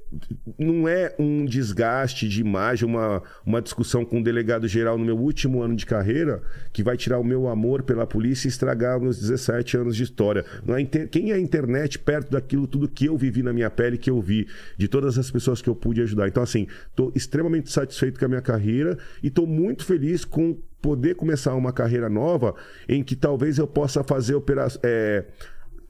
não 0.60 0.88
é 0.88 1.14
um 1.18 1.44
desgaste 1.44 2.30
de 2.30 2.40
imagem, 2.40 2.88
uma, 2.88 3.22
uma 3.44 3.60
discussão 3.62 4.06
com 4.06 4.20
o 4.20 4.24
delegado 4.24 4.68
geral 4.68 4.96
no 4.98 5.04
meu 5.04 5.18
último 5.18 5.62
ano 5.64 5.76
de 5.76 5.86
carreira 5.88 6.42
que 6.72 6.84
vai 6.84 6.96
tirar 6.96 7.18
o 7.18 7.24
meu 7.24 7.48
amor 7.48 7.82
pela 7.82 8.06
polícia 8.06 8.48
e 8.48 8.50
estragar 8.50 9.00
meus 9.02 9.20
17 9.20 9.76
anos 9.78 9.96
de 9.96 10.04
história. 10.04 10.46
É 10.68 10.80
inter- 10.80 11.10
Quem 11.10 11.32
é 11.32 11.34
a 11.34 11.40
internet 11.40 11.98
perto 11.98 12.30
daquilo 12.32 12.68
tudo 12.68 12.88
que 12.88 13.06
eu 13.08 13.18
vivi 13.18 13.42
na 13.42 13.52
minha 13.52 13.70
pele, 13.72 13.98
que 13.98 14.10
eu 14.10 14.22
vi, 14.22 14.48
de 14.78 14.88
todas 14.88 15.18
as 15.18 15.32
pessoas 15.32 15.60
que 15.62 15.68
eu 15.70 15.76
pude 15.76 16.02
ajudar. 16.04 16.28
Então, 16.28 16.44
assim, 16.44 16.68
estou 16.90 17.12
extremamente 17.16 17.72
satisfeito 17.72 18.20
com 18.20 18.26
a 18.26 18.30
minha 18.30 18.42
carreira 18.42 18.98
e 19.24 19.28
estou 19.28 19.48
muito 19.48 19.84
feliz 19.84 20.24
com 20.24 20.56
poder 20.80 21.16
começar 21.16 21.56
uma 21.56 21.74
carreira 21.74 22.08
nova 22.08 22.54
em 22.88 23.04
que 23.04 23.16
talvez 23.16 23.58
eu 23.58 23.66
possa 23.68 24.04
fazer 24.04 24.36
operações 24.36 24.80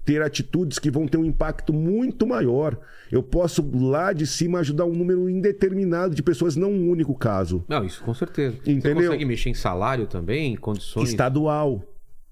ter 0.08 0.22
atitudes 0.22 0.80
que 0.80 0.90
vão 0.90 1.06
ter 1.06 1.18
um 1.18 1.26
impacto 1.26 1.74
muito 1.74 2.26
maior. 2.26 2.80
Eu 3.12 3.22
posso 3.22 3.70
lá 3.78 4.14
de 4.14 4.26
cima 4.26 4.60
ajudar 4.60 4.86
um 4.86 4.94
número 4.94 5.30
indeterminado 5.30 6.16
de 6.16 6.24
pessoas, 6.24 6.56
não 6.56 6.72
um 6.72 6.90
único 6.90 7.14
caso. 7.14 7.66
Não, 7.68 7.84
isso 7.84 8.02
com 8.02 8.14
certeza. 8.14 8.56
Entendeu? 8.66 8.96
Você 8.96 9.06
consegue 9.08 9.26
mexer 9.26 9.50
em 9.50 9.54
salário 9.54 10.08
também, 10.08 10.54
em 10.54 10.56
condições... 10.56 11.10
Estadual. 11.10 11.84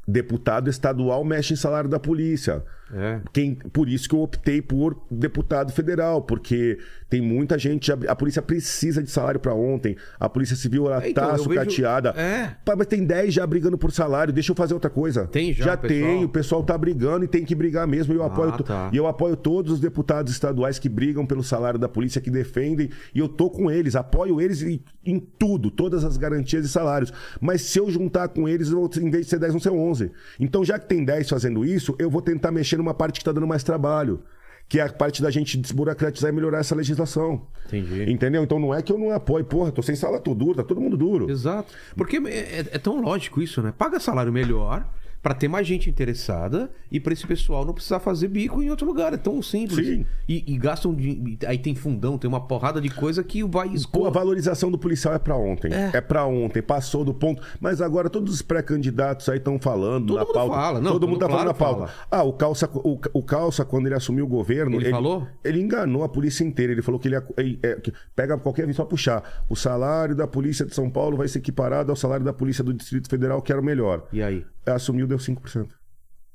Deputado 0.08 0.70
estadual 0.70 1.26
mexe 1.26 1.54
em 1.54 1.58
salário 1.58 1.90
da 1.90 2.00
polícia. 2.00 2.64
É. 2.94 3.20
Quem, 3.34 3.56
por 3.56 3.90
isso 3.90 4.08
que 4.08 4.14
eu 4.16 4.22
optei 4.22 4.62
por 4.62 4.96
deputado 5.10 5.72
federal, 5.72 6.22
porque 6.22 6.78
tem 7.10 7.20
muita 7.22 7.58
gente. 7.58 7.92
A, 7.92 7.98
a 8.10 8.16
polícia 8.16 8.42
precisa 8.42 9.02
de 9.02 9.10
salário 9.10 9.40
para 9.40 9.54
ontem. 9.56 9.96
A 10.20 10.30
polícia 10.30 10.56
civil 10.56 10.86
ela 10.86 11.04
É, 11.04 11.10
então, 11.10 11.24
tá 11.26 11.30
eu 11.32 11.38
vejo- 11.38 11.50
sucateada. 11.50 12.10
É. 12.12 12.56
Pá, 12.64 12.76
mas 12.76 12.88
tem 12.88 13.04
10 13.04 13.34
já 13.34 13.46
brigando 13.48 13.78
por 13.78 13.92
salário. 13.92 14.32
Deixa 14.34 14.52
eu 14.52 14.56
fazer 14.56 14.74
outra 14.76 14.90
coisa. 14.90 15.26
Tem 15.28 15.52
já, 15.54 15.66
Já 15.66 15.78
pessoal? 15.78 16.00
tem. 16.02 16.24
O 16.26 16.30
pessoal 16.30 16.64
tá 16.64 16.78
brigando 16.78 17.26
e 17.26 17.28
tem 17.28 17.44
que 17.44 17.56
brigar 17.56 17.88
mesmo. 17.88 18.14
E 18.14 18.18
eu, 18.18 18.24
Ah, 18.24 18.28
apoio, 18.28 18.52
tá. 18.64 18.90
e 18.94 18.98
eu 18.98 19.08
apoio 19.08 19.36
todos 19.36 19.72
os 19.74 19.80
deputados 19.80 20.32
estaduais 20.32 20.78
que 20.78 20.88
brigam 20.88 21.26
pelo 21.26 21.44
salário 21.44 21.80
da 21.80 21.90
polícia, 21.90 22.22
que 22.22 22.30
defendem. 22.30 22.90
E 23.14 23.20
eu 23.20 23.28
tô 23.28 23.50
com 23.50 23.70
eles. 23.72 23.96
Apoio 23.96 24.40
eles 24.40 24.62
em, 24.62 24.80
em 25.04 25.20
tudo, 25.20 25.72
todas 25.72 26.04
as 26.06 26.18
garantias 26.18 26.66
e 26.66 26.70
salários. 26.70 27.12
Mas 27.42 27.62
se 27.62 27.80
eu 27.80 27.90
juntar 27.90 28.28
com 28.30 28.48
eles, 28.48 28.70
em 28.72 29.10
vez 29.10 29.26
de 29.26 29.30
ser 29.32 29.40
10, 29.40 29.54
vão 29.54 29.60
ser 29.60 29.70
11. 29.72 30.12
Então, 30.40 30.64
já 30.64 30.78
que 30.78 30.86
tem 30.88 31.04
10 31.04 31.30
fazendo 31.30 31.66
isso, 31.66 31.96
eu 31.98 32.10
vou 32.10 32.22
tentar 32.22 32.52
mexer 32.52 32.75
numa 32.78 32.94
parte 32.94 33.20
que 33.20 33.26
tá 33.26 33.32
dando 33.32 33.48
mais 33.48 33.64
trabalho. 33.64 34.22
Que 34.68 34.80
é 34.80 34.84
a 34.84 34.92
parte 34.92 35.22
da 35.22 35.30
gente 35.30 35.58
desburocratizar 35.60 36.32
e 36.32 36.34
melhorar 36.34 36.58
essa 36.60 36.74
legislação. 36.74 37.46
Entendi. 37.68 38.12
Entendeu? 38.12 38.44
Então 38.44 38.60
não 38.60 38.74
é 38.74 38.82
que 38.82 38.92
eu 38.92 38.98
não 38.98 39.12
apoio. 39.12 39.46
Porra, 39.46 39.72
tô 39.72 39.84
sem 39.84 39.96
sala, 39.96 40.20
tô 40.20 40.34
duro, 40.34 40.56
tá 40.56 40.64
todo 40.64 40.82
mundo 40.82 40.98
duro. 40.98 41.30
Exato. 41.30 41.72
Porque 41.96 42.18
é, 42.18 42.30
é- 42.60 42.60
é 42.72 42.78
tão 42.80 43.00
lógico 43.00 43.42
isso, 43.44 43.62
né? 43.62 43.72
Paga 43.78 44.00
salário 44.00 44.34
melhor 44.34 44.84
pra 45.26 45.34
ter 45.34 45.48
mais 45.48 45.66
gente 45.66 45.90
interessada 45.90 46.70
e 46.92 47.00
pra 47.00 47.12
esse 47.12 47.26
pessoal 47.26 47.66
não 47.66 47.74
precisar 47.74 48.00
fazer 48.00 48.28
bico 48.28 48.62
em 48.62 48.70
outro 48.70 48.86
lugar. 48.86 49.12
É 49.12 49.18
tão 49.18 49.42
simples. 49.42 49.88
Sim. 49.88 50.06
E, 50.30 50.44
e 50.54 50.56
gastam. 50.56 50.94
de- 50.94 51.40
aí 51.48 51.58
tem 51.58 51.74
fundão, 51.74 52.16
tem 52.16 52.28
uma 52.28 52.42
porrada 52.46 52.80
de 52.80 52.90
coisa 52.92 53.24
que 53.24 53.44
vai 53.44 53.72
Pô, 53.92 54.06
a 54.06 54.12
valorização 54.12 54.70
do 54.70 54.78
policial 54.78 55.16
é 55.16 55.18
pra 55.18 55.36
ontem. 55.36 55.74
É. 55.74 55.90
É, 55.96 56.00
pra 56.02 56.28
ontem, 56.28 56.62
passou 56.62 57.04
do 57.04 57.12
ponto. 57.12 57.42
Mas 57.60 57.82
agora 57.82 58.08
todos 58.08 58.32
os 58.36 58.44
pré-candidatos 58.44 59.28
aí 59.28 59.40
estão 59.40 59.58
falando 59.58 60.10
Todo 60.10 60.18
na 60.20 60.26
mundo 60.26 60.34
pauta. 60.34 60.56
fala, 60.56 60.80
não, 60.80 60.92
todo 60.92 61.08
mundo 61.08 61.20
tá 61.20 61.28
falando 61.28 61.54
claro 61.56 61.80
na 61.80 61.86
pauta. 61.88 61.94
Ah, 62.12 62.22
o 62.24 62.32
Calça, 62.34 62.70
o, 62.72 63.00
o 63.12 63.24
Calça, 63.24 63.66
quando 63.66 63.88
ele 63.88 63.96
assumiu 63.96 64.26
o 64.26 64.28
governo. 64.28 64.76
Ele 64.76 64.92
falou? 64.92 65.28
Ele 65.44 65.60
enganou 65.60 66.04
a 66.04 66.10
polícia 66.10 66.44
inteira. 66.44 66.72
Ele 66.72 66.84
falou 66.84 67.00
que 67.00 67.08
ele, 67.08 67.16
ele- 67.36 67.60
é, 67.64 67.76
que 67.76 67.92
pega 68.16 68.38
qualquer 68.38 68.66
vez, 68.66 68.78
só 68.78 68.86
puxar. 68.86 69.44
O 69.50 69.56
salário 69.56 70.14
da 70.16 70.28
polícia 70.28 70.66
de 70.68 70.76
São 70.76 70.88
Paulo 70.88 71.18
vai 71.18 71.28
ser 71.28 71.40
equiparado 71.40 71.92
ao 71.92 71.96
salário 71.96 72.24
da 72.24 72.32
polícia 72.34 72.64
do 72.64 72.72
Distrito 72.76 73.10
Federal, 73.10 73.42
que 73.42 73.52
era 73.52 73.60
o 73.60 73.66
melhor. 73.66 74.06
E 74.14 74.22
aí? 74.22 74.46
Assumiu, 74.68 75.08
deu 75.16 75.36
5%. 75.36 75.70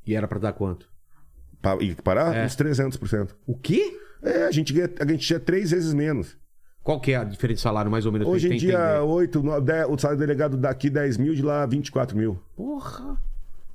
E 0.07 0.15
era 0.15 0.27
pra 0.29 0.39
dar 0.39 0.53
quanto? 0.53 0.89
Pa- 1.63 1.75
Equiparar? 1.77 2.35
É. 2.37 2.45
Uns 2.45 2.57
300%. 2.57 3.35
O 3.47 3.57
quê? 3.57 3.99
É, 4.23 4.45
a 4.45 4.51
gente, 4.51 4.73
ganha, 4.73 4.91
a 5.01 5.07
gente 5.07 5.27
tinha 5.27 5.41
três 5.41 5.71
vezes 5.71 5.93
menos. 5.95 6.37
Qual 6.83 6.99
que 7.01 7.13
é 7.13 7.17
a 7.17 7.25
diferença 7.25 7.57
de 7.57 7.63
salário, 7.63 7.91
mais 7.91 8.07
ou 8.07 8.13
menos? 8.13 8.27
pra 8.27 8.35
Hoje 8.35 8.49
em 8.49 8.53
gente 8.53 8.61
dia, 8.61 8.79
entender? 8.79 9.01
8, 9.01 9.43
9, 9.43 9.67
10, 9.67 9.87
o 9.91 9.99
salário 9.99 10.19
do 10.19 10.27
delegado 10.27 10.57
daqui 10.57 10.89
10 10.89 11.19
mil, 11.19 11.35
de 11.35 11.43
lá 11.43 11.67
24 11.67 12.17
mil. 12.17 12.43
Porra. 12.57 13.17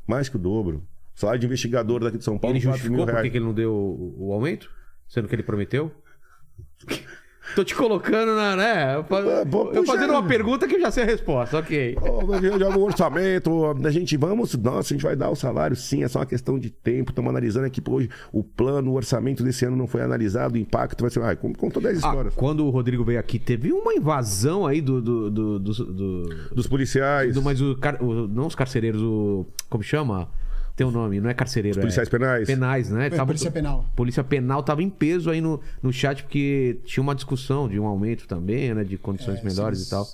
Mais 0.07 0.27
que 0.27 0.35
o 0.35 0.39
dobro. 0.39 0.83
O 1.15 1.19
salário 1.19 1.39
de 1.39 1.45
investigador 1.45 2.03
daqui 2.03 2.17
de 2.17 2.23
São 2.23 2.37
Paulo, 2.37 2.57
ele 2.57 2.63
4 2.65 2.77
justificou 2.77 2.97
mil 2.97 3.05
por 3.05 3.11
que 3.11 3.17
reais. 3.19 3.31
que 3.31 3.37
ele 3.37 3.45
não 3.45 3.53
deu 3.53 3.71
o, 3.71 4.27
o 4.29 4.33
aumento? 4.33 4.69
Sendo 5.07 5.27
que 5.27 5.35
ele 5.35 5.43
prometeu? 5.43 5.91
Tô 7.53 7.63
te 7.63 7.75
colocando 7.75 8.35
na, 8.35 8.55
né? 8.55 8.95
Eu, 8.95 8.99
Ah, 9.01 9.45
puxa. 9.45 9.85
fazendo 9.85 10.11
uma 10.11 10.23
pergunta 10.23 10.67
que 10.67 10.75
eu 10.75 10.79
já 10.79 10.89
sei 10.89 11.03
a 11.03 11.05
resposta, 11.05 11.57
ok. 11.59 11.95
Jogo 12.59 12.79
o 12.79 12.83
orçamento, 12.85 13.65
a 13.85 13.91
gente 13.91 14.17
vamos, 14.17 14.55
nossa, 14.55 14.93
a 14.93 14.97
gente 14.97 15.03
vai 15.03 15.15
dar 15.15 15.29
o 15.29 15.35
salário 15.35 15.75
sim, 15.75 16.03
é 16.03 16.07
só 16.07 16.19
uma 16.19 16.25
questão 16.25 16.57
de 16.57 16.69
tempo. 16.69 17.11
Estamos 17.11 17.29
analisando 17.29 17.65
aqui 17.65 17.81
hoje 17.87 18.09
o 18.33 18.43
plano, 18.43 18.91
o 18.91 18.95
orçamento 18.95 19.43
desse 19.43 19.63
ano 19.65 19.75
não 19.75 19.85
foi 19.87 20.01
analisado, 20.01 20.55
o 20.55 20.57
impacto 20.57 21.01
vai 21.01 21.09
ser. 21.11 21.37
Como 21.37 21.55
contou 21.57 21.81
10 21.81 22.03
Ah, 22.03 22.07
histórias. 22.07 22.33
quando 22.35 22.65
o 22.65 22.69
Rodrigo 22.69 23.03
veio 23.03 23.19
aqui, 23.19 23.37
teve 23.37 23.71
uma 23.71 23.93
invasão 23.93 24.65
aí 24.65 24.81
do. 24.81 25.01
do, 25.01 25.29
do, 25.29 25.59
do, 25.59 25.73
do- 25.85 26.29
Dos 26.55 26.67
policiais, 26.67 27.35
do- 27.35 27.41
mas 27.41 27.61
o, 27.61 27.75
car- 27.75 28.01
o- 28.03 28.27
Não 28.27 28.47
os 28.47 28.55
carcereiros, 28.55 29.01
o. 29.01 29.45
Como 29.69 29.83
chama? 29.83 30.27
Tem 30.75 30.85
um 30.85 30.91
nome, 30.91 31.21
não 31.21 31.29
é 31.29 31.33
carcereiro. 31.33 31.79
policiais 31.79 32.07
é... 32.07 32.11
penais. 32.11 32.47
Penais, 32.47 32.89
né? 32.89 33.09
Tava- 33.09 33.27
Polícia 33.27 33.49
Penal. 33.51 33.85
Polícia 33.95 34.23
Penal 34.23 34.61
tava 34.61 34.83
em 34.83 34.89
peso 34.89 35.29
aí 35.29 35.39
no, 35.39 35.61
no 35.81 35.93
chat, 35.93 36.23
porque 36.23 36.79
tinha 36.83 37.01
uma 37.01 37.15
discussão 37.15 37.69
de 37.69 37.79
um 37.79 37.85
aumento 37.85 38.27
também, 38.27 38.73
né? 38.73 38.83
De 38.83 38.97
condições 38.97 39.41
melhores 39.41 39.79
esses- 39.79 39.87
e 39.87 39.91
tal. 39.91 40.05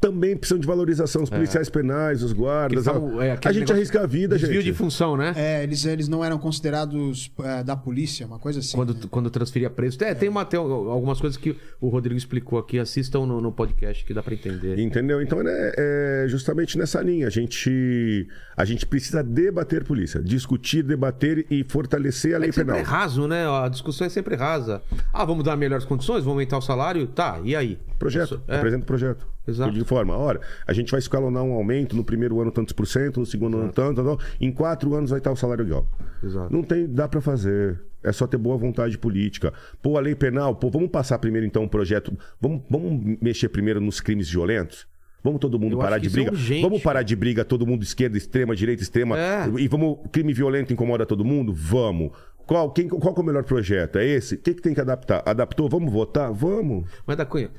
Também 0.00 0.36
precisam 0.36 0.58
de 0.58 0.66
valorização, 0.66 1.22
os 1.22 1.30
policiais 1.30 1.70
penais, 1.70 2.22
os 2.22 2.32
guardas. 2.32 2.84
Falam, 2.84 3.20
é, 3.22 3.32
a 3.32 3.34
gente 3.52 3.60
negócio- 3.60 3.74
arrisca 3.76 4.02
a 4.02 4.06
vida, 4.06 4.36
Desvio 4.36 4.60
gente. 4.60 4.64
de 4.64 4.72
função, 4.74 5.16
né? 5.16 5.32
É, 5.34 5.62
eles, 5.62 5.84
eles 5.86 6.08
não 6.08 6.22
eram 6.22 6.38
considerados 6.38 7.32
é, 7.42 7.64
da 7.64 7.74
polícia, 7.74 8.26
uma 8.26 8.38
coisa 8.38 8.60
assim. 8.60 8.76
Quando, 8.76 8.92
né? 8.94 9.00
quando 9.10 9.30
transferia 9.30 9.70
preço. 9.70 10.02
É, 10.04 10.14
tem, 10.14 10.28
uma, 10.28 10.44
tem 10.44 10.60
algumas 10.60 11.20
coisas 11.20 11.38
que 11.38 11.56
o 11.80 11.88
Rodrigo 11.88 12.18
explicou 12.18 12.58
aqui. 12.58 12.78
Assistam 12.78 13.20
no, 13.26 13.40
no 13.40 13.50
podcast 13.50 14.04
que 14.04 14.12
dá 14.12 14.22
pra 14.22 14.34
entender. 14.34 14.78
Entendeu? 14.78 15.22
Então 15.22 15.40
é, 15.42 15.72
é 15.78 16.24
justamente 16.28 16.76
nessa 16.76 17.00
linha. 17.00 17.26
A 17.26 17.30
gente, 17.30 18.28
a 18.56 18.64
gente 18.66 18.84
precisa 18.84 19.22
debater 19.22 19.84
polícia, 19.84 20.20
discutir, 20.20 20.82
debater 20.82 21.46
e 21.50 21.64
fortalecer 21.64 22.34
a 22.34 22.36
É 22.36 22.38
lei 22.40 22.52
sempre 22.52 22.74
penal. 22.74 22.80
é 22.80 22.82
raso, 22.82 23.26
né? 23.26 23.46
A 23.48 23.68
discussão 23.68 24.06
é 24.06 24.10
sempre 24.10 24.36
rasa. 24.36 24.82
Ah, 25.12 25.24
vamos 25.24 25.44
dar 25.44 25.56
melhores 25.56 25.86
condições? 25.86 26.18
Vamos 26.24 26.32
aumentar 26.34 26.58
o 26.58 26.62
salário? 26.62 27.06
Tá, 27.06 27.40
e 27.42 27.56
aí? 27.56 27.78
Projeto, 27.98 28.42
É. 28.46 28.56
apresenta 28.56 28.82
o 28.82 28.86
projeto. 28.86 29.31
Exato. 29.46 29.72
De 29.72 29.84
forma, 29.84 30.16
ora, 30.16 30.40
a 30.66 30.72
gente 30.72 30.90
vai 30.90 31.00
escalonar 31.00 31.42
um 31.42 31.52
aumento 31.52 31.96
no 31.96 32.04
primeiro 32.04 32.40
ano 32.40 32.50
tantos 32.52 32.72
por 32.72 32.86
cento, 32.86 33.18
no 33.18 33.26
segundo 33.26 33.58
ano 33.58 33.72
tanto, 33.72 34.02
tanto, 34.02 34.24
em 34.40 34.52
quatro 34.52 34.94
anos 34.94 35.10
vai 35.10 35.18
estar 35.18 35.32
o 35.32 35.36
salário 35.36 35.64
igual. 35.64 35.86
Exato. 36.22 36.52
Não 36.52 36.62
tem, 36.62 36.86
dá 36.86 37.08
pra 37.08 37.20
fazer. 37.20 37.80
É 38.04 38.12
só 38.12 38.26
ter 38.26 38.36
boa 38.36 38.56
vontade 38.56 38.96
política. 38.98 39.52
Pô, 39.80 39.96
a 39.96 40.00
lei 40.00 40.14
penal, 40.14 40.54
pô, 40.56 40.70
vamos 40.70 40.90
passar 40.90 41.18
primeiro 41.18 41.46
então 41.46 41.64
um 41.64 41.68
projeto. 41.68 42.16
Vamos, 42.40 42.62
vamos 42.68 43.18
mexer 43.20 43.48
primeiro 43.48 43.80
nos 43.80 44.00
crimes 44.00 44.28
violentos? 44.30 44.86
Vamos 45.24 45.38
todo 45.40 45.58
mundo 45.58 45.74
Eu 45.74 45.78
parar 45.78 45.98
de 45.98 46.08
é 46.08 46.10
briga? 46.10 46.32
urgente. 46.32 46.62
vamos 46.62 46.82
parar 46.82 47.02
de 47.02 47.14
briga, 47.14 47.44
todo 47.44 47.64
mundo 47.64 47.84
esquerda, 47.84 48.18
extrema, 48.18 48.56
direita, 48.56 48.82
extrema. 48.82 49.16
É. 49.16 49.48
E 49.56 49.68
vamos. 49.68 49.98
Crime 50.10 50.32
violento 50.32 50.72
incomoda 50.72 51.06
todo 51.06 51.24
mundo? 51.24 51.52
Vamos. 51.54 52.10
Qual, 52.44 52.72
quem, 52.72 52.88
qual 52.88 53.14
que 53.14 53.20
é 53.20 53.22
o 53.22 53.26
melhor 53.26 53.44
projeto? 53.44 53.98
É 53.98 54.04
esse? 54.04 54.34
O 54.34 54.38
que, 54.38 54.54
que 54.54 54.60
tem 54.62 54.74
que 54.74 54.80
adaptar? 54.80 55.22
Adaptou? 55.24 55.68
Vamos 55.68 55.92
votar? 55.92 56.32
Vamos. 56.32 56.88
Mas 57.06 57.16
da 57.16 57.24
Cunha, 57.24 57.46
é, 57.46 57.50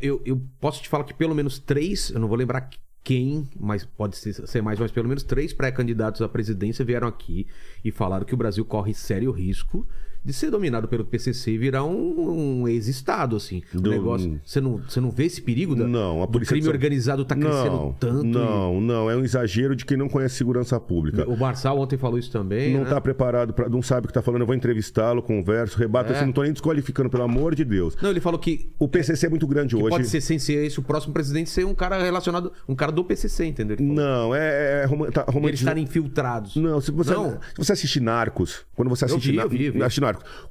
eu, 0.00 0.22
eu 0.24 0.40
posso 0.60 0.82
te 0.82 0.88
falar 0.88 1.04
que 1.04 1.14
pelo 1.14 1.34
menos 1.34 1.58
três, 1.58 2.10
eu 2.10 2.20
não 2.20 2.28
vou 2.28 2.36
lembrar 2.36 2.70
quem, 3.04 3.48
mas 3.58 3.84
pode 3.84 4.16
ser 4.16 4.62
mais, 4.62 4.78
mas 4.78 4.92
pelo 4.92 5.08
menos 5.08 5.22
três 5.22 5.52
pré-candidatos 5.52 6.22
à 6.22 6.28
presidência 6.28 6.84
vieram 6.84 7.08
aqui 7.08 7.46
e 7.84 7.90
falaram 7.90 8.24
que 8.24 8.34
o 8.34 8.36
Brasil 8.36 8.64
corre 8.64 8.94
sério 8.94 9.32
risco 9.32 9.86
de 10.24 10.32
ser 10.32 10.50
dominado 10.50 10.86
pelo 10.86 11.04
PCC 11.04 11.52
e 11.52 11.58
virar 11.58 11.84
um, 11.84 12.60
um 12.62 12.68
ex-estado, 12.68 13.34
assim. 13.36 13.62
O 13.74 13.80
Do- 13.80 13.90
negócio. 13.90 14.40
Você 14.44 14.60
não, 14.60 14.76
você 14.78 15.00
não 15.00 15.10
vê 15.10 15.24
esse 15.24 15.42
perigo 15.42 15.74
da, 15.74 15.86
Não, 15.86 16.22
a 16.22 16.28
polícia 16.28 16.54
crime 16.54 16.68
organizado 16.68 17.24
tá 17.24 17.34
crescendo 17.34 17.70
não, 17.76 17.92
tanto? 17.92 18.24
Não, 18.24 18.80
não. 18.80 19.10
É 19.10 19.16
um 19.16 19.24
exagero 19.24 19.74
de 19.74 19.84
quem 19.84 19.96
não 19.96 20.08
conhece 20.08 20.36
segurança 20.36 20.76
e- 20.76 20.80
pública. 20.80 21.28
O 21.28 21.36
Marçal 21.36 21.78
ontem 21.78 21.96
falou 21.96 22.18
isso 22.18 22.30
também. 22.30 22.72
Não 22.72 22.84
né? 22.84 22.90
tá 22.90 23.00
preparado, 23.00 23.52
pra, 23.52 23.68
não 23.68 23.82
sabe 23.82 24.04
o 24.04 24.08
que 24.08 24.14
tá 24.14 24.22
falando. 24.22 24.42
Eu 24.42 24.46
vou 24.46 24.54
entrevistá-lo, 24.54 25.22
converso, 25.22 25.76
rebato. 25.78 26.12
É. 26.12 26.16
Assim, 26.16 26.26
não 26.26 26.32
tô 26.32 26.42
nem 26.42 26.52
desqualificando, 26.52 27.10
pelo 27.10 27.24
amor 27.24 27.54
de 27.54 27.64
Deus. 27.64 27.96
Não, 28.00 28.10
ele 28.10 28.20
falou 28.20 28.38
que 28.38 28.70
O 28.78 28.86
PCC 28.88 29.26
é 29.26 29.28
muito 29.28 29.46
grande 29.46 29.74
hoje. 29.76 29.88
pode 29.90 30.06
ser 30.08 30.20
sem 30.20 30.38
ser 30.38 30.64
esse 30.64 30.78
o 30.78 30.82
próximo 30.82 31.12
presidente 31.12 31.50
ser 31.50 31.64
um 31.66 31.74
cara 31.74 32.00
relacionado, 32.02 32.52
um 32.68 32.74
cara 32.76 32.92
do 32.92 33.02
PCC, 33.04 33.44
entendeu? 33.46 33.76
Não, 33.80 34.34
é, 34.34 34.82
é 34.82 34.84
rom- 34.84 35.10
tá 35.10 35.24
Eles 35.48 35.60
estarem 35.60 35.82
infiltrados. 35.84 36.54
Não, 36.56 36.80
se 36.80 36.90
você, 36.92 37.12
Não. 37.12 37.32
se 37.32 37.56
você 37.58 37.72
assistir 37.72 38.00
Narcos, 38.00 38.64
quando 38.76 38.88
você 38.88 39.04
Eu 39.04 39.06
assiste, 39.06 39.30
vi, 39.30 39.36
Na- 39.36 39.42
eu 39.42 39.48
vi, 39.48 39.64
eu 39.66 39.72
vi. 39.72 39.78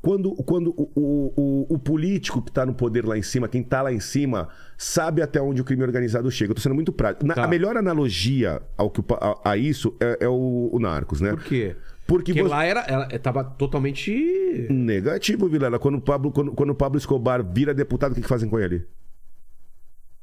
Quando, 0.01 0.33
quando 0.43 0.69
o, 0.77 0.91
o, 0.95 1.75
o, 1.75 1.79
político 1.79 2.41
que 2.41 2.51
tá 2.51 2.65
no 2.65 2.73
poder 2.73 3.05
lá 3.05 3.17
em 3.17 3.21
cima, 3.21 3.47
quem 3.47 3.61
tá 3.63 3.81
lá 3.81 3.91
em 3.91 3.99
cima, 3.99 4.47
sabe 4.77 5.21
até 5.21 5.41
onde 5.41 5.61
o 5.61 5.63
crime 5.65 5.83
organizado 5.83 6.29
chega. 6.31 6.51
Eu 6.51 6.55
tô 6.55 6.61
sendo 6.61 6.75
muito 6.75 6.91
prático. 6.91 7.25
Na- 7.25 7.35
Tá. 7.35 7.45
A 7.45 7.47
melhor 7.47 7.75
analogia 7.77 8.61
ao 8.77 8.89
que, 8.89 9.01
a, 9.13 9.51
a 9.51 9.57
isso 9.57 9.95
é, 9.99 10.17
é 10.21 10.27
o, 10.27 10.69
o 10.71 10.79
Narcos, 10.79 11.21
né? 11.21 11.31
Por 11.31 11.43
quê? 11.43 11.75
Porque, 12.05 12.33
Porque 12.33 12.43
você... 12.43 12.49
lá 12.49 12.65
era, 12.65 12.81
ela 12.81 13.07
tava 13.19 13.43
totalmente. 13.43 14.67
Negativo, 14.69 15.47
Vilela. 15.47 15.79
Quando 15.79 15.95
o 15.95 16.01
Pablo, 16.01 16.31
quando, 16.31 16.51
quando 16.51 16.75
Pablo 16.75 16.97
Escobar 16.97 17.43
vira 17.43 17.73
deputado, 17.73 18.11
o 18.11 18.15
que, 18.15 18.21
que 18.21 18.27
fazem 18.27 18.49
com 18.49 18.59
ele? 18.59 18.85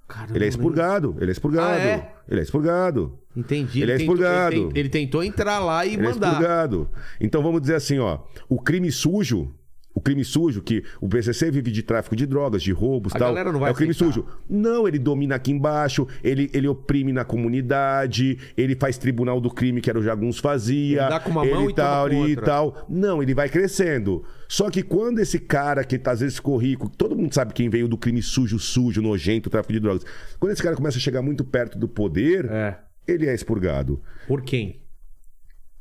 Caramba, 0.09 0.37
Ele 0.37 0.45
é 0.47 0.49
expurgado. 0.49 1.17
Ele 1.21 1.31
é 1.31 1.33
expurgado. 1.33 1.69
Ah, 1.69 1.77
é? 1.79 2.13
Ele 2.29 2.41
é 2.41 2.43
expurgado. 2.43 3.19
Entendi. 3.37 3.83
Ele 3.83 3.93
é 3.93 3.97
tentou- 3.99 4.15
expurgado. 4.15 4.55
Ele, 4.57 4.71
ele 4.81 4.89
tentou 4.89 5.23
entrar 5.23 5.59
lá 5.59 5.85
e 5.85 5.93
Ele 5.95 6.07
é 6.07 6.11
mandar. 6.11 6.29
expurgado. 6.33 6.89
Então 7.21 7.43
vamos 7.43 7.61
dizer 7.61 7.75
assim, 7.75 7.99
ó, 7.99 8.21
o 8.49 8.59
crime 8.61 8.91
sujo, 8.91 9.53
o 9.99 10.01
crime 10.01 10.25
sujo 10.25 10.63
que 10.63 10.85
o 11.01 11.09
PCC 11.09 11.51
vive 11.51 11.73
de 11.73 11.83
tráfico 11.83 12.15
de 12.15 12.25
drogas, 12.25 12.63
de 12.63 12.71
roubos, 12.71 13.13
A 13.15 13.19
tal, 13.19 13.29
galera 13.29 13.51
não 13.51 13.59
vai 13.59 13.71
é 13.71 13.73
o 13.73 13.75
crime 13.75 13.91
aceitar. 13.91 14.13
sujo. 14.15 14.27
Não, 14.49 14.87
ele 14.87 14.97
domina 14.99 15.35
aqui 15.35 15.51
embaixo, 15.51 16.07
ele, 16.23 16.49
ele 16.55 16.69
oprime 16.69 17.13
na 17.13 17.25
comunidade, 17.25 18.39
ele 18.57 18.77
faz 18.77 18.97
tribunal 18.97 19.41
do 19.41 19.51
crime 19.51 19.81
que 19.81 19.91
era 19.91 19.99
o 19.99 20.03
Jaguns 20.03 20.39
fazia, 20.39 21.01
Ele 21.03 21.11
dá 21.11 21.19
com 21.21 21.31
uma 21.31 21.45
ele 21.45 21.55
mão 21.55 21.69
e 21.71 21.75
tal, 21.75 22.09
toma 22.09 22.21
com 22.23 22.29
e 22.29 22.37
tal. 22.37 22.87
Não, 22.89 23.23
ele 23.23 23.35
vai 23.35 23.49
crescendo. 23.49 24.25
Só 24.49 24.71
que 24.71 24.83
quando 24.83 25.19
esse 25.19 25.39
cara 25.39 25.83
que 25.85 26.01
às 26.05 26.21
vezes 26.21 26.37
ficou 26.37 26.57
rico, 26.57 26.89
todo 26.89 27.17
mundo 27.17 27.35
sabe 27.35 27.53
quem 27.53 27.69
veio 27.69 27.89
do 27.89 27.99
crime 27.99 28.23
sujo, 28.23 28.59
sujo, 28.59 29.03
nojento, 29.03 29.51
tráfico 29.51 29.73
de 29.73 29.81
drogas. 29.81 30.05
Quando 30.39 30.53
esse 30.53 30.63
cara 30.63 30.77
começa 30.77 30.97
a 30.97 31.01
chegar 31.01 31.23
muito 31.23 31.45
perto 31.45 31.77
do 31.79 31.89
poder, 31.89 32.47
É. 32.51 32.79
ele 33.07 33.27
é 33.27 33.35
expurgado. 33.35 34.01
Por 34.27 34.43
quem? 34.43 34.81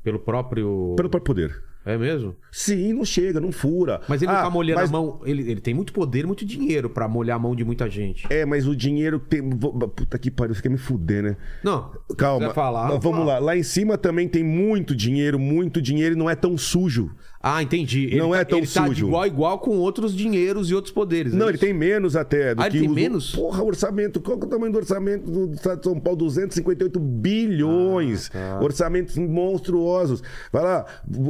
Pelo 0.04 0.20
próprio. 0.20 0.94
Pelo 0.98 1.10
próprio 1.10 1.22
poder. 1.36 1.67
É 1.88 1.98
mesmo? 1.98 2.36
Sim, 2.52 2.92
não 2.94 3.06
chega, 3.06 3.40
não 3.40 3.52
fura. 3.52 4.02
Mas 4.10 4.22
ele 4.22 4.32
Ah, 4.32 4.44
tá 4.44 4.50
molhando 4.50 4.82
mas- 4.82 4.90
a 4.90 4.92
mão. 4.92 5.22
Ele, 5.24 5.50
ele 5.50 5.62
tem 5.62 5.74
muito 5.74 5.94
poder, 5.94 6.26
muito 6.28 6.46
dinheiro 6.46 6.90
pra 6.90 7.08
molhar 7.08 7.38
a 7.38 7.40
mão 7.40 7.56
de 7.56 7.64
muita 7.64 7.90
gente. 7.90 8.28
É, 8.30 8.46
mas 8.46 8.68
o 8.68 8.76
dinheiro 8.76 9.20
tem. 9.20 9.42
Puta 9.50 10.18
que 10.20 10.30
pariu, 10.30 10.54
você 10.54 10.62
quer 10.62 10.70
me 10.70 10.78
fuder, 10.78 11.24
né? 11.24 11.38
Não. 11.64 11.92
Calma. 12.18 12.54
falar, 12.54 12.90
Mas 12.90 13.04
vamos 13.04 13.26
lá. 13.26 13.40
Lá 13.40 13.56
em 13.56 13.64
cima 13.64 13.98
também 13.98 14.28
tem 14.28 14.44
muito 14.44 14.96
dinheiro, 14.96 15.40
muito 15.40 15.82
dinheiro 15.82 16.14
e 16.16 16.18
não 16.18 16.30
é 16.30 16.36
tão 16.36 16.58
sujo. 16.58 17.12
Ah, 17.56 17.64
entendi. 17.64 18.06
Ele 18.06 18.18
Não 18.18 18.32
tá- 18.32 18.38
é 18.40 18.46
tão 18.46 18.58
ele 18.60 18.68
tá 18.68 18.82
de 18.84 18.88
sujo. 18.90 19.08
igual 19.08 19.22
a 19.24 19.28
igual 19.28 19.60
com 19.60 19.78
outros 19.78 20.14
dinheiros 20.16 20.70
e 20.70 20.76
outros 20.76 20.94
poderes. 20.94 21.34
é 21.34 21.36
Não, 21.36 21.48
ele 21.50 21.58
tem 21.58 21.74
menos 21.74 22.16
até 22.16 22.54
do 22.56 22.62
Ah, 22.62 22.66
ele 22.68 22.74
que 22.74 22.80
tem 22.82 22.90
os- 22.90 22.96
menos? 22.96 23.32
Porra, 23.36 23.64
orçamento. 23.64 24.20
Qual 24.22 24.38
é 24.40 24.44
o 24.44 24.48
tamanho 24.48 24.72
do 24.72 24.78
orçamento 24.78 25.30
do 25.30 25.54
Estado 25.54 25.78
de 25.80 25.84
São 25.86 26.00
Paulo? 26.00 26.18
258 26.18 27.00
bilhões. 27.00 28.30
Ah, 28.34 28.58
tá. 28.60 28.64
Orçamentos 28.64 29.18
monstruosos. 29.18 30.22
Vai 30.52 30.64
lá, 30.64 30.86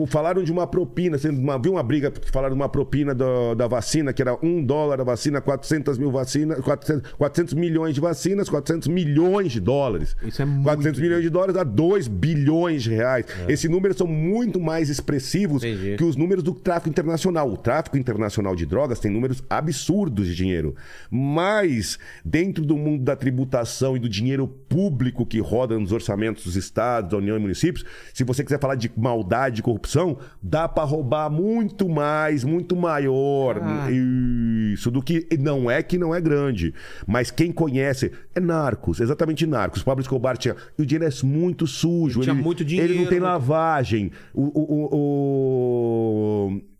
falaram 0.07 0.43
de 0.43 0.51
uma 0.51 0.67
propina. 0.67 1.17
Você 1.17 1.29
uma- 1.29 1.59
viu 1.59 1.73
uma 1.73 1.83
briga 1.83 2.11
que 2.11 2.29
falaram 2.31 2.55
de 2.55 2.59
uma 2.61 2.69
propina 2.69 3.13
da, 3.13 3.53
da 3.55 3.67
vacina, 3.67 4.13
que 4.13 4.21
era 4.21 4.37
um 4.43 4.63
dólar 4.63 5.01
a 5.01 5.03
vacina, 5.03 5.41
400 5.41 5.97
mil 5.97 6.11
vacinas, 6.11 6.59
400, 6.61 7.11
400 7.17 7.53
milhões 7.53 7.93
de 7.95 8.01
vacinas, 8.01 8.49
400 8.49 8.87
milhões 8.87 9.51
de 9.51 9.59
dólares. 9.59 10.15
Isso 10.25 10.41
é 10.41 10.45
muito 10.45 10.63
400 10.63 10.99
milhões 11.01 11.23
de 11.23 11.29
dólares 11.29 11.55
dá 11.55 11.63
2 11.63 12.07
bilhões 12.07 12.83
de 12.83 12.91
reais. 12.91 13.25
Esses 13.47 13.69
números 13.69 13.97
são 13.97 14.07
muito 14.07 14.59
mais 14.59 14.89
expressivos 14.89 15.63
É. 15.63 15.69
Entendi. 15.69 15.95
que 15.97 16.03
os 16.07 16.15
números 16.15 16.43
do 16.43 16.53
tráfico 16.53 16.89
internacional. 16.89 17.49
O 17.51 17.57
tráfico 17.57 17.97
internacional 17.97 18.55
de 18.55 18.65
drogas 18.65 18.99
tem 18.99 19.11
números 19.11 19.43
absurdos 19.49 20.27
de 20.27 20.35
dinheiro. 20.35 20.75
Mas, 21.11 21.97
dentro 22.23 22.65
do 22.65 22.77
mundo 22.77 23.03
da 23.03 23.15
tributação 23.15 23.95
e 23.95 23.99
do 23.99 24.07
dinheiro 24.09 24.47
público 24.47 25.25
que 25.25 25.39
roda 25.39 25.77
nos 25.79 25.91
orçamentos 25.91 26.43
dos 26.43 26.55
estados, 26.55 27.11
da 27.11 27.17
União 27.17 27.35
e 27.35 27.39
municípios, 27.39 27.85
se 28.13 28.23
você 28.23 28.43
quiser 28.43 28.59
falar 28.59 28.75
de 28.75 28.91
maldade 28.95 29.59
e 29.59 29.63
corrupção, 29.63 30.17
dá 30.41 30.67
pra 30.67 30.83
roubar 30.83 31.29
muito 31.29 31.87
mais, 31.89 32.43
muito 32.43 32.75
maior. 32.75 33.59
Ah. 33.61 33.87
Isso, 33.91 34.89
do 34.91 35.01
que. 35.01 35.27
Não 35.39 35.69
é 35.69 35.81
que 35.83 35.97
não 35.97 36.13
é 36.13 36.21
grande. 36.21 36.73
Mas 37.05 37.31
quem 37.31 37.51
conhece 37.51 38.11
é 38.35 38.39
narcos, 38.39 38.99
exatamente 38.99 39.45
narcos. 39.45 39.83
Pablo 39.83 40.01
Escobar 40.01 40.37
tinha. 40.37 40.55
E 40.77 40.81
o 40.81 40.85
dinheiro 40.85 41.05
é 41.11 41.25
muito 41.25 41.65
sujo. 41.67 42.19
Ele 42.19 42.23
tinha 42.31 42.33
muito 42.35 42.63
Ele 42.63 42.63
não 42.63 42.67
dinheiro, 42.87 42.93
tem 43.09 43.19
muito- 43.19 43.23
lavagem. 43.23 44.11
O. 44.33 44.43
o- 44.43 44.85
o- 44.95 45.86
o- 45.87 46.76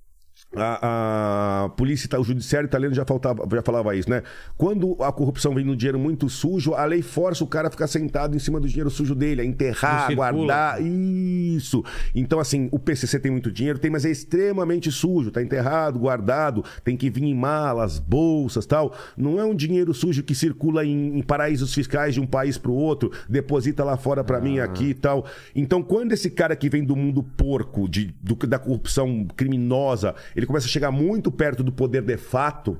a, 0.55 1.63
a 1.65 1.69
polícia, 1.69 2.05
ita- 2.07 2.19
o 2.19 2.23
judiciário 2.23 2.67
italiano 2.67 2.95
já, 2.95 3.05
faltava, 3.05 3.47
já 3.51 3.61
falava 3.61 3.95
isso, 3.95 4.09
né? 4.09 4.23
Quando 4.57 4.95
a 5.03 5.11
corrupção 5.11 5.53
vem 5.53 5.65
no 5.65 5.75
dinheiro 5.75 5.99
muito 5.99 6.29
sujo, 6.29 6.73
a 6.73 6.85
lei 6.85 7.01
força 7.01 7.43
o 7.43 7.47
cara 7.47 7.67
a 7.67 7.71
ficar 7.71 7.87
sentado 7.87 8.35
em 8.35 8.39
cima 8.39 8.59
do 8.59 8.67
dinheiro 8.67 8.89
sujo 8.89 9.13
dele, 9.13 9.41
a 9.41 9.45
enterrar, 9.45 10.07
guardar. 10.15 10.81
Isso. 10.81 11.83
Então, 12.15 12.39
assim, 12.39 12.69
o 12.71 12.79
PCC 12.79 13.19
tem 13.19 13.31
muito 13.31 13.51
dinheiro, 13.51 13.77
tem, 13.79 13.91
mas 13.91 14.05
é 14.05 14.09
extremamente 14.11 14.91
sujo, 14.91 15.31
tá 15.31 15.41
enterrado, 15.41 15.99
guardado, 15.99 16.63
tem 16.83 16.95
que 16.95 17.09
vir 17.09 17.23
em 17.23 17.35
malas, 17.35 17.99
bolsas, 17.99 18.65
tal. 18.65 18.95
Não 19.15 19.39
é 19.39 19.45
um 19.45 19.55
dinheiro 19.55 19.93
sujo 19.93 20.23
que 20.23 20.33
circula 20.35 20.85
em, 20.85 21.17
em 21.17 21.21
paraísos 21.21 21.73
fiscais 21.73 22.13
de 22.13 22.19
um 22.21 22.25
país 22.27 22.57
pro 22.57 22.73
outro, 22.73 23.11
deposita 23.27 23.83
lá 23.83 23.97
fora 23.97 24.23
pra 24.23 24.39
mim 24.39 24.59
aqui 24.59 24.85
e 24.85 24.93
tal. 24.93 25.25
Então, 25.55 25.83
quando 25.83 26.13
esse 26.13 26.29
cara 26.29 26.55
que 26.55 26.69
vem 26.69 26.83
do 26.83 26.95
mundo 26.95 27.21
porco, 27.23 27.87
de, 27.89 28.15
do- 28.21 28.35
da 28.47 28.57
corrupção 28.59 29.25
criminosa, 29.35 30.15
ele 30.37 30.45
começa 30.45 30.67
a 30.67 30.69
chegar 30.69 30.91
muito 30.91 31.31
perto 31.31 31.63
do 31.63 31.71
poder 31.71 32.03
de 32.03 32.15
fato, 32.15 32.79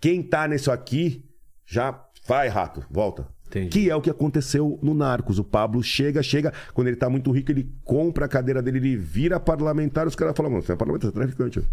quem 0.00 0.22
tá 0.22 0.46
nisso 0.46 0.70
aqui 0.70 1.28
já 1.66 2.00
vai, 2.24 2.46
rato, 2.46 2.86
volta. 2.88 3.26
Entendi. 3.48 3.68
Que 3.68 3.90
é 3.90 3.96
o 3.96 4.00
que 4.00 4.08
aconteceu 4.08 4.78
no 4.80 4.94
Narcos. 4.94 5.40
O 5.40 5.44
Pablo 5.44 5.82
chega, 5.82 6.22
chega, 6.22 6.52
quando 6.72 6.86
ele 6.86 6.96
tá 6.96 7.10
muito 7.10 7.32
rico, 7.32 7.50
ele 7.50 7.68
compra 7.84 8.26
a 8.26 8.28
cadeira 8.28 8.62
dele, 8.62 8.78
ele 8.78 8.96
vira 8.96 9.40
parlamentar, 9.40 10.06
os 10.06 10.14
caras 10.14 10.36
falam, 10.36 10.52
mano, 10.52 10.62
você 10.62 10.72
é 10.72 10.76
parlamentar, 10.76 11.10
você 11.10 11.18
é 11.18 11.20
traficante. 11.20 11.68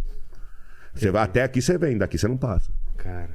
Você 0.94 1.12
vai 1.12 1.24
até 1.24 1.44
aqui, 1.44 1.62
você 1.62 1.78
vem, 1.78 1.96
daqui 1.96 2.18
você 2.18 2.28
não 2.28 2.36
passa. 2.36 2.72
Cara. 2.98 3.30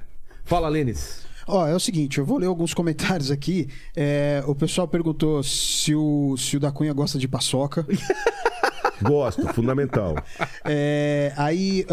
Fala, 0.45 0.69
Lênis. 0.69 1.25
Ó, 1.47 1.67
é 1.67 1.75
o 1.75 1.81
seguinte, 1.81 2.19
eu 2.19 2.27
vou 2.27 2.39
ler 2.39 2.47
alguns 2.47 2.75
comentários 2.75 3.31
aqui. 3.31 3.69
É, 3.95 4.43
o 4.47 4.57
pessoal 4.57 4.89
perguntou 4.89 5.43
se 5.43 5.95
o, 5.95 6.37
se 6.37 6.57
o 6.57 6.61
da 6.61 6.73
Cunha 6.73 6.93
gosta 6.93 7.17
de 7.17 7.29
paçoca. 7.29 7.87
Gosto, 9.05 9.47
fundamental. 9.55 10.15
É, 10.67 11.33
aí 11.37 11.85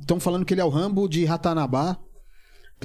estão 0.00 0.20
falando 0.20 0.44
que 0.44 0.54
ele 0.54 0.60
é 0.60 0.64
o 0.64 0.68
Rambo 0.68 1.08
de 1.08 1.24
Ratanabá. 1.24 1.96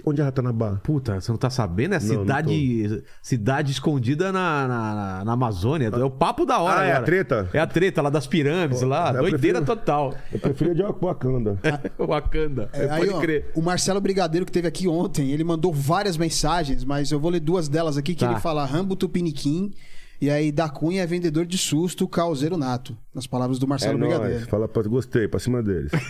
Onde 0.06 0.22
é 0.22 0.24
Ratanabá? 0.24 0.80
Puta, 0.84 1.20
você 1.20 1.32
não 1.32 1.40
tá 1.40 1.50
sabendo? 1.50 1.96
É 1.96 2.00
Não, 2.00 2.06
não 2.16 2.22
cidade, 2.22 3.04
cidade 3.22 3.72
escondida 3.72 4.32
na, 4.32 4.68
na, 4.68 5.26
na- 5.26 5.34
Amazônia. 5.34 5.88
É 5.88 6.04
o 6.04 6.10
papo 6.12 6.46
da 6.46 6.60
hora. 6.60 6.82
Ah, 6.82 6.86
é 6.86 6.88
a 6.92 6.96
agora. 6.98 7.06
treta? 7.06 7.50
É 7.52 7.60
a 7.60 7.66
treta 7.66 8.02
lá 8.04 8.10
das 8.12 8.28
pirâmides, 8.28 8.82
lá. 8.84 9.08
eu 9.14 9.22
Doideira 9.22 9.60
prefiro- 9.60 9.66
total. 9.66 10.14
Eu 10.32 10.40
prefiro 10.40 10.76
de 10.76 10.84
Wakanda. 10.84 11.58
Wakanda. 11.98 12.70
É, 12.74 12.90
aí, 12.92 13.00
Pode 13.08 13.14
ó, 13.14 13.20
crer. 13.20 13.52
o 13.56 13.62
Marcelo 13.62 14.00
Brigadeiro, 14.00 14.46
que 14.46 14.52
teve 14.52 14.68
aqui 14.68 14.88
ontem, 14.88 15.32
ele 15.32 15.44
mandou 15.44 15.74
várias 15.74 16.16
mensagens, 16.16 16.84
mas 16.84 17.12
eu 17.12 17.20
vou 17.20 17.32
ler 17.32 17.40
duas 17.40 17.68
delas 17.68 17.98
aqui, 17.98 18.14
que 18.14 18.24
Tá. 18.24 18.32
ele 18.32 18.40
fala 18.40 18.66
Rambo 18.66 18.96
Tupiniquim, 18.96 19.72
e 20.20 20.30
aí 20.30 20.52
da 20.52 20.68
Cunha 20.70 21.04
é 21.04 21.06
vendedor 21.06 21.46
de 21.46 21.58
susto, 21.58 22.08
causeiro 22.08 22.58
nato. 22.58 22.98
Nas 23.14 23.28
palavras 23.28 23.60
do 23.60 23.66
É 23.66 23.70
Marcelo 23.70 23.98
nóis. 23.98 24.14
Brigadeiro. 24.14 24.48
Fala 24.48 24.68
pra... 24.68 24.84
Gostei, 24.84 25.28
pra 25.28 25.40
cima 25.40 25.62
deles. 25.62 25.92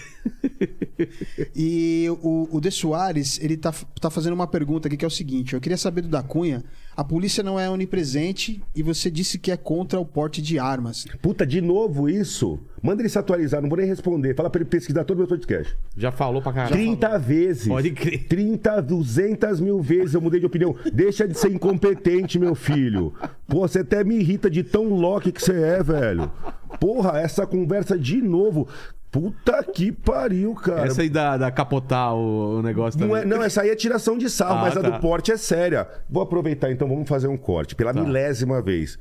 E 1.55 2.07
o, 2.21 2.47
o 2.51 2.59
De 2.59 2.71
Soares, 2.71 3.39
ele 3.41 3.55
tá, 3.57 3.73
tá 4.01 4.09
fazendo 4.09 4.33
uma 4.33 4.47
pergunta 4.47 4.87
aqui 4.87 4.97
que 4.97 5.05
é 5.05 5.07
o 5.07 5.11
seguinte: 5.11 5.53
eu 5.53 5.61
queria 5.61 5.77
saber 5.77 6.01
do 6.01 6.07
da 6.07 6.23
Cunha. 6.23 6.63
A 6.97 7.03
polícia 7.03 7.43
não 7.43 7.59
é 7.59 7.69
onipresente 7.69 8.59
e 8.75 8.81
você 8.81 9.11
disse 9.11 9.37
que 9.37 9.51
é 9.51 9.55
contra 9.55 9.99
o 9.99 10.05
porte 10.05 10.41
de 10.41 10.57
armas. 10.57 11.05
Puta, 11.21 11.45
de 11.45 11.61
novo 11.61 12.09
isso? 12.09 12.59
Manda 12.81 13.03
ele 13.03 13.09
se 13.09 13.19
atualizar, 13.19 13.61
não 13.61 13.69
vou 13.69 13.77
nem 13.77 13.87
responder. 13.87 14.35
Fala 14.35 14.49
pra 14.49 14.61
ele 14.61 14.67
pesquisar 14.67 15.03
todo 15.03 15.17
o 15.17 15.19
meu 15.19 15.27
podcast. 15.27 15.77
Já 15.95 16.11
falou 16.11 16.41
pra 16.41 16.51
caralho. 16.51 16.73
30 16.73 17.19
vezes. 17.19 17.67
Pode 17.67 17.91
crer. 17.91 18.25
30, 18.25 18.81
200 18.81 19.59
mil 19.59 19.79
vezes 19.79 20.15
eu 20.15 20.21
mudei 20.21 20.39
de 20.39 20.47
opinião. 20.47 20.75
Deixa 20.91 21.27
de 21.27 21.37
ser 21.37 21.51
incompetente, 21.51 22.39
meu 22.39 22.55
filho. 22.55 23.13
Pô, 23.47 23.67
você 23.67 23.81
até 23.81 24.03
me 24.03 24.15
irrita 24.15 24.49
de 24.49 24.63
tão 24.63 24.89
loque 24.89 25.31
que 25.31 25.39
você 25.43 25.53
é, 25.53 25.83
velho. 25.83 26.31
Porra, 26.79 27.19
essa 27.19 27.45
conversa 27.45 27.95
de 27.97 28.21
novo. 28.23 28.67
Puta 29.11 29.63
que 29.63 29.91
pariu, 29.91 30.53
cara. 30.53 30.85
Essa 30.87 31.01
aí 31.01 31.09
da, 31.09 31.37
da 31.37 31.49
capotar 31.51 32.13
o, 32.13 32.59
o 32.59 32.61
negócio 32.61 32.99
Não, 32.99 33.15
é, 33.15 33.25
não, 33.25 33.41
essa 33.41 33.61
aí 33.61 33.69
é 33.69 33.75
tiração 33.75 34.17
de 34.17 34.29
sarro, 34.29 34.59
Ah, 34.59 34.61
mas 34.63 34.77
a 34.77 34.81
tá. 34.81 34.89
do 34.89 34.99
porte 34.99 35.31
é 35.31 35.37
séria. 35.37 35.87
Vou 36.09 36.21
aproveitar 36.21 36.71
então, 36.71 36.87
vamos 36.87 37.07
fazer 37.07 37.27
um 37.27 37.37
corte. 37.37 37.75
Pela 37.75 37.93
milésima 37.93 38.61
vez. 38.61 38.95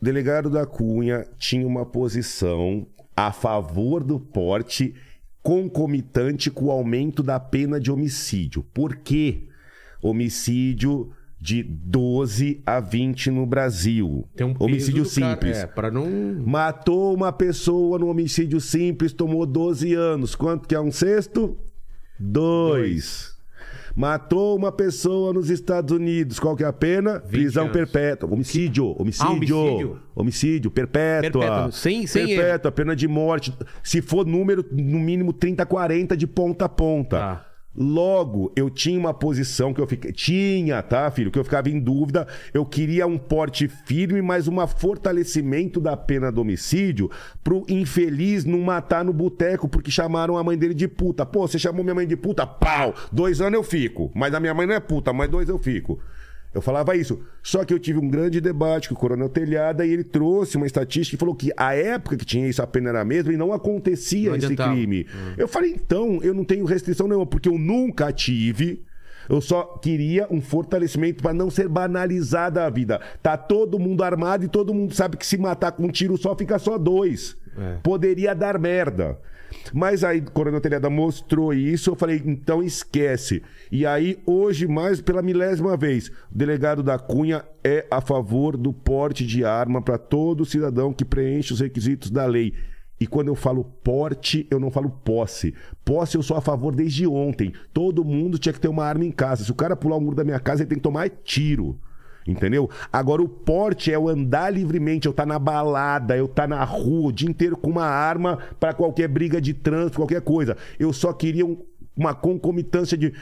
O 0.00 0.04
delegado 0.04 0.50
da 0.50 0.66
Cunha 0.66 1.26
tinha 1.38 1.66
uma 1.66 1.86
posição 1.86 2.86
a 3.16 3.32
favor 3.32 4.04
do 4.04 4.20
porte 4.20 4.94
concomitante 5.42 6.50
com 6.50 6.66
o 6.66 6.70
aumento 6.70 7.22
da 7.22 7.40
pena 7.40 7.80
de 7.80 7.90
homicídio. 7.90 8.62
Por 8.74 8.96
quê? 8.96 9.48
Homicídio 10.00 11.12
de 11.42 11.60
12 11.64 12.62
a 12.64 12.78
20 12.78 13.32
no 13.32 13.44
Brasil. 13.44 14.24
Tem 14.36 14.46
um 14.46 14.54
homicídio 14.60 15.02
do 15.02 15.10
cara- 15.10 15.32
simples. 15.32 15.58
É, 15.58 15.66
pra 15.66 15.90
não... 15.90 16.06
Matou 16.46 17.12
uma 17.12 17.32
pessoa 17.32 17.98
no 17.98 18.06
homicídio 18.06 18.60
simples, 18.60 19.12
tomou 19.12 19.44
12 19.44 19.92
anos. 19.92 20.36
Quanto 20.36 20.68
que 20.68 20.74
é 20.76 20.80
um 20.80 20.92
sexto? 20.92 21.58
Dois. 22.16 23.32
Matou 23.96 24.56
uma 24.56 24.70
pessoa 24.70 25.32
nos 25.32 25.50
Estados 25.50 25.92
Unidos. 25.94 26.38
Qual 26.38 26.56
que 26.56 26.62
é 26.62 26.66
a 26.66 26.72
pena? 26.72 27.18
Prisão 27.18 27.64
anos. 27.64 27.76
perpétua. 27.76 28.32
Homicídio. 28.32 28.94
Homicídio. 28.96 29.26
Ah, 29.28 29.32
homicídio. 29.32 29.98
Homicídio. 30.14 30.70
Perpétua. 30.70 31.40
Perpétua. 31.42 31.72
Sem- 31.72 32.06
sem 32.06 32.26
Perpétua. 32.28 32.70
Pena 32.70 32.94
de 32.94 33.08
morte. 33.08 33.52
Se 33.82 34.00
for 34.00 34.24
número, 34.24 34.64
no 34.70 35.00
mínimo 35.00 35.32
30, 35.32 35.66
40 35.66 36.16
de 36.16 36.26
ponta 36.28 36.66
a 36.66 36.68
ponta. 36.68 37.18
Tá. 37.18 37.46
Logo, 37.74 38.52
eu 38.54 38.68
tinha 38.68 38.98
uma 38.98 39.14
posição 39.14 39.72
que 39.72 39.80
eu 39.80 39.86
fiquei. 39.86 40.12
Tinha, 40.12 40.82
tá, 40.82 41.10
filho? 41.10 41.30
Que 41.30 41.38
eu 41.38 41.44
ficava 41.44 41.70
em 41.70 41.80
dúvida. 41.80 42.26
Eu 42.52 42.66
queria 42.66 43.06
um 43.06 43.16
porte 43.16 43.66
firme, 43.66 44.20
mas 44.20 44.46
um 44.46 44.66
fortalecimento 44.66 45.80
da 45.80 45.96
pena 45.96 46.30
do 46.30 46.42
homicídio 46.42 47.10
pro 47.42 47.64
infeliz 47.68 48.44
não 48.44 48.60
matar 48.60 49.04
no 49.04 49.12
boteco 49.12 49.68
porque 49.68 49.90
chamaram 49.90 50.36
a 50.36 50.44
mãe 50.44 50.56
dele 50.56 50.74
de 50.74 50.86
puta. 50.86 51.24
Pô, 51.24 51.48
você 51.48 51.58
chamou 51.58 51.82
minha 51.82 51.94
mãe 51.94 52.06
de 52.06 52.16
puta? 52.16 52.46
Pau! 52.46 52.94
Dois 53.10 53.40
anos 53.40 53.54
eu 53.54 53.62
fico. 53.62 54.10
Mas 54.14 54.34
a 54.34 54.40
minha 54.40 54.52
mãe 54.52 54.66
não 54.66 54.74
é 54.74 54.80
puta, 54.80 55.12
mas 55.12 55.30
dois 55.30 55.48
eu 55.48 55.58
fico. 55.58 55.98
Eu 56.54 56.60
falava 56.60 56.94
isso. 56.94 57.20
Só 57.42 57.64
que 57.64 57.72
eu 57.72 57.78
tive 57.78 57.98
um 57.98 58.08
grande 58.08 58.40
debate 58.40 58.88
com 58.88 58.94
o 58.94 58.98
Coronel 58.98 59.28
Telhada 59.28 59.86
e 59.86 59.92
ele 59.92 60.04
trouxe 60.04 60.56
uma 60.56 60.66
estatística 60.66 61.16
e 61.16 61.18
falou 61.18 61.34
que 61.34 61.50
a 61.56 61.74
época 61.74 62.16
que 62.16 62.24
tinha 62.24 62.46
isso 62.46 62.62
a 62.62 62.66
pena 62.66 62.90
era 62.90 63.00
a 63.00 63.04
mesma 63.04 63.32
e 63.32 63.36
não 63.36 63.52
acontecia 63.52 64.30
Não 64.30 64.36
esse 64.36 64.54
crime. 64.54 65.06
Eu 65.36 65.48
falei, 65.48 65.72
então, 65.72 66.20
eu 66.22 66.34
não 66.34 66.44
tenho 66.44 66.64
restrição 66.64 67.08
nenhuma, 67.08 67.26
porque 67.26 67.48
eu 67.48 67.58
nunca 67.58 68.12
tive. 68.12 68.84
Eu 69.28 69.40
só 69.40 69.62
queria 69.80 70.26
um 70.30 70.40
fortalecimento 70.40 71.22
para 71.22 71.32
não 71.32 71.48
ser 71.48 71.68
banalizada 71.68 72.64
a 72.64 72.70
vida. 72.70 73.00
Tá 73.22 73.36
todo 73.36 73.78
mundo 73.78 74.02
armado 74.02 74.44
e 74.44 74.48
todo 74.48 74.74
mundo 74.74 74.94
sabe 74.94 75.16
que 75.16 75.26
se 75.26 75.38
matar 75.38 75.72
com 75.72 75.84
um 75.84 75.90
tiro 75.90 76.16
só 76.18 76.36
fica 76.36 76.58
só 76.58 76.76
dois. 76.76 77.36
É. 77.56 77.76
Poderia 77.82 78.34
dar 78.34 78.58
merda. 78.58 79.18
Mas 79.72 80.04
aí, 80.04 80.20
Coronel 80.20 80.60
Telhada 80.60 80.90
mostrou 80.90 81.52
isso, 81.52 81.90
eu 81.90 81.94
falei, 81.94 82.22
então 82.24 82.62
esquece. 82.62 83.42
E 83.70 83.86
aí, 83.86 84.18
hoje, 84.26 84.66
mais 84.66 85.00
pela 85.00 85.22
milésima 85.22 85.76
vez, 85.76 86.08
o 86.08 86.12
delegado 86.30 86.82
da 86.82 86.98
Cunha 86.98 87.44
é 87.64 87.86
a 87.90 88.00
favor 88.00 88.56
do 88.56 88.72
porte 88.72 89.26
de 89.26 89.44
arma 89.44 89.80
para 89.80 89.98
todo 89.98 90.44
cidadão 90.44 90.92
que 90.92 91.04
preenche 91.04 91.52
os 91.52 91.60
requisitos 91.60 92.10
da 92.10 92.26
lei. 92.26 92.54
E 93.02 93.06
quando 93.06 93.28
eu 93.28 93.34
falo 93.34 93.64
porte, 93.64 94.46
eu 94.48 94.60
não 94.60 94.70
falo 94.70 94.88
posse. 94.88 95.54
Posse 95.84 96.16
eu 96.16 96.22
sou 96.22 96.36
a 96.36 96.40
favor 96.40 96.72
desde 96.72 97.04
ontem. 97.04 97.52
Todo 97.72 98.04
mundo 98.04 98.38
tinha 98.38 98.52
que 98.52 98.60
ter 98.60 98.68
uma 98.68 98.84
arma 98.84 99.04
em 99.04 99.10
casa. 99.10 99.42
Se 99.42 99.50
o 99.50 99.56
cara 99.56 99.74
pular 99.74 99.96
o 99.96 100.00
muro 100.00 100.14
da 100.14 100.22
minha 100.22 100.38
casa, 100.38 100.62
ele 100.62 100.68
tem 100.68 100.78
que 100.78 100.84
tomar 100.84 101.10
tiro. 101.10 101.80
Entendeu? 102.26 102.70
Agora 102.92 103.20
o 103.22 103.28
porte 103.28 103.90
é 103.90 103.96
eu 103.96 104.08
andar 104.08 104.50
livremente, 104.50 105.06
eu 105.06 105.10
estar 105.10 105.26
na 105.26 105.38
balada, 105.38 106.16
eu 106.16 106.26
estar 106.26 106.46
na 106.48 106.62
rua 106.64 107.08
o 107.08 107.12
dia 107.12 107.28
inteiro 107.28 107.56
com 107.56 107.70
uma 107.70 107.84
arma 107.86 108.38
para 108.60 108.72
qualquer 108.74 109.08
briga 109.08 109.40
de 109.40 109.52
trânsito, 109.54 109.96
qualquer 109.98 110.20
coisa. 110.22 110.56
Eu 110.78 110.92
só 110.92 111.12
queria 111.12 111.44
um- 111.44 111.58
uma 111.96 112.14
concomitância 112.14 112.96
de 112.96 113.12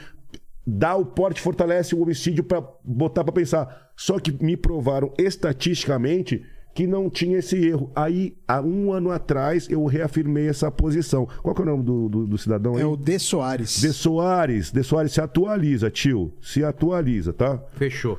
dar 0.65 0.95
o 0.95 1.05
porte 1.05 1.41
fortalece 1.41 1.95
o 1.95 2.01
homicídio 2.01 2.43
para 2.43 2.63
botar 2.83 3.23
para 3.23 3.33
pensar. 3.33 3.89
Só 3.95 4.19
que 4.19 4.31
me 4.43 4.55
provaram 4.55 5.11
estatisticamente 5.17 6.43
que 6.73 6.87
não 6.87 7.09
tinha 7.09 7.39
esse 7.39 7.57
erro. 7.57 7.91
Aí, 7.93 8.37
há 8.47 8.61
um 8.61 8.93
ano 8.93 9.11
atrás, 9.11 9.67
eu 9.69 9.83
reafirmei 9.85 10.47
essa 10.47 10.71
posição. 10.71 11.27
Qual 11.43 11.53
que 11.53 11.61
é 11.61 11.65
o 11.65 11.67
nome 11.67 11.83
do, 11.83 12.07
do- 12.07 12.27
do 12.27 12.37
cidadão 12.37 12.75
aí? 12.77 12.81
É 12.81 12.85
o 12.85 12.95
De 12.95 13.19
Soares. 13.19 13.81
De 13.81 13.91
Soares. 13.91 14.71
De 14.71 14.81
Soares, 14.83 15.11
se 15.11 15.19
atualiza, 15.19 15.91
tio. 15.91 16.31
Se 16.41 16.63
atualiza, 16.63 17.33
tá? 17.33 17.61
Fechou. 17.73 18.17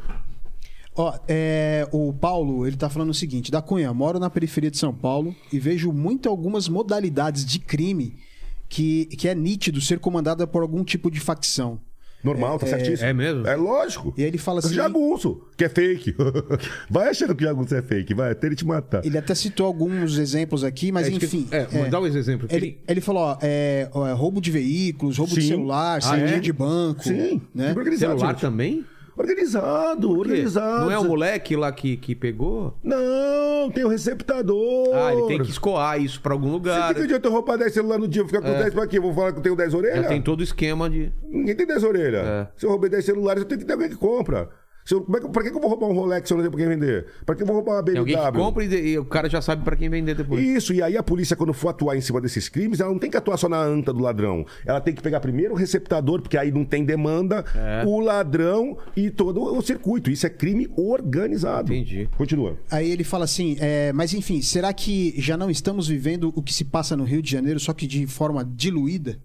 Ó, 0.94 1.14
é, 1.26 1.88
o 1.90 2.12
Paulo, 2.12 2.66
ele 2.66 2.76
tá 2.76 2.88
falando 2.90 3.10
o 3.10 3.14
seguinte: 3.14 3.50
da 3.50 3.62
Cunha, 3.62 3.92
moro 3.94 4.18
na 4.18 4.28
periferia 4.28 4.70
de 4.70 4.76
São 4.78 4.92
Paulo 4.94 5.34
e 5.52 5.58
vejo 5.58 5.90
muito 5.92 6.28
algumas 6.28 6.68
modalidades 6.68 7.44
de 7.46 7.58
crime 7.58 8.14
que, 8.68 9.06
que 9.06 9.26
é 9.28 9.34
nítido 9.34 9.80
ser 9.80 9.98
comandada 9.98 10.46
por 10.46 10.62
algum 10.62 10.84
tipo 10.84 11.10
de 11.10 11.18
facção. 11.20 11.80
Normal, 12.24 12.56
tá 12.56 12.68
certíssimo. 12.68 13.08
é 13.08 13.12
mesmo? 13.12 13.44
É 13.48 13.56
lógico. 13.56 14.14
E 14.16 14.22
aí 14.22 14.28
ele 14.28 14.38
fala 14.38 14.60
assim- 14.60 14.74
Jagunço, 14.74 15.42
que 15.56 15.64
é 15.64 15.68
fake. 15.68 16.14
vai 16.88 17.08
achando 17.08 17.34
que 17.34 17.42
jagunço 17.42 17.74
é 17.74 17.82
fake, 17.82 18.14
vai 18.14 18.30
até 18.30 18.46
ele 18.46 18.54
te 18.54 18.64
matar. 18.64 19.04
Ele 19.04 19.18
até 19.18 19.34
citou 19.34 19.66
alguns 19.66 20.16
exemplos 20.18 20.62
aqui, 20.62 20.92
mas 20.92 21.08
É, 21.08 21.10
isso 21.10 21.18
que- 21.18 21.26
enfim. 21.26 21.48
é, 21.50 21.88
dá 21.88 21.98
um 22.00 22.06
exemplo. 22.06 22.46
Ele, 22.48 22.78
ele 22.86 23.00
falou, 23.00 23.22
ó, 23.24 23.38
é, 23.42 23.88
ó, 23.92 24.06
é 24.06 24.12
roubo 24.12 24.40
de 24.40 24.52
veículos, 24.52 25.18
roubo 25.18 25.34
de 25.34 25.42
Sim. 25.42 25.48
celular, 25.48 25.98
Ah, 25.98 26.00
saída 26.00 26.36
é? 26.36 26.38
de 26.38 26.52
banco. 26.52 27.02
Sim, 27.02 27.40
né? 27.52 27.74
Celular 27.98 28.34
também? 28.36 28.84
Organizado, 29.16 30.10
organizado. 30.18 30.84
Não 30.84 30.90
é 30.90 30.98
o 30.98 31.04
moleque 31.04 31.54
lá 31.54 31.70
que, 31.70 31.96
que 31.96 32.14
pegou? 32.14 32.76
Não, 32.82 33.70
tem 33.70 33.84
o 33.84 33.88
receptador. 33.88 34.88
Ah, 34.94 35.12
ele 35.12 35.26
tem 35.26 35.42
que 35.42 35.50
escoar 35.50 36.00
isso 36.00 36.20
pra 36.20 36.32
algum 36.32 36.48
Você 36.48 36.52
lugar. 36.54 36.94
que 36.94 37.02
adianta 37.02 37.28
eu 37.28 37.32
roubar 37.32 37.58
10 37.58 37.72
celular 37.72 37.98
no 37.98 38.08
dia, 38.08 38.24
ficar 38.24 38.40
com 38.40 38.50
10 38.50 38.72
pra 38.72 38.86
quê? 38.86 38.98
Vou 38.98 39.12
falar 39.12 39.32
que 39.32 39.38
eu 39.38 39.42
tenho 39.42 39.56
10 39.56 39.74
orelhas? 39.74 40.02
Já 40.02 40.08
tem 40.08 40.22
todo 40.22 40.40
o 40.40 40.42
esquema 40.42 40.88
de. 40.88 41.12
Ninguém 41.28 41.54
tem 41.54 41.66
10 41.66 41.84
orelhas. 41.84 42.26
É. 42.26 42.48
Se 42.56 42.66
eu 42.66 42.70
roubei 42.70 42.88
10 42.90 43.04
celulares, 43.04 43.42
eu 43.42 43.48
tenho 43.48 43.60
que 43.60 43.66
ter 43.66 43.72
alguém 43.72 43.88
que 43.88 43.96
compra. 43.96 44.48
Se 44.84 44.94
eu, 44.94 45.02
como 45.02 45.16
é 45.16 45.20
que- 45.20 45.28
pra 45.28 45.42
que 45.42 45.48
eu 45.50 45.60
vou 45.60 45.70
roubar 45.70 45.86
um 45.88 45.92
Rolex 45.94 46.26
se 46.26 46.34
eu 46.34 46.36
não 46.38 46.42
tenho 46.42 46.50
pra 46.50 46.60
quem 46.60 46.68
vender? 46.68 47.06
Pra 47.24 47.34
que 47.36 47.42
eu 47.42 47.46
vou 47.46 47.56
roubar 47.56 47.74
uma 47.76 47.82
Tem 47.84 47.94
BMW? 47.94 48.16
alguém 48.16 48.32
que 48.32 48.38
compra 48.46 48.64
e, 48.64 48.88
e 48.92 48.98
o 48.98 49.04
cara 49.04 49.28
já 49.28 49.40
sabe 49.40 49.62
pra 49.64 49.76
quem 49.76 49.88
vender 49.88 50.14
depois. 50.16 50.42
Isso, 50.44 50.72
e 50.74 50.82
aí 50.82 50.96
a 50.96 51.02
polícia, 51.02 51.36
quando 51.36 51.52
for 51.52 51.68
atuar 51.68 51.96
em 51.96 52.00
cima 52.00 52.20
desses 52.20 52.48
crimes, 52.48 52.80
ela 52.80 52.90
não 52.90 52.98
tem 52.98 53.10
que 53.10 53.16
atuar 53.16 53.36
só 53.36 53.48
na 53.48 53.58
anta 53.62 53.92
do 53.92 54.00
ladrão. 54.00 54.44
Ela 54.66 54.80
tem 54.80 54.92
que 54.94 55.00
pegar 55.02 55.20
primeiro 55.20 55.54
o 55.54 55.56
receptador, 55.56 56.20
porque 56.20 56.36
aí 56.36 56.50
não 56.50 56.64
tem 56.64 56.84
demanda, 56.84 57.44
É. 57.54 57.84
o 57.86 58.00
ladrão 58.00 58.76
e 58.96 59.08
todo 59.10 59.40
o 59.42 59.62
circuito. 59.62 60.10
Isso 60.10 60.26
é 60.26 60.30
crime 60.30 60.68
organizado. 60.76 61.72
Entendi. 61.72 62.08
Continua. 62.16 62.56
Aí 62.70 62.90
ele 62.90 63.04
fala 63.04 63.24
assim, 63.24 63.56
é, 63.60 63.92
mas 63.92 64.12
enfim, 64.14 64.40
será 64.42 64.72
que 64.72 65.14
já 65.16 65.36
não 65.36 65.50
estamos 65.50 65.86
vivendo 65.88 66.32
o 66.34 66.42
que 66.42 66.52
se 66.52 66.64
passa 66.64 66.96
no 66.96 67.04
Rio 67.04 67.22
de 67.22 67.30
Janeiro, 67.30 67.60
só 67.60 67.72
que 67.72 67.86
de 67.86 68.06
forma 68.06 68.44
diluída? 68.44 69.18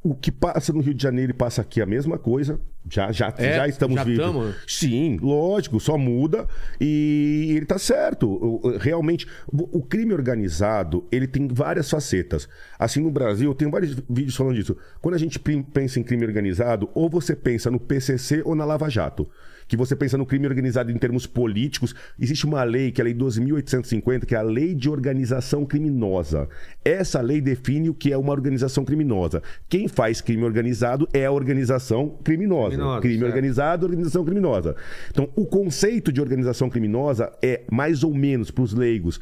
O 0.00 0.14
que 0.14 0.30
passa 0.30 0.72
no 0.72 0.80
Rio 0.80 0.94
de 0.94 1.02
Janeiro 1.02 1.32
e 1.32 1.34
passa 1.34 1.60
aqui 1.60 1.80
é 1.80 1.82
a 1.82 1.86
mesma 1.86 2.18
coisa. 2.18 2.60
Já, 2.88 3.10
já, 3.10 3.34
É? 3.36 3.56
já 3.56 3.68
estamos 3.68 3.96
Já 3.96 4.04
vivos. 4.04 4.24
tamo? 4.24 4.54
Sim, 4.66 5.18
lógico, 5.20 5.80
só 5.80 5.98
muda. 5.98 6.46
E 6.80 7.52
ele 7.56 7.66
tá 7.66 7.78
certo. 7.78 8.60
Realmente, 8.80 9.26
o 9.52 9.82
crime 9.82 10.14
organizado, 10.14 11.04
ele 11.10 11.26
tem 11.26 11.48
várias 11.48 11.90
facetas. 11.90 12.48
Assim, 12.78 13.00
no 13.02 13.10
Brasil, 13.10 13.50
eu 13.50 13.54
tenho 13.54 13.70
vários 13.70 13.94
vídeos 14.08 14.36
falando 14.36 14.54
disso. 14.54 14.76
Quando 15.02 15.16
a 15.16 15.18
gente 15.18 15.38
pensa 15.38 15.98
em 15.98 16.04
crime 16.04 16.24
organizado, 16.24 16.88
ou 16.94 17.10
você 17.10 17.34
pensa 17.34 17.68
no 17.70 17.80
PCC 17.80 18.40
ou 18.44 18.54
na 18.54 18.64
Lava 18.64 18.88
Jato. 18.88 19.28
Que 19.68 19.76
você 19.76 19.94
pensa 19.94 20.18
no 20.18 20.26
crime 20.26 20.46
organizado 20.46 20.90
em 20.90 20.96
termos 20.96 21.26
políticos. 21.26 21.94
Existe 22.18 22.46
uma 22.46 22.64
lei, 22.64 22.90
que 22.90 23.00
é 23.00 23.02
a 23.02 23.04
Lei 23.04 23.14
12.850, 23.14 24.24
que 24.24 24.34
é 24.34 24.38
a 24.38 24.42
Lei 24.42 24.74
de 24.74 24.90
Organização 24.90 25.64
Criminosa. 25.64 26.48
Essa 26.84 27.20
lei 27.20 27.40
define 27.40 27.90
o 27.90 27.94
que 27.94 28.12
é 28.12 28.16
uma 28.16 28.32
organização 28.32 28.84
criminosa. 28.84 29.42
Quem 29.68 29.86
faz 29.86 30.20
crime 30.20 30.42
organizado 30.42 31.06
é 31.12 31.26
a 31.26 31.30
organização 31.30 32.08
criminosa. 32.24 32.70
Criminosa, 32.70 33.00
crime 33.00 33.18
certo. 33.18 33.28
organizado, 33.28 33.86
organização 33.86 34.24
criminosa. 34.24 34.76
Então, 35.10 35.28
o 35.36 35.46
conceito 35.46 36.10
de 36.10 36.20
organização 36.20 36.70
criminosa 36.70 37.30
é 37.42 37.62
mais 37.70 38.02
ou 38.02 38.14
menos 38.14 38.50
para 38.50 38.64
os 38.64 38.72
leigos 38.72 39.20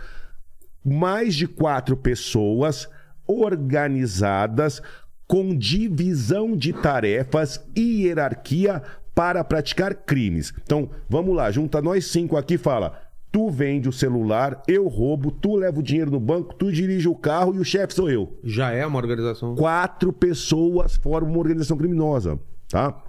mais 0.86 1.34
de 1.34 1.48
quatro 1.48 1.96
pessoas 1.96 2.88
organizadas 3.26 4.80
com 5.26 5.56
divisão 5.56 6.56
de 6.56 6.72
tarefas 6.72 7.60
e 7.74 8.04
hierarquia 8.04 8.80
para 9.16 9.42
praticar 9.42 9.94
crimes. 9.94 10.52
Então, 10.62 10.90
vamos 11.08 11.34
lá, 11.34 11.50
junta 11.50 11.80
nós 11.80 12.04
cinco 12.04 12.36
aqui 12.36 12.54
e 12.54 12.58
fala. 12.58 13.00
Tu 13.32 13.48
vende 13.50 13.88
o 13.88 13.92
celular, 13.92 14.62
eu 14.68 14.86
roubo, 14.86 15.30
tu 15.30 15.56
leva 15.56 15.80
o 15.80 15.82
dinheiro 15.82 16.10
no 16.10 16.20
banco, 16.20 16.54
tu 16.54 16.70
dirige 16.70 17.08
o 17.08 17.14
carro 17.14 17.54
e 17.54 17.58
o 17.58 17.64
chefe 17.64 17.94
sou 17.94 18.10
eu. 18.10 18.38
Já 18.44 18.72
é 18.72 18.84
uma 18.86 18.98
organização. 18.98 19.54
Quatro 19.54 20.12
pessoas 20.12 20.96
formam 20.96 21.30
uma 21.30 21.38
organização 21.38 21.78
criminosa, 21.78 22.38
tá? 22.68 23.02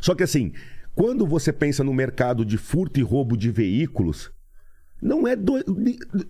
Só 0.00 0.16
que 0.16 0.24
assim, 0.24 0.52
quando 0.96 1.24
você 1.24 1.52
pensa 1.52 1.84
no 1.84 1.94
mercado 1.94 2.44
de 2.44 2.58
furto 2.58 2.98
e 2.98 3.02
roubo 3.02 3.36
de 3.36 3.52
veículos, 3.52 4.32
não 5.00 5.26
é 5.26 5.36
dois, 5.36 5.64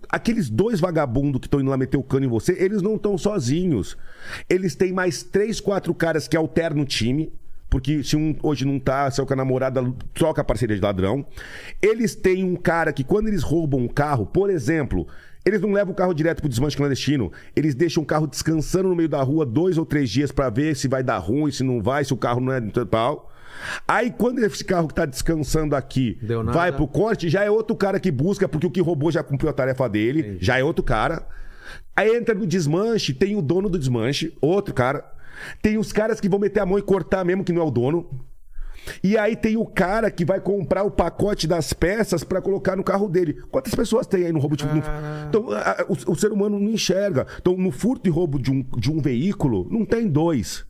aqueles 0.09 0.47
dois 0.47 0.79
vagabundos 0.79 1.41
que 1.41 1.47
estão 1.47 1.59
indo 1.59 1.71
lá 1.71 1.77
meter 1.77 1.97
o 1.97 2.03
cano 2.03 2.25
em 2.25 2.29
você, 2.29 2.53
eles 2.53 2.83
não 2.83 2.95
estão 2.95 3.17
sozinhos. 3.17 3.97
Eles 4.47 4.75
têm 4.75 4.93
mais 4.93 5.23
três, 5.23 5.59
quatro 5.59 5.93
caras 5.93 6.27
que 6.27 6.37
alternam 6.37 6.83
o 6.83 6.85
time. 6.85 7.33
Porque 7.71 8.03
se 8.03 8.17
um 8.17 8.35
hoje 8.43 8.65
não 8.65 8.77
tá, 8.77 9.09
se 9.09 9.21
é 9.21 9.25
com 9.25 9.31
a 9.31 9.35
namorada, 9.35 9.81
troca 10.13 10.41
a 10.41 10.43
parceria 10.43 10.75
de 10.75 10.81
ladrão. 10.81 11.25
Eles 11.81 12.13
têm 12.13 12.43
um 12.43 12.57
cara 12.57 12.91
que, 12.91 13.01
quando 13.01 13.29
eles 13.29 13.43
roubam 13.43 13.79
um 13.79 13.87
carro, 13.87 14.25
por 14.25 14.49
exemplo, 14.49 15.07
eles 15.45 15.61
não 15.61 15.71
levam 15.71 15.93
o 15.93 15.95
carro 15.95 16.13
direto 16.13 16.41
pro 16.41 16.49
desmanche 16.49 16.75
clandestino. 16.75 17.31
Eles 17.55 17.73
deixam 17.73 18.03
o 18.03 18.05
carro 18.05 18.27
descansando 18.27 18.89
no 18.89 18.95
meio 18.95 19.07
da 19.07 19.23
rua 19.23 19.45
dois 19.45 19.77
ou 19.77 19.85
três 19.85 20.09
dias 20.09 20.33
para 20.33 20.49
ver 20.49 20.75
se 20.75 20.89
vai 20.89 21.01
dar 21.01 21.17
ruim, 21.17 21.49
se 21.49 21.63
não 21.63 21.81
vai, 21.81 22.03
se 22.03 22.13
o 22.13 22.17
carro 22.17 22.41
não 22.41 22.51
é 22.51 22.59
tal. 22.89 23.31
Aí 23.87 24.11
quando 24.11 24.39
esse 24.39 24.65
carro 24.65 24.89
que 24.89 24.93
tá 24.93 25.05
descansando 25.05 25.73
aqui 25.73 26.17
vai 26.51 26.73
pro 26.73 26.85
corte, 26.87 27.29
já 27.29 27.41
é 27.45 27.49
outro 27.49 27.73
cara 27.73 28.01
que 28.01 28.11
busca, 28.11 28.49
porque 28.49 28.67
o 28.67 28.71
que 28.71 28.81
roubou 28.81 29.09
já 29.13 29.23
cumpriu 29.23 29.49
a 29.49 29.53
tarefa 29.53 29.87
dele, 29.87 30.37
já 30.41 30.59
é 30.59 30.63
outro 30.63 30.83
cara. 30.83 31.25
Aí 31.95 32.17
entra 32.17 32.35
no 32.35 32.45
desmanche, 32.45 33.13
tem 33.13 33.37
o 33.37 33.41
dono 33.41 33.69
do 33.69 33.79
desmanche, 33.79 34.35
outro 34.41 34.73
cara. 34.73 35.05
Tem 35.61 35.77
os 35.77 35.91
caras 35.91 36.19
que 36.19 36.29
vão 36.29 36.39
meter 36.39 36.59
a 36.61 36.65
mão 36.65 36.77
e 36.77 36.81
cortar 36.81 37.23
mesmo 37.25 37.43
que 37.43 37.51
não 37.53 37.61
é 37.61 37.65
o 37.65 37.71
dono. 37.71 38.09
E 39.03 39.15
aí 39.15 39.35
tem 39.35 39.57
o 39.57 39.65
cara 39.65 40.09
que 40.09 40.25
vai 40.25 40.39
comprar 40.39 40.83
o 40.83 40.89
pacote 40.89 41.45
das 41.47 41.71
peças 41.71 42.23
para 42.23 42.41
colocar 42.41 42.75
no 42.75 42.83
carro 42.83 43.07
dele. 43.07 43.33
Quantas 43.51 43.75
pessoas 43.75 44.07
tem 44.07 44.25
aí 44.25 44.31
no 44.31 44.39
roubo 44.39 44.57
de 44.57 44.65
no... 44.65 44.81
Então, 45.29 45.51
a- 45.51 45.85
o, 45.87 46.11
o 46.13 46.15
ser 46.15 46.31
humano 46.31 46.59
não 46.59 46.71
enxerga. 46.71 47.27
Então, 47.39 47.55
no 47.55 47.69
furto 47.71 48.09
e 48.09 48.11
roubo 48.11 48.39
de 48.39 48.49
um, 48.51 48.63
de 48.77 48.91
um 48.91 48.99
veículo, 48.99 49.67
não 49.69 49.85
tem 49.85 50.07
dois. 50.07 50.65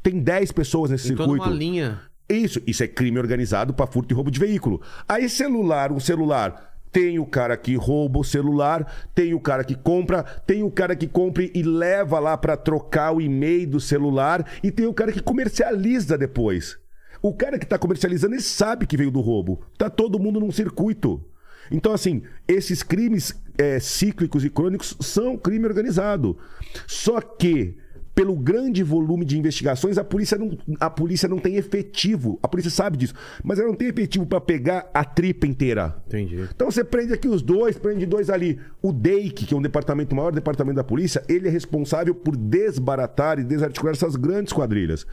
Tem 0.00 0.20
dez 0.20 0.52
pessoas 0.52 0.90
nesse 0.92 1.08
Tem 1.08 1.16
toda 1.16 1.28
circuito. 1.28 1.48
uma 1.50 1.56
linha. 1.58 2.00
Isso, 2.28 2.60
isso 2.66 2.84
é 2.84 2.88
crime 2.88 3.18
organizado 3.18 3.74
para 3.74 3.86
furto 3.88 4.12
e 4.12 4.14
roubo 4.14 4.30
de 4.30 4.38
veículo. 4.38 4.80
Aí 5.08 5.28
celular, 5.28 5.90
um 5.90 5.98
celular, 5.98 6.75
tem 6.96 7.18
o 7.18 7.26
cara 7.26 7.58
que 7.58 7.74
rouba 7.74 8.20
o 8.20 8.24
celular, 8.24 8.90
tem 9.14 9.34
o 9.34 9.38
cara 9.38 9.62
que 9.62 9.74
compra, 9.74 10.22
tem 10.22 10.62
o 10.62 10.70
cara 10.70 10.96
que 10.96 11.06
compra 11.06 11.44
e 11.44 11.62
leva 11.62 12.18
lá 12.18 12.38
para 12.38 12.56
trocar 12.56 13.12
o 13.12 13.20
e-mail 13.20 13.68
do 13.68 13.78
celular 13.78 14.50
e 14.62 14.70
tem 14.70 14.86
o 14.86 14.94
cara 14.94 15.12
que 15.12 15.20
comercializa 15.20 16.16
depois. 16.16 16.78
O 17.20 17.34
cara 17.34 17.58
que 17.58 17.66
está 17.66 17.76
comercializando, 17.76 18.34
ele 18.34 18.40
sabe 18.40 18.86
que 18.86 18.96
veio 18.96 19.10
do 19.10 19.20
roubo. 19.20 19.60
Tá 19.76 19.90
todo 19.90 20.18
mundo 20.18 20.40
num 20.40 20.50
circuito. 20.50 21.22
Então, 21.70 21.92
assim, 21.92 22.22
esses 22.48 22.82
crimes 22.82 23.38
é, 23.58 23.78
cíclicos 23.78 24.42
e 24.42 24.48
crônicos 24.48 24.96
são 25.00 25.36
crime 25.36 25.66
organizado. 25.66 26.38
Só 26.86 27.20
que, 27.20 27.76
pelo 28.16 28.34
grande 28.34 28.82
volume 28.82 29.26
de 29.26 29.38
investigações, 29.38 29.98
a 29.98 30.02
polícia 30.02 30.38
não, 30.38 30.56
a 30.80 30.88
polícia 30.88 31.28
não 31.28 31.38
tem 31.38 31.56
efetivo. 31.56 32.38
A 32.42 32.48
polícia 32.48 32.70
sabe 32.70 32.96
disso. 32.96 33.12
Mas 33.44 33.58
ela 33.58 33.68
não 33.68 33.74
tem 33.74 33.88
efetivo 33.88 34.24
para 34.24 34.40
pegar 34.40 34.90
a 34.94 35.04
tripa 35.04 35.46
inteira. 35.46 35.94
Entendi. 36.06 36.48
Então 36.54 36.70
você 36.70 36.82
prende 36.82 37.12
aqui 37.12 37.28
os 37.28 37.42
dois, 37.42 37.76
prende 37.76 38.06
dois 38.06 38.30
ali. 38.30 38.58
O 38.80 38.90
DEIC, 38.90 39.44
que 39.44 39.52
é 39.52 39.56
um 39.56 39.60
departamento 39.60 40.14
o 40.14 40.16
maior 40.16 40.32
departamento 40.32 40.76
da 40.76 40.84
polícia, 40.84 41.22
ele 41.28 41.46
é 41.46 41.50
responsável 41.50 42.14
por 42.14 42.34
desbaratar 42.34 43.38
e 43.38 43.44
desarticular 43.44 43.94
essas 43.94 44.16
grandes 44.16 44.50
quadrilhas. 44.50 45.06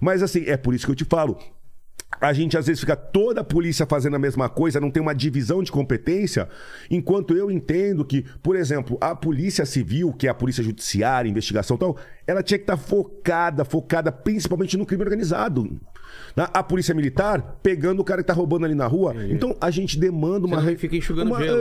Mas 0.00 0.22
assim, 0.22 0.44
é 0.46 0.56
por 0.56 0.74
isso 0.74 0.86
que 0.86 0.92
eu 0.92 0.96
te 0.96 1.04
falo. 1.04 1.38
A 2.18 2.32
gente 2.32 2.56
às 2.56 2.66
vezes 2.66 2.80
fica 2.80 2.96
toda 2.96 3.42
a 3.42 3.44
polícia 3.44 3.84
fazendo 3.84 4.16
a 4.16 4.18
mesma 4.18 4.48
coisa, 4.48 4.80
não 4.80 4.90
tem 4.90 5.02
uma 5.02 5.14
divisão 5.14 5.62
de 5.62 5.70
competência, 5.70 6.48
enquanto 6.90 7.36
eu 7.36 7.50
entendo 7.50 8.04
que, 8.06 8.24
por 8.42 8.56
exemplo, 8.56 8.96
a 9.02 9.14
polícia 9.14 9.66
civil, 9.66 10.12
que 10.14 10.26
é 10.26 10.30
a 10.30 10.34
polícia 10.34 10.64
judiciária, 10.64 11.28
investigação 11.28 11.76
e 11.76 11.80
tal, 11.80 11.96
ela 12.26 12.42
tinha 12.42 12.58
que 12.58 12.62
estar 12.62 12.76
focada, 12.78 13.64
focada 13.64 14.10
principalmente 14.10 14.78
no 14.78 14.86
crime 14.86 15.02
organizado. 15.02 15.78
A 16.36 16.62
polícia 16.62 16.94
militar 16.94 17.58
pegando 17.62 18.00
o 18.00 18.04
cara 18.04 18.22
que 18.22 18.26
tá 18.28 18.32
roubando 18.32 18.64
ali 18.64 18.74
na 18.74 18.86
rua. 18.86 19.14
Então 19.28 19.54
a 19.60 19.70
gente 19.70 19.98
demanda 19.98 20.46
uma. 20.46 20.60
Você 20.62 20.76
fica 20.76 20.96
enxugando 20.96 21.28
uma- 21.28 21.42
gelo. 21.42 21.60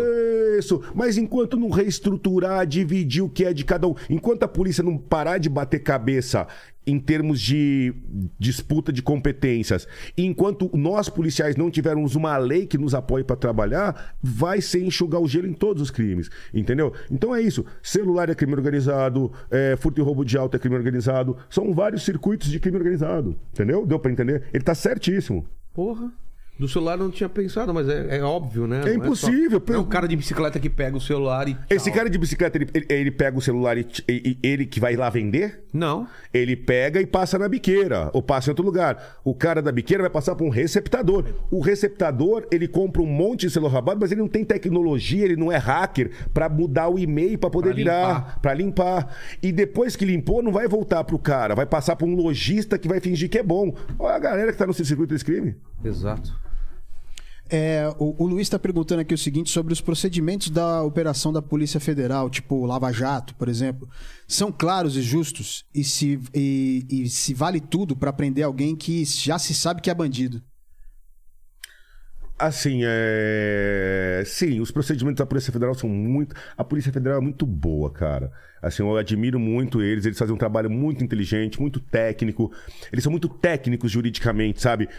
Isso. 0.58 0.82
Mas 0.94 1.18
enquanto 1.18 1.58
não 1.58 1.70
reestruturar, 1.70 2.66
dividir 2.66 3.22
o 3.24 3.30
que 3.30 3.44
é 3.44 3.52
de 3.54 3.66
cada 3.66 3.88
um, 3.88 3.96
enquanto 4.10 4.44
a 4.44 4.48
polícia 4.48 4.84
não 4.84 4.98
parar 4.98 5.38
de 5.38 5.50
bater 5.50 5.80
cabeça 5.80 6.48
em 6.86 7.00
termos 7.00 7.40
de 7.42 7.94
disputa 8.40 8.92
de 8.92 9.02
competências, 9.02 9.88
enquanto 10.18 10.70
nós 10.74 11.10
policiais 11.10 11.56
não 11.56 11.72
tivermos 11.72 12.16
uma 12.16 12.38
lei 12.38 12.66
que 12.66 12.78
nos 12.78 12.94
apoie 12.94 13.24
para 13.24 13.36
trabalhar, 13.36 14.16
vai 14.22 14.62
ser 14.62 14.84
enxugar 14.84 15.22
o 15.22 15.28
gelo 15.28 15.48
em 15.48 15.54
todos 15.54 15.82
os 15.82 15.92
crimes, 15.92 16.30
entendeu? 16.54 16.94
Então 17.10 17.36
é 17.36 17.42
isso. 17.42 17.66
Celular 17.82 18.30
é 18.30 18.36
crime 18.36 18.54
organizado, 18.54 19.32
é, 19.50 19.76
furto 19.78 20.00
e 20.00 20.04
roubo 20.04 20.24
de 20.24 20.38
auto 20.38 20.56
é 20.56 20.60
crime 20.60 20.76
organizado, 20.76 21.38
são 21.50 21.74
vários 21.74 22.04
circuitos 22.04 22.50
de 22.50 22.60
crime 22.60 22.78
organizado, 22.78 23.36
entendeu? 23.54 23.86
Deu 23.86 24.00
para 24.00 24.12
entender? 24.12 24.44
Ele 24.54 24.64
tá 24.64 24.76
certíssimo. 24.76 25.48
Porra. 25.74 26.12
Do 26.58 26.70
celular 26.70 26.94
eu 26.94 27.00
não 27.04 27.12
tinha 27.12 27.28
pensado, 27.28 27.74
mas 27.74 27.90
é, 27.90 28.18
é 28.18 28.24
óbvio, 28.24 28.66
né? 28.66 28.78
Não 28.78 28.84
só- 28.86 28.94
impossível, 28.94 29.62
é 29.74 29.78
o 29.78 29.84
cara 29.86 30.08
de 30.08 30.16
bicicleta 30.16 30.58
que 30.58 30.70
pega 30.70 30.96
o 30.96 31.02
celular 31.02 31.50
e. 31.50 31.58
Esse 31.70 31.86
tchau. 31.90 31.94
cara 31.96 32.10
de 32.10 32.18
bicicleta, 32.18 32.58
ele, 32.58 32.86
ele- 32.88 33.12
pega 33.12 33.38
o 33.38 33.42
celular 33.42 33.78
e, 33.78 33.86
e- 34.08 34.38
ele 34.42 34.66
que 34.66 34.80
vai 34.80 34.96
lá 34.96 35.10
vender? 35.10 35.64
Não. 35.74 36.08
Ele 36.34 36.56
pega 36.56 37.02
e 37.02 37.06
passa 37.06 37.38
na 37.38 37.50
biqueira, 37.50 38.10
ou 38.14 38.22
passa 38.24 38.50
em 38.50 38.52
outro 38.52 38.64
lugar. 38.64 39.20
O 39.24 39.36
cara 39.36 39.62
da 39.62 39.70
biqueira 39.72 40.04
vai 40.04 40.10
passar 40.10 40.34
para 40.36 40.46
um 40.46 40.50
receptador. 40.50 41.26
O 41.52 41.60
receptador, 41.60 42.48
ele 42.50 42.70
compra 42.70 43.02
um 43.02 43.06
monte 43.06 43.42
de 43.42 43.50
celular 43.50 43.74
roubado, 43.74 44.00
mas 44.00 44.12
ele 44.14 44.22
não 44.22 44.30
tem 44.30 44.46
tecnologia, 44.46 45.26
ele 45.26 45.36
não 45.36 45.52
é 45.52 45.58
hacker 45.58 46.10
para 46.34 46.48
mudar 46.48 46.88
o 46.88 46.98
e-mail 46.98 47.38
para 47.38 47.50
poder 47.50 47.70
Pra 47.70 47.76
virar, 47.76 48.40
para 48.42 48.54
limpar. 48.54 49.14
E 49.44 49.52
depois 49.52 49.98
que 49.98 50.06
limpou, 50.06 50.42
não 50.42 50.54
vai 50.54 50.70
voltar 50.70 51.04
pro 51.04 51.20
cara, 51.20 51.54
vai 51.54 51.66
passar 51.66 51.98
para 51.98 52.08
um 52.08 52.16
lojista 52.16 52.78
que 52.78 52.88
vai 52.88 53.02
fingir 53.02 53.30
que 53.30 53.38
é 53.40 53.44
bom. 53.44 53.76
Olha 54.00 54.16
a 54.16 54.20
galera 54.20 54.52
que 54.54 54.58
tá 54.58 54.66
no 54.66 54.74
circuito 54.74 55.14
desse 55.14 55.26
crime. 55.26 55.56
Exato. 55.84 56.45
É, 57.48 57.94
o, 58.00 58.24
o 58.24 58.28
Luiz 58.28 58.48
está 58.48 58.58
perguntando 58.58 59.02
aqui 59.02 59.14
o 59.14 59.18
seguinte 59.18 59.52
sobre 59.52 59.72
os 59.72 59.80
procedimentos 59.80 60.50
da 60.50 60.82
operação 60.82 61.32
da 61.32 61.42
Polícia 61.42 61.80
Federal, 61.80 62.30
tipo 62.30 62.66
Lava 62.66 62.92
Jato, 62.92 63.36
por 63.36 63.48
exemplo. 63.48 63.88
São 64.28 64.52
claros 64.52 64.98
e 64.98 65.02
justos? 65.02 65.64
E 65.74 65.84
se, 65.84 66.20
e, 66.34 66.86
e 66.90 67.10
se 67.10 67.34
vale 67.34 67.60
tudo 67.60 67.96
para 67.96 68.12
prender 68.12 68.44
alguém 68.44 68.76
que 68.76 69.06
já 69.06 69.38
se 69.38 69.54
sabe 69.54 69.82
que 69.82 69.90
é 69.92 69.94
bandido? 69.94 70.42
Assim, 72.38 72.82
é. 72.84 74.24
Sim, 74.26 74.60
os 74.60 74.70
procedimentos 74.70 75.20
da 75.20 75.26
Polícia 75.26 75.54
Federal 75.54 75.74
são 75.74 75.90
muito. 75.90 76.36
A 76.58 76.66
Polícia 76.66 76.92
Federal 76.92 77.20
é 77.20 77.22
muito 77.22 77.46
boa, 77.46 77.90
cara. 77.90 78.30
Assim, 78.62 78.84
eu 78.84 78.98
admiro 78.98 79.40
muito 79.40 79.82
eles. 79.82 80.06
Eles 80.06 80.18
fazem 80.18 80.36
um 80.36 80.38
trabalho 80.38 80.70
muito 80.70 81.02
inteligente, 81.02 81.62
muito 81.62 81.80
técnico. 81.80 82.52
Eles 82.92 83.04
são 83.04 83.12
muito 83.12 83.30
técnicos 83.30 83.90
juridicamente, 83.90 84.62
sabe? 84.62 84.90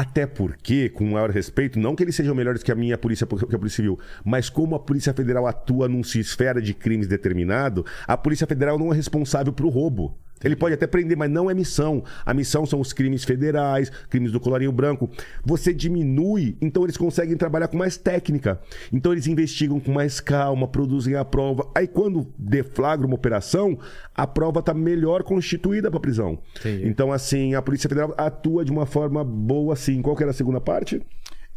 Até 0.00 0.28
porque, 0.28 0.88
com 0.88 1.02
o 1.02 1.10
maior 1.14 1.28
respeito, 1.28 1.76
não 1.76 1.96
que 1.96 2.04
eles 2.04 2.14
sejam 2.14 2.32
melhores 2.32 2.62
que 2.62 2.70
a 2.70 2.74
minha 2.76 2.96
polícia, 2.96 3.26
que 3.26 3.34
a 3.34 3.58
Polícia 3.58 3.78
Civil, 3.78 3.98
mas 4.24 4.48
como 4.48 4.76
a 4.76 4.78
Polícia 4.78 5.12
Federal 5.12 5.44
atua 5.44 5.88
num 5.88 6.02
esfera 6.02 6.62
de 6.62 6.72
crimes 6.72 7.08
determinado, 7.08 7.84
a 8.06 8.16
Polícia 8.16 8.46
Federal 8.46 8.78
não 8.78 8.92
é 8.92 8.96
responsável 8.96 9.52
pro 9.52 9.68
roubo. 9.68 10.16
Ele 10.42 10.54
pode 10.56 10.74
até 10.74 10.86
prender, 10.86 11.16
mas 11.16 11.30
não 11.30 11.50
é 11.50 11.54
missão. 11.54 12.02
A 12.24 12.32
missão 12.32 12.64
são 12.66 12.80
os 12.80 12.92
crimes 12.92 13.24
federais, 13.24 13.90
crimes 14.08 14.32
do 14.32 14.38
colarinho 14.40 14.72
branco. 14.72 15.10
Você 15.44 15.72
diminui, 15.74 16.56
então 16.60 16.84
eles 16.84 16.96
conseguem 16.96 17.36
trabalhar 17.36 17.68
com 17.68 17.76
mais 17.76 17.96
técnica. 17.96 18.60
Então 18.92 19.12
eles 19.12 19.26
investigam 19.26 19.80
com 19.80 19.92
mais 19.92 20.20
calma, 20.20 20.68
produzem 20.68 21.14
a 21.14 21.24
prova. 21.24 21.70
Aí 21.74 21.86
quando 21.88 22.26
deflagra 22.38 23.06
uma 23.06 23.16
operação, 23.16 23.78
a 24.14 24.26
prova 24.26 24.60
está 24.60 24.72
melhor 24.74 25.22
constituída 25.22 25.90
para 25.90 26.00
prisão. 26.00 26.38
Entendi. 26.60 26.86
Então 26.88 27.12
assim, 27.12 27.54
a 27.54 27.62
Polícia 27.62 27.88
Federal 27.88 28.14
atua 28.16 28.64
de 28.64 28.70
uma 28.70 28.86
forma 28.86 29.24
boa 29.24 29.72
assim. 29.74 30.00
Qual 30.02 30.14
que 30.16 30.22
era 30.22 30.30
a 30.30 30.34
segunda 30.34 30.60
parte? 30.60 31.00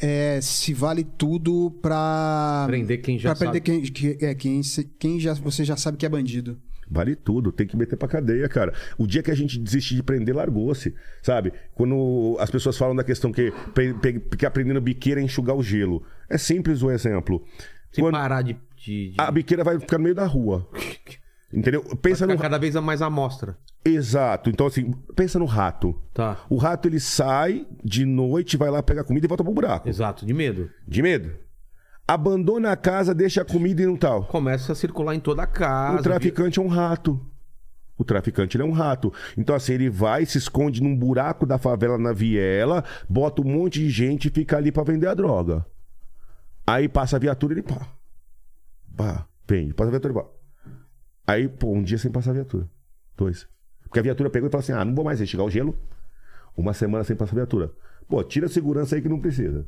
É, 0.04 0.40
se 0.42 0.74
vale 0.74 1.04
tudo 1.04 1.70
para 1.80 2.64
Prender 2.68 3.02
quem 3.04 3.20
já 3.20 3.30
pra 3.30 3.36
prender 3.52 3.62
sabe. 3.62 3.92
quem, 3.92 4.16
que- 4.18 4.26
é, 4.26 4.34
quem, 4.34 4.60
quem 4.98 5.20
já, 5.20 5.34
você 5.36 5.64
já 5.64 5.78
sabe 5.78 5.96
que 5.98 6.06
é 6.06 6.10
bandido. 6.10 6.58
Vale 6.94 7.16
tudo, 7.16 7.54
tem 7.54 7.66
que 7.66 7.78
meter 7.78 7.96
pra 7.96 8.06
cadeia, 8.08 8.50
cara. 8.50 8.74
O 8.98 9.08
dia 9.08 9.24
que 9.24 9.32
a 9.32 9.36
gente 9.36 9.58
desistir 9.58 9.96
de 9.96 10.04
prender, 10.04 10.36
largou-se, 10.36 10.94
sabe? 11.24 11.54
Quando 11.74 12.36
as 12.38 12.52
pessoas 12.52 12.78
falam 12.78 12.94
da 12.94 13.04
questão 13.04 13.32
que 13.32 13.50
pe- 13.74 13.94
pe- 13.94 14.20
ficar 14.30 14.52
prendendo 14.52 14.82
biqueira 14.82 15.22
é 15.22 15.24
enxugar 15.24 15.56
o 15.56 15.64
gelo. 15.64 16.04
É 16.30 16.38
simples 16.38 16.84
o 16.84 16.92
exemplo. 16.92 17.42
Se 17.94 18.02
Quando 18.02 18.14
parar 18.16 18.42
de. 18.42 18.58
de, 18.76 19.12
de... 19.12 19.16
a 19.18 19.32
biqueira 19.32 19.64
vai 19.64 19.80
ficar 19.80 19.98
no 19.98 20.04
meio 20.04 20.16
da 20.16 20.26
rua. 20.26 20.68
Entendeu? 21.54 21.82
Pensa 22.02 22.26
no. 22.28 22.38
cada 22.38 22.58
vez 22.58 22.76
mais 22.76 23.02
amostra. 23.02 23.58
Exato. 23.84 24.50
Então, 24.50 24.68
assim, 24.68 24.92
pensa 25.16 25.38
no 25.40 25.46
rato. 25.46 26.00
Tá. 26.14 26.38
O 26.50 26.56
rato 26.56 26.88
ele 26.88 27.00
sai 27.00 27.66
de 27.84 28.06
noite, 28.06 28.56
vai 28.58 28.70
lá 28.70 28.82
pegar 28.84 29.04
comida 29.04 29.26
e 29.26 29.30
volta 29.30 29.44
pro 29.44 29.54
buraco. 29.54 29.90
Exato, 29.90 30.26
de 30.26 30.34
medo. 30.34 30.70
De 30.88 31.02
medo. 31.02 31.32
Abandona 32.08 32.72
a 32.72 32.76
casa, 32.76 33.14
deixa 33.14 33.42
a 33.42 33.46
comida 33.46 33.82
e 33.82 33.86
não 33.86 33.96
tal. 33.96 34.26
Começa 34.26 34.72
a 34.72 34.76
circular 34.76 35.16
em 35.16 35.20
toda 35.20 35.44
a 35.44 35.48
casa. 35.48 36.00
O 36.00 36.04
traficante 36.04 36.60
é 36.60 36.62
um 36.62 36.68
rato. 36.68 37.20
O 37.98 38.04
traficante 38.04 38.60
é 38.60 38.64
um 38.64 38.72
rato. 38.72 39.14
Então, 39.38 39.56
assim, 39.56 39.74
ele 39.74 39.90
vai, 39.90 40.26
se 40.26 40.38
esconde 40.38 40.82
num 40.82 40.98
buraco 40.98 41.46
da 41.46 41.58
favela 41.58 41.98
na 41.98 42.12
viela, 42.12 42.84
bota 43.08 43.42
um 43.42 43.46
monte 43.46 43.80
de 43.80 43.90
gente 43.90 44.28
e 44.28 44.32
fica 44.32 44.58
ali 44.58 44.72
pra 44.72 44.84
vender 44.84 45.08
a 45.08 45.14
droga. 45.14 45.66
Aí 46.66 46.90
passa 46.90 47.16
a 47.16 47.20
viatura, 47.20 47.54
ele 47.54 47.62
pá. 47.62 47.88
Pá, 48.96 49.28
vem. 49.48 49.72
Passa 49.72 49.90
a 49.90 49.92
viatura, 49.92 50.14
ele 50.14 50.22
pá. 50.22 50.30
Aí, 51.28 51.48
pô, 51.48 51.72
um 51.72 51.84
dia 51.84 51.98
sem 51.98 52.12
passar 52.12 52.32
a 52.32 52.34
viatura. 52.34 52.68
Dois. 53.16 53.48
Porque 53.84 54.00
a 54.00 54.04
viatura 54.04 54.30
pegou 54.30 54.48
e 54.48 54.52
falou 54.52 54.64
assim: 54.64 54.74
ah, 54.74 54.84
não 54.84 54.96
vou 54.96 55.06
mais 55.06 55.20
investigar 55.20 55.46
o 55.46 55.50
gelo. 55.50 55.78
Uma 56.58 56.74
semana 56.74 57.04
sem 57.04 57.16
passar 57.16 57.34
a 57.34 57.36
viatura. 57.36 57.72
Pô, 58.08 58.24
tira 58.24 58.48
a 58.48 58.50
segurança 58.50 58.96
aí 58.96 59.02
que 59.02 59.10
não 59.10 59.20
precisa. 59.20 59.66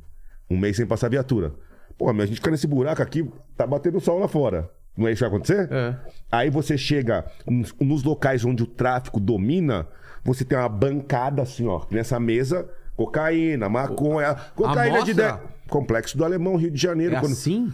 Um 0.49 0.57
mês 0.57 0.75
sem 0.75 0.85
passar 0.85 1.07
a 1.07 1.09
viatura. 1.11 1.53
Pô, 1.97 2.11
mas 2.13 2.23
a 2.23 2.25
gente 2.27 2.35
fica 2.37 2.51
nesse 2.51 2.67
buraco 2.67 3.01
aqui, 3.01 3.29
tá 3.55 3.65
batendo 3.67 3.99
sol 3.99 4.19
lá 4.19 4.27
fora. 4.27 4.69
Não 4.95 5.07
é 5.07 5.11
isso 5.11 5.23
que 5.23 5.29
vai 5.29 5.35
acontecer? 5.37 5.67
É. 5.71 5.95
Aí 6.31 6.49
você 6.49 6.77
chega 6.77 7.25
nos, 7.47 7.73
nos 7.79 8.03
locais 8.03 8.45
onde 8.45 8.61
o 8.63 8.67
tráfico 8.67 9.19
domina, 9.19 9.87
você 10.23 10.45
tem 10.45 10.57
uma 10.57 10.69
bancada 10.69 11.41
assim, 11.41 11.65
ó, 11.67 11.81
nessa 11.89 12.19
mesa, 12.19 12.69
cocaína, 12.95 13.67
maconha, 13.69 14.35
cocaína 14.55 14.97
de. 15.03 15.13
Complexo 15.67 16.15
do 16.17 16.23
Alemão, 16.23 16.55
Rio 16.55 16.69
de 16.69 16.79
Janeiro. 16.81 17.15
É 17.15 17.19
quando- 17.19 17.31
assim? 17.31 17.71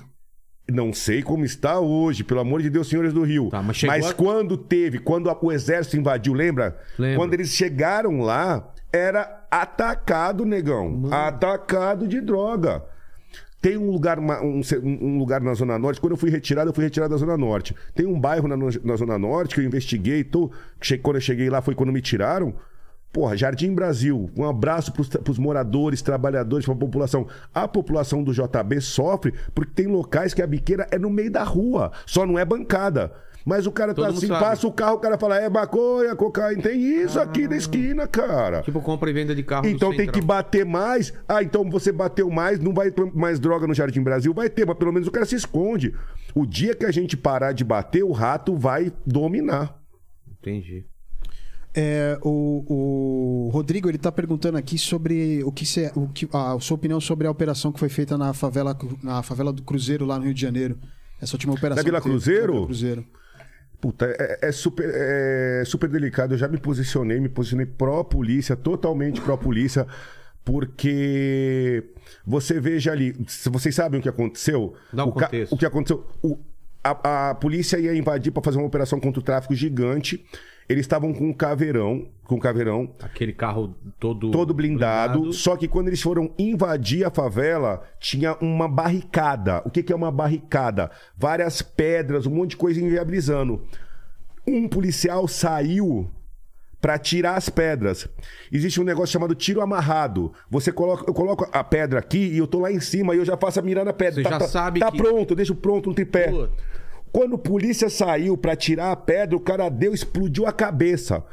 Não 0.72 0.94
sei 0.94 1.24
como 1.24 1.44
está 1.44 1.80
hoje, 1.80 2.24
pelo 2.24 2.40
amor 2.42 2.62
de 2.62 2.70
Deus, 2.70 2.88
senhores 2.88 3.12
do 3.12 3.24
Rio. 3.24 3.50
Tá, 3.50 3.62
mas 3.62 3.76
chegou 3.76 3.96
a- 4.08 4.14
quando 4.14 4.56
teve, 4.56 5.00
quando 5.00 5.36
o 5.42 5.52
exército 5.52 5.98
invadiu, 5.98 6.32
lembra? 6.34 6.78
Lembro. 6.98 7.18
Quando 7.18 7.34
eles 7.34 7.50
chegaram 7.50 8.22
lá, 8.22 8.72
era 8.94 9.46
atacado, 9.50 10.46
negão. 10.46 11.10
Atacado 11.12 12.08
de 12.08 12.22
droga. 12.22 12.84
Tem 13.62 13.78
um 13.78 13.92
lugar, 13.92 14.20
um, 14.20 14.62
um 14.84 15.18
lugar 15.18 15.42
na 15.42 15.54
Zona 15.54 15.78
Norte. 15.78 16.00
Quando 16.00 16.12
eu 16.12 16.18
fui 16.18 16.30
retirado, 16.30 16.70
eu 16.70 16.74
fui 16.74 16.84
retirado 16.84 17.14
da 17.14 17.18
Zona 17.18 17.38
Norte. 17.38 17.76
Tem 17.94 18.06
um 18.06 18.20
bairro 18.20 18.48
na, 18.48 18.56
na 18.56 18.96
Zona 18.96 19.18
Norte 19.18 19.56
que 19.56 19.62
eu 19.62 19.66
investiguei. 19.66 20.24
Tô, 20.24 20.50
quando 21.02 21.18
eu 21.18 21.22
cheguei 21.22 21.50
lá 21.50 21.62
foi 21.62 21.76
quando 21.76 21.92
me 21.92 22.02
tiraram. 22.02 22.54
Porra, 23.12 23.36
Jardim 23.36 23.74
Brasil, 23.74 24.30
um 24.38 24.48
abraço 24.48 24.94
pros, 24.94 25.10
pros 25.10 25.40
moradores, 25.40 26.02
trabalhadores, 26.02 26.66
pra 26.66 26.76
população. 26.76 27.28
A 27.54 27.68
população 27.68 28.24
do 28.24 28.32
JB 28.32 28.80
sofre 28.82 29.34
porque 29.54 29.74
tem 29.74 29.88
locais 29.88 30.34
que 30.34 30.44
a 30.44 30.48
biqueira 30.48 30.88
é 30.92 31.00
no 31.00 31.10
meio 31.10 31.32
da 31.32 31.44
rua, 31.44 31.92
só 32.06 32.24
não 32.26 32.38
é 32.38 32.46
bancada. 32.46 33.12
Mas 33.50 33.66
o 33.66 33.72
cara 33.72 33.96
Todo 33.96 34.06
tá 34.06 34.12
assim, 34.12 34.28
sabe. 34.28 34.40
passa 34.40 34.68
o 34.68 34.72
carro, 34.72 34.98
o 34.98 35.00
cara 35.00 35.18
fala, 35.18 35.40
é 35.40 35.50
maconha, 35.50 36.16
cocaína, 36.16 36.62
tem 36.62 36.80
isso 36.80 37.20
aqui 37.20 37.48
na 37.48 37.58
esquina, 37.58 38.06
cara. 38.06 38.62
Tipo 38.62 38.80
compra 38.80 39.10
e 39.10 39.14
venda 39.14 39.34
de 39.34 39.42
carro 39.42 39.66
Então 39.66 39.92
tem 39.92 40.08
que 40.08 40.22
bater 40.22 40.64
mais. 40.64 41.12
Ah, 41.28 41.42
então 41.42 41.68
você 41.68 41.92
bateu 41.92 42.30
mais, 42.30 42.60
não 42.60 42.76
vai 42.76 42.92
ter 42.92 43.12
mais 43.12 43.40
droga 43.40 43.66
no 43.66 43.74
Jardim 43.74 44.04
Brasil? 44.04 44.36
Vai 44.36 44.52
ter, 44.52 44.68
mas 44.68 44.78
pelo 44.78 44.94
menos 44.94 45.08
o 45.08 45.12
cara 45.12 45.26
se 45.26 45.34
esconde. 45.34 45.96
O 46.36 46.46
dia 46.46 46.76
que 46.76 46.86
a 46.86 46.92
gente 46.92 47.18
parar 47.18 47.52
de 47.52 47.64
bater, 47.64 48.04
o 48.04 48.12
rato 48.12 48.56
vai 48.56 48.94
dominar. 49.04 49.82
Entendi. 50.40 50.86
É, 51.74 52.20
o, 52.22 53.48
o 53.48 53.50
Rodrigo 53.50 53.90
ele 53.90 53.98
tá 53.98 54.12
perguntando 54.12 54.60
aqui 54.60 54.78
sobre 54.78 55.44
o 55.44 55.52
que, 55.52 55.66
cê, 55.66 55.92
o 55.96 56.08
que 56.08 56.30
a 56.32 56.60
sua 56.60 56.76
opinião 56.76 57.02
sobre 57.02 57.26
a 57.26 57.32
operação 57.32 57.72
que 57.72 57.80
foi 57.80 57.90
feita 57.90 58.16
na 58.16 58.32
favela 58.32 58.78
na 59.02 59.24
favela 59.24 59.52
do 59.52 59.64
Cruzeiro 59.64 60.06
lá 60.06 60.20
no 60.20 60.26
Rio 60.26 60.36
de 60.36 60.42
Janeiro. 60.42 60.78
Essa 61.20 61.36
última 61.36 61.54
operação. 61.54 61.84
Da 61.84 61.90
Vila 61.90 62.00
teve, 62.00 62.12
Cruzeiro? 62.12 62.46
da 62.46 62.54
Vila 62.54 62.66
Cruzeiro. 62.68 63.06
Puta, 63.82 64.06
é, 64.08 64.40
é 64.50 64.52
super, 64.52 64.90
é 64.94 65.64
super 65.66 65.88
delicado. 65.90 66.34
Eu 66.34 66.38
já 66.38 66.48
me 66.48 66.58
posicionei, 66.58 67.20
me 67.20 67.30
posicionei 67.30 67.66
pró-polícia, 67.66 68.56
totalmente 68.56 69.22
pró-polícia, 69.22 69.88
porque 70.44 71.84
você 72.26 72.60
veja 72.60 72.92
ali, 72.92 73.16
se 73.28 73.50
vocês 73.50 73.74
sabem 73.74 74.00
o 74.00 74.04
que 74.04 74.10
aconteceu, 74.10 74.74
Dá 74.92 75.06
um 75.06 75.10
o, 75.10 75.12
contexto. 75.14 75.54
o 75.54 75.58
que 75.58 75.66
aconteceu, 75.66 76.06
o- 76.22 76.38
a, 76.84 77.30
a 77.32 77.36
polícia 77.36 77.78
ia 77.78 77.96
invadir 77.96 78.32
para 78.32 78.42
fazer 78.44 78.58
uma 78.58 78.68
operação 78.68 79.00
contra 79.00 79.20
o 79.20 79.24
tráfico 79.24 79.54
gigante. 79.54 80.26
Eles 80.70 80.82
estavam 80.82 81.12
com 81.12 81.26
um 81.30 81.34
caveirão, 81.34 82.08
com 82.26 82.36
um 82.36 82.40
caveirão 82.40 82.94
Aquele 83.02 83.34
carro 83.34 83.76
todo... 84.00 84.30
todo 84.30 84.54
blindado, 84.54 85.34
Só 85.34 85.58
que 85.58 85.68
quando 85.68 85.88
eles 85.88 86.00
foram 86.02 86.32
invadir 86.38 87.04
a 87.04 87.10
favela, 87.10 87.82
tinha 88.00 88.36
uma 88.40 88.68
barricada. 88.68 89.64
O 89.66 89.72
que, 89.72 89.82
que 89.82 89.92
é 89.92 89.96
uma 89.96 90.12
barricada? 90.12 90.92
Várias 91.18 91.64
pedras, 91.64 92.28
um 92.28 92.32
monte 92.32 92.52
de 92.52 92.58
coisa 92.58 92.80
inviabilizando. 92.80 93.64
Um 94.46 94.68
policial 94.68 95.28
saiu 95.28 96.10
para 96.80 96.98
tirar 97.00 97.36
as 97.36 97.50
pedras. 97.50 98.08
Existe 98.52 98.80
um 98.80 98.84
negócio 98.86 99.12
chamado 99.12 99.34
tiro 99.36 99.62
amarrado. 99.62 100.32
Você 100.52 100.72
coloca, 100.72 101.04
eu 101.08 101.14
coloco 101.16 101.48
a 101.52 101.64
pedra 101.64 102.00
aqui 102.00 102.20
e 102.20 102.38
eu 102.38 102.46
tô 102.48 102.60
lá 102.60 102.72
em 102.72 102.80
cima 102.80 103.14
e 103.16 103.18
eu 103.18 103.26
já 103.26 103.36
faço 103.36 103.60
a 103.60 103.64
mirar 103.64 103.84
na 103.84 103.92
pedra. 103.92 104.16
Você 104.16 104.24
tá, 104.24 104.30
já 104.30 104.40
tá- 104.40 104.48
sabe 104.48 104.80
tá 104.80 104.92
que- 104.92 104.98
pronto, 104.98 105.32
eu 105.32 105.36
deixo 105.36 105.56
pronto 105.56 105.90
um 105.90 105.94
tripé. 105.94 106.30
Puta. 106.30 106.52
Quando 107.12 107.34
o 107.34 107.38
polícia 107.38 107.90
saiu 107.90 108.38
pra 108.38 108.56
tirar 108.56 108.92
a 108.92 108.96
pedra, 108.96 109.36
o 109.36 109.40
cara 109.40 109.68
deu, 109.70 109.94
explodiu 109.94 110.46
a 110.46 110.52
cabeça. 110.52 111.24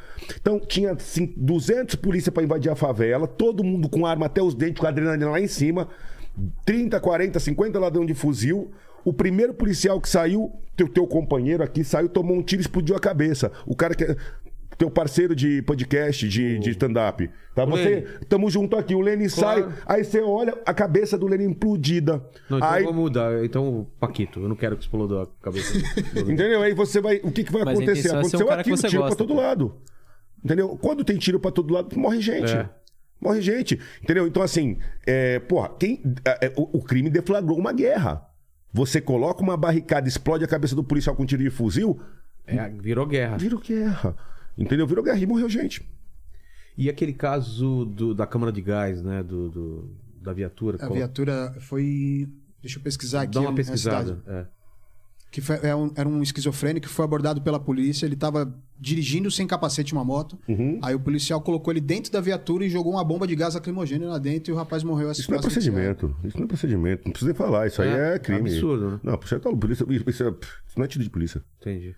Então 0.41 0.59
tinha 0.59 0.93
assim, 0.93 1.33
200 1.37 1.95
polícia 1.97 2.33
pra 2.33 2.43
invadir 2.43 2.71
a 2.71 2.77
favela, 2.77 3.27
todo 3.27 3.63
mundo 3.63 3.89
com 3.89 4.07
arma 4.07 4.27
até 4.27 4.43
os 4.43 4.55
dentes, 4.55 4.81
com 4.81 4.87
a 4.87 4.89
adrenalina 4.89 5.31
lá 5.31 5.41
em 5.41 5.47
cima, 5.47 5.89
30, 6.65 6.99
40, 6.99 7.39
50 7.39 7.79
ladrão 7.79 8.07
de 8.07 8.15
fuzil. 8.15 8.71
O 9.05 9.13
primeiro 9.13 9.55
policial 9.55 10.01
que 10.01 10.09
saiu, 10.09 10.53
teu, 10.77 10.89
teu 10.89 11.07
companheiro 11.07 11.63
aqui, 11.63 11.85
saiu, 11.85 12.09
tomou 12.09 12.37
um 12.37 12.43
tiro 12.43 12.61
e 12.61 12.65
explodiu 12.65 12.97
a 12.97 13.01
cabeça. 13.01 13.53
O 13.65 13.77
cara 13.77 13.95
que 13.95 14.17
teu 14.79 14.91
parceiro 14.91 15.35
de 15.35 15.63
podcast, 15.63 16.29
de, 16.29 16.59
de 16.59 16.71
stand-up. 16.71 17.31
Tá? 17.55 17.65
O 17.65 17.71
Você, 17.71 17.89
Lene. 17.89 18.07
tamo 18.29 18.51
junto 18.51 18.77
aqui. 18.77 18.95
O 18.95 19.01
Lenin 19.01 19.29
Claro. 19.29 19.71
sai, 19.71 19.75
aí 19.87 20.05
você 20.05 20.21
olha 20.21 20.57
a 20.67 20.75
cabeça 20.75 21.17
do 21.17 21.27
Lenin 21.27 21.47
implodida. 21.47 22.23
Não, 22.51 22.59
então 22.59 22.71
aí, 22.71 22.85
vamos 22.85 22.99
mudar. 23.01 23.45
Então, 23.45 23.87
Paquito, 23.99 24.41
eu 24.41 24.49
não 24.49 24.57
quero 24.57 24.77
que 24.77 24.83
exploda 24.83 25.23
a 25.23 25.27
cabeça. 25.43 25.73
do- 25.79 26.21
Entendeu? 26.31 26.63
Aí 26.63 26.75
você 26.75 27.01
vai. 27.01 27.17
O 27.23 27.33
que, 27.33 27.45
que 27.45 27.53
vai 27.53 27.65
Mas 27.65 27.79
a 27.79 27.83
acontecer? 27.83 28.01
intenção 28.09 28.21
é 28.21 28.25
ser 28.25 28.37
um 28.37 28.41
Aconteceu 28.41 28.47
cara 28.47 28.57
que 28.57 28.61
aquilo, 28.71 28.77
você 28.77 28.89
tiro 28.89 29.03
gosta, 29.03 29.17
pra 29.17 29.25
todo 29.27 29.35
pô. 29.35 29.41
lado. 29.41 29.75
Entendeu? 30.45 30.69
Quando 30.81 31.03
tem 31.05 31.17
tiro 31.17 31.41
pra 31.41 31.51
todo 31.51 31.73
lado, 31.73 31.99
morre 31.99 32.21
gente. 32.21 32.53
É. 32.53 32.69
Morre 33.21 33.41
gente. 33.41 33.81
Entendeu? 34.03 34.27
Então, 34.27 34.43
assim, 34.43 34.77
é, 35.07 35.39
porra, 35.41 35.71
quem, 35.79 36.03
é, 36.25 36.47
é, 36.49 36.53
o, 36.57 36.79
o 36.79 36.83
crime 36.83 37.09
deflagrou 37.09 37.59
uma 37.59 37.73
guerra. 37.73 38.23
Você 38.73 39.01
coloca 39.01 39.43
uma 39.43 39.57
barricada, 39.57 40.07
explode 40.07 40.45
a 40.45 40.49
cabeça 40.49 40.77
do 40.77 40.85
policial 40.85 41.17
com 41.17 41.25
tiro 41.25 41.43
de 41.43 41.49
fuzil, 41.49 41.99
É, 42.47 42.69
virou 42.69 43.07
guerra. 43.07 43.39
virou 43.39 43.59
guerra. 43.59 44.15
Entendeu? 44.57 44.87
Virou 44.87 45.05
guerra 45.05 45.19
e 45.19 45.27
morreu 45.27 45.49
gente. 45.49 45.87
E 46.79 46.89
aquele 46.91 47.13
caso 47.13 47.85
do- 47.85 48.15
da 48.15 48.27
câmara 48.27 48.53
de 48.53 48.61
gás, 48.61 49.03
né? 49.03 49.23
Do, 49.23 49.49
do- 49.49 49.97
da 50.21 50.33
viatura. 50.33 50.77
A 50.77 50.81
Colo- 50.81 50.95
viatura 50.95 51.55
foi. 51.61 52.29
Deixa 52.61 52.79
eu 52.79 52.83
pesquisar 52.83 53.23
aqui. 53.23 53.35
Dá 53.35 53.41
uma 53.41 53.55
pesquisada. 53.55 54.17
cidade. 54.17 54.23
é. 54.27 54.47
Que 55.31 55.41
foi- 55.41 55.59
é 55.63 55.75
um- 55.75 55.91
era 55.95 56.09
um 56.09 56.23
esquizofrênico 56.23 56.87
que 56.87 56.93
foi 56.93 57.05
abordado 57.05 57.43
pela 57.43 57.61
polícia. 57.61 58.07
Ele 58.07 58.15
estava 58.15 58.55
dirigindo 58.79 59.31
sem 59.31 59.47
capacete 59.47 59.93
uma 59.93 60.05
moto. 60.05 60.39
Uhum. 60.49 60.79
Aí 60.83 60.95
o 60.95 61.01
policial 61.01 61.41
colocou 61.41 61.73
ele 61.73 61.81
dentro 61.81 62.11
da 62.13 62.21
viatura 62.21 62.65
e 62.65 62.71
jogou 62.71 62.93
uma 62.93 63.05
bomba 63.05 63.27
de 63.27 63.35
gás 63.37 63.55
lacrimogêneo 63.55 64.09
lá 64.09 64.19
dentro 64.19 64.51
e 64.51 64.55
o 64.55 64.57
rapaz 64.57 64.83
morreu 64.83 65.11
Isso 65.11 65.31
não 65.31 65.39
é 65.39 65.41
procedimento. 65.41 66.17
Isso 66.25 66.37
não 66.39 66.45
é 66.45 66.49
procedimento. 66.49 67.03
Não 67.05 67.13
precisa 67.13 67.31
nem 67.33 67.37
falar. 67.37 67.67
Isso 67.67 67.83
aí 67.83 67.89
É, 67.89 68.15
é 68.15 68.19
crime. 68.19 68.51
absurdo, 68.51 68.91
né? 68.93 69.01
Não, 69.03 69.17
tá 69.17 69.39
polícia. 69.57 69.85
Isso, 69.89 70.23
é- 70.25 70.29
isso 70.31 70.77
não 70.79 70.85
é 70.85 70.89
tiro 70.89 71.05
de 71.05 71.11
polícia. 71.11 71.43
Entendi. 71.61 71.95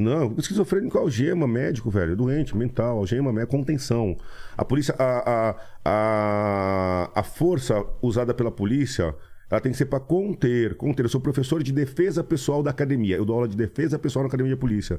Não, 0.00 0.34
esquizofrênico 0.38 0.96
é 0.96 1.00
algema, 1.00 1.46
médico, 1.46 1.90
velho. 1.90 2.16
Doente, 2.16 2.56
mental, 2.56 2.96
algema, 2.96 3.38
é 3.38 3.44
contenção. 3.44 4.16
A 4.56 4.64
polícia, 4.64 4.94
a, 4.98 5.50
a, 5.50 5.56
a, 5.84 7.20
a 7.20 7.22
força 7.22 7.84
usada 8.00 8.32
pela 8.32 8.50
polícia, 8.50 9.14
ela 9.50 9.60
tem 9.60 9.70
que 9.70 9.76
ser 9.76 9.84
para 9.84 10.00
conter, 10.00 10.74
conter. 10.78 11.04
Eu 11.04 11.08
sou 11.10 11.20
professor 11.20 11.62
de 11.62 11.70
defesa 11.70 12.24
pessoal 12.24 12.62
da 12.62 12.70
academia. 12.70 13.14
Eu 13.14 13.26
dou 13.26 13.36
aula 13.36 13.46
de 13.48 13.56
defesa 13.56 13.98
pessoal 13.98 14.22
na 14.22 14.28
academia 14.28 14.54
de 14.54 14.58
polícia. 14.58 14.98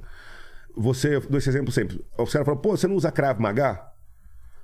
Você, 0.77 1.15
eu 1.15 1.21
dou 1.21 1.39
esse 1.39 1.49
exemplo 1.49 1.71
sempre. 1.71 2.05
O 2.15 2.25
cara 2.27 2.45
fala, 2.45 2.57
pô, 2.57 2.77
você 2.77 2.87
não 2.87 2.95
usa 2.95 3.11
Krav 3.11 3.39
Maga? 3.39 3.81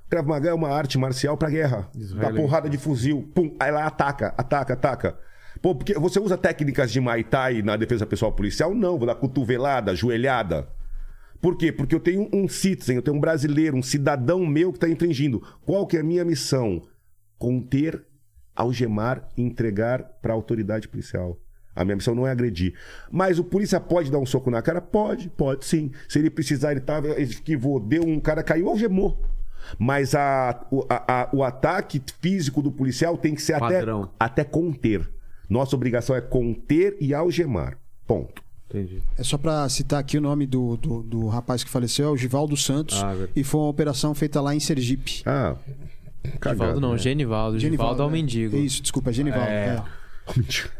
Krav 0.08 0.24
Maga 0.24 0.50
é 0.50 0.54
uma 0.54 0.68
arte 0.68 0.96
marcial 0.98 1.36
pra 1.36 1.50
guerra. 1.50 1.90
Dá 1.92 2.00
Israelense. 2.00 2.40
porrada 2.40 2.70
de 2.70 2.78
fuzil, 2.78 3.28
pum, 3.34 3.56
aí 3.58 3.70
ela 3.70 3.84
ataca, 3.84 4.32
ataca, 4.38 4.74
ataca. 4.74 5.18
Pô, 5.60 5.74
porque 5.74 5.94
você 5.94 6.20
usa 6.20 6.36
técnicas 6.38 6.90
de 6.92 7.00
Muay 7.00 7.24
Thai 7.24 7.62
na 7.62 7.76
defesa 7.76 8.06
pessoal 8.06 8.32
policial? 8.32 8.74
Não, 8.74 8.96
vou 8.98 9.06
dar 9.06 9.14
cotovelada, 9.16 9.94
joelhada. 9.94 10.68
Por 11.40 11.56
quê? 11.56 11.70
Porque 11.72 11.94
eu 11.94 12.00
tenho 12.00 12.28
um 12.32 12.48
citizen, 12.48 12.96
eu 12.96 13.02
tenho 13.02 13.16
um 13.16 13.20
brasileiro, 13.20 13.76
um 13.76 13.82
cidadão 13.82 14.44
meu 14.46 14.72
que 14.72 14.76
está 14.78 14.88
infringindo. 14.88 15.40
Qual 15.64 15.86
que 15.86 15.96
é 15.96 16.00
a 16.00 16.04
minha 16.04 16.24
missão? 16.24 16.82
Conter, 17.38 18.04
algemar 18.54 19.28
e 19.36 19.42
entregar 19.42 20.02
para 20.20 20.32
a 20.32 20.36
autoridade 20.36 20.88
policial. 20.88 21.38
A 21.76 21.84
minha 21.84 21.94
missão 21.96 22.14
não 22.14 22.26
é 22.26 22.32
agredir. 22.32 22.74
Mas 23.10 23.38
o 23.38 23.44
polícia 23.44 23.78
pode 23.78 24.10
dar 24.10 24.18
um 24.18 24.26
soco 24.26 24.50
na 24.50 24.60
cara? 24.60 24.80
Pode, 24.80 25.28
pode 25.28 25.64
sim. 25.64 25.92
Se 26.08 26.18
ele 26.18 26.28
precisar, 26.30 26.72
ele 26.72 26.80
tava, 26.80 27.08
ele 27.10 27.22
esquivou, 27.22 27.78
deu 27.78 28.02
um 28.04 28.18
cara 28.18 28.42
caiu, 28.42 28.68
algemou. 28.68 29.22
Mas 29.78 30.12
a, 30.14 30.66
o, 30.72 30.84
a- 30.88 31.22
a- 31.22 31.28
o 31.32 31.44
ataque 31.44 32.02
físico 32.20 32.60
do 32.62 32.72
policial 32.72 33.16
tem 33.16 33.34
que 33.34 33.42
ser 33.42 33.52
até, 33.52 33.78
Padrão. 33.78 34.10
até 34.18 34.42
conter. 34.42 35.08
Nossa 35.48 35.74
obrigação 35.74 36.14
é 36.14 36.20
conter 36.20 36.96
e 37.00 37.14
algemar. 37.14 37.78
Ponto. 38.06 38.42
Entendi. 38.68 39.02
É 39.16 39.22
só 39.22 39.38
pra 39.38 39.66
citar 39.68 39.98
aqui 40.00 40.18
o 40.18 40.20
nome 40.20 40.46
do, 40.46 40.76
do, 40.76 41.02
do 41.02 41.26
rapaz 41.26 41.64
que 41.64 41.70
faleceu, 41.70 42.08
é 42.08 42.10
o 42.10 42.16
Givaldo 42.16 42.56
Santos. 42.56 43.02
Ah, 43.02 43.14
e 43.34 43.42
foi 43.42 43.60
uma 43.60 43.70
operação 43.70 44.14
feita 44.14 44.40
lá 44.42 44.54
em 44.54 44.60
Sergipe. 44.60 45.22
Ah, 45.24 45.56
cagado. 46.38 46.58
Givaldo 46.58 46.80
não, 46.80 46.98
Genivaldo. 46.98 47.58
Givaldo 47.58 48.02
é 48.02 48.04
o 48.04 48.08
né? 48.08 48.12
mendigo. 48.12 48.56
Isso, 48.56 48.82
desculpa, 48.82 49.08
é 49.08 49.12
Genivaldo. 49.12 49.48
É. 49.48 49.76
é. 49.76 49.98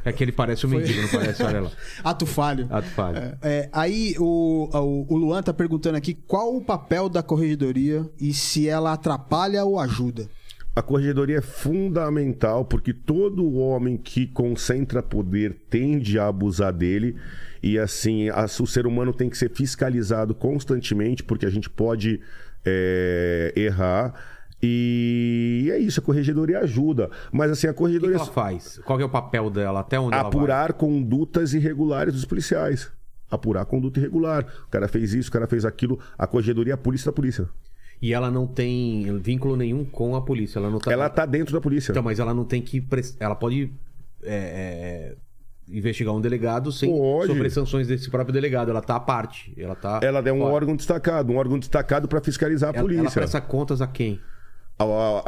É 0.05 0.13
que 0.13 0.23
ele 0.23 0.33
parece 0.33 0.67
um 0.67 0.69
mendigo, 0.69 1.01
não 1.01 1.09
parece? 1.09 1.43
Olha 1.43 1.63
lá. 1.63 1.71
Ato 2.05 2.27
falho. 2.27 2.67
Ato 2.71 2.89
falho. 2.89 3.17
É, 3.17 3.39
é, 3.43 3.69
aí 3.73 4.15
o, 4.19 4.69
o, 4.71 5.15
o 5.15 5.17
Luan 5.17 5.43
tá 5.43 5.55
perguntando 5.55 5.97
aqui 5.97 6.15
qual 6.15 6.55
o 6.55 6.61
papel 6.63 7.09
da 7.09 7.23
corregedoria 7.23 8.09
e 8.21 8.35
se 8.35 8.69
ela 8.69 8.93
atrapalha 8.93 9.65
ou 9.65 9.79
ajuda. 9.79 10.29
A 10.79 10.83
corregedoria 10.83 11.39
é 11.39 11.41
fundamental 11.41 12.65
porque 12.65 12.93
todo 12.93 13.53
homem 13.57 13.97
que 13.97 14.29
concentra 14.29 15.03
poder 15.03 15.53
tende 15.69 16.21
a 16.21 16.29
abusar 16.29 16.73
dele. 16.73 17.17
E 17.61 17.77
assim, 17.77 18.29
a- 18.29 18.45
o 18.45 18.67
ser 18.67 18.87
humano 18.87 19.13
tem 19.13 19.29
que 19.29 19.37
ser 19.37 19.51
fiscalizado 19.51 20.37
constantemente, 20.37 21.25
porque 21.25 21.45
a 21.45 21.51
gente 21.51 21.69
pode 21.69 22.21
é, 22.65 23.53
errar. 23.57 24.15
E 24.63 25.69
é 25.73 25.79
isso, 25.79 25.99
a 25.99 26.03
corregedoria 26.03 26.61
ajuda. 26.61 27.11
Mas 27.33 27.51
assim, 27.51 27.67
a 27.67 27.71
O 27.71 27.73
que, 27.73 27.77
que 27.77 27.79
corregedoria 27.79 28.17
ela 28.17 28.27
faz? 28.27 28.79
Qual 28.85 29.01
é 29.01 29.05
o 29.05 29.09
papel 29.09 29.51
dela? 29.51 29.81
Até 29.81 29.99
onde 29.99 30.17
apurar 30.17 30.73
condutas 30.75 31.55
irregulares 31.55 32.15
dos 32.15 32.25
policiais. 32.25 32.89
Apurar 33.29 33.65
conduta 33.65 33.99
irregular. 33.99 34.47
O 34.67 34.71
cara 34.71 34.87
fez 34.87 35.13
isso, 35.13 35.29
o 35.29 35.33
cara 35.33 35.47
fez 35.49 35.65
aquilo. 35.65 35.99
A 36.17 36.27
corregedoria 36.27 36.73
é 36.73 36.75
a 36.75 36.79
polícia 36.79 37.07
da 37.11 37.13
polícia. 37.13 37.49
E 38.01 38.13
ela 38.13 38.31
não 38.31 38.47
tem 38.47 39.19
vínculo 39.19 39.57
nenhum 39.57 39.85
com 39.85 40.15
a 40.15 40.23
polícia. 40.23 40.59
Ela 40.59 40.71
não 40.71 40.79
tá... 40.79 40.93
Ela 40.93 41.09
tá 41.09 41.27
dentro 41.27 41.53
da 41.53 41.61
polícia. 41.61 41.91
Então, 41.91 42.03
mas 42.03 42.19
ela 42.21 42.33
não 42.33 42.45
tem 42.45 42.63
que. 42.63 42.81
pres- 42.81 43.17
Ela 43.19 43.35
pode 43.35 43.73
é, 44.23 45.15
é, 45.15 45.17
investigar 45.69 46.15
um 46.15 46.21
delegado 46.21 46.71
sem 46.71 46.89
Pode. 46.91 47.27
sofrer 47.27 47.51
sanções 47.51 47.89
desse 47.89 48.09
próprio 48.09 48.33
delegado. 48.33 48.71
Ela 48.71 48.81
tá 48.81 48.97
à 48.97 49.01
parte. 49.01 49.53
Ela 49.57 49.75
tá. 49.75 49.99
Ela 50.03 50.21
é 50.21 50.33
um 50.33 50.39
fora. 50.39 50.55
órgão 50.55 50.77
destacado, 50.77 51.33
um 51.33 51.37
órgão 51.37 51.59
destacado 51.59 52.07
para 52.07 52.21
fiscalizar 52.21 52.71
a 52.71 52.79
Ela, 52.79 52.83
polícia. 52.83 53.03
ela 53.03 53.11
presta 53.11 53.41
contas 53.41 53.81
a 53.83 53.87
quem? 53.87 54.21
Ao, 54.79 54.93
ao- 54.93 55.25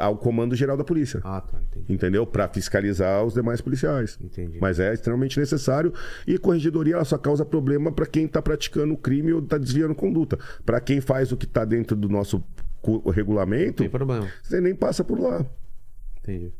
ao 0.00 0.16
comando 0.18 0.54
geral 0.54 0.76
da 0.76 0.84
polícia. 0.84 1.20
Ah, 1.24 1.40
tá, 1.40 1.58
entendi. 1.62 1.92
Entendeu? 1.92 2.26
Para 2.26 2.46
fiscalizar 2.48 3.24
os 3.24 3.34
demais 3.34 3.60
policiais. 3.60 4.18
Entendi. 4.20 4.58
Mas 4.60 4.78
é 4.78 4.92
extremamente 4.92 5.38
necessário. 5.40 5.92
E 6.26 6.36
corregedoria 6.38 6.94
ela 6.94 7.04
só 7.04 7.16
causa 7.16 7.44
problema 7.44 7.90
para 7.90 8.06
quem 8.06 8.26
está 8.26 8.42
praticando 8.42 8.92
o 8.94 8.96
crime 8.98 9.32
ou 9.32 9.40
está 9.40 9.56
desviando 9.56 9.94
conduta. 9.94 10.38
Para 10.66 10.80
quem 10.80 11.00
faz 11.00 11.32
o 11.32 11.36
que 11.36 11.46
está 11.46 11.64
dentro 11.64 11.96
do 11.96 12.08
nosso 12.08 12.42
regulamento, 13.12 13.82
Tem 13.82 13.90
problema. 13.90 14.28
você 14.42 14.60
nem 14.60 14.74
passa 14.74 15.02
por 15.04 15.18
lá. 15.20 15.44
Entendi. 16.22 16.52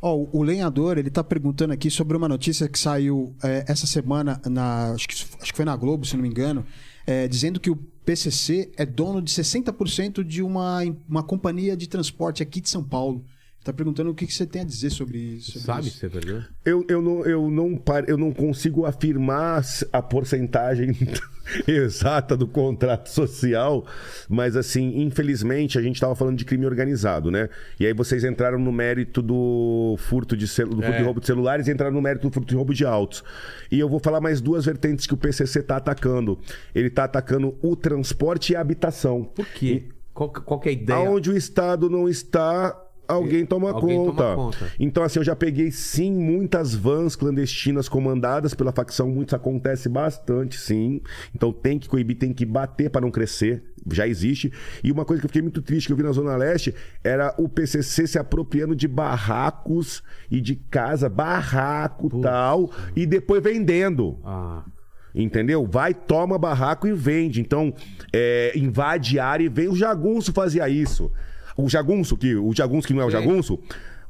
Ó, 0.00 0.16
o- 0.16 0.38
o 0.38 0.42
lenhador, 0.42 0.98
ele 0.98 1.10
tá 1.10 1.22
perguntando 1.22 1.72
aqui 1.72 1.88
sobre 1.90 2.16
uma 2.16 2.28
notícia 2.28 2.68
que 2.68 2.78
saiu 2.78 3.34
é, 3.42 3.64
essa 3.68 3.86
semana, 3.86 4.40
na, 4.50 4.92
acho, 4.92 5.08
que, 5.08 5.14
acho 5.40 5.52
que 5.52 5.56
foi 5.56 5.64
na 5.64 5.76
Globo, 5.76 6.04
se 6.04 6.16
não 6.16 6.22
me 6.22 6.28
engano, 6.28 6.64
é, 7.06 7.26
dizendo 7.28 7.60
que 7.60 7.70
o 7.70 7.76
PCC 8.04 8.72
é 8.76 8.84
dono 8.84 9.22
de 9.22 9.30
60% 9.30 10.24
de 10.24 10.42
uma, 10.42 10.80
uma 11.08 11.22
companhia 11.22 11.76
de 11.76 11.88
transporte 11.88 12.42
aqui 12.42 12.60
de 12.60 12.68
São 12.68 12.82
Paulo. 12.82 13.24
Tá 13.64 13.72
perguntando 13.72 14.10
o 14.10 14.14
que, 14.14 14.26
que 14.26 14.34
você 14.34 14.44
tem 14.44 14.62
a 14.62 14.64
dizer 14.64 14.90
sobre 14.90 15.18
isso. 15.18 15.52
sobre 15.52 15.66
Sabe 15.66 15.86
isso. 15.88 16.08
verdade? 16.08 16.46
Eu, 16.64 16.84
eu, 16.88 17.00
não, 17.00 17.24
eu, 17.24 17.48
não, 17.50 17.76
par- 17.76 18.08
eu 18.08 18.18
não 18.18 18.32
consigo 18.32 18.84
afirmar 18.84 19.62
a 19.92 20.02
porcentagem 20.02 20.96
exata 21.66 22.36
do 22.36 22.46
contrato 22.46 23.08
social, 23.08 23.86
mas 24.28 24.56
assim, 24.56 25.00
infelizmente, 25.02 25.78
a 25.78 25.82
gente 25.82 25.94
estava 25.96 26.14
falando 26.14 26.36
de 26.36 26.44
crime 26.44 26.66
organizado, 26.66 27.30
né? 27.30 27.48
E 27.78 27.86
aí 27.86 27.92
vocês 27.92 28.24
entraram 28.24 28.58
no 28.58 28.72
mérito 28.72 29.22
do 29.22 29.96
furto 29.98 30.36
de, 30.36 30.48
celu- 30.48 30.70
do 30.74 30.82
furto 30.82 30.96
É. 30.96 31.00
e 31.00 31.04
roubo 31.04 31.20
de 31.20 31.26
celulares 31.26 31.68
e 31.68 31.70
entraram 31.72 31.94
no 31.94 32.02
mérito 32.02 32.28
do 32.28 32.32
furto 32.34 32.52
e 32.52 32.56
roubo 32.56 32.74
de 32.74 32.84
autos. 32.84 33.22
E 33.70 33.78
eu 33.78 33.88
vou 33.88 34.00
falar 34.00 34.20
mais 34.20 34.40
duas 34.40 34.64
vertentes 34.64 35.06
que 35.06 35.14
o 35.14 35.16
PCC 35.16 35.60
está 35.60 35.76
atacando. 35.76 36.38
Ele 36.74 36.88
está 36.88 37.04
atacando 37.04 37.56
o 37.62 37.76
transporte 37.76 38.52
e 38.52 38.56
a 38.56 38.60
habitação. 38.60 39.22
Por 39.24 39.46
quê? 39.46 39.84
Qual, 40.12 40.30
qual 40.30 40.60
que 40.60 40.68
é 40.68 40.72
a 40.72 40.74
ideia? 40.74 40.98
Aonde 41.08 41.30
o 41.30 41.36
Estado 41.36 41.88
não 41.88 42.08
está, 42.08 42.76
alguém 43.12 43.46
toma 43.46 43.70
Alguém 43.70 43.96
toma 43.96 44.12
conta. 44.12 44.34
conta. 44.36 44.72
Então, 44.78 45.02
assim, 45.02 45.18
eu 45.18 45.24
já 45.24 45.34
peguei 45.36 45.70
sim 45.70 46.12
muitas 46.12 46.74
vans 46.74 47.14
clandestinas 47.16 47.88
comandadas 47.88 48.54
pela 48.54 48.72
facção. 48.72 49.08
Muito 49.08 49.34
acontece 49.36 49.88
bastante, 49.88 50.58
sim. 50.58 51.00
Então 51.34 51.52
tem 51.52 51.78
que 51.78 51.88
coibir, 51.88 52.16
tem 52.16 52.32
que 52.32 52.44
bater 52.44 52.90
para 52.90 53.00
não 53.00 53.10
crescer. 53.10 53.62
Já 53.90 54.06
existe. 54.06 54.52
E 54.84 54.92
uma 54.92 55.04
coisa 55.04 55.20
que 55.20 55.26
eu 55.26 55.28
fiquei 55.28 55.42
muito 55.42 55.60
triste 55.60 55.86
que 55.86 55.92
eu 55.92 55.96
vi 55.96 56.04
na 56.04 56.12
Zona 56.12 56.36
Leste 56.36 56.72
era 57.02 57.34
o 57.36 57.48
PCC 57.48 58.06
se 58.06 58.18
apropriando 58.18 58.76
de 58.76 58.86
barracos 58.86 60.02
e 60.30 60.40
de 60.40 60.54
casa, 60.54 61.08
barraco 61.08 62.20
tal, 62.20 62.70
e 62.94 63.04
depois 63.06 63.42
vendendo. 63.42 64.18
Ah, 64.24 64.62
Entendeu? 65.14 65.66
Vai, 65.66 65.92
toma 65.92 66.38
barraco 66.38 66.86
e 66.86 66.92
vende. 66.92 67.40
Então, 67.40 67.74
é, 68.12 68.52
invade 68.56 69.18
área 69.18 69.44
e 69.44 69.48
vem. 69.48 69.68
O 69.68 69.76
Jagunço 69.76 70.32
fazia 70.32 70.68
isso. 70.68 71.10
O 71.56 71.68
Jagunço, 71.68 72.16
que, 72.16 72.34
o 72.34 72.52
Jagunço 72.54 72.86
que 72.86 72.94
não 72.94 73.02
é 73.02 73.06
o. 73.06 73.10
Jagunço, 73.10 73.58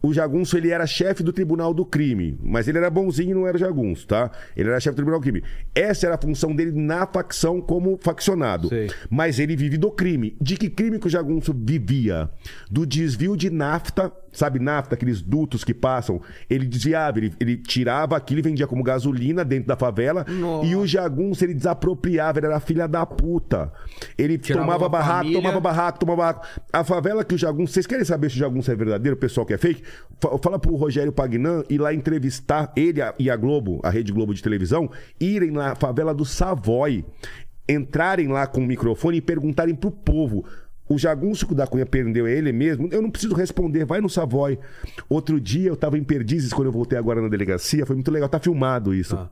o 0.02 0.12
Jagunço 0.12 0.56
ele 0.56 0.70
era 0.70 0.86
chefe 0.86 1.22
do 1.22 1.32
Tribunal 1.32 1.72
do 1.72 1.84
Crime. 1.84 2.38
Mas 2.42 2.66
ele 2.68 2.78
era 2.78 2.90
bonzinho 2.90 3.30
e 3.30 3.34
não 3.34 3.46
era 3.46 3.56
Jagunço, 3.56 4.06
tá? 4.06 4.30
Ele 4.56 4.68
era 4.68 4.80
chefe 4.80 4.94
do 4.94 4.96
Tribunal 4.96 5.20
do 5.20 5.22
Crime. 5.22 5.42
Essa 5.74 6.06
era 6.06 6.16
a 6.16 6.18
função 6.18 6.54
dele 6.54 6.72
na 6.72 7.06
facção 7.06 7.60
como 7.60 7.98
faccionado. 8.02 8.68
Sei. 8.68 8.90
Mas 9.08 9.38
ele 9.38 9.54
vive 9.56 9.78
do 9.78 9.90
crime. 9.90 10.36
De 10.40 10.56
que 10.56 10.68
crime 10.68 10.98
que 10.98 11.06
o 11.06 11.10
Jagunço 11.10 11.54
vivia? 11.56 12.28
Do 12.70 12.84
desvio 12.86 13.36
de 13.36 13.48
nafta, 13.50 14.12
sabe, 14.32 14.58
nafta, 14.58 14.94
aqueles 14.94 15.20
dutos 15.22 15.62
que 15.62 15.72
passam. 15.74 16.20
Ele 16.50 16.66
desviava, 16.66 17.18
ele, 17.18 17.32
ele 17.38 17.56
tirava 17.56 18.16
aquilo 18.16 18.40
e 18.40 18.42
vendia 18.42 18.66
como 18.66 18.82
gasolina 18.82 19.44
dentro 19.44 19.68
da 19.68 19.76
favela. 19.76 20.24
Nossa. 20.28 20.66
E 20.66 20.74
o 20.74 20.86
Jagunço 20.86 21.44
ele 21.44 21.54
desapropriava, 21.54 22.38
ele 22.38 22.46
era 22.46 22.58
filha 22.60 22.86
da 22.88 23.06
puta. 23.06 23.72
Ele 24.18 24.36
Tirava 24.38 24.64
tomava 24.66 24.88
barraco, 24.88 25.18
família. 25.18 25.38
tomava 25.40 25.60
barraco, 25.60 25.98
tomava 26.00 26.16
barraco. 26.16 26.46
A 26.72 26.82
favela 26.82 27.24
que 27.24 27.34
o 27.34 27.38
Jagunço. 27.38 27.72
Vocês 27.72 27.86
querem 27.86 28.04
saber 28.04 28.30
se 28.30 28.36
o 28.36 28.40
Jagunço 28.40 28.70
é 28.70 28.74
verdadeiro, 28.74 29.16
o 29.16 29.20
pessoal 29.20 29.46
que 29.46 29.54
é 29.54 29.58
fake? 29.58 29.82
Fa- 30.20 30.38
Fala 30.38 30.58
pro 30.58 30.74
Rogério 30.76 31.12
Pagnan 31.12 31.62
ir 31.68 31.78
lá 31.78 31.92
entrevistar 31.92 32.72
ele 32.76 33.00
e 33.18 33.28
a 33.30 33.36
Globo, 33.36 33.80
a 33.82 33.90
Rede 33.90 34.12
Globo 34.12 34.32
de 34.34 34.42
televisão, 34.42 34.90
irem 35.20 35.50
na 35.50 35.74
favela 35.74 36.14
do 36.14 36.24
Savoy, 36.24 37.04
entrarem 37.68 38.28
lá 38.28 38.46
com 38.46 38.60
o 38.60 38.66
microfone 38.66 39.18
e 39.18 39.20
perguntarem 39.22 39.74
pro 39.74 39.90
povo. 39.90 40.44
O 40.88 40.98
jagunço 40.98 41.54
da 41.54 41.66
Cunha 41.66 41.86
prendeu 41.86 42.26
é 42.26 42.32
ele 42.32 42.52
mesmo? 42.52 42.88
Eu 42.92 43.00
não 43.00 43.10
preciso 43.10 43.34
responder, 43.34 43.84
vai 43.84 44.00
no 44.00 44.10
Savoy. 44.10 44.58
Outro 45.08 45.40
dia 45.40 45.68
eu 45.70 45.76
tava 45.76 45.96
em 45.96 46.04
Perdizes, 46.04 46.52
quando 46.52 46.66
eu 46.66 46.72
voltei 46.72 46.98
agora 46.98 47.22
na 47.22 47.28
delegacia, 47.28 47.86
foi 47.86 47.96
muito 47.96 48.10
legal, 48.10 48.28
tá 48.28 48.38
filmado 48.38 48.92
isso. 48.94 49.16
Tá. 49.16 49.30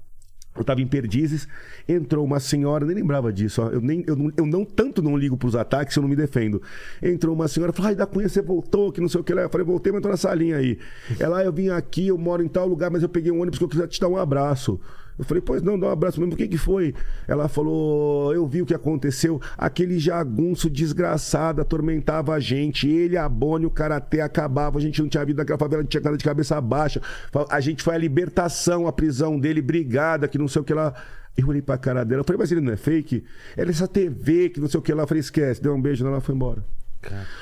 Eu 0.61 0.65
tava 0.65 0.81
em 0.81 0.87
Perdizes, 0.87 1.49
entrou 1.89 2.25
uma 2.25 2.39
senhora, 2.39 2.85
nem 2.85 2.95
lembrava 2.97 3.33
disso, 3.33 3.63
ó. 3.63 3.69
Eu, 3.69 3.81
nem, 3.81 4.05
eu, 4.07 4.15
não, 4.15 4.33
eu 4.37 4.47
não 4.47 4.65
tanto 4.65 5.03
não 5.03 5.17
ligo 5.17 5.37
pros 5.37 5.57
ataques, 5.57 5.97
eu 5.97 6.03
não 6.03 6.09
me 6.09 6.17
defendo. 6.17 6.61
Entrou 7.03 7.35
uma 7.35 7.49
senhora, 7.49 7.73
falou, 7.73 7.89
ai, 7.89 7.95
da 7.95 8.07
Cunha, 8.07 8.29
você 8.29 8.43
voltou, 8.43 8.93
que 8.93 9.01
não 9.01 9.09
sei 9.09 9.21
o 9.21 9.25
que 9.25 9.33
lá. 9.33 9.43
Eu 9.43 9.51
falei, 9.51 9.67
voltei, 9.67 9.93
mas 9.93 10.03
tô 10.03 10.09
na 10.09 10.17
salinha 10.17 10.57
aí. 10.57 10.79
Ela, 11.19 11.39
"Ah, 11.39 11.45
eu 11.45 11.53
vim 11.53 11.69
aqui, 11.71 12.09
eu 12.09 12.19
moro 12.19 12.43
em 12.43 12.49
tal 12.49 12.67
lugar, 12.69 12.91
mas 12.91 13.03
eu 13.03 13.09
peguei 13.09 13.33
um 13.33 13.41
ônibus 13.41 13.59
que 13.59 13.65
eu 13.65 13.69
queria 13.69 13.87
te 13.87 14.01
dar 14.01 14.09
um 14.09 14.17
abraço. 14.17 14.79
Eu 15.21 15.25
falei, 15.27 15.43
pois 15.43 15.61
não, 15.61 15.79
dá 15.79 15.89
um 15.89 15.91
abraço 15.91 16.19
mesmo. 16.19 16.33
O 16.33 16.37
que 16.37 16.49
que 16.49 16.57
foi? 16.57 16.95
Ela 17.29 17.47
falou, 17.47 18.33
eu 18.33 18.47
vi 18.47 18.63
o 18.63 18.67
que 18.67 18.73
aconteceu. 18.73 19.39
Aquele 19.57 19.99
jagunço 19.99 20.71
desgraçado 20.71 21.61
atormentava 21.61 22.33
a 22.33 22.41
gente. 22.41 22.89
Ele, 22.89 23.19
a 23.19 23.29
Boni, 23.29 23.67
o 23.67 23.71
Karatê 23.71 24.23
acabava. 24.23 24.79
A 24.79 24.81
gente 24.81 25.03
não 25.03 25.11
tinha 25.11 25.23
vida 25.23 25.43
naquela 25.43 25.59
favela, 25.59 25.81
a 25.81 25.83
gente 25.83 25.91
tinha 25.91 26.01
cara 26.03 26.17
de 26.17 26.25
cabeça 26.25 26.59
baixa. 26.59 27.03
A 27.51 27.61
gente 27.61 27.83
foi 27.83 27.95
a 27.95 27.99
libertação, 27.99 28.87
a 28.87 28.93
prisão 28.95 29.39
dele, 29.39 29.61
brigada, 29.61 30.27
que 30.27 30.39
não 30.39 30.49
sei 30.49 30.63
o 30.63 30.65
que 30.65 30.73
lá. 30.73 30.95
Eu 31.37 31.47
olhei 31.49 31.61
pra 31.61 31.77
cara 31.77 32.03
dela, 32.03 32.21
eu 32.21 32.25
falei, 32.25 32.39
mas 32.39 32.51
ele 32.51 32.63
não 32.63 32.73
é 32.73 32.77
fake? 32.79 33.23
Ela 33.59 33.69
é 33.69 33.73
essa 33.73 33.87
TV, 33.87 34.49
que 34.49 34.59
não 34.59 34.69
sei 34.69 34.81
o 34.81 34.83
que 34.83 34.95
lá. 34.95 35.03
Eu 35.03 35.07
falei, 35.07 35.21
esquece, 35.21 35.61
deu 35.61 35.75
um 35.75 35.83
beijo 35.83 36.03
nela, 36.03 36.17
ela 36.17 36.23
foi 36.23 36.35
embora. 36.35 36.65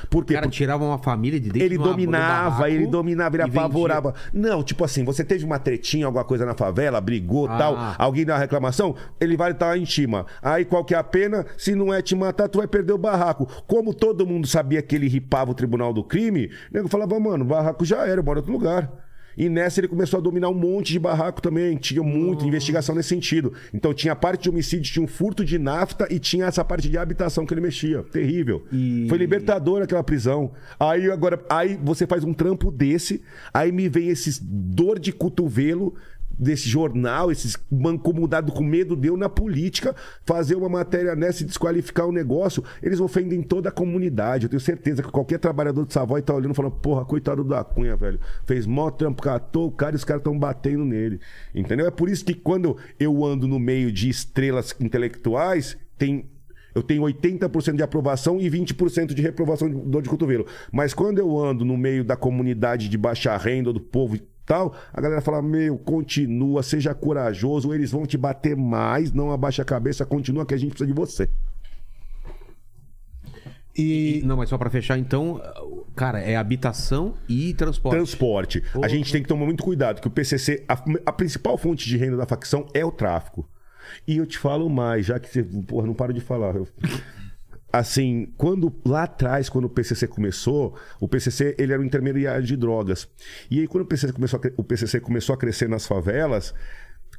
Por 0.08 0.22
o 0.22 0.26
quê? 0.26 0.34
cara 0.34 0.46
Porque- 0.46 0.56
tirava 0.56 0.84
uma 0.84 0.98
família 0.98 1.38
de 1.40 1.46
dentro 1.50 1.62
ele 1.66 1.74
de 1.76 1.78
uma- 1.78 1.88
dominava, 1.88 2.70
ele 2.70 2.86
dominava, 2.86 3.36
ele 3.36 3.42
e 3.42 3.46
vendia. 3.46 3.60
apavorava. 3.60 4.14
Não, 4.32 4.62
tipo 4.62 4.84
assim, 4.84 5.04
você 5.04 5.24
teve 5.24 5.44
uma 5.44 5.58
tretinha, 5.58 6.06
alguma 6.06 6.24
coisa 6.24 6.46
na 6.46 6.54
favela, 6.54 7.00
brigou, 7.00 7.48
Ah. 7.48 7.58
tal, 7.58 7.76
alguém 7.98 8.24
dá 8.24 8.34
uma 8.34 8.38
reclamação, 8.38 8.94
ele 9.20 9.36
vai 9.36 9.50
estar 9.50 9.76
em 9.76 9.84
cima. 9.84 10.26
Aí 10.40 10.64
qual 10.64 10.84
que 10.84 10.94
é 10.94 10.98
a 10.98 11.02
pena? 11.04 11.44
Se 11.56 11.74
não 11.74 11.92
é 11.92 12.00
te 12.00 12.14
matar, 12.14 12.48
tu 12.48 12.58
vai 12.58 12.68
perder 12.68 12.92
o 12.92 12.98
barraco. 12.98 13.46
Como 13.66 13.92
todo 13.92 14.26
mundo 14.26 14.46
sabia 14.46 14.80
que 14.80 14.94
ele 14.94 15.08
ripava 15.08 15.50
o 15.50 15.54
tribunal 15.54 15.92
do 15.92 16.04
crime, 16.04 16.46
o 16.46 16.74
nego 16.74 16.88
falava, 16.88 17.18
mano, 17.18 17.44
o 17.44 17.48
barraco 17.48 17.84
já 17.84 18.06
era, 18.06 18.22
bora 18.22 18.38
outro 18.38 18.52
lugar. 18.52 18.90
E 19.38 19.48
nessa 19.48 19.80
ele 19.80 19.86
começou 19.88 20.18
a 20.18 20.20
dominar 20.20 20.48
um 20.48 20.54
monte 20.54 20.92
de 20.92 20.98
barraco 20.98 21.40
também. 21.40 21.76
Tinha 21.76 22.02
muita 22.02 22.44
investigação 22.44 22.94
nesse 22.94 23.08
sentido. 23.10 23.52
Então 23.72 23.94
tinha 23.94 24.12
a 24.12 24.16
parte 24.16 24.42
de 24.42 24.50
homicídio, 24.50 24.92
tinha 24.92 25.04
um 25.04 25.06
furto 25.08 25.44
de 25.44 25.58
nafta 25.58 26.06
e 26.10 26.18
tinha 26.18 26.46
essa 26.46 26.64
parte 26.64 26.88
de 26.90 26.98
habitação 26.98 27.46
que 27.46 27.54
ele 27.54 27.60
mexia. 27.60 28.02
Terrível. 28.02 28.66
E- 28.72 29.06
Foi 29.08 29.16
libertador 29.16 29.80
aquela 29.80 30.02
prisão. 30.02 30.50
Aí 30.78 31.10
agora, 31.10 31.40
aí 31.48 31.78
você 31.82 32.06
faz 32.06 32.24
um 32.24 32.34
trampo 32.34 32.70
desse, 32.72 33.22
aí 33.54 33.70
me 33.70 33.88
vem 33.88 34.08
esses 34.08 34.38
dor 34.42 34.98
de 34.98 35.12
cotovelo 35.12 35.94
desse 36.38 36.68
jornal, 36.68 37.32
esses 37.32 37.56
mancomunados 37.70 38.54
com 38.54 38.62
medo 38.62 38.94
de 38.94 39.08
eu 39.08 39.16
na 39.16 39.28
política 39.28 39.94
fazer 40.24 40.54
uma 40.54 40.68
matéria 40.68 41.16
nessa 41.16 41.42
e 41.42 41.46
desqualificar 41.46 42.06
o 42.06 42.12
negócio, 42.12 42.62
eles 42.82 43.00
ofendem 43.00 43.42
toda 43.42 43.68
a 43.68 43.72
comunidade. 43.72 44.44
Eu 44.44 44.50
tenho 44.50 44.60
certeza 44.60 45.02
que 45.02 45.10
qualquer 45.10 45.38
trabalhador 45.38 45.84
de 45.84 45.92
Savoy 45.92 46.22
tá 46.22 46.34
olhando 46.34 46.52
e 46.52 46.54
falando, 46.54 46.72
porra, 46.72 47.04
coitado 47.04 47.42
da 47.42 47.64
Cunha, 47.64 47.96
velho. 47.96 48.20
Fez 48.46 48.66
mó 48.66 48.90
trampo, 48.90 49.22
catou 49.22 49.68
o 49.68 49.72
cara 49.72 49.94
e 49.94 49.96
os 49.96 50.04
caras 50.04 50.20
estão 50.20 50.38
batendo 50.38 50.84
nele. 50.84 51.20
Entendeu? 51.54 51.86
É 51.86 51.90
por 51.90 52.08
isso 52.08 52.24
que 52.24 52.34
quando 52.34 52.76
eu 53.00 53.24
ando 53.24 53.48
no 53.48 53.58
meio 53.58 53.90
de 53.90 54.08
estrelas 54.08 54.74
intelectuais, 54.80 55.76
tem 55.96 56.30
eu 56.74 56.82
tenho 56.82 57.02
80% 57.02 57.74
de 57.74 57.82
aprovação 57.82 58.38
e 58.40 58.48
20% 58.48 59.12
de 59.12 59.20
reprovação 59.20 59.68
de 59.68 59.74
dor 59.74 60.00
de 60.00 60.08
cotovelo. 60.08 60.46
Mas 60.70 60.94
quando 60.94 61.18
eu 61.18 61.36
ando 61.36 61.64
no 61.64 61.76
meio 61.76 62.04
da 62.04 62.14
comunidade 62.14 62.88
de 62.88 62.96
baixa 62.96 63.36
renda, 63.36 63.72
do 63.72 63.80
povo 63.80 64.16
tal, 64.48 64.74
a 64.92 65.00
galera 65.00 65.20
fala: 65.20 65.40
Meu, 65.42 65.78
continua, 65.78 66.62
seja 66.62 66.94
corajoso, 66.94 67.72
eles 67.72 67.90
vão 67.92 68.06
te 68.06 68.16
bater 68.18 68.56
mais, 68.56 69.12
não 69.12 69.30
abaixa 69.30 69.62
a 69.62 69.64
cabeça, 69.64 70.04
continua 70.04 70.44
que 70.46 70.54
a 70.54 70.56
gente 70.56 70.70
precisa 70.70 70.86
de 70.88 70.92
você. 70.98 71.28
E, 73.76 74.22
Não, 74.24 74.36
mas 74.36 74.48
só 74.48 74.58
pra 74.58 74.68
fechar, 74.70 74.98
então, 74.98 75.40
Cara, 75.94 76.20
é 76.20 76.34
habitação 76.36 77.14
e 77.28 77.54
transporte. 77.54 77.94
Transporte. 77.96 78.64
A 78.82 78.88
gente 78.88 79.12
tem 79.12 79.22
que 79.22 79.28
tomar 79.28 79.44
muito 79.44 79.62
cuidado, 79.62 80.00
que 80.00 80.08
o 80.08 80.10
PCC, 80.10 80.64
a, 80.68 80.82
a 81.06 81.12
principal 81.12 81.56
fonte 81.56 81.86
de 81.88 81.96
renda 81.96 82.16
da 82.16 82.26
facção 82.26 82.66
é 82.74 82.84
o 82.84 82.90
tráfico. 82.90 83.48
E 84.06 84.16
eu 84.16 84.26
te 84.26 84.36
falo 84.36 84.68
mais, 84.68 85.06
já 85.06 85.18
que 85.20 85.28
você, 85.28 85.42
porra, 85.44 85.86
não 85.86 85.94
paro 85.94 86.12
de 86.12 86.20
falar. 86.20 86.56
Eu- 86.56 86.66
Assim, 87.72 88.32
quando 88.36 88.74
lá 88.84 89.02
atrás, 89.02 89.48
quando 89.48 89.66
o 89.66 89.68
PCC 89.68 90.06
começou, 90.08 90.74
o 90.98 91.06
PCC 91.06 91.54
ele 91.58 91.72
era 91.72 91.82
um 91.82 91.84
intermediário 91.84 92.42
de 92.42 92.56
drogas. 92.56 93.06
E 93.50 93.60
aí 93.60 93.66
quando 93.66 93.84
o 93.84 93.86
PCC 93.86 94.12
começou 94.12 94.40
a, 94.42 94.50
o 94.56 94.64
PCC 94.64 95.00
começou 95.00 95.34
a 95.34 95.38
crescer 95.38 95.68
nas 95.68 95.86
favelas, 95.86 96.54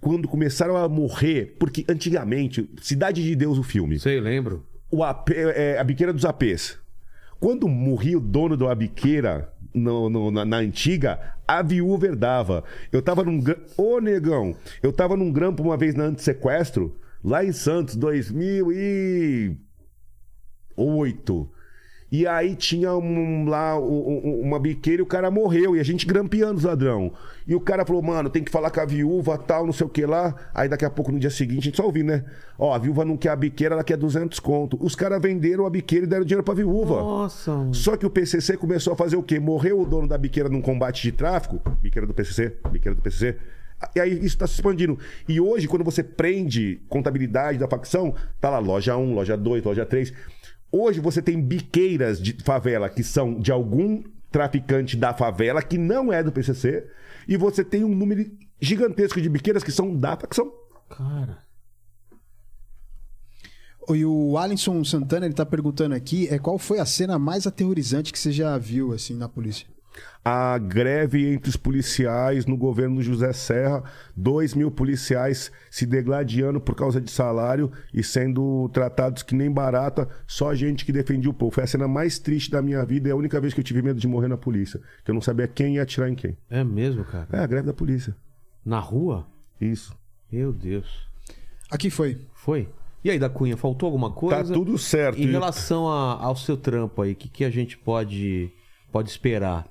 quando 0.01 0.27
começaram 0.27 0.75
a 0.75 0.89
morrer, 0.89 1.55
porque 1.59 1.85
antigamente, 1.87 2.67
Cidade 2.81 3.21
de 3.23 3.35
Deus 3.35 3.57
o 3.59 3.63
filme, 3.63 3.99
Sei, 3.99 4.19
lembro. 4.19 4.65
o 4.89 5.03
AP, 5.03 5.29
é, 5.35 5.77
a 5.77 5.83
biqueira 5.83 6.11
dos 6.11 6.25
APs. 6.25 6.77
Quando 7.39 7.67
morria 7.67 8.17
o 8.17 8.21
dono 8.21 8.57
da 8.57 8.73
biqueira 8.73 9.53
no- 9.73 10.09
no- 10.09 10.31
na, 10.31 10.43
na 10.45 10.57
antiga, 10.57 11.35
a 11.47 11.61
viúva 11.61 12.07
herdava. 12.07 12.63
Eu 12.91 13.01
tava 13.01 13.23
num. 13.23 13.41
Ô, 13.77 13.99
negão! 13.99 14.55
Eu 14.81 14.91
tava 14.91 15.15
num 15.15 15.31
grampo 15.31 15.61
uma 15.63 15.77
vez 15.77 15.93
na 15.95 16.05
antissequestro, 16.05 16.97
lá 17.23 17.45
em 17.45 17.51
Santos, 17.51 17.95
2008. 17.95 18.71
E 18.77 19.55
aí 22.25 22.55
tinha 22.55 22.95
um, 22.95 23.45
lá 23.47 23.79
um- 23.79 23.83
um- 24.25 24.41
uma 24.41 24.59
biqueira 24.59 24.99
e 24.99 25.03
o 25.03 25.05
cara 25.05 25.29
morreu. 25.29 25.75
E 25.75 25.79
a 25.79 25.83
gente 25.83 26.07
grampeando 26.07 26.55
os 26.57 26.63
ladrão. 26.63 27.11
E 27.47 27.53
o 27.53 27.59
cara 27.59 27.85
falou, 27.85 28.01
mano, 28.01 28.29
tem 28.31 28.43
que 28.43 28.51
falar 28.51 28.71
com 28.71 28.79
a 28.79 28.85
viúva, 28.85 29.37
tal, 29.37 29.65
não 29.65 29.71
sei 29.73 29.85
o 29.85 29.89
que 29.89 30.03
lá. 30.07 30.33
Aí 30.53 30.67
daqui 30.67 30.83
a 30.85 30.89
pouco, 30.89 31.11
no 31.11 31.19
dia 31.19 31.29
seguinte, 31.29 31.59
a 31.59 31.63
gente 31.65 31.77
só 31.77 31.85
ouviu, 31.85 32.03
né? 32.03 32.25
Ó, 32.57 32.73
a 32.73 32.79
viúva 32.79 33.05
não 33.05 33.15
quer 33.15 33.29
a 33.29 33.35
biqueira, 33.35 33.75
ela 33.75 33.83
quer 33.83 33.95
200 33.95 34.39
conto. 34.39 34.75
Os 34.81 34.95
caras 34.95 35.21
venderam 35.21 35.67
a 35.67 35.69
biqueira 35.69 36.05
e 36.05 36.09
deram 36.09 36.25
dinheiro 36.25 36.43
pra 36.43 36.55
viúva. 36.55 36.95
Nossa. 36.95 37.67
Só 37.73 37.95
que 37.95 38.07
o 38.07 38.09
PCC 38.09 38.57
começou 38.57 38.93
a 38.93 38.95
fazer 38.95 39.15
o 39.15 39.21
quê? 39.23 39.39
Morreu 39.39 39.79
o 39.79 39.85
dono 39.85 40.07
da 40.07 40.17
biqueira 40.17 40.49
num 40.49 40.61
combate 40.63 41.03
de 41.03 41.11
tráfico. 41.11 41.61
Biqueira 41.81 42.07
do 42.07 42.13
PCC, 42.13 42.55
biqueira 42.71 42.95
do 42.95 43.01
PCC. 43.03 43.37
E 43.95 43.99
aí 43.99 44.11
isso 44.13 44.25
está 44.25 44.45
se 44.45 44.55
expandindo. 44.55 44.99
E 45.27 45.39
hoje, 45.39 45.65
quando 45.65 45.85
você 45.85 46.03
prende 46.03 46.81
contabilidade 46.89 47.57
da 47.57 47.65
facção, 47.67 48.13
tá 48.41 48.49
lá 48.49 48.59
loja 48.59 48.97
1, 48.97 49.13
loja 49.13 49.37
2, 49.37 49.63
loja 49.63 49.85
3. 49.85 50.11
Hoje 50.71 50.99
você 50.99 51.21
tem 51.21 51.41
biqueiras 51.41 52.21
de 52.21 52.33
favela 52.43 52.89
que 52.89 53.03
são 53.03 53.39
de 53.39 53.51
algum 53.51 54.03
traficante 54.31 54.95
da 54.95 55.13
favela 55.13 55.61
que 55.61 55.77
não 55.77 56.13
é 56.13 56.23
do 56.23 56.31
PCC. 56.31 56.87
E 57.27 57.37
você 57.37 57.63
tem 57.63 57.83
um 57.83 57.95
número 57.95 58.29
gigantesco 58.61 59.21
de 59.21 59.29
biqueiras 59.29 59.63
que 59.63 59.71
são 59.71 59.95
da 59.95 60.15
facção. 60.15 60.51
Cara. 60.89 61.39
E 63.89 64.05
o 64.05 64.37
Alisson 64.37 64.83
Santana, 64.83 65.25
ele 65.25 65.33
tá 65.33 65.45
perguntando 65.45 65.95
aqui, 65.95 66.27
é 66.27 66.37
qual 66.37 66.59
foi 66.59 66.79
a 66.79 66.85
cena 66.85 67.17
mais 67.17 67.47
aterrorizante 67.47 68.11
que 68.11 68.19
você 68.19 68.31
já 68.31 68.55
viu, 68.57 68.93
assim, 68.93 69.15
na 69.15 69.27
polícia? 69.27 69.67
A 70.23 70.57
greve 70.57 71.25
entre 71.33 71.49
os 71.49 71.55
policiais 71.57 72.45
no 72.45 72.55
governo 72.57 73.01
José 73.01 73.31
Serra, 73.33 73.83
dois 74.15 74.53
mil 74.53 74.69
policiais 74.69 75.51
se 75.71 75.85
degladiando 75.85 76.59
por 76.59 76.75
causa 76.75 76.99
de 77.01 77.09
salário 77.09 77.71
e 77.93 78.03
sendo 78.03 78.69
tratados 78.73 79.23
que 79.23 79.33
nem 79.33 79.49
barata, 79.51 80.07
só 80.27 80.53
gente 80.53 80.85
que 80.85 80.91
defendia 80.91 81.29
o 81.29 81.33
povo. 81.33 81.51
Foi 81.51 81.63
a 81.63 81.67
cena 81.67 81.87
mais 81.87 82.19
triste 82.19 82.51
da 82.51 82.61
minha 82.61 82.85
vida 82.85 83.09
e 83.09 83.11
a 83.11 83.15
única 83.15 83.39
vez 83.39 83.53
que 83.53 83.59
eu 83.59 83.63
tive 83.63 83.81
medo 83.81 83.99
de 83.99 84.07
morrer 84.07 84.27
na 84.27 84.37
polícia, 84.37 84.79
que 85.03 85.09
eu 85.11 85.15
não 85.15 85.21
sabia 85.21 85.47
quem 85.47 85.75
ia 85.75 85.83
atirar 85.83 86.09
em 86.09 86.15
quem. 86.15 86.37
É 86.49 86.63
mesmo, 86.63 87.03
cara? 87.05 87.27
É 87.31 87.39
a 87.39 87.47
greve 87.47 87.67
da 87.67 87.73
polícia. 87.73 88.15
Na 88.65 88.79
rua? 88.79 89.25
Isso. 89.59 89.97
Meu 90.31 90.51
Deus. 90.53 90.85
Aqui 91.71 91.89
foi. 91.89 92.19
Foi? 92.33 92.69
E 93.03 93.09
aí, 93.09 93.17
da 93.17 93.29
Cunha, 93.29 93.55
faltou 93.55 93.87
alguma 93.87 94.11
coisa? 94.11 94.43
Tá 94.43 94.53
tudo 94.53 94.77
certo. 94.77 95.17
Em 95.19 95.31
relação 95.31 95.87
a- 95.87 96.21
ao 96.21 96.35
seu 96.35 96.57
trampo 96.57 97.01
aí, 97.01 97.13
o 97.13 97.15
que, 97.15 97.29
que 97.29 97.45
a 97.45 97.49
gente 97.49 97.77
pode, 97.77 98.51
pode 98.91 99.09
esperar? 99.09 99.65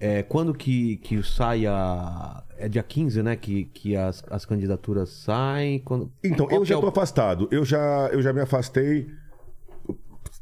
É, 0.00 0.22
quando 0.22 0.54
que, 0.54 0.96
que 0.96 1.22
sai 1.22 1.66
a. 1.66 2.42
É 2.58 2.68
dia 2.68 2.82
15, 2.82 3.22
né? 3.22 3.36
Que, 3.36 3.64
que 3.66 3.94
as, 3.96 4.24
as 4.30 4.44
candidaturas 4.46 5.10
saem. 5.10 5.78
Quando... 5.80 6.10
Então, 6.24 6.46
qual 6.46 6.56
eu 6.56 6.62
que 6.62 6.68
já 6.68 6.74
é 6.74 6.78
o- 6.78 6.80
tô 6.80 6.88
afastado. 6.88 7.46
Eu 7.50 7.64
já, 7.66 8.08
eu 8.12 8.22
já 8.22 8.32
me 8.32 8.40
afastei. 8.40 9.08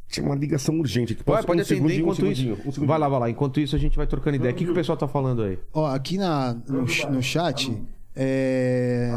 Tinha 0.09 0.25
uma 0.25 0.35
ligação 0.35 0.79
urgente 0.79 1.13
aqui. 1.13 1.23
Pode, 1.23 1.45
pode 1.47 1.61
um 1.61 1.63
atender 1.63 1.83
um 1.83 1.91
enquanto 2.01 2.17
segundinho, 2.17 2.53
isso. 2.55 2.61
um 2.61 2.65
segundinho. 2.73 2.87
vai 2.87 2.99
lá, 2.99 3.09
vai 3.09 3.21
lá. 3.21 3.31
Enquanto 3.31 3.61
isso, 3.61 3.77
a 3.77 3.79
gente 3.79 3.97
vai 3.97 4.07
trocando 4.07 4.37
ideia. 4.37 4.53
O 4.53 4.57
que, 4.57 4.65
que 4.65 4.71
o 4.71 4.75
pessoal 4.75 4.97
tá 4.97 5.07
falando 5.07 5.43
aí? 5.43 5.59
Ó, 5.73 5.87
aqui 5.87 6.17
na, 6.17 6.55
no, 6.67 6.81
no 7.11 7.23
chat, 7.23 7.77
é... 8.17 9.11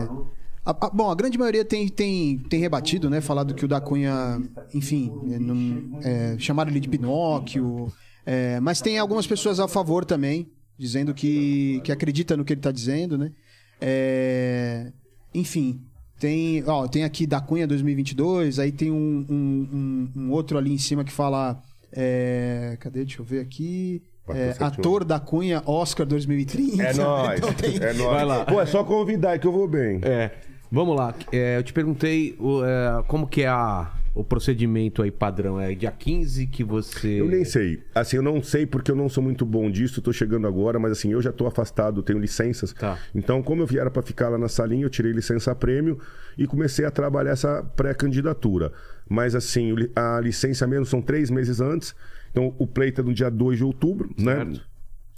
a- 0.65 0.72
a- 0.72 0.89
bom, 0.89 1.09
a 1.09 1.15
grande 1.15 1.38
maioria 1.38 1.63
tem, 1.63 1.88
tem, 1.88 2.38
tem 2.38 2.59
rebatido, 2.59 3.09
né? 3.09 3.22
Falado 3.22 3.53
que 3.53 3.63
o 3.63 3.68
da 3.68 3.80
Cunha, 3.80 4.41
enfim, 4.73 5.11
é, 5.31 5.39
não- 5.39 5.99
é, 6.03 6.35
chamaram 6.38 6.69
ele 6.72 6.80
de 6.80 6.89
Pinóquio. 6.89 7.91
É, 8.26 8.60
mas 8.60 8.81
tem 8.81 8.98
algumas 8.99 9.26
pessoas 9.27 9.60
a 9.60 9.68
favor 9.68 10.06
também, 10.06 10.49
dizendo 10.77 11.14
que, 11.14 11.81
que 11.84 11.91
acredita 11.91 12.35
no 12.38 12.43
que 12.45 12.53
ele 12.53 12.61
tá 12.61 12.72
dizendo, 12.72 13.18
né? 13.18 13.31
É, 13.80 14.91
enfim, 15.34 15.81
tem, 16.19 16.64
ó, 16.68 16.88
tem 16.88 17.03
aqui 17.03 17.26
da 17.26 17.41
Cunha 17.41 17.65
2022, 17.68 18.60
aí 18.60 18.72
tem 18.72 18.91
um, 18.91 19.26
um, 19.30 19.69
um- 20.15 20.22
um 20.23 20.31
outro 20.31 20.57
ali 20.57 20.72
em 20.73 20.77
cima 20.77 21.03
que 21.03 21.11
fala. 21.11 21.61
é, 21.93 22.77
cadê? 22.80 23.03
Deixa 23.03 23.22
eu 23.22 23.26
ver 23.26 23.39
aqui. 23.41 24.02
É, 24.30 24.56
ator 24.60 25.03
da 25.03 25.19
Cunha 25.19 25.61
Oscar 25.65 26.06
2030. 26.06 26.81
É 26.81 26.93
nóis. 26.95 27.39
Então 27.39 27.53
tem- 27.53 27.76
É 27.77 27.91
nóis. 27.93 28.11
Vai 28.11 28.23
lá. 28.26 28.45
Pô, 28.45 28.61
é 28.61 28.65
só 28.65 28.81
convidar 28.84 29.38
que 29.39 29.45
eu 29.48 29.52
vou 29.52 29.68
bem. 29.68 29.99
É. 30.03 30.31
Vamos 30.72 30.95
lá. 30.95 31.14
É, 31.34 31.57
eu 31.57 31.64
te 31.64 31.73
perguntei 31.73 32.38
é, 32.39 33.03
como 33.07 33.27
que 33.27 33.41
é 33.41 33.48
a, 33.49 33.91
o 34.14 34.24
procedimento 34.24 35.02
aí 35.02 35.12
padrão. 35.12 35.60
É 35.60 35.74
dia 35.74 35.92
15 35.92 36.48
que 36.48 36.64
você. 36.64 37.22
Eu 37.22 37.28
nem 37.28 37.46
sei. 37.46 37.84
Assim, 37.96 38.18
eu 38.18 38.22
não 38.24 38.42
sei 38.44 38.66
porque 38.66 38.92
eu 38.92 38.96
não 38.96 39.08
sou 39.08 39.24
muito 39.24 39.46
bom 39.46 39.72
disso, 39.72 40.02
tô 40.02 40.12
chegando 40.12 40.48
agora, 40.48 40.78
mas 40.80 40.92
assim, 40.92 41.12
eu 41.12 41.22
já 41.22 41.32
tô 41.32 41.48
afastado, 41.48 42.04
tenho 42.04 42.20
licenças. 42.20 42.74
Tá. 42.74 43.00
Então, 43.16 43.42
como 43.42 43.62
eu 43.62 43.68
viera 43.68 43.90
para 43.90 44.02
ficar 44.02 44.30
lá 44.30 44.38
na 44.38 44.50
salinha, 44.50 44.86
eu 44.86 44.90
tirei 44.90 45.12
licença 45.12 45.56
prêmio 45.56 46.00
e 46.38 46.46
comecei 46.46 46.86
a 46.86 46.92
trabalhar 46.92 47.32
essa 47.32 47.64
pré-candidatura. 47.76 48.72
Mas 49.10 49.36
assim, 49.36 49.74
a 49.96 50.20
licença 50.20 50.68
mesmo 50.68 50.86
são 50.86 51.02
três 51.02 51.30
meses 51.30 51.62
antes. 51.62 51.96
Então, 52.32 52.54
o 52.58 52.68
pleito 52.68 53.02
é 53.02 53.04
no 53.04 53.14
dia 53.14 53.30
2 53.30 53.58
de 53.58 53.64
outubro, 53.64 54.14
né? 54.18 54.36
Certo. 54.36 54.62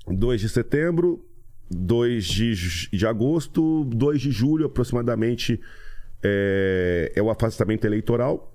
2 0.08 0.42
de 0.42 0.50
setembro, 0.50 1.26
2 1.70 2.26
de, 2.26 2.90
de 2.92 3.08
agosto, 3.08 3.86
2 3.86 4.22
de 4.22 4.32
julho 4.32 4.66
aproximadamente 4.66 5.60
é, 6.22 7.12
é 7.16 7.22
o 7.22 7.30
afastamento 7.30 7.86
eleitoral 7.86 8.53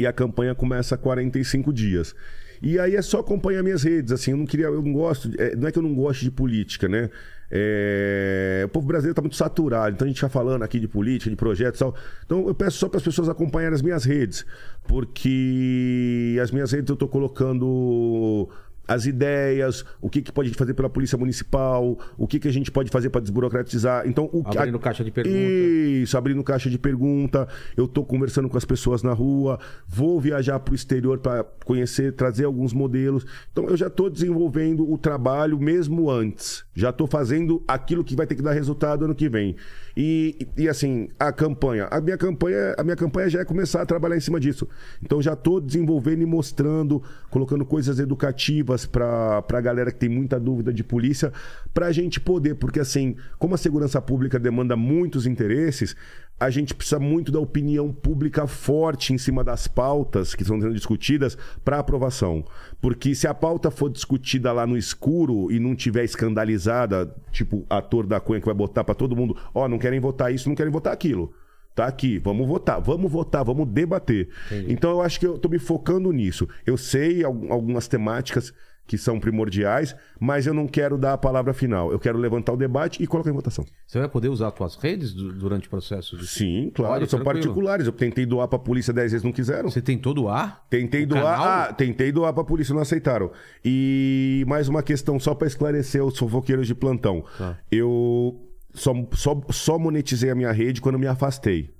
e 0.00 0.06
a 0.06 0.12
campanha 0.12 0.54
começa 0.54 0.94
a 0.94 0.98
45 0.98 1.72
dias. 1.72 2.14
E 2.62 2.78
aí 2.78 2.94
é 2.94 3.02
só 3.02 3.20
acompanhar 3.20 3.62
minhas 3.62 3.82
redes, 3.82 4.12
assim, 4.12 4.32
eu 4.32 4.36
não 4.36 4.44
queria, 4.44 4.66
eu 4.66 4.82
não 4.82 4.92
gosto, 4.92 5.30
é, 5.38 5.56
não 5.56 5.66
é 5.66 5.72
que 5.72 5.78
eu 5.78 5.82
não 5.82 5.94
gosto 5.94 6.22
de 6.22 6.30
política, 6.30 6.88
né? 6.88 7.10
É, 7.50 8.62
o 8.64 8.68
povo 8.68 8.86
brasileiro 8.86 9.12
está 9.12 9.22
muito 9.22 9.36
saturado, 9.36 9.94
então 9.94 10.04
a 10.04 10.08
gente 10.08 10.18
fica 10.18 10.28
falando 10.28 10.62
aqui 10.62 10.78
de 10.78 10.86
política, 10.86 11.30
de 11.30 11.36
projetos 11.36 11.80
e 11.80 11.84
tal. 11.84 11.94
Então 12.24 12.46
eu 12.46 12.54
peço 12.54 12.78
só 12.78 12.88
para 12.88 12.98
as 12.98 13.02
pessoas 13.02 13.28
acompanharem 13.28 13.74
as 13.74 13.82
minhas 13.82 14.04
redes, 14.04 14.44
porque 14.86 16.38
as 16.40 16.50
minhas 16.50 16.70
redes 16.70 16.88
eu 16.88 16.94
estou 16.94 17.08
colocando 17.08 18.48
as 18.90 19.06
ideias, 19.06 19.84
o 20.00 20.10
que, 20.10 20.20
que 20.20 20.32
pode 20.32 20.50
fazer 20.54 20.74
pela 20.74 20.90
polícia 20.90 21.16
municipal, 21.16 21.96
o 22.18 22.26
que, 22.26 22.40
que 22.40 22.48
a 22.48 22.52
gente 22.52 22.70
pode 22.72 22.90
fazer 22.90 23.08
para 23.08 23.20
desburocratizar. 23.20 24.06
Então, 24.08 24.28
o 24.32 24.42
que- 24.42 24.58
Abrindo 24.58 24.78
caixa 24.80 25.04
de 25.04 25.12
pergunta. 25.12 25.36
Isso, 25.38 26.18
abrindo 26.18 26.42
caixa 26.42 26.68
de 26.68 26.76
pergunta. 26.78 27.46
Eu 27.76 27.86
tô 27.86 28.04
conversando 28.04 28.48
com 28.48 28.56
as 28.58 28.64
pessoas 28.64 29.02
na 29.04 29.12
rua, 29.12 29.60
vou 29.86 30.20
viajar 30.20 30.58
para 30.58 30.72
o 30.72 30.74
exterior 30.74 31.18
para 31.18 31.44
conhecer, 31.64 32.12
trazer 32.14 32.44
alguns 32.46 32.72
modelos. 32.72 33.24
Então, 33.52 33.64
eu 33.68 33.76
já 33.76 33.86
estou 33.86 34.10
desenvolvendo 34.10 34.90
o 34.90 34.98
trabalho 34.98 35.58
mesmo 35.60 36.10
antes. 36.10 36.64
Já 36.74 36.90
estou 36.90 37.06
fazendo 37.06 37.62
aquilo 37.68 38.02
que 38.02 38.16
vai 38.16 38.26
ter 38.26 38.34
que 38.34 38.42
dar 38.42 38.52
resultado 38.52 39.04
ano 39.04 39.14
que 39.14 39.28
vem. 39.28 39.54
E, 40.02 40.48
e 40.56 40.66
assim, 40.66 41.10
a 41.18 41.30
campanha, 41.30 41.86
a 41.90 42.00
minha 42.00 42.16
campanha, 42.16 42.74
a 42.78 42.82
minha 42.82 42.96
campanha 42.96 43.28
já 43.28 43.40
é 43.40 43.44
começar 43.44 43.82
a 43.82 43.84
trabalhar 43.84 44.16
em 44.16 44.20
cima 44.20 44.40
disso. 44.40 44.66
Então, 45.02 45.20
já 45.20 45.34
estou 45.34 45.60
desenvolvendo 45.60 46.22
e 46.22 46.26
mostrando, 46.26 47.02
colocando 47.28 47.66
coisas 47.66 47.98
educativas 47.98 48.86
para 48.86 49.44
a 49.46 49.60
galera 49.60 49.92
que 49.92 49.98
tem 49.98 50.08
muita 50.08 50.40
dúvida 50.40 50.72
de 50.72 50.82
polícia, 50.82 51.30
para 51.74 51.88
a 51.88 51.92
gente 51.92 52.18
poder, 52.18 52.54
porque 52.54 52.80
assim, 52.80 53.14
como 53.38 53.54
a 53.54 53.58
segurança 53.58 54.00
pública 54.00 54.38
demanda 54.38 54.74
muitos 54.74 55.26
interesses, 55.26 55.94
a 56.40 56.48
gente 56.48 56.74
precisa 56.74 56.98
muito 56.98 57.30
da 57.30 57.38
opinião 57.38 57.92
pública 57.92 58.46
forte 58.46 59.12
em 59.12 59.18
cima 59.18 59.44
das 59.44 59.68
pautas 59.68 60.34
que 60.34 60.40
estão 60.42 60.58
sendo 60.58 60.72
discutidas 60.72 61.36
para 61.62 61.78
aprovação. 61.78 62.42
Porque 62.80 63.14
se 63.14 63.26
a 63.26 63.34
pauta 63.34 63.70
for 63.70 63.90
discutida 63.90 64.50
lá 64.50 64.66
no 64.66 64.74
escuro 64.76 65.52
e 65.52 65.60
não 65.60 65.74
tiver 65.76 66.02
escandalizada, 66.02 67.14
tipo 67.30 67.66
ator 67.68 68.06
da 68.06 68.18
Cunha 68.18 68.40
que 68.40 68.46
vai 68.46 68.54
botar 68.54 68.82
para 68.84 68.94
todo 68.94 69.14
mundo, 69.14 69.36
ó, 69.54 69.68
não 69.68 69.78
querem 69.78 70.00
votar 70.00 70.32
isso, 70.34 70.48
não 70.48 70.56
querem 70.56 70.72
votar 70.72 70.92
aquilo. 70.94 71.32
Tá 71.74 71.86
aqui, 71.86 72.18
vamos 72.18 72.48
votar, 72.48 72.80
vamos 72.80 73.12
votar, 73.12 73.44
vamos 73.44 73.68
debater. 73.68 74.28
Então 74.66 74.90
eu 74.90 75.02
acho 75.02 75.20
que 75.20 75.26
eu 75.26 75.38
tô 75.38 75.48
me 75.48 75.58
focando 75.58 76.10
nisso. 76.10 76.48
Eu 76.66 76.76
sei 76.76 77.22
al- 77.22 77.46
algumas 77.52 77.86
temáticas 77.86 78.52
que 78.90 78.98
são 78.98 79.20
primordiais, 79.20 79.94
mas 80.18 80.48
eu 80.48 80.52
não 80.52 80.66
quero 80.66 80.98
dar 80.98 81.12
a 81.12 81.16
palavra 81.16 81.54
final. 81.54 81.92
Eu 81.92 81.98
quero 82.00 82.18
levantar 82.18 82.54
o 82.54 82.56
debate 82.56 83.00
e 83.00 83.06
colocar 83.06 83.30
em 83.30 83.32
votação. 83.32 83.64
Você 83.86 84.00
vai 84.00 84.08
poder 84.08 84.28
usar 84.30 84.48
as 84.48 84.54
suas 84.56 84.74
redes 84.74 85.14
du- 85.14 85.32
durante 85.32 85.68
o 85.68 85.70
processo? 85.70 86.16
De... 86.16 86.26
Sim, 86.26 86.72
claro, 86.74 86.94
Olha, 86.94 87.06
são 87.06 87.20
tranquilo. 87.20 87.40
particulares. 87.44 87.86
Eu 87.86 87.92
tentei 87.92 88.26
doar 88.26 88.48
pra 88.48 88.58
polícia 88.58 88.92
10 88.92 89.12
vezes, 89.12 89.24
não 89.24 89.30
quiseram. 89.30 89.70
Você 89.70 89.80
tem 89.80 89.96
todo 89.96 90.24
o 90.24 90.28
ar? 90.28 90.66
Tentei 90.68 91.04
O 91.04 91.06
doar, 91.06 91.22
canal? 91.38 91.46
ah, 91.68 91.72
tentei 91.72 92.10
doar 92.10 92.32
pra 92.32 92.42
polícia, 92.42 92.74
não 92.74 92.82
aceitaram. 92.82 93.30
E 93.64 94.44
mais 94.48 94.66
uma 94.68 94.82
questão 94.82 95.20
só 95.20 95.36
pra 95.36 95.46
esclarecer 95.46 96.04
os 96.04 96.18
fofoqueiros 96.18 96.66
de 96.66 96.74
plantão. 96.74 97.24
Tá. 97.38 97.56
Eu 97.70 98.40
só, 98.74 98.92
só, 99.12 99.40
só 99.50 99.78
monetizei 99.78 100.30
a 100.30 100.34
minha 100.34 100.50
rede 100.50 100.80
quando 100.80 100.98
me 100.98 101.06
afastei. 101.06 101.70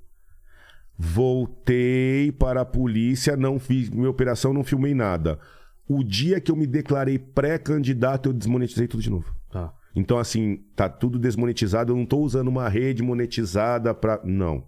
Voltei 0.97 2.31
para 2.31 2.61
a 2.61 2.65
polícia, 2.65 3.35
não 3.35 3.59
fiz 3.59 3.89
minha 3.89 4.09
operação, 4.09 4.53
não 4.53 4.63
filmei 4.63 4.93
nada. 4.93 5.37
O 5.93 6.05
dia 6.05 6.39
que 6.39 6.49
eu 6.49 6.55
me 6.55 6.65
declarei 6.65 7.19
pré-candidato, 7.19 8.29
eu 8.29 8.33
desmonetizei 8.33 8.87
tudo 8.87 9.03
de 9.03 9.09
novo. 9.09 9.35
Tá. 9.51 9.73
Então, 9.93 10.17
assim, 10.17 10.63
tá 10.73 10.87
tudo 10.87 11.19
desmonetizado. 11.19 11.91
Eu 11.91 11.97
não 11.97 12.05
tô 12.05 12.19
usando 12.19 12.47
uma 12.47 12.69
rede 12.69 13.03
monetizada 13.03 13.93
pra. 13.93 14.21
Não. 14.23 14.63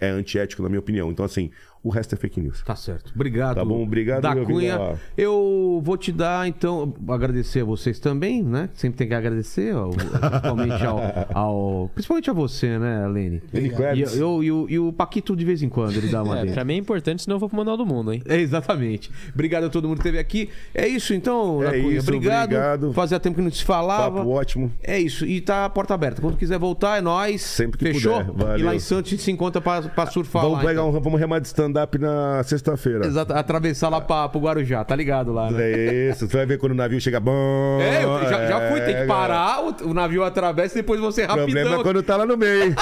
É 0.00 0.08
antiético, 0.08 0.60
na 0.64 0.68
minha 0.68 0.80
opinião. 0.80 1.08
Então, 1.12 1.24
assim, 1.24 1.52
o 1.82 1.88
resto 1.88 2.14
é 2.14 2.18
fake 2.18 2.40
news. 2.40 2.62
Tá 2.62 2.76
certo. 2.76 3.12
Obrigado. 3.14 3.56
Tá 3.56 3.64
bom, 3.64 3.82
obrigado, 3.82 4.22
Da 4.22 4.36
Cunha. 4.36 4.98
Eu 5.16 5.80
vou 5.84 5.96
te 5.96 6.12
dar, 6.12 6.46
então, 6.46 6.92
agradecer 7.08 7.60
a 7.60 7.64
vocês 7.64 7.98
também, 7.98 8.42
né? 8.42 8.68
Sempre 8.74 8.98
tem 8.98 9.08
que 9.08 9.14
agradecer, 9.14 9.74
ó, 9.74 9.88
principalmente 9.90 10.84
ao, 10.84 11.00
ao- 11.32 11.90
Principalmente 11.94 12.30
a 12.30 12.32
você, 12.32 12.78
né, 12.78 13.06
Lene? 13.08 13.42
Ele 13.52 13.68
E, 13.68 13.70
Krebs. 13.70 14.16
eu, 14.16 14.42
e, 14.42 14.52
o, 14.52 14.66
e 14.68 14.78
o 14.78 14.92
Paquito, 14.92 15.34
de 15.36 15.44
vez 15.44 15.62
em 15.62 15.68
quando, 15.68 15.96
ele 15.96 16.08
dá 16.08 16.22
uma 16.22 16.36
É, 16.40 16.42
dele. 16.42 16.52
pra 16.52 16.64
mim 16.64 16.74
é 16.74 16.76
importante, 16.76 17.22
senão 17.22 17.36
eu 17.36 17.40
vou 17.40 17.48
pro 17.48 17.56
Manual 17.58 17.76
do 17.76 17.86
Mundo, 17.86 18.12
hein? 18.12 18.22
É, 18.26 18.36
exatamente. 18.38 19.10
Obrigado 19.32 19.64
a 19.64 19.68
todo 19.70 19.88
mundo 19.88 19.96
que 19.98 20.02
esteve 20.02 20.18
aqui. 20.18 20.48
É 20.74 20.86
isso, 20.86 21.14
então, 21.14 21.62
É 21.62 21.80
Cunha. 21.80 21.96
isso, 21.98 22.08
obrigado. 22.08 22.44
obrigado. 22.52 22.92
Fazia 22.92 23.18
tempo 23.20 23.36
que 23.36 23.42
não 23.42 23.50
se 23.50 23.64
falava. 23.64 24.18
Papo 24.18 24.30
ótimo. 24.30 24.70
É 24.82 24.98
isso. 24.98 25.24
E 25.26 25.40
tá 25.40 25.64
a 25.64 25.70
porta 25.70 25.94
aberta. 25.94 26.20
Quando 26.20 26.36
quiser 26.36 26.58
voltar, 26.58 26.98
é 26.98 27.00
nóis. 27.00 27.42
Sempre 27.42 27.78
que 27.78 27.84
Fechou? 27.92 28.24
puder. 28.24 28.32
Valeu. 28.46 28.58
E 28.58 28.62
lá 28.62 28.74
em 28.74 28.78
Santos 28.78 29.08
a 29.08 29.14
gente 29.16 29.22
se 29.22 29.30
encontra 29.30 29.60
pra, 29.60 29.82
pra 29.82 30.06
surfar 30.06 30.42
Vamos 30.42 30.58
lá. 30.58 30.64
pegar 30.64 30.72
então. 30.82 30.88
um, 30.90 31.00
vamos 31.00 31.18
remar 31.20 31.38
de 31.40 31.48
stand-up 31.70 31.98
na 31.98 32.42
sexta-feira. 32.44 33.06
Exato, 33.06 33.32
atravessar 33.32 33.88
lá 33.88 34.00
pra, 34.00 34.28
pro 34.28 34.40
Guarujá, 34.40 34.84
tá 34.84 34.94
ligado 34.96 35.32
lá, 35.32 35.50
né? 35.50 35.62
É 35.62 36.10
isso. 36.10 36.28
Você 36.28 36.36
vai 36.36 36.46
ver 36.46 36.58
quando 36.58 36.72
o 36.72 36.74
navio 36.74 37.00
chega 37.00 37.18
bom. 37.20 37.78
É, 37.80 38.04
eu 38.04 38.20
já, 38.28 38.46
já 38.46 38.70
fui, 38.70 38.80
tem 38.80 38.94
que 38.94 39.00
É, 39.02 39.06
parar, 39.06 39.62
o, 39.64 39.90
o 39.90 39.94
navio 39.94 40.22
atravessa 40.24 40.78
e 40.78 40.82
depois 40.82 41.00
você 41.00 41.24
O 41.24 41.26
problema 41.28 41.60
rapidão. 41.60 41.80
é 41.80 41.82
quando 41.82 42.02
tá 42.02 42.16
lá 42.16 42.26
no 42.26 42.36
meio. 42.36 42.74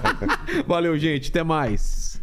Valeu, 0.66 0.96
gente, 0.98 1.30
até 1.30 1.42
mais. 1.42 2.20